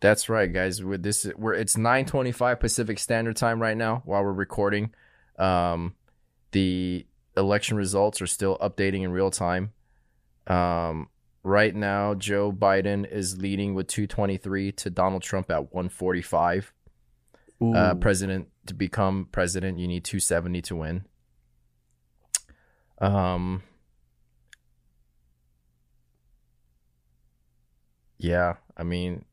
That's 0.00 0.28
right, 0.28 0.52
guys. 0.52 0.82
With 0.82 1.02
this, 1.02 1.28
we're 1.36 1.54
it's 1.54 1.76
nine 1.76 2.06
twenty 2.06 2.32
five 2.32 2.58
Pacific 2.60 2.98
Standard 2.98 3.36
Time 3.36 3.60
right 3.60 3.76
now 3.76 4.02
while 4.06 4.22
we're 4.24 4.32
recording. 4.32 4.92
Um, 5.38 5.94
the 6.52 7.06
election 7.36 7.76
results 7.76 8.22
are 8.22 8.26
still 8.26 8.56
updating 8.58 9.02
in 9.02 9.10
real 9.12 9.30
time. 9.30 9.72
Um, 10.46 11.08
right 11.42 11.74
now, 11.74 12.14
Joe 12.14 12.50
Biden 12.52 13.08
is 13.10 13.38
leading 13.38 13.74
with 13.74 13.86
two 13.86 14.06
twenty 14.06 14.38
three 14.38 14.72
to 14.72 14.90
Donald 14.90 15.22
Trump 15.22 15.50
at 15.50 15.74
one 15.74 15.88
forty 15.88 16.22
five. 16.22 16.72
Uh, 17.62 17.94
president 17.94 18.48
to 18.68 18.74
become 18.74 19.28
president, 19.32 19.78
you 19.78 19.86
need 19.88 20.04
two 20.04 20.20
seventy 20.20 20.62
to 20.62 20.76
win. 20.76 21.04
Um. 22.98 23.62
Yeah, 28.18 28.54
I 28.76 28.82
mean, 28.82 29.24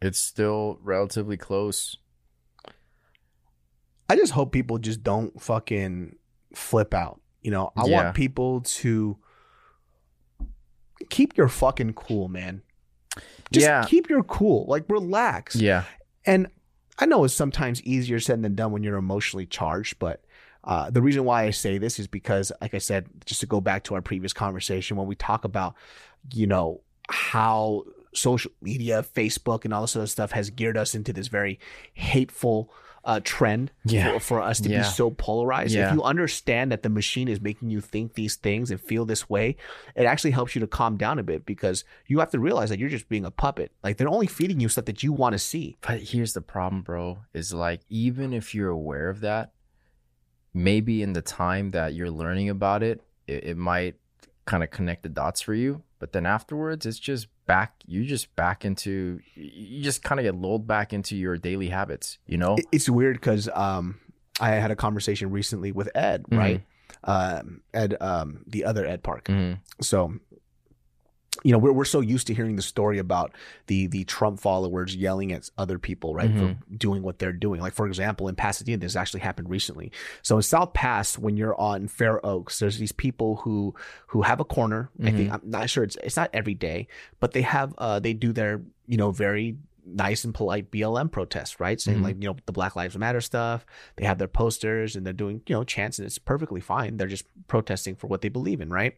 it's 0.00 0.18
still 0.18 0.78
relatively 0.82 1.36
close. 1.36 1.96
I 4.08 4.16
just 4.16 4.32
hope 4.32 4.52
people 4.52 4.78
just 4.78 5.02
don't 5.02 5.40
fucking 5.40 6.16
flip 6.54 6.94
out. 6.94 7.20
You 7.42 7.50
know, 7.50 7.72
I 7.76 7.84
Yeah. 7.86 8.02
want 8.04 8.14
people 8.16 8.60
to 8.62 9.18
keep 11.10 11.36
your 11.36 11.48
fucking 11.48 11.94
cool, 11.94 12.28
man. 12.28 12.62
Just 13.52 13.66
Yeah. 13.66 13.84
keep 13.86 14.08
your 14.08 14.22
cool. 14.22 14.64
Like 14.66 14.88
relax. 14.88 15.56
Yeah, 15.56 15.84
And 16.24 16.48
I 16.98 17.06
know 17.06 17.24
it's 17.24 17.34
sometimes 17.34 17.82
easier 17.82 18.20
said 18.20 18.42
than 18.42 18.54
done 18.54 18.72
when 18.72 18.82
you're 18.82 18.96
emotionally 18.96 19.46
charged, 19.46 19.98
but 19.98 20.22
uh, 20.64 20.90
the 20.90 21.02
reason 21.02 21.24
why 21.24 21.44
I 21.44 21.50
say 21.50 21.78
this 21.78 21.98
is 21.98 22.06
because, 22.06 22.52
like 22.60 22.74
I 22.74 22.78
said, 22.78 23.06
just 23.24 23.40
to 23.40 23.46
go 23.46 23.60
back 23.60 23.84
to 23.84 23.94
our 23.94 24.02
previous 24.02 24.32
conversation, 24.32 24.96
when 24.96 25.06
we 25.06 25.14
talk 25.14 25.44
about, 25.44 25.74
you 26.32 26.46
know, 26.46 26.80
how 27.08 27.84
social 28.14 28.52
media, 28.60 29.04
Facebook, 29.14 29.64
and 29.64 29.74
all 29.74 29.82
this 29.82 29.96
other 29.96 30.06
stuff 30.06 30.32
has 30.32 30.50
geared 30.50 30.76
us 30.76 30.94
into 30.94 31.12
this 31.12 31.28
very 31.28 31.58
hateful 31.94 32.72
uh, 33.04 33.20
trend 33.24 33.72
Yeah. 33.84 34.12
for, 34.14 34.20
for 34.20 34.40
us 34.42 34.60
to 34.60 34.68
Yeah. 34.68 34.78
be 34.78 34.84
so 34.84 35.10
polarized. 35.10 35.74
Yeah. 35.74 35.88
If 35.88 35.94
you 35.94 36.02
understand 36.02 36.70
that 36.70 36.82
the 36.84 36.88
machine 36.88 37.26
is 37.28 37.40
making 37.40 37.70
you 37.70 37.80
think 37.80 38.14
these 38.14 38.36
things 38.36 38.70
and 38.70 38.80
feel 38.80 39.04
this 39.04 39.28
way, 39.28 39.56
it 39.96 40.04
actually 40.04 40.30
helps 40.30 40.54
you 40.54 40.60
to 40.60 40.66
calm 40.68 40.96
down 40.96 41.18
a 41.18 41.22
bit 41.22 41.44
because 41.44 41.84
you 42.06 42.20
have 42.20 42.30
to 42.30 42.38
realize 42.38 42.68
that 42.70 42.78
you're 42.78 42.88
just 42.88 43.08
being 43.08 43.24
a 43.24 43.30
puppet. 43.30 43.72
Like 43.82 43.96
they're 43.96 44.08
only 44.08 44.28
feeding 44.28 44.60
you 44.60 44.68
stuff 44.68 44.84
that 44.84 45.02
you 45.02 45.12
want 45.12 45.32
to 45.32 45.38
see. 45.38 45.76
but 45.80 46.00
here's 46.00 46.32
the 46.32 46.40
problem, 46.42 46.82
bro. 46.82 47.18
Is 47.34 47.52
like 47.52 47.80
even 47.88 48.32
if 48.32 48.54
you're 48.54 48.70
aware 48.70 49.08
of 49.10 49.20
that, 49.20 49.52
maybe 50.54 51.02
in 51.02 51.12
the 51.12 51.22
time 51.22 51.70
that 51.70 51.94
you're 51.94 52.10
learning 52.10 52.48
about 52.50 52.82
it, 52.82 53.00
it, 53.26 53.44
it 53.44 53.56
might 53.56 53.96
kind 54.44 54.62
of 54.62 54.70
connect 54.70 55.02
the 55.02 55.08
dots 55.08 55.40
for 55.40 55.54
you. 55.54 55.82
But 55.98 56.12
then 56.12 56.26
afterwards, 56.26 56.84
it's 56.86 56.98
just 56.98 57.28
back. 57.52 57.74
You 57.86 58.04
just 58.04 58.34
back 58.36 58.64
into. 58.64 59.20
You 59.34 59.82
just 59.82 60.02
kind 60.02 60.18
of 60.18 60.24
get 60.24 60.34
lulled 60.34 60.66
back 60.66 60.92
into 60.92 61.14
your 61.16 61.36
daily 61.36 61.68
habits. 61.68 62.18
You 62.26 62.38
know. 62.38 62.56
It's 62.72 62.88
weird 62.88 63.16
because 63.20 63.48
um, 63.54 64.00
I 64.40 64.50
had 64.50 64.70
a 64.70 64.76
conversation 64.76 65.30
recently 65.30 65.70
with 65.72 65.90
Ed, 65.94 66.24
Mhm. 66.30 66.38
right? 66.38 66.62
Um, 67.04 67.60
Ed, 67.74 67.96
um, 68.00 68.44
the 68.46 68.64
other 68.64 68.86
Ed 68.86 69.02
Park. 69.02 69.24
Mhm. 69.26 69.58
So, 69.80 70.14
you 71.44 71.50
know, 71.50 71.56
we're, 71.58 71.72
we're 71.72 71.84
so 71.86 72.00
used 72.00 72.26
to 72.26 72.34
hearing 72.34 72.56
the 72.56 72.62
story 72.62 72.98
about 72.98 73.32
the 73.66 73.86
the 73.86 74.04
Trump 74.04 74.38
followers 74.38 74.94
yelling 74.94 75.32
at 75.32 75.48
other 75.56 75.78
people, 75.78 76.14
right, 76.14 76.30
for 76.36 76.56
doing 76.76 77.02
what 77.02 77.18
they're 77.18 77.32
doing. 77.32 77.60
Like, 77.60 77.72
for 77.72 77.86
example, 77.86 78.28
in 78.28 78.34
Pasadena, 78.36 78.76
this 78.78 78.96
actually 78.96 79.20
happened 79.20 79.48
recently. 79.48 79.90
So 80.20 80.36
in 80.36 80.42
South 80.42 80.74
Pas, 80.74 81.18
when 81.18 81.38
you're 81.38 81.58
on 81.58 81.88
Fair 81.88 82.24
Oaks, 82.24 82.58
there's 82.58 82.78
these 82.78 82.92
people 82.92 83.36
who 83.36 83.74
who 84.08 84.22
have 84.22 84.40
a 84.40 84.44
corner. 84.44 84.90
I 85.02 85.10
think 85.10 85.32
I'm 85.32 85.40
not 85.44 85.70
sure 85.70 85.82
it's 85.84 85.96
it's 86.04 86.16
not 86.16 86.28
every 86.34 86.54
day, 86.54 86.86
but 87.18 87.32
they 87.32 87.42
have 87.42 87.74
uh 87.78 87.98
they 87.98 88.12
do 88.12 88.32
their 88.32 88.60
you 88.86 88.98
know 88.98 89.10
very 89.10 89.56
nice 89.84 90.24
and 90.24 90.32
polite 90.34 90.70
BLM 90.70 91.10
protests, 91.10 91.58
right? 91.58 91.80
Saying 91.80 91.98
Mhm. 91.98 92.02
like, 92.04 92.16
you 92.22 92.28
know, 92.28 92.36
the 92.46 92.52
Black 92.52 92.76
Lives 92.76 92.96
Matter 92.96 93.20
stuff. 93.20 93.66
They 93.96 94.04
have 94.04 94.18
their 94.18 94.28
posters 94.28 94.94
and 94.94 95.04
they're 95.04 95.12
doing, 95.12 95.40
you 95.48 95.56
know, 95.56 95.64
chants 95.64 95.98
and 95.98 96.06
it's 96.06 96.18
perfectly 96.18 96.60
fine. 96.60 96.98
They're 96.98 97.08
just 97.08 97.24
protesting 97.48 97.96
for 97.96 98.06
what 98.06 98.20
they 98.20 98.28
believe 98.28 98.60
in, 98.60 98.70
right? 98.70 98.96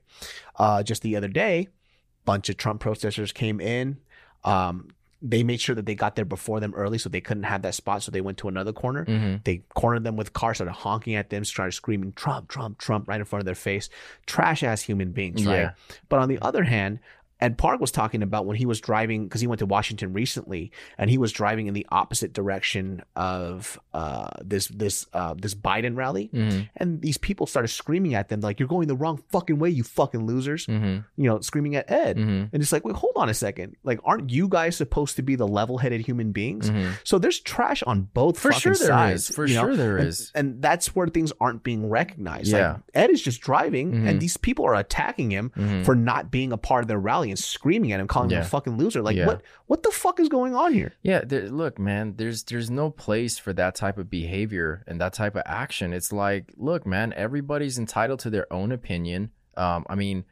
Uh, 0.56 0.82
just 0.82 1.00
the 1.00 1.16
other 1.16 1.28
day, 1.28 1.68
bunch 2.24 2.48
of 2.48 2.56
Trump 2.56 2.80
protesters 2.80 3.32
came 3.32 3.60
in. 3.60 3.98
Um, 4.44 4.90
they 5.22 5.42
made 5.42 5.58
sure 5.58 5.74
that 5.74 5.86
they 5.86 5.94
got 5.94 6.16
there 6.16 6.24
before 6.26 6.60
them 6.60 6.74
early 6.74 6.98
so 6.98 7.08
they 7.08 7.20
couldn't 7.20 7.44
have 7.44 7.62
that 7.62 7.74
spot. 7.74 8.02
So 8.02 8.10
they 8.10 8.20
went 8.20 8.36
to 8.38 8.48
another 8.48 8.72
corner. 8.74 9.06
Mhm. 9.06 9.42
They 9.44 9.62
cornered 9.74 10.04
them 10.04 10.16
with 10.16 10.34
cars, 10.34 10.58
started 10.58 10.72
honking 10.72 11.14
at 11.14 11.30
them, 11.30 11.44
started 11.46 11.72
screaming 11.72 12.12
Trump, 12.12 12.48
Trump, 12.48 12.76
Trump 12.78 13.08
right 13.08 13.18
in 13.18 13.24
front 13.24 13.40
of 13.40 13.46
their 13.46 13.54
face. 13.54 13.88
Trash 14.26 14.62
ass 14.62 14.82
human 14.82 15.12
beings, 15.12 15.46
right? 15.46 15.56
Yeah. 15.56 15.70
But 16.10 16.18
on 16.20 16.28
the 16.28 16.38
other 16.42 16.64
hand, 16.64 16.98
Ed 17.44 17.58
Park 17.58 17.78
was 17.80 17.90
talking 17.90 18.22
about 18.22 18.46
when 18.46 18.56
he 18.56 18.64
was 18.64 18.80
driving 18.80 19.24
because 19.24 19.40
he 19.42 19.46
went 19.46 19.58
to 19.58 19.66
Washington 19.66 20.14
recently, 20.14 20.72
and 20.96 21.10
he 21.10 21.18
was 21.18 21.30
driving 21.30 21.66
in 21.66 21.74
the 21.74 21.86
opposite 21.90 22.32
direction 22.32 23.02
of 23.16 23.78
uh, 23.92 24.28
this 24.42 24.68
this 24.68 25.06
uh, 25.12 25.34
this 25.36 25.54
Biden 25.54 25.94
rally, 25.94 26.30
Mhm. 26.32 26.68
and 26.78 27.02
these 27.02 27.18
people 27.18 27.46
started 27.46 27.68
screaming 27.68 28.14
at 28.14 28.30
them 28.30 28.40
like, 28.40 28.58
"You're 28.58 28.68
going 28.68 28.88
the 28.88 28.96
wrong 28.96 29.22
fucking 29.28 29.58
way, 29.58 29.68
you 29.68 29.82
fucking 29.82 30.24
losers!" 30.26 30.64
Mhm. 30.66 31.04
You 31.16 31.24
know, 31.28 31.40
screaming 31.40 31.76
at 31.76 31.90
Ed, 31.90 32.16
Mhm. 32.16 32.48
and 32.52 32.62
it's 32.62 32.72
like, 32.72 32.84
wait, 32.84 32.96
hold 32.96 33.12
on 33.16 33.28
a 33.28 33.34
second, 33.34 33.76
like, 33.84 34.00
aren't 34.04 34.30
you 34.30 34.48
guys 34.48 34.74
supposed 34.76 35.16
to 35.16 35.22
be 35.22 35.36
the 35.36 35.46
level-headed 35.46 36.00
human 36.00 36.32
beings? 36.32 36.70
Mhm. 36.70 36.92
So 37.04 37.18
there's 37.18 37.40
trash 37.40 37.82
on 37.82 38.08
both 38.14 38.38
For 38.38 38.52
fucking 38.52 38.60
sure 38.60 38.74
there 38.74 38.88
sides. 38.88 39.28
is. 39.30 39.36
For 39.36 39.44
you 39.46 39.54
know? 39.56 39.64
sure 39.66 39.76
there 39.76 39.98
and, 39.98 40.08
is. 40.08 40.32
and 40.34 40.62
that's 40.62 40.96
where 40.96 41.06
things 41.08 41.30
aren't 41.40 41.62
being 41.62 41.90
recognized. 41.90 42.48
Yeah. 42.52 42.72
Like 42.72 42.80
Ed 42.94 43.10
is 43.10 43.20
just 43.22 43.40
driving, 43.42 44.06
and 44.08 44.18
these 44.20 44.36
people 44.38 44.64
are 44.64 44.74
attacking 44.74 45.30
him 45.30 45.52
Mhm. 45.56 45.84
for 45.84 45.94
not 45.94 46.30
being 46.30 46.52
a 46.52 46.56
part 46.56 46.82
of 46.84 46.88
their 46.88 46.98
rally 46.98 47.30
and 47.34 47.38
screaming 47.38 47.92
at 47.92 48.00
him, 48.00 48.06
calling 48.06 48.30
him 48.30 48.40
a 48.40 48.44
fucking 48.44 48.76
loser. 48.78 49.02
Like, 49.02 49.16
Yeah. 49.16 49.26
what 49.26 49.42
what 49.66 49.82
the 49.82 49.90
fuck 49.90 50.18
is 50.20 50.28
going 50.28 50.54
on 50.54 50.72
here? 50.72 50.92
Yeah, 51.02 51.20
there, 51.24 51.48
look, 51.50 51.78
man, 51.78 52.14
there's 52.16 52.44
there's 52.44 52.70
no 52.70 52.90
place 52.90 53.38
for 53.38 53.52
that 53.54 53.74
type 53.74 53.98
of 53.98 54.08
behavior 54.08 54.82
and 54.86 55.00
that 55.00 55.12
type 55.12 55.34
of 55.36 55.42
action. 55.46 55.92
It's 55.92 56.12
like, 56.12 56.52
look, 56.56 56.86
man, 56.86 57.12
everybody's 57.16 57.78
entitled 57.78 58.20
to 58.20 58.30
their 58.30 58.50
own 58.52 58.72
opinion. 58.72 59.30
Um, 59.56 59.84
I 59.88 59.94
mean, 59.94 60.24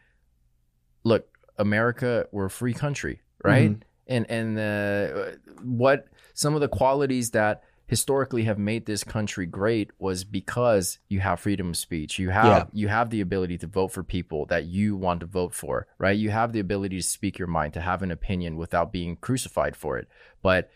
look, 1.04 1.26
America, 1.58 2.26
we're 2.32 2.46
a 2.46 2.50
free 2.50 2.74
country, 2.74 3.20
right? 3.44 3.70
Mhm. 3.70 3.82
And 4.06 4.30
and 4.30 4.58
uh, 4.58 5.36
what 5.62 6.06
some 6.34 6.54
of 6.54 6.60
the 6.60 6.68
qualities 6.68 7.30
that 7.30 7.62
historically 7.86 8.44
have 8.44 8.58
made 8.58 8.86
this 8.86 9.04
country 9.04 9.44
great 9.46 9.90
was 9.98 10.24
because 10.24 10.98
you 11.08 11.20
have 11.20 11.40
freedom 11.40 11.70
of 11.70 11.76
speech. 11.76 12.18
You 12.18 12.30
have 12.30 12.46
Yeah. 12.46 12.64
you 12.72 12.88
have 12.88 13.10
the 13.10 13.20
ability 13.20 13.58
to 13.58 13.66
vote 13.66 13.88
for 13.88 14.02
people 14.02 14.46
that 14.46 14.64
you 14.64 14.96
want 14.96 15.20
to 15.20 15.26
vote 15.26 15.54
for, 15.54 15.86
right? 15.98 16.16
You 16.16 16.30
have 16.30 16.52
the 16.52 16.60
ability 16.60 16.96
to 16.96 17.02
speak 17.02 17.38
your 17.38 17.48
mind, 17.48 17.74
to 17.74 17.80
have 17.80 18.02
an 18.02 18.10
opinion 18.10 18.56
without 18.56 18.92
being 18.92 19.16
crucified 19.16 19.76
for 19.76 19.98
it. 19.98 20.08
But 20.42 20.70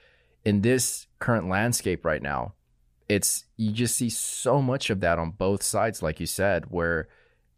in 0.44 0.60
this 0.60 1.06
current 1.18 1.48
landscape 1.48 2.04
right 2.04 2.22
now, 2.22 2.54
it's 3.08 3.44
you 3.56 3.72
just 3.72 3.96
see 3.96 4.10
so 4.10 4.60
much 4.60 4.90
of 4.90 5.00
that 5.00 5.18
on 5.18 5.30
both 5.30 5.62
sides 5.62 6.02
like 6.02 6.18
you 6.20 6.26
said 6.26 6.66
where 6.70 7.08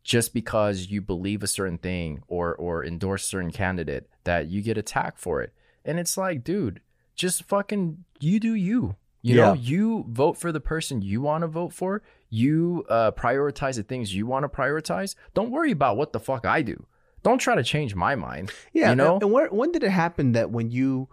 just 0.04 0.32
because 0.32 0.86
you 0.86 1.00
believe 1.00 1.42
a 1.42 1.46
certain 1.46 1.78
thing 1.78 2.22
or 2.28 2.54
or 2.54 2.84
endorse 2.84 3.24
a 3.24 3.28
certain 3.28 3.50
candidate 3.50 4.08
that 4.24 4.46
you 4.48 4.62
get 4.62 4.78
attacked 4.78 5.18
for 5.18 5.42
it. 5.42 5.52
And 5.84 5.98
it's 5.98 6.16
like, 6.16 6.44
dude, 6.44 6.80
just 7.14 7.42
fucking 7.44 8.04
you 8.20 8.38
do 8.38 8.54
you. 8.54 8.96
You 9.22 9.34
know, 9.36 9.52
you 9.54 10.04
vote 10.08 10.36
for 10.36 10.52
the 10.52 10.60
person 10.60 11.02
you 11.02 11.20
want 11.20 11.42
to 11.42 11.48
vote 11.48 11.72
for. 11.72 12.02
You 12.30 12.84
uh, 12.88 13.10
prioritize 13.12 13.76
the 13.76 13.82
things 13.82 14.14
you 14.14 14.26
want 14.26 14.44
to 14.44 14.48
prioritize. 14.48 15.14
Don't 15.34 15.50
worry 15.50 15.72
about 15.72 15.96
what 15.96 16.12
the 16.12 16.20
fuck 16.20 16.46
I 16.46 16.62
do. 16.62 16.86
Don't 17.22 17.38
try 17.38 17.56
to 17.56 17.64
change 17.64 17.94
my 17.94 18.14
mind. 18.14 18.52
Yeah, 18.72 18.90
You 18.90 18.96
know? 18.96 19.14
And, 19.14 19.22
and 19.24 19.32
where 19.32 19.48
when 19.48 19.72
did 19.72 19.82
it 19.82 19.90
happen 19.90 20.32
that 20.32 20.50
when 20.50 20.70
you 20.70 21.08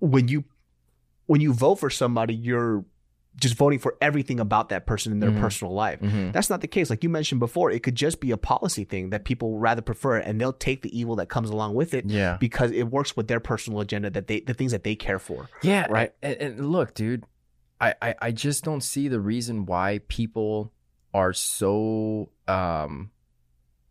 when 0.00 0.28
you 0.28 0.44
when 1.26 1.40
you 1.40 1.52
vote 1.52 1.76
for 1.76 1.90
somebody, 1.90 2.34
you're 2.34 2.84
just 3.36 3.56
voting 3.56 3.78
for 3.78 3.96
everything 4.00 4.38
about 4.40 4.68
that 4.68 4.86
person 4.86 5.10
in 5.12 5.18
their 5.20 5.30
Mhm. 5.30 5.40
personal 5.40 5.74
life? 5.74 6.00
Mhm. 6.00 6.32
That's 6.32 6.48
not 6.48 6.60
the 6.60 6.68
case. 6.68 6.88
Like 6.90 7.02
you 7.02 7.08
mentioned 7.10 7.40
before, 7.40 7.70
it 7.70 7.82
could 7.82 7.94
just 7.96 8.20
be 8.20 8.30
a 8.30 8.36
policy 8.36 8.84
thing 8.84 9.10
that 9.10 9.24
people 9.24 9.58
rather 9.58 9.82
prefer, 9.82 10.18
and 10.18 10.40
they'll 10.40 10.52
take 10.52 10.82
the 10.82 10.96
evil 10.98 11.16
that 11.16 11.28
comes 11.28 11.50
along 11.50 11.74
with 11.74 11.94
it 11.94 12.06
Yeah. 12.08 12.36
because 12.38 12.70
it 12.70 12.84
works 12.84 13.16
with 13.16 13.26
their 13.28 13.40
personal 13.40 13.80
agenda 13.80 14.08
that 14.10 14.26
they 14.28 14.40
the 14.40 14.54
things 14.54 14.72
that 14.72 14.84
they 14.84 14.94
care 14.94 15.18
for. 15.18 15.48
Yeah, 15.62 15.86
Right. 15.90 16.12
And, 16.22 16.36
and 16.36 16.70
look, 16.70 16.94
dude, 16.94 17.24
I, 17.80 17.94
I 18.00 18.14
I 18.22 18.30
just 18.30 18.62
don't 18.64 18.82
see 18.82 19.08
the 19.08 19.20
reason 19.20 19.66
why 19.66 20.00
people 20.08 20.72
are 21.12 21.32
so 21.32 22.30
um, 22.46 23.10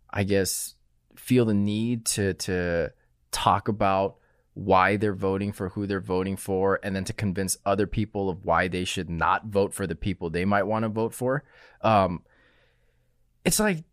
I 0.09 0.23
guess, 0.23 0.75
feel 1.15 1.45
the 1.45 1.53
need 1.53 2.05
to 2.05 2.33
to 2.35 2.93
talk 3.31 3.67
about 3.67 4.17
why 4.53 4.97
they're 4.97 5.13
voting 5.13 5.51
for 5.51 5.69
who 5.69 5.87
they're 5.87 5.99
voting 5.99 6.37
for, 6.37 6.79
and 6.83 6.95
then 6.95 7.03
to 7.05 7.13
convince 7.13 7.57
other 7.65 7.87
people 7.87 8.29
of 8.29 8.45
why 8.45 8.67
they 8.67 8.83
should 8.83 9.09
not 9.09 9.45
vote 9.47 9.73
for 9.73 9.87
the 9.87 9.95
people 9.95 10.29
they 10.29 10.45
might 10.45 10.63
want 10.63 10.83
to 10.83 10.89
vote 10.89 11.13
for. 11.13 11.43
Um, 11.81 12.23
it's 13.45 13.59
like 13.59 13.83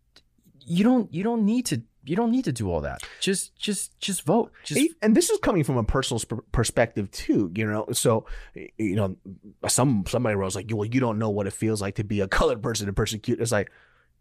you 0.66 0.84
don't 0.84 1.12
you 1.12 1.22
don't 1.22 1.44
need 1.44 1.66
to 1.66 1.82
you 2.04 2.16
don't 2.16 2.30
need 2.30 2.44
to 2.44 2.52
do 2.52 2.70
all 2.70 2.80
that. 2.80 3.02
Just 3.20 3.54
just 3.56 3.98
just 4.00 4.22
vote. 4.22 4.52
Just 4.64 4.94
and 5.02 5.16
this 5.16 5.30
is 5.30 5.38
coming 5.38 5.64
from 5.64 5.76
a 5.76 5.84
personal 5.84 6.18
sp- 6.18 6.44
perspective 6.50 7.10
too, 7.10 7.50
you 7.54 7.66
know. 7.66 7.86
So, 7.92 8.26
you 8.54 8.96
know, 8.96 9.16
some 9.68 10.04
somebody 10.08 10.36
was 10.36 10.56
like, 10.56 10.70
"Well, 10.72 10.86
you 10.86 11.00
don't 11.00 11.18
know 11.18 11.30
what 11.30 11.46
it 11.46 11.52
feels 11.52 11.82
like 11.82 11.96
to 11.96 12.04
be 12.04 12.20
a 12.20 12.28
colored 12.28 12.62
person 12.62 12.88
and 12.88 12.96
persecute." 12.96 13.40
It's 13.40 13.52
like, 13.52 13.70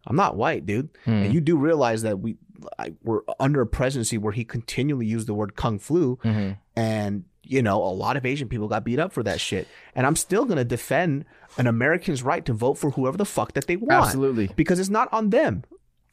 I'm 0.07 0.15
not 0.15 0.35
white, 0.37 0.65
dude, 0.65 0.89
Hmm. 1.05 1.11
and 1.11 1.33
you 1.33 1.41
do 1.41 1.57
realize 1.57 2.01
that 2.03 2.19
we 2.19 2.37
I, 2.77 2.91
we're 3.03 3.21
under 3.39 3.61
a 3.61 3.65
presidency 3.67 4.17
where 4.17 4.33
he 4.33 4.43
continually 4.43 5.05
used 5.05 5.27
the 5.27 5.33
word 5.33 5.55
kung 5.55 5.79
flu, 5.79 6.17
Mhm. 6.25 6.57
and 6.75 7.23
you 7.43 7.63
know, 7.63 7.81
a 7.81 7.89
lot 7.93 8.15
of 8.17 8.25
Asian 8.27 8.47
people 8.47 8.67
got 8.67 8.83
beat 8.83 8.99
up 8.99 9.11
for 9.11 9.23
that 9.23 9.39
shit, 9.39 9.67
and 9.95 10.05
I'm 10.05 10.15
still 10.15 10.45
gonna 10.45 10.65
defend 10.65 11.25
an 11.57 11.67
American's 11.67 12.21
right 12.21 12.43
to 12.45 12.53
vote 12.53 12.75
for 12.75 12.91
whoever 12.91 13.17
the 13.17 13.25
fuck 13.25 13.53
that 13.53 13.65
they 13.67 13.75
want, 13.77 14.05
absolutely. 14.05 14.51
because 14.55 14.77
it's 14.79 14.89
not 14.89 15.07
on 15.13 15.29
them. 15.29 15.63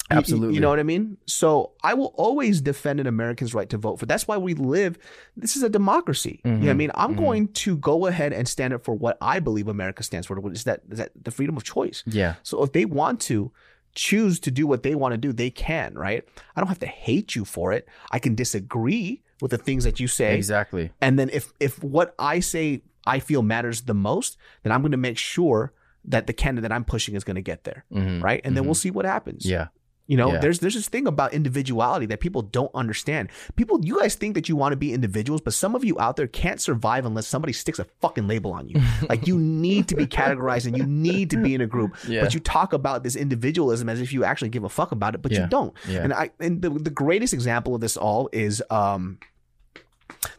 You- 0.09 0.15
you- 0.15 0.19
Absolutely. 0.19 0.55
You 0.55 0.61
know 0.61 0.69
what 0.69 0.79
I 0.79 0.85
mean? 0.85 1.17
So 1.27 1.73
I 1.83 1.95
will 1.95 2.15
always 2.17 2.61
defend 2.61 3.01
an 3.01 3.09
American's 3.09 3.53
right 3.55 3.69
to 3.71 3.77
vote 3.77 3.99
for. 3.99 4.07
That's 4.07 4.29
why 4.29 4.37
we 4.37 4.55
live. 4.55 4.99
This 5.37 5.57
is 5.57 5.65
a 5.65 5.69
democracy. 5.69 6.41
You 6.45 6.53
know 6.53 6.59
what 6.61 6.69
I 6.69 6.73
Mhm. 6.75 6.77
mean? 6.77 6.91
I'm 6.95 7.15
Mhm. 7.15 7.19
going 7.19 7.49
to 7.49 7.77
go 7.77 8.07
ahead 8.07 8.33
and 8.33 8.47
stand 8.47 8.73
up 8.73 8.85
for 8.85 8.95
what 8.95 9.19
I 9.21 9.41
believe 9.41 9.67
America 9.67 10.05
stands 10.05 10.29
for. 10.29 10.39
What 10.39 10.53
is 10.53 10.63
that? 10.63 10.83
Is 10.93 10.99
that 10.99 11.11
the 11.21 11.33
freedom 11.33 11.57
of 11.57 11.65
choice? 11.65 12.05
Yeah. 12.07 12.37
So 12.45 12.63
if 12.63 12.71
they 12.71 12.85
want 12.85 13.19
to 13.23 13.51
choose 13.97 14.39
to 14.41 14.51
do 14.53 14.65
what 14.69 14.85
they 14.85 14.95
want 14.95 15.13
to 15.13 15.19
do, 15.19 15.33
they 15.33 15.51
can, 15.51 15.95
right? 15.95 16.23
I 16.55 16.61
don't 16.61 16.69
have 16.69 16.79
to 16.79 16.87
hate 16.87 17.35
you 17.35 17.45
for 17.45 17.73
it. 17.73 17.89
I 18.13 18.21
can 18.21 18.35
disagree 18.37 19.23
with 19.43 19.51
the 19.51 19.59
things 19.59 19.83
that 19.85 19.99
you 19.99 20.07
say. 20.07 20.37
Exactly. 20.37 20.93
And 21.01 21.19
then 21.19 21.29
if 21.33 21.53
if 21.59 21.83
what 21.83 22.15
I 22.19 22.39
say 22.41 22.83
I 23.07 23.19
feel 23.19 23.43
matters 23.43 23.83
the 23.83 23.95
most, 23.95 24.37
then 24.63 24.71
I'm 24.73 24.83
going 24.83 24.93
to 24.93 24.97
make 24.99 25.19
sure 25.19 25.73
that 26.05 26.27
the 26.29 26.33
candidate 26.33 26.71
I'm 26.71 26.85
pushing 26.85 27.15
is 27.17 27.25
going 27.25 27.35
to 27.37 27.43
get 27.43 27.65
there, 27.65 27.85
Mhm. 27.93 28.23
right? 28.23 28.41
And 28.45 28.57
then 28.57 28.63
Mhm. 28.63 28.67
we'll 28.69 28.75
see 28.75 28.91
what 28.93 29.05
happens. 29.05 29.45
Yeah. 29.45 29.69
You 30.07 30.17
know, 30.17 30.33
Yeah. 30.33 30.39
there's 30.39 30.61
there's 30.61 30.75
this 30.75 30.89
thing 30.89 31.07
about 31.07 31.33
individuality 31.33 32.07
that 32.07 32.21
people 32.21 32.43
don't 32.43 32.71
understand. 32.75 33.29
People, 33.57 33.85
you 33.85 33.99
guys 34.01 34.15
think 34.15 34.35
that 34.35 34.49
you 34.49 34.55
want 34.57 34.73
to 34.73 34.77
be 34.77 34.93
individuals, 34.93 35.41
but 35.41 35.53
some 35.55 35.75
of 35.75 35.85
you 35.85 35.99
out 35.99 36.17
there 36.17 36.27
can't 36.27 36.61
survive 36.61 37.05
unless 37.07 37.27
somebody 37.27 37.53
sticks 37.53 37.79
a 37.79 37.85
fucking 38.01 38.29
label 38.29 38.53
on 38.53 38.69
you. 38.69 38.81
like 39.09 39.27
you 39.27 39.39
need 39.39 39.89
to 39.89 39.97
be 39.97 40.07
categorized 40.07 40.67
and 40.67 40.77
you 40.77 40.85
need 40.87 41.31
to 41.31 41.37
be 41.37 41.55
in 41.55 41.61
a 41.61 41.67
group. 41.67 41.97
Yeah. 42.07 42.23
But 42.23 42.35
you 42.35 42.41
talk 42.41 42.73
about 42.73 43.03
this 43.03 43.17
individualism 43.17 43.89
as 43.89 44.01
if 44.01 44.13
you 44.13 44.23
actually 44.25 44.51
give 44.51 44.65
a 44.65 44.69
fuck 44.69 44.93
about 44.93 45.15
it, 45.15 45.23
but 45.23 45.33
Yeah. 45.33 45.43
you 45.43 45.47
don't. 45.49 45.75
And 45.89 46.13
I 46.13 46.31
and 46.41 46.63
the, 46.63 46.71
the 46.71 46.91
greatest 46.91 47.33
example 47.35 47.75
of 47.75 47.81
this 47.81 47.97
all 47.97 48.29
is 48.33 48.63
um 48.71 49.19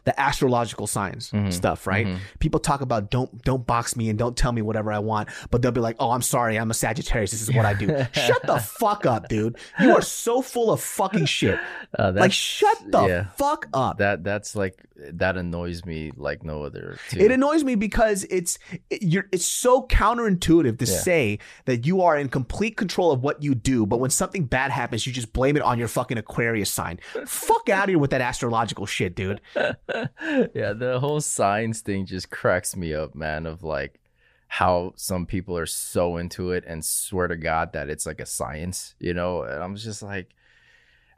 the 0.04 0.18
astrological 0.20 0.86
signs 0.86 1.30
Mhm. 1.30 1.52
stuff, 1.52 1.86
right? 1.86 2.06
Mhm. 2.06 2.18
People 2.40 2.60
talk 2.60 2.80
about 2.80 3.10
don't 3.10 3.42
don't 3.44 3.66
box 3.66 3.96
me 3.96 4.08
and 4.10 4.18
don't 4.18 4.36
tell 4.36 4.52
me 4.52 4.60
whatever 4.62 4.92
I 4.92 4.98
want, 4.98 5.28
but 5.50 5.62
they'll 5.62 5.70
be 5.72 5.80
like, 5.80 5.96
"Oh, 5.98 6.10
I'm 6.10 6.22
sorry, 6.22 6.58
I'm 6.58 6.70
a 6.70 6.74
Sagittarius. 6.74 7.30
This 7.30 7.42
is 7.42 7.52
what 7.52 7.64
I 7.66 7.74
do." 7.74 7.86
shut 8.12 8.42
the 8.46 8.58
fuck 8.58 9.06
up, 9.06 9.28
dude. 9.28 9.56
You 9.80 9.92
are 9.94 10.02
so 10.02 10.42
full 10.42 10.70
of 10.70 10.80
fucking 10.80 11.26
shit. 11.26 11.58
Uh, 11.98 12.12
Like, 12.14 12.32
shut 12.32 12.76
the 12.90 13.06
yeah. 13.06 13.24
fuck 13.36 13.66
up. 13.72 13.98
That 13.98 14.22
that's 14.22 14.54
like 14.54 14.76
that 15.12 15.36
annoys 15.36 15.84
me 15.84 16.10
like 16.16 16.42
no 16.42 16.62
other. 16.64 16.98
Too. 17.10 17.20
It 17.20 17.30
annoys 17.30 17.62
me 17.64 17.74
because 17.76 18.24
it's 18.30 18.58
it, 18.90 19.02
you're 19.02 19.26
it's 19.32 19.46
so 19.46 19.86
counterintuitive 19.86 20.78
to 20.78 20.84
Yeah. 20.84 20.98
say 20.98 21.38
that 21.66 21.86
you 21.86 22.02
are 22.02 22.16
in 22.18 22.28
complete 22.28 22.76
control 22.76 23.12
of 23.12 23.22
what 23.22 23.42
you 23.42 23.54
do, 23.54 23.86
but 23.86 24.00
when 24.00 24.10
something 24.10 24.44
bad 24.44 24.70
happens, 24.70 25.06
you 25.06 25.12
just 25.12 25.32
blame 25.32 25.56
it 25.56 25.62
on 25.62 25.78
your 25.78 25.88
fucking 25.88 26.18
Aquarius 26.18 26.70
sign. 26.70 26.98
Fuck 27.26 27.68
out 27.68 27.84
of 27.84 27.88
here 27.90 27.98
with 27.98 28.10
that 28.10 28.20
astrological 28.20 28.86
shit, 28.86 29.14
dude. 29.14 29.40
yeah, 29.56 30.72
the 30.72 30.98
whole 31.00 31.20
science 31.20 31.80
thing 31.80 32.06
just 32.06 32.30
cracks 32.30 32.76
me 32.76 32.94
up, 32.94 33.14
man. 33.14 33.46
Of 33.46 33.62
like 33.62 34.00
how 34.48 34.92
some 34.96 35.26
people 35.26 35.56
are 35.58 35.66
so 35.66 36.16
into 36.16 36.52
it 36.52 36.64
and 36.66 36.84
swear 36.84 37.28
to 37.28 37.36
God 37.36 37.72
that 37.74 37.90
it's 37.90 38.06
like 38.06 38.20
a 38.20 38.26
science, 38.26 38.94
you 38.98 39.12
know. 39.14 39.42
And 39.42 39.62
I'm 39.62 39.76
just 39.76 40.02
like, 40.02 40.34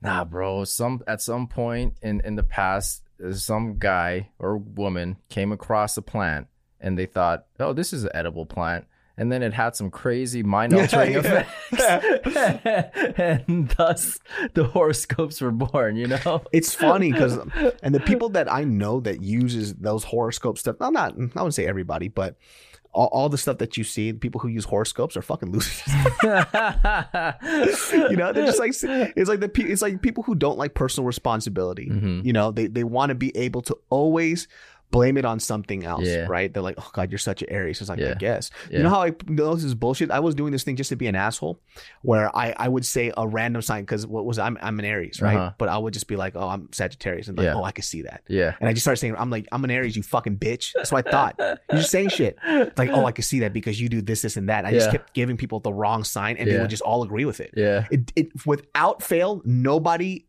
nah, 0.03 0.25
bro. 0.25 0.65
Some 0.65 1.03
at 1.07 1.23
some 1.23 1.47
point 1.47 1.95
in 2.03 2.21
in 2.25 2.37
the 2.37 2.43
past, 2.43 3.03
some 3.33 3.79
guy 3.79 4.31
or 4.39 4.57
woman 4.57 5.17
came 5.29 5.53
across 5.53 5.97
a 5.97 6.03
plant 6.03 6.47
and 6.81 6.99
they 6.99 7.07
thought, 7.07 7.47
oh, 7.59 7.73
this 7.73 7.93
is 7.93 8.05
an 8.05 8.11
edible 8.15 8.47
plant. 8.47 8.87
And 9.17 9.31
then 9.31 9.43
it 9.43 9.53
had 9.53 9.77
some 9.77 9.91
crazy 9.91 10.43
mind 10.43 10.73
altering 10.73 11.13
Yeah, 11.73 12.01
effects. 12.25 13.19
and 13.47 13.69
thus 13.77 14.19
the 14.55 14.65
horoscopes 14.65 15.43
were 15.43 15.51
born, 15.51 15.97
you 15.97 16.07
know? 16.07 16.43
It's 16.53 16.75
funny 16.75 17.13
because, 17.13 17.39
and 17.83 17.95
the 17.95 18.01
people 18.01 18.31
that 18.31 18.51
I 18.51 18.65
know 18.65 19.01
that 19.01 19.21
uses 19.23 19.75
those 19.75 20.05
horoscope 20.05 20.57
stuff, 20.57 20.77
I'm 20.81 20.95
not, 20.95 21.13
I 21.13 21.21
wouldn't 21.21 21.55
say 21.55 21.67
everybody, 21.67 22.09
but 22.09 22.37
all, 22.93 23.07
all 23.13 23.29
the 23.29 23.39
stuff 23.39 23.59
that 23.59 23.77
you 23.77 23.85
see, 23.85 24.13
people 24.13 24.41
who 24.41 24.49
use 24.49 24.65
horoscopes 24.65 25.17
are 25.17 25.23
fucking 25.23 25.51
losers. 25.53 25.83
you 27.93 28.17
know, 28.17 28.33
they're 28.33 28.47
just 28.47 28.59
like, 28.59 28.73
it's 28.73 29.29
like 29.29 29.41
the, 29.41 29.51
it's 29.57 29.83
like 29.83 30.03
people 30.03 30.23
who 30.25 30.35
don't 30.35 30.59
like 30.59 30.75
personal 30.75 31.07
responsibility. 31.07 31.89
Mhm. 31.89 32.25
You 32.25 32.33
know, 32.33 32.51
they, 32.51 32.67
they 32.67 32.85
want 32.85 33.11
to 33.11 33.15
be 33.15 33.37
able 33.37 33.63
to 33.63 33.77
always 33.91 34.49
blame 34.91 35.17
it 35.17 35.25
on 35.25 35.39
something 35.39 35.85
else, 35.85 36.05
Yeah. 36.07 36.27
right? 36.29 36.53
They're 36.53 36.63
like, 36.63 36.77
oh 36.79 36.89
God, 36.93 37.11
you're 37.11 37.19
such 37.19 37.43
an 37.43 37.51
Aries. 37.51 37.81
It's 37.81 37.89
like, 37.89 37.99
I 38.01 38.03
Yeah. 38.03 38.15
guess. 38.15 38.51
Yeah. 38.71 38.79
You 38.79 38.83
know 38.85 38.91
how 38.91 39.03
I 39.03 39.13
know 39.29 39.55
this 39.55 39.65
is 39.65 39.75
bullshit? 39.75 40.11
I 40.11 40.21
was 40.21 40.35
doing 40.35 40.53
this 40.53 40.65
thing 40.65 40.77
just 40.77 40.91
to 40.91 40.97
be 40.97 41.07
an 41.07 41.15
asshole 41.15 41.61
where 42.03 42.35
I, 42.37 42.55
I 42.57 42.69
would 42.69 42.85
say 42.85 43.13
a 43.17 43.27
random 43.27 43.63
sign 43.63 43.83
because 43.83 44.07
what 44.07 44.25
was 44.25 44.39
I'm 44.39 44.59
I'm 44.61 44.79
an 44.79 44.85
Aries, 44.85 45.21
right? 45.23 45.37
Uh-huh. 45.37 45.53
But 45.59 45.69
I 45.69 45.79
would 45.79 45.95
just 45.95 46.09
be 46.09 46.17
like, 46.17 46.35
oh, 46.37 46.49
I'm 46.49 46.69
Sagittarius. 46.73 47.29
And 47.29 47.39
like, 47.39 47.49
oh, 47.49 47.63
I 47.65 47.73
could 47.73 47.85
see 47.85 48.03
that. 48.03 48.23
yeah. 48.29 48.55
And 48.61 48.69
I 48.69 48.73
just 48.73 48.85
started 48.85 48.99
saying, 48.99 49.15
I'm 49.17 49.31
like, 49.31 49.47
I'm 49.53 49.63
an 49.65 49.71
Aries, 49.71 49.97
you 49.97 50.03
fucking 50.03 50.39
bitch. 50.39 50.73
That's 50.75 50.91
what 50.93 51.07
I 51.07 51.11
thought. 51.11 51.35
You're 51.39 51.59
just 51.81 51.91
saying 51.91 52.09
shit. 52.11 52.37
It's 52.45 52.79
like, 52.79 52.91
oh, 52.91 53.05
I 53.05 53.13
could 53.13 53.25
see 53.25 53.41
that 53.41 53.53
because 53.53 53.81
you 53.81 53.89
do 53.89 54.03
this, 54.03 54.23
this, 54.23 54.37
and 54.37 54.49
that. 54.49 54.65
I 54.65 54.73
just 54.73 54.91
kept 54.91 55.15
giving 55.15 55.37
people 55.37 55.61
the 55.61 55.73
wrong 55.73 56.05
sign 56.05 56.37
and 56.37 56.51
they 56.51 56.59
would 56.59 56.71
just 56.71 56.83
all 56.83 57.03
agree 57.03 57.25
with 57.25 57.41
it. 57.41 57.55
Yeah. 57.57 57.87
It, 57.91 58.13
it 58.17 58.47
without 58.47 59.03
fail, 59.03 59.41
nobody 59.45 60.27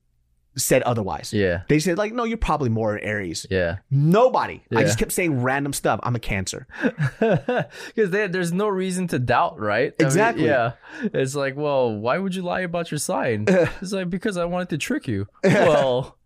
said 0.57 0.81
otherwise. 0.83 1.31
Yeah. 1.33 1.61
They 1.69 1.79
said 1.79 1.97
like, 1.97 2.13
no, 2.13 2.23
you're 2.23 2.37
probably 2.37 2.69
more 2.69 2.95
an 2.95 3.03
Aries. 3.03 3.45
Yeah. 3.49 3.77
Nobody. 3.89 4.61
I 4.75 4.83
just 4.83 4.99
kept 4.99 5.11
saying 5.11 5.41
random 5.41 5.73
stuff. 5.73 5.99
I'm 6.03 6.15
a 6.15 6.19
Cancer. 6.19 6.67
Because 7.19 8.09
there's 8.11 8.51
no 8.53 8.67
reason 8.67 9.07
to 9.09 9.19
doubt, 9.19 9.59
right? 9.59 9.93
I 9.99 10.03
mean, 10.03 10.07
Exactly. 10.07 10.45
yeah. 10.45 10.73
It's 11.01 11.35
like, 11.35 11.55
well, 11.55 11.95
why 11.95 12.17
would 12.17 12.35
you 12.35 12.41
lie 12.41 12.61
about 12.61 12.91
your 12.91 12.97
sign? 12.97 13.45
it's 13.47 13.91
like, 13.91 14.09
because 14.09 14.37
I 14.37 14.45
wanted 14.45 14.69
to 14.69 14.77
trick 14.77 15.07
you. 15.07 15.27
Well, 15.43 16.17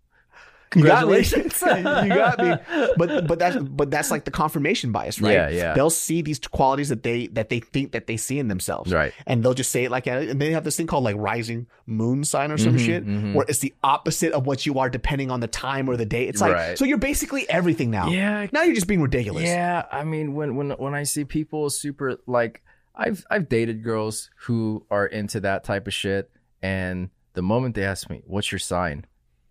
You 0.76 0.84
got 0.84 1.07
me. 1.07 1.23
congratulations. 1.23 1.61
you 1.61 2.09
got 2.15 2.38
me. 2.39 2.91
But 2.97 3.28
but 3.28 3.39
that's 3.39 3.55
but 3.57 3.89
that's 3.91 4.11
like 4.11 4.26
the 4.26 4.32
confirmation 4.32 4.91
bias, 4.91 5.21
right? 5.21 5.34
Yeah, 5.34 5.49
yeah. 5.49 5.73
They'll 5.73 5.89
see 5.89 6.21
these 6.21 6.39
qualities 6.39 6.89
that 6.89 7.03
they 7.03 7.28
that 7.28 7.49
they 7.49 7.59
think 7.59 7.91
that 7.93 8.07
they 8.07 8.17
see 8.17 8.39
in 8.39 8.47
themselves, 8.47 8.93
Right. 8.93 9.13
And 9.26 9.43
they'll 9.43 9.53
just 9.53 9.71
say 9.71 9.86
it 9.86 9.91
like, 9.91 10.07
and 10.07 10.39
they 10.41 10.51
have 10.51 10.63
this 10.63 10.76
thing 10.78 10.88
called 10.88 11.03
like 11.03 11.15
rising 11.17 11.67
moon 11.86 12.23
sign 12.23 12.51
or 12.51 12.57
some 12.57 12.76
Mhm, 12.76 12.86
shit, 12.86 13.05
mhm. 13.05 13.34
where 13.34 13.45
it's 13.47 13.59
the 13.59 13.73
opposite 13.84 14.34
of 14.34 14.45
what 14.45 14.65
you 14.65 14.80
are 14.80 14.89
depending 14.89 15.32
on 15.32 15.39
the 15.39 15.47
time 15.47 15.89
or 15.89 15.95
the 15.97 16.05
day. 16.05 16.28
It's 16.28 16.41
like 16.41 16.53
Right. 16.53 16.78
so 16.78 16.86
you're 16.86 16.97
basically 16.97 17.47
everything 17.49 17.89
now. 17.91 18.09
Yeah. 18.09 18.47
Now 18.51 18.63
you're 18.63 18.76
just 18.76 18.88
being 18.88 19.01
ridiculous. 19.01 19.43
Yeah. 19.45 19.86
I 19.91 20.03
mean, 20.03 20.34
when 20.34 20.55
when 20.55 20.71
when 20.71 20.93
I 20.93 21.03
see 21.03 21.23
people 21.26 21.69
super 21.69 22.17
like, 22.28 22.61
I've 22.95 23.26
I've 23.30 23.49
dated 23.49 23.84
girls 23.84 24.30
who 24.45 24.86
are 24.89 25.05
into 25.05 25.39
that 25.41 25.63
type 25.63 25.86
of 25.88 25.93
shit, 25.93 26.30
and 26.61 27.09
the 27.34 27.41
moment 27.41 27.76
they 27.76 27.84
ask 27.84 28.09
me, 28.09 28.21
"What's 28.26 28.51
your 28.51 28.59
sign?" 28.59 29.05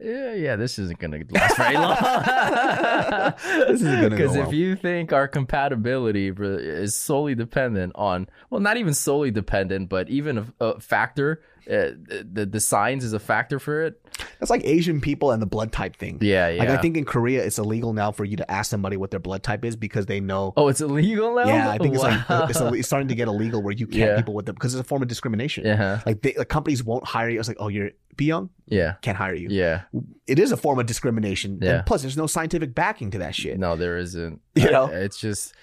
Yeah, 0.05 0.35
yeah, 0.35 0.57
this 0.57 0.79
isn't 0.79 0.99
gonna 0.99 1.21
last 1.31 1.57
very 1.57 1.75
long. 1.77 1.97
This 3.69 3.81
isn't 3.81 4.03
gonna 4.03 4.11
go 4.11 4.17
because 4.17 4.37
if 4.37 4.53
you 4.53 4.77
think 4.77 5.13
our 5.13 5.27
compatibility 5.29 6.29
is 6.39 6.95
solely 6.95 7.35
dependent 7.35 7.93
on, 7.95 8.29
well, 8.51 8.61
not 8.61 8.77
even 8.77 8.95
solely 8.95 9.31
dependent, 9.31 9.89
but 9.89 10.09
even 10.11 10.39
a, 10.39 10.47
a 10.61 10.81
factor, 10.81 11.43
uh, 11.71 11.97
the 12.33 12.47
the 12.51 12.61
signs 12.61 13.05
is 13.05 13.13
a 13.15 13.19
factor 13.19 13.59
for 13.59 13.83
it. 13.83 14.01
That's 14.39 14.51
like 14.51 14.63
Asian 14.65 15.01
people 15.01 15.31
and 15.33 15.41
the 15.41 15.47
blood 15.47 15.73
type 15.73 15.97
thing. 15.97 16.19
Yeah, 16.21 16.49
yeah. 16.49 16.59
Like 16.61 16.69
I 16.69 16.77
think 16.77 16.97
in 16.97 17.05
Korea 17.07 17.43
it's 17.43 17.59
illegal 17.59 17.95
now 17.95 18.13
for 18.13 18.25
you 18.25 18.37
to 18.37 18.49
ask 18.51 18.71
somebody 18.71 18.97
what 18.99 19.11
their 19.11 19.19
blood 19.21 19.43
type 19.43 19.65
is 19.65 19.75
because 19.75 20.05
they 20.07 20.21
know 20.21 20.53
Oh, 20.57 20.69
it's 20.69 20.81
illegal 20.83 21.35
now. 21.35 21.47
Yeah, 21.47 21.71
I 21.71 21.79
think 21.79 21.95
it's 21.95 22.03
like 22.03 22.29
Wow. 22.29 22.47
it's, 22.49 22.61
it's 22.61 22.87
starting 22.87 23.09
to 23.09 23.15
get 23.15 23.29
illegal 23.29 23.63
where 23.63 23.73
you 23.73 23.87
can't 23.87 23.99
Yeah. 24.11 24.17
people 24.17 24.35
with 24.35 24.45
them 24.47 24.55
because 24.55 24.75
it's 24.75 24.81
a 24.83 24.85
form 24.85 25.01
of 25.03 25.09
discrimination. 25.09 25.65
yeah, 25.65 26.01
Like 26.07 26.21
they, 26.23 26.35
like 26.37 26.49
companies 26.49 26.85
won't 26.85 27.05
hire 27.07 27.31
you. 27.31 27.39
It's 27.41 27.49
like, 27.49 27.57
oh, 27.61 27.69
you're 27.69 27.91
be 28.17 28.27
young, 28.27 28.51
yeah, 28.67 28.95
can't 29.03 29.17
hire 29.17 29.35
you. 29.35 29.49
yeah. 29.51 29.83
It 30.27 30.39
is 30.39 30.53
a 30.53 30.57
form 30.57 30.79
of 30.79 30.87
discrimination. 30.87 31.59
Yeah. 31.61 31.71
And 31.79 31.87
plus, 31.87 32.03
there's 32.03 32.17
no 32.17 32.27
scientific 32.27 32.75
backing 32.75 33.11
to 33.12 33.19
that 33.19 33.35
shit. 33.35 33.59
No, 33.59 33.77
there 33.77 33.99
isn't. 33.99 34.41
You 34.57 34.71
know? 34.71 34.87
it's 34.87 35.19
just 35.19 35.55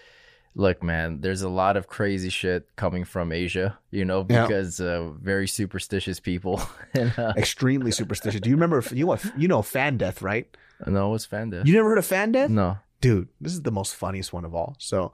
look, 0.53 0.83
man. 0.83 1.21
There's 1.21 1.41
a 1.41 1.49
lot 1.49 1.77
of 1.77 1.87
crazy 1.87 2.29
shit 2.29 2.67
coming 2.75 3.05
from 3.05 3.31
Asia. 3.31 3.77
You 3.89 4.05
know, 4.05 4.25
Yeah. 4.29 4.45
because 4.47 4.79
uh, 4.81 5.09
very 5.21 5.47
superstitious 5.47 6.19
people. 6.19 6.61
and, 6.93 7.11
uh, 7.17 7.33
Extremely 7.37 7.91
superstitious. 7.91 8.41
Do 8.41 8.49
you 8.49 8.55
remember? 8.55 8.83
You 8.91 9.05
know, 9.07 9.17
you 9.37 9.47
know 9.47 9.61
fan 9.61 9.97
death, 9.97 10.21
right? 10.21 10.47
no, 10.85 11.09
what's 11.09 11.25
fan 11.25 11.49
death? 11.51 11.65
You 11.67 11.73
never 11.73 11.89
heard 11.89 11.97
of 11.99 12.05
fan 12.05 12.31
death? 12.31 12.49
No. 12.49 12.77
Dude, 13.01 13.27
this 13.41 13.53
is 13.53 13.61
the 13.63 13.71
most 13.71 13.95
funniest 13.95 14.31
one 14.31 14.45
of 14.45 14.53
all. 14.55 14.75
So, 14.79 15.11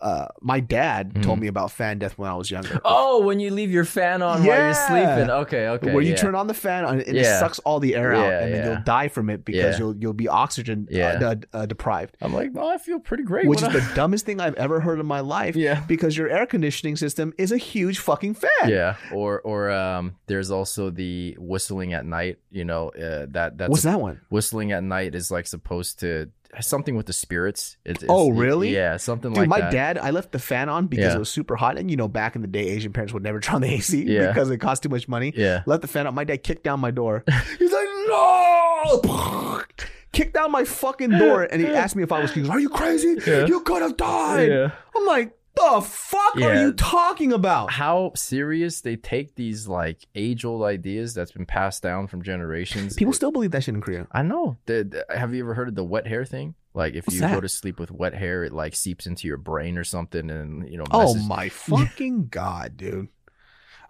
uh, 0.00 0.26
my 0.40 0.60
dad 0.60 1.12
Mhm. 1.14 1.22
told 1.24 1.40
me 1.40 1.46
about 1.48 1.70
fan 1.72 1.98
death 1.98 2.16
when 2.16 2.30
I 2.30 2.34
was 2.34 2.50
younger. 2.50 2.80
Oh, 2.84 3.22
when 3.26 3.38
you 3.40 3.50
leave 3.50 3.70
your 3.70 3.84
fan 3.84 4.22
on 4.22 4.44
while 4.44 4.56
you're 4.64 4.72
sleeping. 4.74 5.28
Okay, 5.30 5.68
okay. 5.68 5.92
where 5.92 6.02
you 6.02 6.10
yeah. 6.12 6.16
turn 6.16 6.34
on 6.34 6.46
the 6.46 6.54
fan 6.54 6.84
and 6.84 7.00
it 7.02 7.14
Yeah. 7.14 7.38
sucks 7.40 7.58
all 7.60 7.80
the 7.80 7.96
air 7.96 8.14
out, 8.14 8.22
Yeah, 8.28 8.40
and 8.40 8.54
then 8.54 8.64
you'll 8.66 8.82
die 8.84 9.08
from 9.08 9.28
it 9.28 9.44
because 9.44 9.74
Yeah. 9.74 9.78
you'll 9.78 9.96
you'll 9.96 10.12
be 10.14 10.28
oxygen 10.28 10.86
uh, 10.90 10.94
Yeah. 10.96 11.34
uh, 11.52 11.66
deprived, 11.66 12.16
I'm 12.22 12.32
like, 12.32 12.50
oh, 12.56 12.68
I 12.68 12.78
feel 12.78 12.98
pretty 13.00 13.24
great. 13.24 13.46
which 13.46 13.60
is 13.62 13.68
I- 13.68 13.72
the 13.80 13.90
dumbest 13.94 14.24
thing 14.24 14.40
I've 14.40 14.54
ever 14.54 14.80
heard 14.80 15.00
in 15.00 15.06
my 15.06 15.20
life. 15.20 15.56
yeah. 15.56 15.82
Because 15.86 16.16
your 16.16 16.28
air 16.30 16.46
conditioning 16.46 16.96
system 16.96 17.34
is 17.36 17.50
a 17.52 17.58
huge 17.58 17.98
fucking 17.98 18.34
fan. 18.34 18.68
Yeah, 18.68 18.94
or 19.12 19.40
or 19.40 19.70
um, 19.70 20.14
there's 20.28 20.50
also 20.50 20.90
the 20.90 21.36
whistling 21.38 21.92
at 21.94 22.06
night. 22.06 22.38
You 22.50 22.64
know, 22.64 22.88
uh, 22.90 23.26
that 23.30 23.58
that's 23.58 23.70
What's 23.70 23.82
that 23.82 24.00
one? 24.00 24.20
whistling 24.30 24.72
at 24.72 24.82
night 24.84 25.14
is 25.14 25.30
like 25.30 25.46
supposed 25.46 25.98
to 26.00 26.30
something 26.60 26.96
with 26.96 27.06
the 27.06 27.12
spirits. 27.12 27.76
It's, 27.84 28.02
it's- 28.02 28.08
Oh, 28.12 28.30
really? 28.30 28.74
Yeah, 28.74 28.96
something 28.96 29.30
Dude, 29.32 29.38
like 29.42 29.48
my 29.48 29.60
that. 29.60 29.66
My 29.66 29.70
dad, 29.70 29.98
I 29.98 30.10
left 30.10 30.32
the 30.32 30.38
fan 30.38 30.68
on 30.68 30.86
because 30.88 31.06
Yeah. 31.12 31.16
it 31.16 31.18
was 31.18 31.28
super 31.30 31.56
hot, 31.56 31.78
and 31.78 31.90
you 31.90 31.96
know, 31.96 32.08
back 32.08 32.34
in 32.36 32.42
the 32.42 32.48
day, 32.48 32.68
Asian 32.68 32.92
parents 32.92 33.12
would 33.14 33.22
never 33.22 33.38
turn 33.40 33.56
on 33.56 33.60
the 33.62 33.72
AC 33.72 34.02
Yeah. 34.04 34.28
because 34.28 34.50
it 34.50 34.58
cost 34.58 34.82
too 34.82 34.88
much 34.88 35.06
money. 35.08 35.32
Yeah, 35.36 35.62
Let 35.66 35.80
the 35.82 35.88
fan 35.88 36.06
on. 36.06 36.14
My 36.14 36.24
dad 36.24 36.42
kicked 36.42 36.64
down 36.64 36.80
my 36.80 36.90
door. 36.90 37.24
He's 37.58 37.72
like, 37.72 37.88
no! 38.08 39.62
kicked 40.12 40.34
down 40.34 40.50
my 40.50 40.64
fucking 40.64 41.10
door, 41.10 41.44
and 41.44 41.60
he 41.62 41.68
asked 41.68 41.94
me 41.96 42.02
if 42.02 42.10
I 42.12 42.20
was. 42.20 42.32
He 42.32 42.40
goes, 42.40 42.50
"Are 42.50 42.58
you 42.60 42.68
crazy? 42.68 43.16
Yeah. 43.26 43.46
You 43.46 43.60
could 43.60 43.82
have 43.82 43.96
died." 43.96 44.72
I'm 44.96 45.06
like, 45.06 45.32
the 45.74 45.80
fuck 45.82 46.36
are 46.36 46.54
you 46.62 46.72
talking 46.72 47.32
about? 47.32 47.70
How 47.70 48.12
serious 48.14 48.80
they 48.80 48.96
take 48.96 49.34
these 49.34 49.68
like 49.68 50.06
age 50.14 50.44
old 50.44 50.62
ideas 50.62 51.14
that's 51.14 51.32
been 51.32 51.46
passed 51.46 51.82
down 51.82 52.06
from 52.06 52.22
generations. 52.22 52.94
People 52.94 53.12
still 53.14 53.32
believe 53.32 53.50
that 53.52 53.64
shit 53.64 53.74
in 53.74 53.80
Korea. 53.80 54.06
I 54.12 54.22
know. 54.22 54.56
The, 54.66 54.84
the- 55.08 55.16
have 55.16 55.34
you 55.34 55.42
ever 55.44 55.54
heard 55.54 55.68
of 55.68 55.74
the 55.74 55.84
wet 55.84 56.06
hair 56.06 56.24
thing? 56.24 56.54
Like 56.72 56.94
if 56.94 57.06
What's 57.06 57.16
you 57.16 57.20
that? 57.22 57.34
go 57.34 57.40
to 57.40 57.48
sleep 57.48 57.80
with 57.80 57.90
wet 57.90 58.14
hair, 58.14 58.44
it 58.44 58.52
like 58.52 58.76
seeps 58.76 59.06
into 59.06 59.26
your 59.26 59.36
brain 59.38 59.76
or 59.76 59.82
something, 59.84 60.30
and 60.30 60.68
you 60.70 60.78
know. 60.78 60.84
Oh 60.92 61.14
my 61.26 61.48
fucking 61.50 62.28
god, 62.28 62.76
dude. 62.76 63.08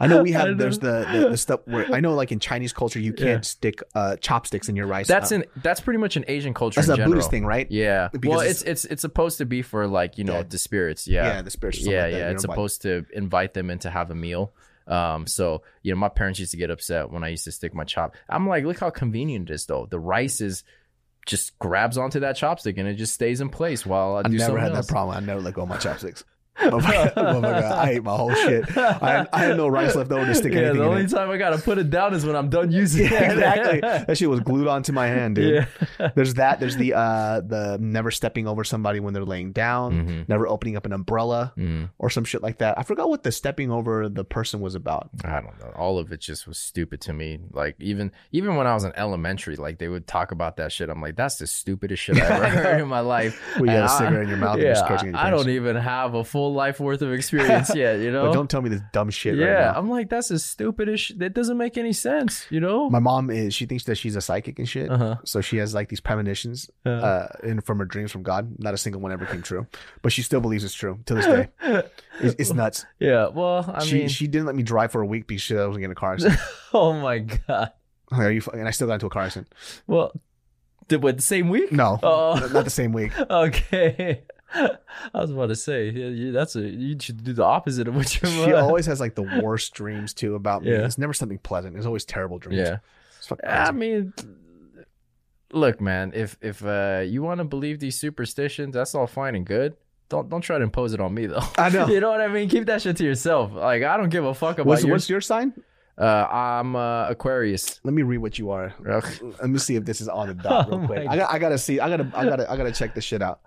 I 0.00 0.06
know 0.06 0.22
we 0.22 0.32
have 0.38 0.56
there's 0.58 0.78
the, 0.78 1.06
the 1.12 1.28
the 1.30 1.36
stuff 1.36 1.60
where 1.66 1.92
I 1.92 2.00
know 2.00 2.14
like 2.14 2.32
in 2.32 2.40
Chinese 2.40 2.72
culture 2.72 2.98
you 2.98 3.12
can't 3.12 3.28
Yeah. 3.28 3.40
stick 3.42 3.82
uh 3.94 4.16
chopsticks 4.16 4.68
in 4.68 4.74
your 4.76 4.86
rice. 4.86 5.06
That's 5.06 5.30
Uh, 5.30 5.36
an 5.36 5.44
that's 5.62 5.80
pretty 5.80 5.98
much 5.98 6.16
an 6.16 6.24
Asian 6.26 6.54
culture. 6.54 6.80
that's 6.80 6.88
in 6.88 6.94
a 6.94 6.96
general. 6.96 7.12
Buddhist 7.12 7.30
thing, 7.30 7.44
right? 7.44 7.70
Yeah. 7.70 8.08
Because 8.10 8.28
well, 8.30 8.40
it's- 8.40 8.62
it's, 8.62 8.84
it's 8.86 9.02
supposed 9.02 9.38
to 9.38 9.44
be 9.46 9.62
for 9.62 9.86
like 9.86 10.16
you 10.18 10.24
know 10.24 10.38
Yeah. 10.38 10.42
the 10.44 10.58
spirits. 10.58 11.06
Yeah. 11.06 11.26
Yeah, 11.26 11.42
the 11.42 11.50
spirits. 11.50 11.78
yeah, 11.80 12.02
like 12.04 12.12
yeah. 12.14 12.30
It's 12.30 12.42
supposed 12.42 12.82
to 12.82 13.04
invite 13.12 13.54
them 13.54 13.70
in 13.70 13.78
to 13.80 13.90
have 13.90 14.10
a 14.10 14.14
meal. 14.14 14.52
Um, 14.86 15.26
so 15.26 15.62
you 15.82 15.92
know, 15.92 15.98
my 16.00 16.08
parents 16.08 16.40
used 16.40 16.50
to 16.52 16.56
get 16.56 16.70
upset 16.70 17.10
when 17.12 17.22
I 17.22 17.28
used 17.28 17.44
to 17.44 17.52
stick 17.52 17.74
my 17.74 17.84
chop. 17.84 18.16
I'm 18.28 18.48
like, 18.48 18.64
look 18.64 18.78
how 18.80 18.90
convenient 18.90 19.50
it 19.50 19.54
is, 19.54 19.66
though. 19.66 19.86
The 19.88 20.00
rice 20.00 20.40
is 20.40 20.64
just 21.26 21.56
grabs 21.58 21.96
onto 21.98 22.20
that 22.20 22.34
chopstick 22.34 22.78
and 22.78 22.88
it 22.88 22.94
just 22.94 23.12
stays 23.14 23.40
in 23.40 23.50
place 23.50 23.84
while 23.86 24.16
I 24.16 24.20
I've 24.20 24.32
never 24.32 24.58
had 24.58 24.72
else. 24.74 24.86
that 24.86 24.92
problem. 24.92 25.16
I 25.16 25.20
never 25.20 25.40
let 25.40 25.54
go 25.54 25.62
of 25.62 25.68
my 25.68 25.76
chopsticks. 25.76 26.24
Motherfucker- 26.60 27.14
motherfucker, 27.14 27.70
I 27.72 27.90
ate 27.90 28.02
my 28.04 28.16
whole 28.16 28.34
shit. 28.34 28.76
I, 28.76 29.26
I 29.32 29.38
had 29.40 29.56
no 29.56 29.68
rice 29.68 29.94
left 29.94 30.12
over 30.12 30.26
to 30.26 30.34
stick 30.34 30.52
Yeah, 30.52 30.58
anything 30.60 30.78
the 30.78 30.82
in 30.84 30.88
only 30.88 31.02
it. 31.04 31.10
time 31.10 31.30
I 31.30 31.36
gotta 31.36 31.58
put 31.58 31.78
it 31.78 31.90
down 31.90 32.14
is 32.14 32.24
when 32.26 32.36
I'm 32.36 32.48
done 32.50 32.70
using 32.70 33.06
it. 33.06 33.12
Yeah, 33.12 33.32
exactly. 33.32 33.80
That 34.10 34.16
shit 34.18 34.28
was 34.30 34.40
glued 34.40 34.66
onto 34.68 34.92
my 34.92 35.06
hand, 35.06 35.36
dude. 35.36 35.66
Yeah. 35.98 36.10
There's 36.14 36.34
that. 36.34 36.60
There's 36.60 36.76
the 36.76 36.94
uh 36.94 37.40
the 37.40 37.78
never 37.80 38.10
stepping 38.10 38.46
over 38.46 38.64
somebody 38.64 39.00
when 39.00 39.14
they're 39.14 39.24
laying 39.24 39.52
down, 39.52 40.06
Mhm. 40.06 40.28
never 40.28 40.46
opening 40.48 40.76
up 40.76 40.86
an 40.86 40.92
umbrella 40.92 41.52
Mm, 41.56 41.90
or 41.98 42.10
some 42.10 42.24
shit 42.24 42.42
like 42.42 42.58
that. 42.58 42.78
I 42.78 42.82
forgot 42.82 43.08
what 43.08 43.22
the 43.22 43.32
stepping 43.32 43.70
over 43.70 44.08
the 44.08 44.24
person 44.24 44.60
was 44.60 44.74
about. 44.74 45.10
I 45.24 45.40
don't 45.40 45.58
know. 45.60 45.72
All 45.76 45.98
of 45.98 46.12
it 46.12 46.20
just 46.20 46.46
was 46.46 46.58
stupid 46.58 47.00
to 47.02 47.12
me. 47.12 47.38
Like 47.52 47.76
even 47.80 48.12
even 48.32 48.56
when 48.56 48.66
I 48.66 48.74
was 48.74 48.84
in 48.84 48.92
elementary, 48.96 49.56
like 49.56 49.78
they 49.78 49.88
would 49.88 50.06
talk 50.06 50.32
about 50.32 50.56
that 50.58 50.72
shit. 50.72 50.88
I'm 50.88 51.00
like, 51.00 51.16
that's 51.16 51.36
the 51.36 51.46
stupidest 51.46 52.02
shit 52.02 52.16
I 52.16 52.26
ever 52.26 52.46
heard 52.62 52.80
in 52.80 52.88
my 52.88 53.00
life. 53.00 53.40
You 53.56 53.64
And 53.64 53.66
got 53.66 53.90
a 53.90 53.92
I- 53.92 53.98
cigarette 53.98 54.22
in 54.24 54.28
your 54.28 54.38
mouth 54.38 54.58
yeah, 54.58 55.04
your 55.04 55.16
I 55.16 55.30
don't 55.30 55.48
even 55.48 55.76
have 55.76 56.14
a 56.14 56.24
full 56.24 56.49
life 56.54 56.80
worth 56.80 57.02
of 57.02 57.12
experience 57.20 57.74
yet. 57.74 58.00
You 58.00 58.10
know. 58.10 58.26
But 58.26 58.32
don't 58.32 58.48
tell 58.50 58.62
me 58.62 58.68
this 58.70 58.80
dumb 58.92 59.10
shit 59.10 59.36
yeah, 59.36 59.46
right 59.46 59.72
now. 59.72 59.78
I'm 59.78 59.88
like, 59.90 60.08
that's 60.08 60.28
the 60.28 60.38
stupidest. 60.38 61.04
Sh- 61.04 61.12
that 61.16 61.34
doesn't 61.34 61.56
make 61.56 61.76
any 61.78 61.92
sense. 61.92 62.46
You 62.50 62.60
know. 62.60 62.88
My 62.90 62.98
mom 62.98 63.30
is 63.30 63.54
she 63.54 63.66
thinks 63.66 63.84
that 63.84 63.96
she's 63.96 64.16
a 64.16 64.20
psychic 64.20 64.58
and 64.58 64.68
shit. 64.68 64.90
Uh 64.90 64.98
huh. 64.98 65.16
So 65.24 65.40
she 65.40 65.56
has 65.58 65.74
like 65.74 65.88
these 65.88 66.00
premonitions 66.00 66.70
Uh, 66.84 66.90
uh 66.90 67.28
in 67.42 67.60
from 67.60 67.78
her 67.78 67.84
dreams 67.84 68.12
from 68.12 68.22
God. 68.22 68.54
Not 68.58 68.74
a 68.74 68.78
single 68.78 69.00
one 69.00 69.12
ever 69.12 69.26
came 69.26 69.42
true. 69.42 69.66
But 70.02 70.12
she 70.12 70.22
still 70.22 70.40
believes 70.40 70.64
it's 70.64 70.74
true 70.74 70.98
to 71.06 71.14
this 71.14 71.26
day. 71.26 71.48
It's, 72.22 72.34
it's 72.38 72.52
nuts. 72.52 72.84
yeah. 72.98 73.28
Well, 73.28 73.64
I 73.74 73.82
she 73.82 73.94
mean, 73.94 74.08
she 74.08 74.26
didn't 74.26 74.44
let 74.44 74.54
me 74.54 74.62
drive 74.62 74.92
for 74.92 75.00
a 75.00 75.06
week 75.06 75.26
because 75.26 75.40
she 75.40 75.56
I 75.56 75.64
was 75.64 75.68
gonna 75.76 75.78
get 75.80 75.84
in 75.86 75.92
a 75.92 75.94
car 75.94 76.12
accident. 76.12 76.38
oh 76.74 76.92
my 76.92 77.20
god. 77.20 77.72
Like, 78.10 78.20
Are 78.20 78.30
you? 78.30 78.42
fu-" 78.42 78.50
And 78.50 78.68
I 78.68 78.72
still 78.72 78.88
got 78.88 78.94
into 78.94 79.06
a 79.06 79.10
car 79.10 79.22
accident. 79.22 79.48
Well, 79.86 80.12
did 80.88 81.02
what 81.02 81.16
the 81.16 81.22
same 81.22 81.48
week? 81.48 81.72
No, 81.72 81.98
Oh. 82.02 82.34
not 82.52 82.64
the 82.64 82.70
same 82.70 82.92
week. 82.92 83.12
Okay. 83.18 84.22
I 84.54 85.20
was 85.20 85.30
about 85.30 85.46
to 85.46 85.56
say 85.56 85.90
yeah, 85.90 86.06
you, 86.06 86.32
that's 86.32 86.56
a 86.56 86.62
you 86.62 86.96
should 87.00 87.22
do 87.22 87.32
the 87.32 87.44
opposite 87.44 87.88
of 87.88 87.94
what 87.94 88.20
you're. 88.20 88.30
She 88.30 88.52
always 88.52 88.86
has 88.86 89.00
like 89.00 89.14
the 89.14 89.40
worst 89.42 89.74
dreams 89.74 90.12
too 90.12 90.34
about 90.34 90.62
me. 90.62 90.72
Yeah. 90.72 90.84
It's 90.84 90.98
never 90.98 91.12
something 91.12 91.38
pleasant. 91.38 91.76
It's 91.76 91.86
always 91.86 92.04
terrible 92.04 92.38
dreams. 92.38 92.68
Yeah. 92.68 92.78
I 93.46 93.70
mean, 93.70 94.12
look, 95.52 95.80
man. 95.80 96.12
If 96.14 96.36
if 96.40 96.64
uh, 96.64 97.02
you 97.06 97.22
want 97.22 97.38
to 97.38 97.44
believe 97.44 97.78
these 97.78 97.98
superstitions, 97.98 98.74
that's 98.74 98.94
all 98.94 99.06
fine 99.06 99.36
and 99.36 99.46
good. 99.46 99.76
Don't 100.08 100.28
don't 100.28 100.40
try 100.40 100.58
to 100.58 100.64
impose 100.64 100.92
it 100.92 101.00
on 101.00 101.14
me 101.14 101.26
though. 101.26 101.42
I 101.56 101.68
know. 101.70 101.86
you 101.88 102.00
know 102.00 102.10
what 102.10 102.20
I 102.20 102.28
mean? 102.28 102.48
Keep 102.48 102.66
that 102.66 102.82
shit 102.82 102.96
to 102.96 103.04
yourself. 103.04 103.52
Like 103.52 103.82
I 103.82 103.96
don't 103.96 104.08
give 104.08 104.24
a 104.24 104.34
fuck 104.34 104.56
about 104.56 104.66
What's, 104.66 104.82
yours. 104.82 104.90
what's 104.90 105.10
your 105.10 105.20
sign? 105.20 105.52
Uh, 105.96 106.26
I'm 106.30 106.76
uh, 106.76 107.08
Aquarius. 107.08 107.78
Let 107.84 107.92
me 107.92 108.02
read 108.02 108.18
what 108.18 108.38
you 108.38 108.50
are. 108.50 108.74
Let 108.80 109.50
me 109.50 109.58
see 109.58 109.76
if 109.76 109.84
this 109.84 110.00
is 110.00 110.08
on 110.08 110.28
the 110.28 110.34
dot 110.42 110.68
Oh 110.70 110.78
real 110.78 110.86
quick. 110.86 111.08
I 111.08 111.16
got 111.16 111.32
I 111.32 111.38
gotta 111.38 111.58
see. 111.58 111.78
I 111.78 111.88
gotta 111.88 112.10
I 112.14 112.24
gotta 112.24 112.50
I 112.50 112.56
gotta 112.56 112.72
check 112.72 112.94
this 112.94 113.04
shit 113.04 113.22
out. 113.22 113.40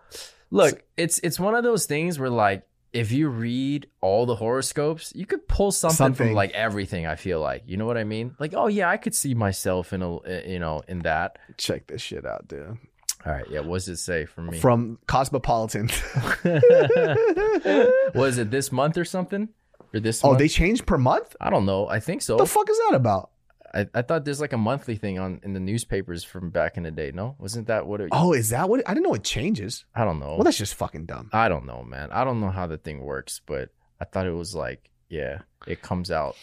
Look, 0.54 0.84
it's 0.97 1.20
it's 1.20 1.39
one 1.39 1.56
of 1.56 1.64
those 1.64 1.88
things 1.88 2.20
where 2.20 2.30
like 2.30 2.68
if 2.93 3.12
you 3.12 3.28
read 3.28 3.88
all 4.01 4.28
the 4.28 4.36
horoscopes, 4.36 5.12
you 5.16 5.26
could 5.26 5.47
pull 5.47 5.72
something, 5.72 5.95
Something. 5.95 6.28
from 6.28 6.36
like 6.36 6.51
everything. 6.51 7.08
I 7.08 7.16
feel 7.16 7.39
like 7.39 7.64
you 7.66 7.76
know 7.76 7.88
what 7.88 7.97
I 7.97 8.04
mean. 8.04 8.36
Like, 8.39 8.54
oh 8.56 8.68
yeah, 8.68 8.88
I 8.88 8.97
could 8.97 9.16
see 9.16 9.34
myself 9.34 9.93
in 9.93 10.04
a 10.04 10.16
uh, 10.18 10.41
you 10.45 10.60
know 10.60 10.84
in 10.88 10.99
that. 10.99 11.39
Check 11.58 11.88
this 11.88 12.04
shit 12.04 12.24
out, 12.24 12.47
dude. 12.47 12.78
All 13.26 13.32
right, 13.32 13.45
yeah. 13.49 13.62
What 13.62 13.78
does 13.78 13.88
it 13.88 13.97
say 13.97 14.26
for 14.26 14.41
me? 14.41 14.60
From 14.60 14.99
Cosmopolitan. 15.08 15.89
Was 18.14 18.38
it 18.38 18.51
this 18.51 18.72
month 18.72 18.97
or 18.97 19.06
something? 19.06 19.49
Or 19.91 19.99
this? 19.99 20.24
oh, 20.24 20.30
month? 20.30 20.39
they 20.39 20.47
change 20.47 20.86
per 20.86 20.99
month? 20.99 21.36
I 21.41 21.49
don't 21.49 21.66
know. 21.66 21.88
I 21.88 21.99
think 21.99 22.22
so. 22.22 22.36
What 22.36 22.43
the 22.43 22.49
fuck 22.49 22.70
is 22.70 22.78
that 22.78 22.93
about? 22.93 23.32
I, 23.74 23.88
I 23.93 24.01
thought 24.03 24.24
there's 24.26 24.39
like 24.41 24.53
a 24.53 24.57
monthly 24.57 24.95
thing 24.95 25.17
on 25.17 25.39
in 25.43 25.53
the 25.53 25.59
newspapers 25.59 26.24
from 26.24 26.49
back 26.51 26.78
in 26.78 26.84
the 26.84 26.91
day. 26.91 27.11
No, 27.13 27.36
wasn't 27.39 27.67
that 27.67 27.88
what 27.88 28.01
it? 28.01 28.09
Oh, 28.11 28.34
is 28.34 28.49
that 28.49 28.69
what? 28.69 28.82
It, 28.82 28.86
I 28.89 28.93
didn't 28.93 29.07
know 29.07 29.15
it 29.15 29.24
changes. 29.24 29.86
I 29.95 30.05
don't 30.05 30.19
know. 30.19 30.36
Well, 30.36 30.43
that's 30.43 30.57
just 30.57 30.76
fucking 30.76 31.05
dumb. 31.05 31.30
I 31.34 31.49
don't 31.49 31.65
know, 31.65 31.84
man. 31.84 32.11
I 32.11 32.24
don't 32.24 32.39
know 32.39 32.49
how 32.51 32.67
the 32.67 32.78
thing 32.78 32.99
works, 33.01 33.41
but 33.45 33.69
I 33.99 34.05
thought 34.05 34.28
it 34.28 34.32
was 34.32 34.53
like, 34.53 34.89
yeah, 35.09 35.39
it 35.65 35.82
comes 35.82 36.11
out. 36.11 36.36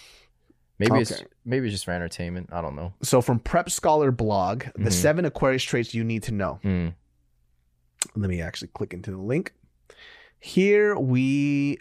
Maybe 0.79 0.99
it's 1.01 1.23
maybe 1.45 1.67
it's 1.67 1.75
just 1.75 1.85
for 1.85 1.93
entertainment. 1.93 2.49
I 2.53 2.63
don't 2.63 2.75
know. 2.75 2.95
So, 3.03 3.21
from 3.21 3.39
Prep 3.39 3.69
Scholar 3.71 4.11
blog, 4.11 4.65
the 4.75 4.89
Mhm. 4.91 4.93
seven 4.93 5.25
Aquarius 5.27 5.63
traits 5.63 5.95
you 5.95 6.03
need 6.05 6.23
to 6.25 6.33
know. 6.33 6.59
Mm. 6.65 6.95
Let 8.17 8.31
me 8.31 8.41
actually 8.41 8.69
click 8.69 8.95
into 8.95 9.11
the 9.11 9.19
link. 9.19 9.53
Here 10.39 10.97
we 10.97 11.79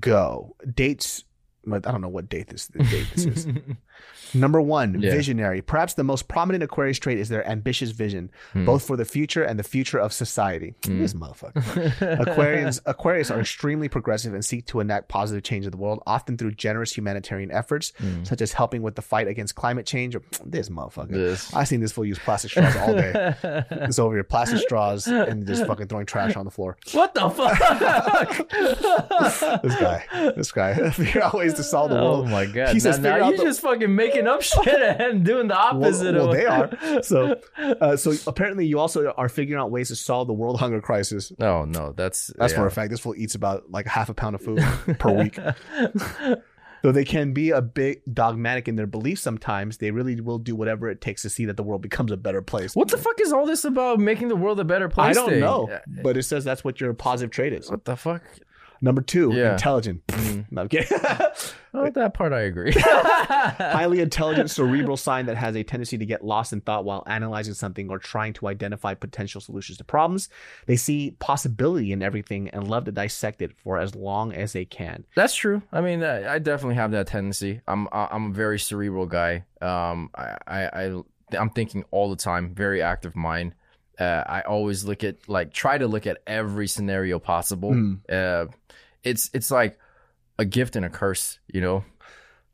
go. 0.00 0.56
Dates. 0.72 1.24
but 1.64 1.84
I 1.86 1.90
don't 1.90 2.00
know 2.02 2.08
what 2.08 2.28
date 2.28 2.46
this 2.46 2.68
the 2.68 2.84
date 2.84 3.06
this 3.14 3.24
is. 3.26 3.46
Number 4.36 4.60
one, 4.60 5.00
Yeah. 5.00 5.10
visionary. 5.12 5.62
Perhaps 5.62 5.94
the 5.94 6.04
most 6.04 6.28
prominent 6.28 6.62
Aquarius 6.62 6.98
trait 6.98 7.18
is 7.18 7.28
their 7.28 7.46
ambitious 7.48 7.90
vision, 7.90 8.30
Hmm. 8.52 8.64
both 8.64 8.86
for 8.86 8.96
the 8.96 9.04
future 9.04 9.42
and 9.42 9.58
the 9.58 9.62
future 9.64 9.98
of 9.98 10.12
society. 10.12 10.74
Hmm. 10.84 10.98
This 11.00 11.14
motherfucker. 11.14 11.62
Aquarians, 12.18 12.80
Aquarius 12.86 13.30
are 13.30 13.40
extremely 13.40 13.88
progressive 13.88 14.34
and 14.34 14.44
seek 14.44 14.66
to 14.66 14.80
enact 14.80 15.08
positive 15.08 15.42
change 15.42 15.64
in 15.64 15.70
the 15.70 15.76
world, 15.76 16.02
often 16.06 16.36
through 16.36 16.52
generous 16.52 16.96
humanitarian 16.96 17.50
efforts, 17.50 17.92
Mm. 18.02 18.26
such 18.26 18.40
as 18.40 18.52
helping 18.52 18.82
with 18.82 18.94
the 18.94 19.02
fight 19.02 19.28
against 19.28 19.54
climate 19.54 19.86
change. 19.86 20.14
Or, 20.16 20.22
this 20.44 20.68
motherfucker. 20.68 21.10
This. 21.12 21.54
I 21.54 21.64
seen 21.64 21.80
this 21.80 21.92
fool 21.92 22.04
use 22.04 22.18
plastic 22.18 22.50
straws 22.50 22.76
all 22.76 22.94
day. 22.94 23.34
It's 23.86 23.98
over 23.98 24.14
here, 24.14 24.24
plastic 24.24 24.60
straws, 24.60 25.06
and 25.06 25.46
just 25.46 25.66
fucking 25.68 25.86
throwing 25.88 26.06
trash 26.06 26.36
on 26.36 26.44
the 26.44 26.50
floor. 26.50 26.76
what 26.92 27.14
the 27.14 27.28
fuck? 27.30 27.58
This 29.62 29.76
guy, 29.80 30.04
this 30.36 30.52
guy, 30.52 30.90
figure 30.90 31.22
out 31.22 31.34
ways 31.34 31.54
to 31.54 31.62
solve 31.62 31.90
the 31.90 31.96
world. 31.96 32.26
Oh 32.26 32.30
my 32.30 32.46
god! 32.46 32.72
He 32.74 32.80
says, 32.80 32.98
now, 32.98 33.16
now 33.18 33.30
the- 33.30 33.36
just 33.38 33.60
fucking 33.60 33.94
making 33.94 34.25
up 34.26 34.42
shit 34.42 34.66
and 34.68 35.24
doing 35.24 35.48
the 35.48 35.54
Well, 35.54 35.76
opposite 35.84 36.14
well, 36.14 36.28
of 36.28 36.32
they 36.32 36.46
are. 36.46 37.02
So, 37.02 37.40
uh, 37.58 37.96
so 37.96 38.12
apparently, 38.26 38.66
you 38.66 38.78
also 38.78 39.12
are 39.16 39.28
figuring 39.28 39.60
out 39.60 39.70
ways 39.70 39.88
to 39.88 39.96
solve 39.96 40.26
the 40.28 40.34
world 40.34 40.60
hunger 40.60 40.80
crisis. 40.80 41.32
No, 41.38 41.64
no, 41.64 41.92
that's 41.92 42.32
That's 42.36 42.52
for 42.52 42.60
yeah. 42.62 42.66
a 42.66 42.70
fact. 42.70 42.90
This 42.90 43.00
fool 43.00 43.14
eats 43.16 43.34
about 43.34 43.70
like 43.70 43.86
half 43.86 44.08
a 44.08 44.14
pound 44.14 44.34
of 44.34 44.42
food 44.42 44.62
per 44.98 45.12
week. 45.12 45.38
Though 46.82 46.92
they 46.92 47.04
can 47.04 47.32
be 47.32 47.50
a 47.50 47.62
bit 47.62 48.14
dogmatic 48.14 48.68
in 48.68 48.76
their 48.76 48.86
beliefs 48.86 49.22
sometimes, 49.22 49.78
they 49.78 49.90
really 49.90 50.20
will 50.20 50.38
do 50.38 50.54
whatever 50.54 50.88
it 50.88 51.00
takes 51.00 51.22
to 51.22 51.30
see 51.30 51.46
that 51.46 51.56
the 51.56 51.62
world 51.62 51.82
becomes 51.82 52.12
a 52.12 52.16
better 52.16 52.42
place. 52.42 52.76
What 52.76 52.88
the 52.88 52.98
fuck 52.98 53.18
is 53.20 53.32
all 53.32 53.46
this 53.46 53.64
about 53.64 53.98
making 53.98 54.28
the 54.28 54.36
world 54.36 54.60
a 54.60 54.64
better 54.64 54.88
place? 54.88 55.08
I 55.08 55.12
don't 55.14 55.30
thing? 55.30 55.40
know, 55.40 55.68
but 56.02 56.16
it 56.16 56.24
says 56.24 56.44
that's 56.44 56.62
what 56.62 56.80
your 56.80 56.92
positive 56.94 57.30
trait 57.30 57.52
is. 57.54 57.70
What 57.70 57.86
the 57.86 57.96
fuck? 57.96 58.22
Number 58.86 59.02
two, 59.02 59.32
Yeah. 59.34 59.52
intelligent. 59.52 60.06
Mhm. 60.16 60.46
No, 60.50 60.62
I'm 60.62 60.68
kidding. 60.68 60.98
Oh, 61.78 61.90
that 61.90 62.14
part 62.14 62.32
I 62.32 62.40
agree. 62.40 62.72
Highly 62.76 64.00
intelligent 64.00 64.50
cerebral 64.50 64.96
sign 64.96 65.26
that 65.26 65.36
has 65.36 65.54
a 65.56 65.62
tendency 65.62 65.98
to 65.98 66.06
get 66.06 66.24
lost 66.24 66.54
in 66.54 66.62
thought 66.62 66.86
while 66.86 67.02
analyzing 67.06 67.52
something 67.52 67.90
or 67.90 67.98
trying 67.98 68.32
to 68.34 68.48
identify 68.48 68.94
potential 68.94 69.42
solutions 69.42 69.76
to 69.78 69.84
problems. 69.84 70.30
They 70.64 70.76
see 70.76 71.16
possibility 71.18 71.92
in 71.92 72.02
everything 72.02 72.48
and 72.50 72.66
love 72.66 72.84
to 72.86 72.92
dissect 72.92 73.42
it 73.42 73.52
for 73.62 73.76
as 73.78 73.94
long 73.94 74.32
as 74.32 74.54
they 74.54 74.64
can. 74.64 75.04
That's 75.14 75.34
true. 75.34 75.60
I 75.70 75.82
mean, 75.82 76.02
I 76.02 76.38
definitely 76.38 76.76
have 76.76 76.92
that 76.92 77.08
tendency. 77.08 77.60
I'm 77.68 77.88
I'm 77.92 78.30
a 78.30 78.34
very 78.34 78.58
cerebral 78.58 79.04
guy. 79.06 79.44
Um, 79.60 80.08
I 80.14 80.36
I, 80.46 80.64
I 80.86 81.02
I'm 81.38 81.50
thinking 81.50 81.84
all 81.90 82.08
the 82.08 82.16
time. 82.16 82.54
Very 82.54 82.80
active 82.80 83.14
mind. 83.14 83.52
Uh, 83.98 84.22
I 84.26 84.42
always 84.42 84.84
look 84.84 85.04
at 85.04 85.28
like 85.28 85.52
try 85.52 85.78
to 85.78 85.86
look 85.88 86.06
at 86.06 86.18
every 86.26 86.68
scenario 86.68 87.18
possible. 87.18 87.72
Mm. 87.72 88.00
Uh, 88.10 88.50
it's 89.06 89.30
it's 89.32 89.50
like 89.50 89.78
a 90.38 90.44
gift 90.44 90.76
and 90.76 90.84
a 90.84 90.90
curse, 90.90 91.38
you 91.52 91.60
know. 91.60 91.84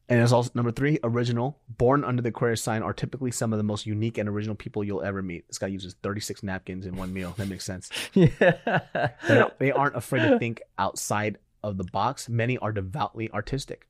And 0.08 0.20
it's 0.20 0.32
also 0.32 0.50
number 0.54 0.70
three, 0.70 0.98
original. 1.02 1.58
Born 1.68 2.04
under 2.04 2.20
the 2.20 2.28
Aquarius 2.28 2.62
sign 2.62 2.82
are 2.82 2.92
typically 2.92 3.30
some 3.30 3.52
of 3.52 3.56
the 3.56 3.62
most 3.62 3.86
unique 3.86 4.18
and 4.18 4.28
original 4.28 4.54
people 4.54 4.84
you'll 4.84 5.02
ever 5.02 5.22
meet. 5.22 5.48
This 5.48 5.58
guy 5.58 5.68
uses 5.68 5.94
36 6.02 6.42
napkins 6.42 6.84
in 6.84 6.96
one 6.96 7.14
meal. 7.14 7.32
That 7.38 7.48
makes 7.48 7.64
sense. 7.64 7.88
yeah. 8.12 8.80
They 9.26 9.44
they 9.58 9.72
aren't 9.72 9.96
afraid 9.96 10.28
to 10.28 10.38
think 10.38 10.60
outside 10.78 11.38
of 11.62 11.78
the 11.78 11.84
box. 11.84 12.28
Many 12.28 12.58
are 12.58 12.72
devoutly 12.72 13.30
artistic. 13.30 13.88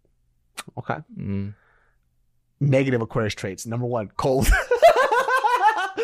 Okay. 0.78 0.98
Mm. 1.18 1.54
Negative 2.60 3.00
Aquarius 3.00 3.34
traits. 3.34 3.66
Number 3.66 3.86
one, 3.86 4.08
cold. 4.16 4.46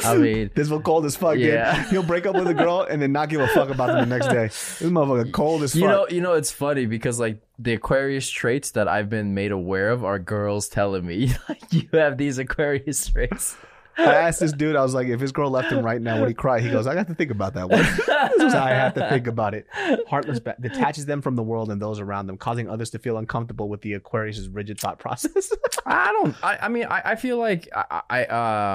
I 0.04 0.16
mean, 0.18 0.50
this 0.54 0.68
one 0.70 0.82
cold 0.82 1.04
as 1.04 1.16
fuck, 1.16 1.36
Yeah. 1.36 1.82
dude. 1.82 1.86
He'll 1.90 2.02
break 2.02 2.26
up 2.26 2.34
with 2.34 2.48
a 2.48 2.54
girl 2.54 2.86
and 2.88 3.00
then 3.02 3.12
not 3.12 3.28
give 3.28 3.40
a 3.40 3.48
fuck 3.48 3.70
about 3.70 3.88
them 3.88 4.08
the 4.08 4.18
next 4.18 4.28
day. 4.28 4.46
This 4.46 4.82
motherfucker 4.82 5.32
cold 5.32 5.62
as 5.62 5.72
fuck. 5.72 5.80
you 5.80 5.86
know, 5.88 6.06
you 6.08 6.20
know, 6.20 6.32
it's 6.34 6.50
funny 6.52 6.86
because 6.86 7.18
like 7.18 7.40
the 7.58 7.74
Aquarius 7.74 8.28
traits 8.28 8.72
that 8.72 8.88
I've 8.88 9.10
been 9.10 9.34
made 9.34 9.52
aware 9.52 9.90
of 9.90 10.04
are 10.04 10.18
girls 10.18 10.68
telling 10.68 11.04
me 11.06 11.32
like 11.48 11.72
you 11.72 11.88
have 11.92 12.16
these 12.18 12.38
Aquarius 12.38 13.08
traits. 13.08 13.56
I 14.00 14.14
asked 14.14 14.38
this 14.38 14.52
dude, 14.52 14.76
I 14.76 14.82
was 14.82 14.94
like, 14.94 15.08
if 15.08 15.18
his 15.18 15.32
girl 15.32 15.50
left 15.50 15.72
him 15.72 15.84
right 15.84 16.00
now, 16.00 16.20
would 16.20 16.28
he 16.28 16.34
cry? 16.34 16.60
He 16.60 16.70
goes, 16.70 16.86
I 16.86 16.94
got 16.94 17.08
to 17.08 17.16
think 17.16 17.32
about 17.32 17.54
that 17.54 17.68
one. 17.68 17.80
this 17.82 18.06
was 18.38 18.52
how 18.52 18.62
I 18.64 18.68
have 18.70 18.94
to 18.94 19.08
think 19.08 19.26
about 19.26 19.54
it. 19.54 19.66
Heartless 20.08 20.38
ba- 20.38 20.54
detaches 20.60 21.04
them 21.04 21.20
from 21.20 21.34
the 21.34 21.42
world 21.42 21.68
and 21.72 21.82
those 21.82 21.98
around 21.98 22.28
them, 22.28 22.36
causing 22.36 22.70
others 22.70 22.90
to 22.90 23.00
feel 23.00 23.18
uncomfortable 23.18 23.68
with 23.68 23.80
the 23.80 23.94
Aquarius' 23.94 24.46
rigid 24.46 24.78
thought 24.78 25.00
process. 25.00 25.50
I 25.84 26.12
don't. 26.12 26.36
I, 26.44 26.58
I 26.62 26.68
mean, 26.68 26.84
I, 26.88 27.02
I 27.06 27.14
feel 27.16 27.38
like 27.38 27.68
I, 27.74 28.02
I 28.08 28.24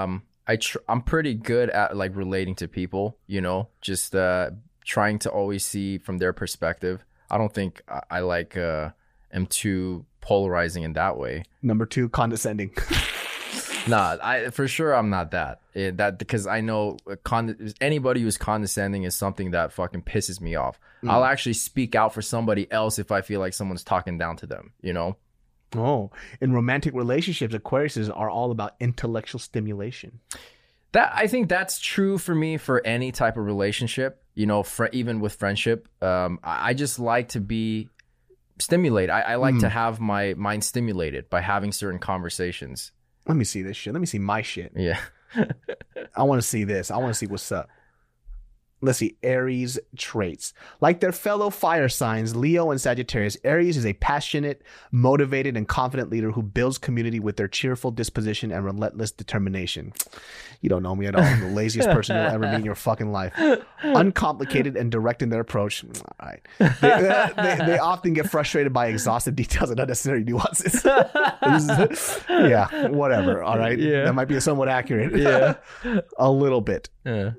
um 0.03 0.23
I 0.47 0.57
tr- 0.57 0.79
I'm 0.87 1.01
pretty 1.01 1.33
good 1.33 1.69
at 1.69 1.95
like 1.95 2.15
relating 2.15 2.55
to 2.55 2.67
people. 2.67 3.17
You 3.27 3.41
know, 3.41 3.69
just 3.81 4.15
uh 4.15 4.51
trying 4.85 5.19
to 5.19 5.29
always 5.31 5.65
see 5.65 5.97
from 5.97 6.17
their 6.17 6.33
perspective. 6.33 7.03
I 7.31 7.37
don't 7.37 7.53
think 7.53 7.81
I, 7.87 8.01
I 8.09 8.19
like 8.19 8.57
uh 8.57 8.89
am 9.31 9.47
too 9.47 10.05
polarizing 10.21 10.83
in 10.83 10.93
that 10.93 11.17
way. 11.17 11.43
Number 11.61 11.85
two, 11.85 12.09
condescending. 12.09 12.73
Nah, 13.87 14.17
I 14.23 14.49
for 14.49 14.67
sure 14.67 14.93
I'm 14.95 15.09
not 15.09 15.31
that. 15.31 15.59
Eh, 15.75 15.91
that 15.95 16.17
because 16.17 16.47
I 16.47 16.61
know 16.61 16.97
uh, 17.09 17.15
con- 17.23 17.73
anybody 17.81 18.21
who's 18.21 18.37
condescending 18.37 19.03
is 19.03 19.15
something 19.15 19.51
that 19.51 19.73
fucking 19.73 20.03
pisses 20.03 20.39
me 20.39 20.55
off. 20.55 20.79
I'll 21.05 21.25
actually 21.25 21.53
speak 21.53 21.95
out 21.95 22.13
for 22.13 22.21
somebody 22.21 22.71
else 22.71 22.97
if 22.97 23.11
I 23.11 23.21
feel 23.21 23.41
like 23.41 23.53
someone's 23.53 23.83
talking 23.83 24.17
down 24.17 24.37
to 24.37 24.47
them. 24.47 24.71
You 24.81 24.93
know. 24.93 25.17
Oh, 25.75 26.11
in 26.41 26.53
romantic 26.53 26.93
relationships, 26.93 27.53
Aquariuses 27.53 28.11
are 28.15 28.29
all 28.29 28.51
about 28.51 28.75
intellectual 28.79 29.39
stimulation. 29.39 30.19
That 30.93 31.11
I 31.15 31.27
think 31.27 31.49
that's 31.49 31.79
true 31.79 32.17
for 32.17 32.35
me 32.35 32.57
for 32.57 32.85
any 32.85 33.11
type 33.11 33.37
of 33.37 33.45
relationship. 33.45 34.23
You 34.35 34.45
know, 34.45 34.63
fr- 34.63 34.87
even 34.91 35.19
with 35.19 35.35
friendship, 35.35 35.87
um, 36.01 36.39
I, 36.43 36.69
I 36.69 36.73
just 36.73 36.99
like 36.99 37.29
to 37.29 37.39
be 37.39 37.89
stimulated. 38.59 39.09
I, 39.09 39.21
I 39.21 39.35
like 39.35 39.59
to 39.59 39.69
have 39.69 39.99
my 39.99 40.33
mind 40.35 40.63
stimulated 40.63 41.29
by 41.29 41.41
having 41.41 41.71
certain 41.71 41.99
conversations. 41.99 42.91
Let 43.27 43.37
me 43.37 43.43
see 43.43 43.61
this 43.61 43.77
shit. 43.77 43.93
Let 43.93 43.99
me 43.99 44.05
see 44.05 44.19
my 44.19 44.41
shit. 44.41 44.71
Yeah. 44.75 44.99
I 46.15 46.23
want 46.23 46.41
to 46.41 46.47
see 46.47 46.63
this. 46.63 46.91
I 46.91 46.97
want 46.97 47.09
to 47.09 47.17
see 47.17 47.25
what's 47.27 47.51
up. 47.51 47.69
Let's 48.83 48.99
see 48.99 49.15
Aries 49.23 49.79
traits. 49.97 50.53
Like 50.81 50.99
their 50.99 51.13
fellow 51.13 51.49
fire 51.49 51.87
signs, 51.87 52.35
Leo 52.35 52.69
and 52.69 52.81
Sagittarius, 52.81 53.37
Aries 53.45 53.77
is 53.77 53.85
a 53.85 53.93
passionate, 53.93 54.61
motivated, 54.91 55.55
and 55.55 55.65
confident 55.67 56.09
leader 56.09 56.31
who 56.31 56.43
builds 56.43 56.77
community 56.77 57.19
with 57.19 57.37
their 57.37 57.47
cheerful 57.47 57.91
disposition 57.91 58.51
and 58.51 58.65
relentless 58.65 59.11
determination. 59.11 59.93
You 60.59 60.67
don't 60.67 60.83
know 60.83 60.95
me 60.95 61.05
at 61.05 61.15
all. 61.15 61.23
I'm 61.23 61.39
the 61.39 61.47
laziest 61.55 61.89
person 61.89 62.17
you'll 62.17 62.25
ever 62.25 62.45
meet 62.45 62.55
in 62.55 62.65
your 62.65 62.75
fucking 62.75 63.11
life. 63.11 63.33
Uncomplicated 63.83 64.75
and 64.75 64.91
direct 64.91 65.21
in 65.21 65.29
their 65.29 65.41
approach. 65.41 65.85
Mm, 65.87 66.03
all 66.19 66.27
right. 66.27 66.41
They, 66.81 66.91
uh, 66.91 67.29
they, 67.41 67.65
they 67.65 67.77
often 67.77 68.13
get 68.13 68.29
frustrated 68.29 68.73
by 68.73 68.87
exhaustive 68.87 69.35
details 69.35 69.69
and 69.69 69.79
unnecessary 69.79 70.23
nuances. 70.23 70.85
Yeah, 72.29 72.87
whatever. 72.89 73.43
All 73.43 73.57
right. 73.57 73.77
Yeah. 73.77 74.03
That 74.05 74.15
might 74.15 74.27
be 74.27 74.39
somewhat 74.39 74.67
accurate. 74.67 75.15
Yeah. 75.15 75.55
a 76.17 76.29
little 76.29 76.61
bit. 76.61 76.89
Yeah. 77.05 77.31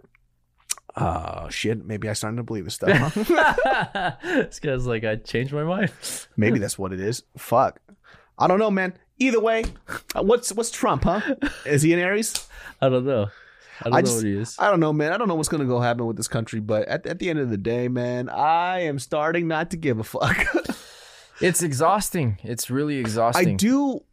Oh 0.96 1.48
shit! 1.48 1.84
Maybe 1.84 2.08
I 2.08 2.12
started 2.12 2.36
to 2.36 2.42
believe 2.42 2.64
this 2.66 2.74
stuff. 2.74 2.90
Huh? 3.14 4.12
this 4.22 4.60
guy's 4.60 4.86
like, 4.86 5.04
I 5.04 5.16
changed 5.16 5.52
my 5.52 5.64
mind. 5.64 5.92
Maybe 6.36 6.58
that's 6.58 6.78
what 6.78 6.92
it 6.92 7.00
is. 7.00 7.22
Fuck. 7.36 7.80
I 8.38 8.46
don't 8.46 8.58
know, 8.58 8.70
man. 8.70 8.94
Either 9.18 9.40
way, 9.40 9.64
uh, 10.14 10.22
what's 10.22 10.52
what's 10.52 10.70
Trump, 10.70 11.04
huh? 11.04 11.20
Is 11.66 11.82
he 11.82 11.92
an 11.92 11.98
Aries? 12.00 12.48
I 12.80 12.88
don't 12.88 13.04
know. 13.06 13.28
I 13.80 13.84
don't 13.84 13.92
I 13.94 13.96
know 14.00 14.02
just- 14.02 14.16
what 14.18 14.24
he 14.24 14.36
is. 14.36 14.56
I 14.58 14.70
don't 14.70 14.80
know, 14.80 14.92
man. 14.92 15.12
I 15.12 15.18
don't 15.18 15.26
know 15.28 15.34
what's 15.34 15.48
gonna 15.48 15.64
go 15.64 15.80
happen 15.80 16.06
with 16.06 16.16
this 16.16 16.28
country, 16.28 16.60
but 16.60 16.86
at, 16.88 17.06
at 17.06 17.18
the 17.18 17.28
end 17.30 17.38
of 17.40 17.50
the 17.50 17.56
day, 17.56 17.88
man, 17.88 18.28
I 18.28 18.80
am 18.80 18.98
starting 19.00 19.48
not 19.48 19.70
to 19.72 19.76
give 19.76 19.98
a 19.98 20.04
fuck. 20.04 20.36
It's 21.40 21.64
exhausting. 21.64 22.38
It's 22.44 22.70
really 22.70 22.98
exhausting. 22.98 23.48
I 23.48 23.52
do. 23.54 24.04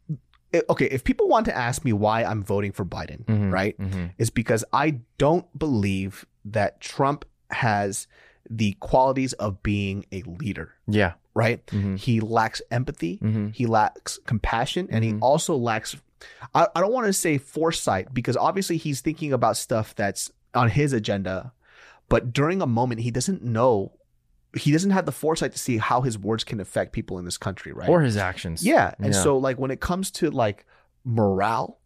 eh, 0.52 0.62
Okay, 0.68 0.86
if 0.86 1.04
people 1.04 1.28
want 1.28 1.46
to 1.46 1.56
ask 1.56 1.84
me 1.84 1.92
why 1.92 2.24
I'm 2.24 2.42
voting 2.42 2.72
for 2.72 2.84
Biden, 2.84 3.24
Mhm, 3.26 3.52
right? 3.52 3.78
mhm. 3.78 4.10
is 4.18 4.28
because 4.28 4.64
I 4.72 4.98
don't 5.18 5.46
believe 5.56 6.26
that 6.44 6.80
Trump 6.80 7.24
has 7.50 8.06
the 8.50 8.72
qualities 8.80 9.32
of 9.34 9.62
being 9.62 10.04
a 10.12 10.22
leader, 10.22 10.72
Yeah. 10.88 11.12
right? 11.34 11.64
Mhm. 11.66 11.98
He 11.98 12.20
lacks 12.20 12.60
empathy, 12.70 13.18
Mhm. 13.22 13.54
he 13.54 13.66
lacks 13.66 14.18
compassion, 14.26 14.88
and 14.90 15.04
he 15.04 15.12
Mhm. 15.12 15.18
also 15.22 15.56
lacks, 15.56 15.96
I, 16.54 16.66
I 16.74 16.80
don't 16.80 16.92
want 16.92 17.06
to 17.06 17.12
say 17.12 17.38
foresight 17.38 18.12
because 18.12 18.36
obviously 18.36 18.76
he's 18.76 19.00
thinking 19.00 19.32
about 19.32 19.56
stuff 19.56 19.94
that's 19.94 20.30
on 20.54 20.68
his 20.70 20.92
agenda, 20.92 21.52
but 22.08 22.32
during 22.32 22.60
a 22.60 22.66
moment, 22.66 23.00
he 23.00 23.10
doesn't 23.10 23.42
know, 23.42 23.92
he 24.56 24.70
doesn't 24.72 24.90
have 24.90 25.06
the 25.06 25.12
foresight 25.12 25.52
to 25.52 25.58
see 25.58 25.78
how 25.78 26.02
his 26.02 26.18
words 26.18 26.44
can 26.44 26.60
affect 26.60 26.92
people 26.92 27.18
in 27.18 27.24
this 27.24 27.38
country, 27.38 27.72
right? 27.72 27.88
Or 27.88 28.02
his 28.02 28.16
actions. 28.16 28.62
Yeah. 28.64 28.92
And 28.98 29.14
Yeah. 29.14 29.22
so 29.22 29.38
like 29.38 29.58
when 29.58 29.70
it 29.70 29.80
comes 29.80 30.10
to 30.12 30.30
like 30.30 30.66
morale, 31.04 31.78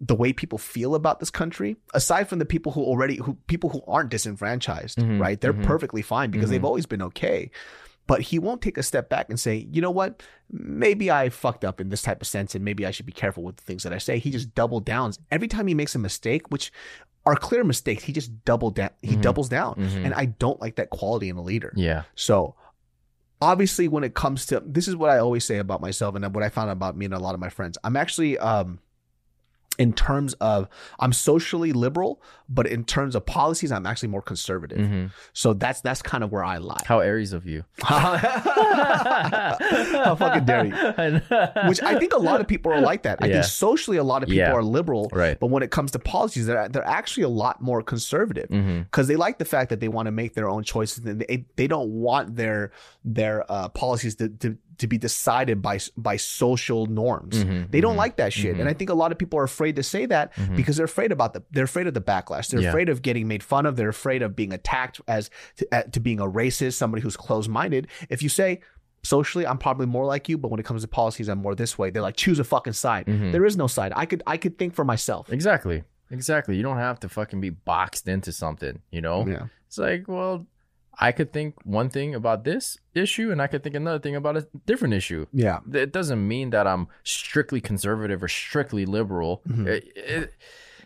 the 0.00 0.14
way 0.14 0.32
people 0.32 0.58
feel 0.58 0.94
about 0.94 1.20
this 1.20 1.30
country, 1.30 1.76
aside 1.94 2.28
from 2.28 2.38
the 2.38 2.44
people 2.44 2.72
who 2.72 2.82
already 2.82 3.16
who 3.16 3.34
people 3.46 3.70
who 3.70 3.82
aren't 3.86 4.10
disenfranchised, 4.10 4.98
Mhm, 4.98 5.20
right? 5.20 5.40
They're 5.40 5.54
mhm. 5.54 5.62
perfectly 5.64 6.02
fine 6.02 6.30
because 6.30 6.50
they've 6.50 6.60
Mhm. 6.60 6.64
always 6.66 6.86
been 6.86 7.02
okay. 7.02 7.50
But 8.06 8.20
he 8.20 8.38
won't 8.38 8.60
take 8.60 8.76
a 8.76 8.82
step 8.82 9.08
back 9.08 9.30
and 9.30 9.40
say, 9.40 9.66
you 9.70 9.80
know 9.80 9.90
what? 9.90 10.22
Maybe 10.50 11.10
I 11.10 11.30
fucked 11.30 11.64
up 11.64 11.80
in 11.80 11.88
this 11.88 12.02
type 12.02 12.20
of 12.20 12.26
sense 12.26 12.54
and 12.54 12.62
maybe 12.62 12.84
I 12.84 12.90
should 12.90 13.06
be 13.06 13.12
careful 13.12 13.42
with 13.44 13.56
the 13.56 13.62
things 13.62 13.82
that 13.84 13.94
I 13.94 13.98
say. 13.98 14.18
He 14.18 14.30
just 14.30 14.54
double 14.54 14.80
downs. 14.80 15.18
Every 15.30 15.48
time 15.48 15.66
he 15.68 15.74
makes 15.74 15.94
a 15.94 15.98
mistake, 15.98 16.50
which 16.50 16.70
are 17.24 17.34
clear 17.36 17.64
mistakes, 17.64 18.02
he 18.04 18.12
just 18.12 18.44
double 18.44 18.70
down 18.70 18.90
he 19.00 19.16
Mhm. 19.16 19.22
doubles 19.22 19.48
down. 19.48 19.76
Mhm. 19.76 20.04
And 20.04 20.12
I 20.14 20.26
don't 20.26 20.60
like 20.60 20.76
that 20.76 20.90
quality 20.90 21.30
in 21.30 21.36
a 21.36 21.42
leader. 21.42 21.72
Yeah. 21.76 22.02
So 22.14 22.56
obviously 23.40 23.88
when 23.88 24.04
it 24.04 24.14
comes 24.14 24.46
to 24.46 24.62
this 24.66 24.88
is 24.88 24.96
what 24.96 25.08
I 25.10 25.18
always 25.18 25.44
say 25.44 25.58
about 25.58 25.80
myself 25.80 26.14
and 26.14 26.34
what 26.34 26.44
I 26.44 26.48
found 26.50 26.70
about 26.70 26.96
me 26.96 27.04
and 27.06 27.14
a 27.14 27.18
lot 27.18 27.34
of 27.34 27.40
my 27.40 27.48
friends. 27.48 27.78
I'm 27.84 27.96
actually 27.96 28.38
um 28.38 28.80
in 29.78 29.92
terms 29.92 30.34
of 30.34 30.68
I'm 31.00 31.12
socially 31.12 31.72
liberal, 31.72 32.22
but 32.48 32.66
in 32.66 32.84
terms 32.84 33.14
of 33.16 33.26
policies, 33.26 33.72
I'm 33.72 33.86
actually 33.86 34.08
more 34.10 34.22
conservative. 34.22 34.78
Mhm. 34.78 35.10
So 35.32 35.52
that's 35.54 35.80
that's 35.80 36.00
kind 36.02 36.22
of 36.22 36.30
where 36.30 36.44
I 36.44 36.58
lie. 36.58 36.80
How 36.86 37.00
Aries 37.00 37.32
of 37.32 37.44
you. 37.46 37.64
How 38.84 40.14
fucking 40.16 40.44
dare 40.44 40.66
you? 40.66 40.72
Which 41.68 41.82
I 41.82 41.98
think 41.98 42.12
a 42.12 42.18
lot 42.18 42.40
of 42.40 42.46
people 42.48 42.72
are 42.72 42.80
like 42.80 43.02
that. 43.02 43.18
I 43.22 43.26
Yeah. 43.26 43.32
think 43.34 43.44
socially 43.46 43.96
a 43.96 44.04
lot 44.04 44.22
of 44.22 44.28
people 44.28 44.46
Yeah. 44.48 44.52
are 44.52 44.62
liberal, 44.62 45.08
Right. 45.12 45.38
but 45.38 45.48
when 45.48 45.62
it 45.62 45.70
comes 45.70 45.90
to 45.92 45.98
policies, 45.98 46.46
they're 46.46 46.68
they're 46.68 46.86
actually 46.86 47.24
a 47.24 47.28
lot 47.28 47.60
more 47.60 47.82
conservative 47.82 48.48
because 48.48 49.06
they 49.08 49.16
like 49.16 49.38
the 49.38 49.44
fact 49.44 49.70
that 49.70 49.80
they 49.80 49.88
want 49.88 50.06
to 50.06 50.12
make 50.12 50.34
their 50.34 50.48
own 50.48 50.62
choices 50.62 51.04
and 51.04 51.20
they, 51.20 51.44
they 51.56 51.66
don't 51.66 51.90
want 51.90 52.36
their 52.36 52.70
their 53.04 53.44
uh, 53.50 53.68
policies 53.70 54.14
to, 54.16 54.28
to 54.28 54.56
to 54.78 54.86
be 54.86 54.98
decided 54.98 55.62
by 55.62 55.78
by 55.96 56.16
social 56.16 56.86
norms. 56.86 57.44
Mhm, 57.44 57.70
They 57.70 57.80
don't 57.80 57.94
mhm, 57.94 57.98
like 57.98 58.16
that 58.16 58.32
shit, 58.32 58.58
and 58.58 58.68
I 58.68 58.72
think 58.72 58.90
a 58.90 58.94
lot 58.94 59.12
of 59.12 59.18
people 59.18 59.38
are 59.38 59.44
afraid 59.44 59.76
to 59.76 59.82
say 59.82 60.06
that 60.06 60.34
Mhm. 60.34 60.56
because 60.56 60.76
they're 60.76 60.84
afraid 60.86 61.12
about 61.12 61.32
the 61.32 61.42
they're 61.52 61.64
afraid 61.64 61.86
of 61.86 61.94
the 61.94 62.00
backlash. 62.00 62.48
They're 62.50 62.60
Yeah. 62.60 62.68
afraid 62.70 62.88
of 62.88 63.02
getting 63.02 63.28
made 63.28 63.42
fun 63.42 63.66
of. 63.66 63.76
They're 63.76 63.88
afraid 63.88 64.22
of 64.22 64.34
being 64.34 64.52
attacked 64.52 65.00
as 65.06 65.30
to, 65.56 65.68
uh, 65.72 65.82
to 65.84 66.00
being 66.00 66.20
a 66.20 66.26
racist, 66.26 66.74
somebody 66.74 67.02
who's 67.02 67.16
closed 67.16 67.50
minded. 67.50 67.88
If 68.08 68.22
you 68.22 68.28
say 68.28 68.60
socially, 69.02 69.46
I'm 69.46 69.58
probably 69.58 69.86
more 69.86 70.06
like 70.06 70.28
you, 70.28 70.38
but 70.38 70.50
when 70.50 70.58
it 70.60 70.64
comes 70.66 70.82
to 70.82 70.88
policies, 70.88 71.28
I'm 71.28 71.38
more 71.38 71.54
this 71.54 71.76
way. 71.78 71.90
They're 71.90 72.02
like 72.02 72.16
choose 72.16 72.38
a 72.38 72.44
fucking 72.44 72.72
side. 72.72 73.06
Mhm. 73.06 73.32
There 73.32 73.44
is 73.44 73.56
no 73.56 73.66
side. 73.66 73.92
I 73.94 74.06
could 74.06 74.22
I 74.26 74.36
could 74.36 74.58
think 74.58 74.74
for 74.74 74.84
myself. 74.84 75.32
Exactly. 75.32 75.84
Exactly. 76.10 76.56
You 76.56 76.62
don't 76.62 76.78
have 76.78 77.00
to 77.00 77.08
fucking 77.08 77.40
be 77.40 77.50
boxed 77.50 78.08
into 78.08 78.30
something, 78.32 78.80
you 78.90 79.00
know? 79.00 79.26
Yeah. 79.26 79.46
It's 79.66 79.78
like, 79.78 80.06
well, 80.06 80.46
I 80.98 81.12
could 81.12 81.32
think 81.32 81.54
one 81.64 81.88
thing 81.90 82.14
about 82.14 82.44
this 82.44 82.78
issue 82.94 83.30
and 83.32 83.42
I 83.42 83.46
could 83.46 83.62
think 83.62 83.74
another 83.74 83.98
thing 83.98 84.14
about 84.16 84.36
a 84.36 84.46
different 84.66 84.94
issue. 84.94 85.26
Yeah. 85.32 85.58
It 85.72 85.92
doesn't 85.92 86.26
mean 86.26 86.50
that 86.50 86.66
I'm 86.66 86.88
strictly 87.02 87.60
conservative 87.60 88.22
or 88.22 88.28
strictly 88.28 88.86
liberal. 88.86 89.42
Mhm. 89.48 89.66
It- 89.66 89.92
it- 89.96 90.34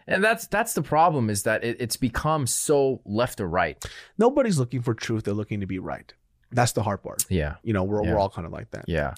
and 0.07 0.25
that's 0.25 0.47
that's 0.47 0.73
the 0.73 0.81
problem 0.83 1.29
is 1.29 1.43
that 1.43 1.63
it, 1.63 1.77
it's 1.81 1.97
become 1.99 2.47
so 2.47 3.03
left 3.05 3.41
or 3.41 3.47
right. 3.49 3.85
Nobody's 4.17 4.59
looking 4.59 4.81
for 4.81 4.95
truth. 4.95 5.25
They're 5.25 5.35
looking 5.35 5.61
to 5.61 5.67
be 5.67 5.79
right. 5.79 6.13
That's 6.51 6.73
the 6.73 6.83
hard 6.83 7.03
part. 7.03 7.27
Yeah. 7.29 7.57
You 7.63 7.75
know, 7.75 7.85
we're, 7.85 8.03
Yeah. 8.03 8.13
we're 8.15 8.19
all 8.19 8.31
kind 8.31 8.47
of 8.47 8.53
like 8.53 8.71
that. 8.71 8.87
Yeah. 8.89 9.13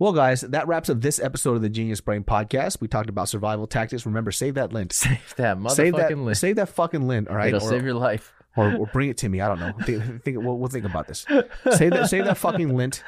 Well, 0.00 0.12
guys, 0.12 0.40
that 0.40 0.66
wraps 0.66 0.90
up 0.90 1.00
this 1.00 1.20
episode 1.20 1.54
of 1.54 1.62
the 1.62 1.68
Genius 1.68 2.00
Brain 2.00 2.24
podcast. 2.24 2.80
We 2.80 2.88
talked 2.88 3.08
about 3.08 3.28
survival 3.28 3.68
tactics. 3.68 4.04
Remember, 4.04 4.32
save 4.32 4.54
that 4.54 4.72
lint. 4.72 4.92
Save 4.94 5.34
that 5.36 5.58
motherfucking 5.58 5.70
Save 5.76 5.92
that, 5.96 6.18
list. 6.18 6.40
save 6.40 6.56
that 6.56 6.68
fucking 6.70 7.06
lint, 7.06 7.28
all 7.28 7.36
right? 7.36 7.54
It'll 7.54 7.64
Or- 7.64 7.70
save 7.70 7.84
your 7.84 7.94
life. 7.94 8.32
Or, 8.56 8.74
or 8.76 8.86
bring 8.86 9.08
it 9.08 9.16
to 9.18 9.28
me. 9.28 9.40
I 9.40 9.48
don't 9.48 9.60
know. 9.60 9.72
Think, 9.84 10.22
think, 10.22 10.38
we'll, 10.38 10.58
we'll 10.58 10.68
think 10.68 10.84
about 10.84 11.08
this. 11.08 11.24
Save 11.70 11.92
that, 11.92 12.08
save 12.08 12.24
that 12.26 12.36
fucking 12.36 12.76
lint. 12.76 13.02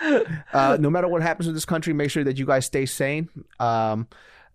Uh, 0.53 0.77
no 0.81 0.91
matter 0.91 1.09
what 1.09 1.23
happens 1.23 1.47
in 1.49 1.55
this 1.55 1.65
country, 1.65 1.93
make 1.93 2.11
sure 2.11 2.25
that 2.25 2.39
you 2.39 2.47
guys 2.47 2.67
stay 2.67 2.87
sane. 2.87 3.29
Um, 3.61 4.09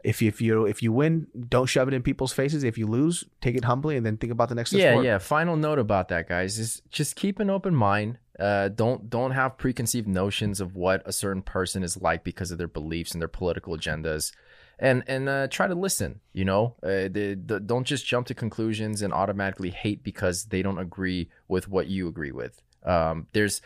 if 0.04 0.22
you, 0.22 0.30
if 0.30 0.42
you 0.42 0.66
if 0.66 0.82
you 0.82 0.94
win, 0.94 1.28
don't 1.50 1.66
shove 1.66 1.90
it 1.90 1.94
in 1.94 2.02
people's 2.02 2.32
faces. 2.32 2.64
If 2.64 2.78
you 2.78 2.88
lose, 2.88 3.26
take 3.42 3.56
it 3.56 3.66
humbly 3.66 3.98
and 3.98 4.06
then 4.06 4.18
think 4.18 4.32
about 4.32 4.50
the 4.50 4.56
next 4.56 4.72
yeah 4.72 4.92
forward. 4.92 5.06
yeah 5.06 5.18
final 5.18 5.58
note 5.58 5.78
about 5.78 6.08
that 6.08 6.30
guys 6.30 6.58
is 6.58 6.82
just 6.90 7.16
keep 7.18 7.40
an 7.40 7.50
open 7.50 7.76
mind 7.76 8.18
uh, 8.40 8.70
don't 8.70 9.10
don't 9.10 9.32
have 9.32 9.58
preconceived 9.58 10.08
notions 10.08 10.62
of 10.62 10.74
what 10.74 11.02
a 11.06 11.12
certain 11.12 11.42
person 11.42 11.84
is 11.84 11.98
like 11.98 12.24
because 12.24 12.52
of 12.52 12.58
their 12.58 12.68
beliefs 12.70 13.12
and 13.12 13.22
their 13.22 13.28
political 13.28 13.76
agendas 13.76 14.32
and 14.80 15.04
and 15.08 15.30
uh, 15.30 15.48
try 15.50 15.68
to 15.68 15.76
listen 15.76 16.20
you 16.34 16.46
know 16.46 16.76
uh, 16.84 17.08
don't 17.08 17.86
just 17.86 18.06
jump 18.06 18.28
to 18.28 18.34
conclusions 18.34 19.02
and 19.02 19.14
automatically 19.14 19.70
hate 19.70 20.04
because 20.04 20.46
they 20.46 20.62
don't 20.62 20.80
agree 20.80 21.30
with 21.48 21.68
what 21.68 21.88
you 21.88 22.08
agree 22.08 22.32
with 22.32 22.62
um, 22.86 23.28
there's 23.34 23.62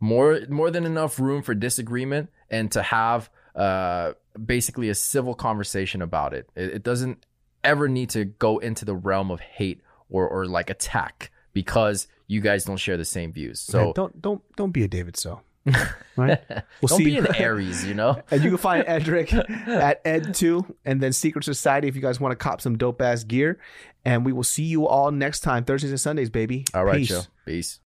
more 0.00 0.40
more 0.48 0.70
than 0.70 0.84
enough 0.84 1.18
room 1.18 1.42
for 1.42 1.54
disagreement 1.54 2.30
and 2.50 2.70
to 2.72 2.82
have 2.82 3.30
uh, 3.54 4.12
basically 4.44 4.88
a 4.88 4.94
civil 4.94 5.34
conversation 5.34 6.02
about 6.02 6.34
it. 6.34 6.48
it 6.54 6.74
it 6.74 6.82
doesn't 6.82 7.24
ever 7.62 7.88
need 7.88 8.10
to 8.10 8.24
go 8.24 8.58
into 8.58 8.84
the 8.84 8.94
realm 8.94 9.30
of 9.30 9.40
hate 9.40 9.80
or 10.10 10.28
or 10.28 10.46
like 10.46 10.70
attack 10.70 11.30
because 11.52 12.08
you 12.26 12.40
guys 12.40 12.64
don't 12.64 12.76
share 12.76 12.96
the 12.96 13.04
same 13.04 13.32
views. 13.32 13.60
So 13.60 13.92
don't 13.94 14.20
don't 14.20 14.42
don't 14.56 14.72
be 14.72 14.84
a 14.84 14.88
David 14.88 15.16
so. 15.16 15.40
Right? 16.16 16.40
We'll 16.80 16.88
don't 16.88 16.98
see 16.98 17.04
be 17.06 17.16
an 17.16 17.34
Aries, 17.36 17.84
you 17.84 17.94
know. 17.94 18.22
And 18.30 18.44
you 18.44 18.50
can 18.50 18.58
find 18.58 18.84
Edric 18.86 19.32
at 19.32 20.04
Ed2 20.04 20.72
and 20.84 21.00
then 21.00 21.12
Secret 21.12 21.44
Society 21.44 21.88
if 21.88 21.96
you 21.96 22.02
guys 22.02 22.20
want 22.20 22.30
to 22.30 22.36
cop 22.36 22.60
some 22.60 22.78
dope 22.78 23.02
ass 23.02 23.24
gear. 23.24 23.58
And 24.04 24.24
we 24.24 24.32
will 24.32 24.44
see 24.44 24.62
you 24.62 24.86
all 24.86 25.10
next 25.10 25.40
time, 25.40 25.64
Thursdays 25.64 25.90
and 25.90 25.98
Sundays, 26.00 26.30
baby. 26.30 26.66
All 26.72 26.84
right, 26.84 26.98
Peace. 26.98 27.08
Joe. 27.08 27.22
Peace. 27.46 27.80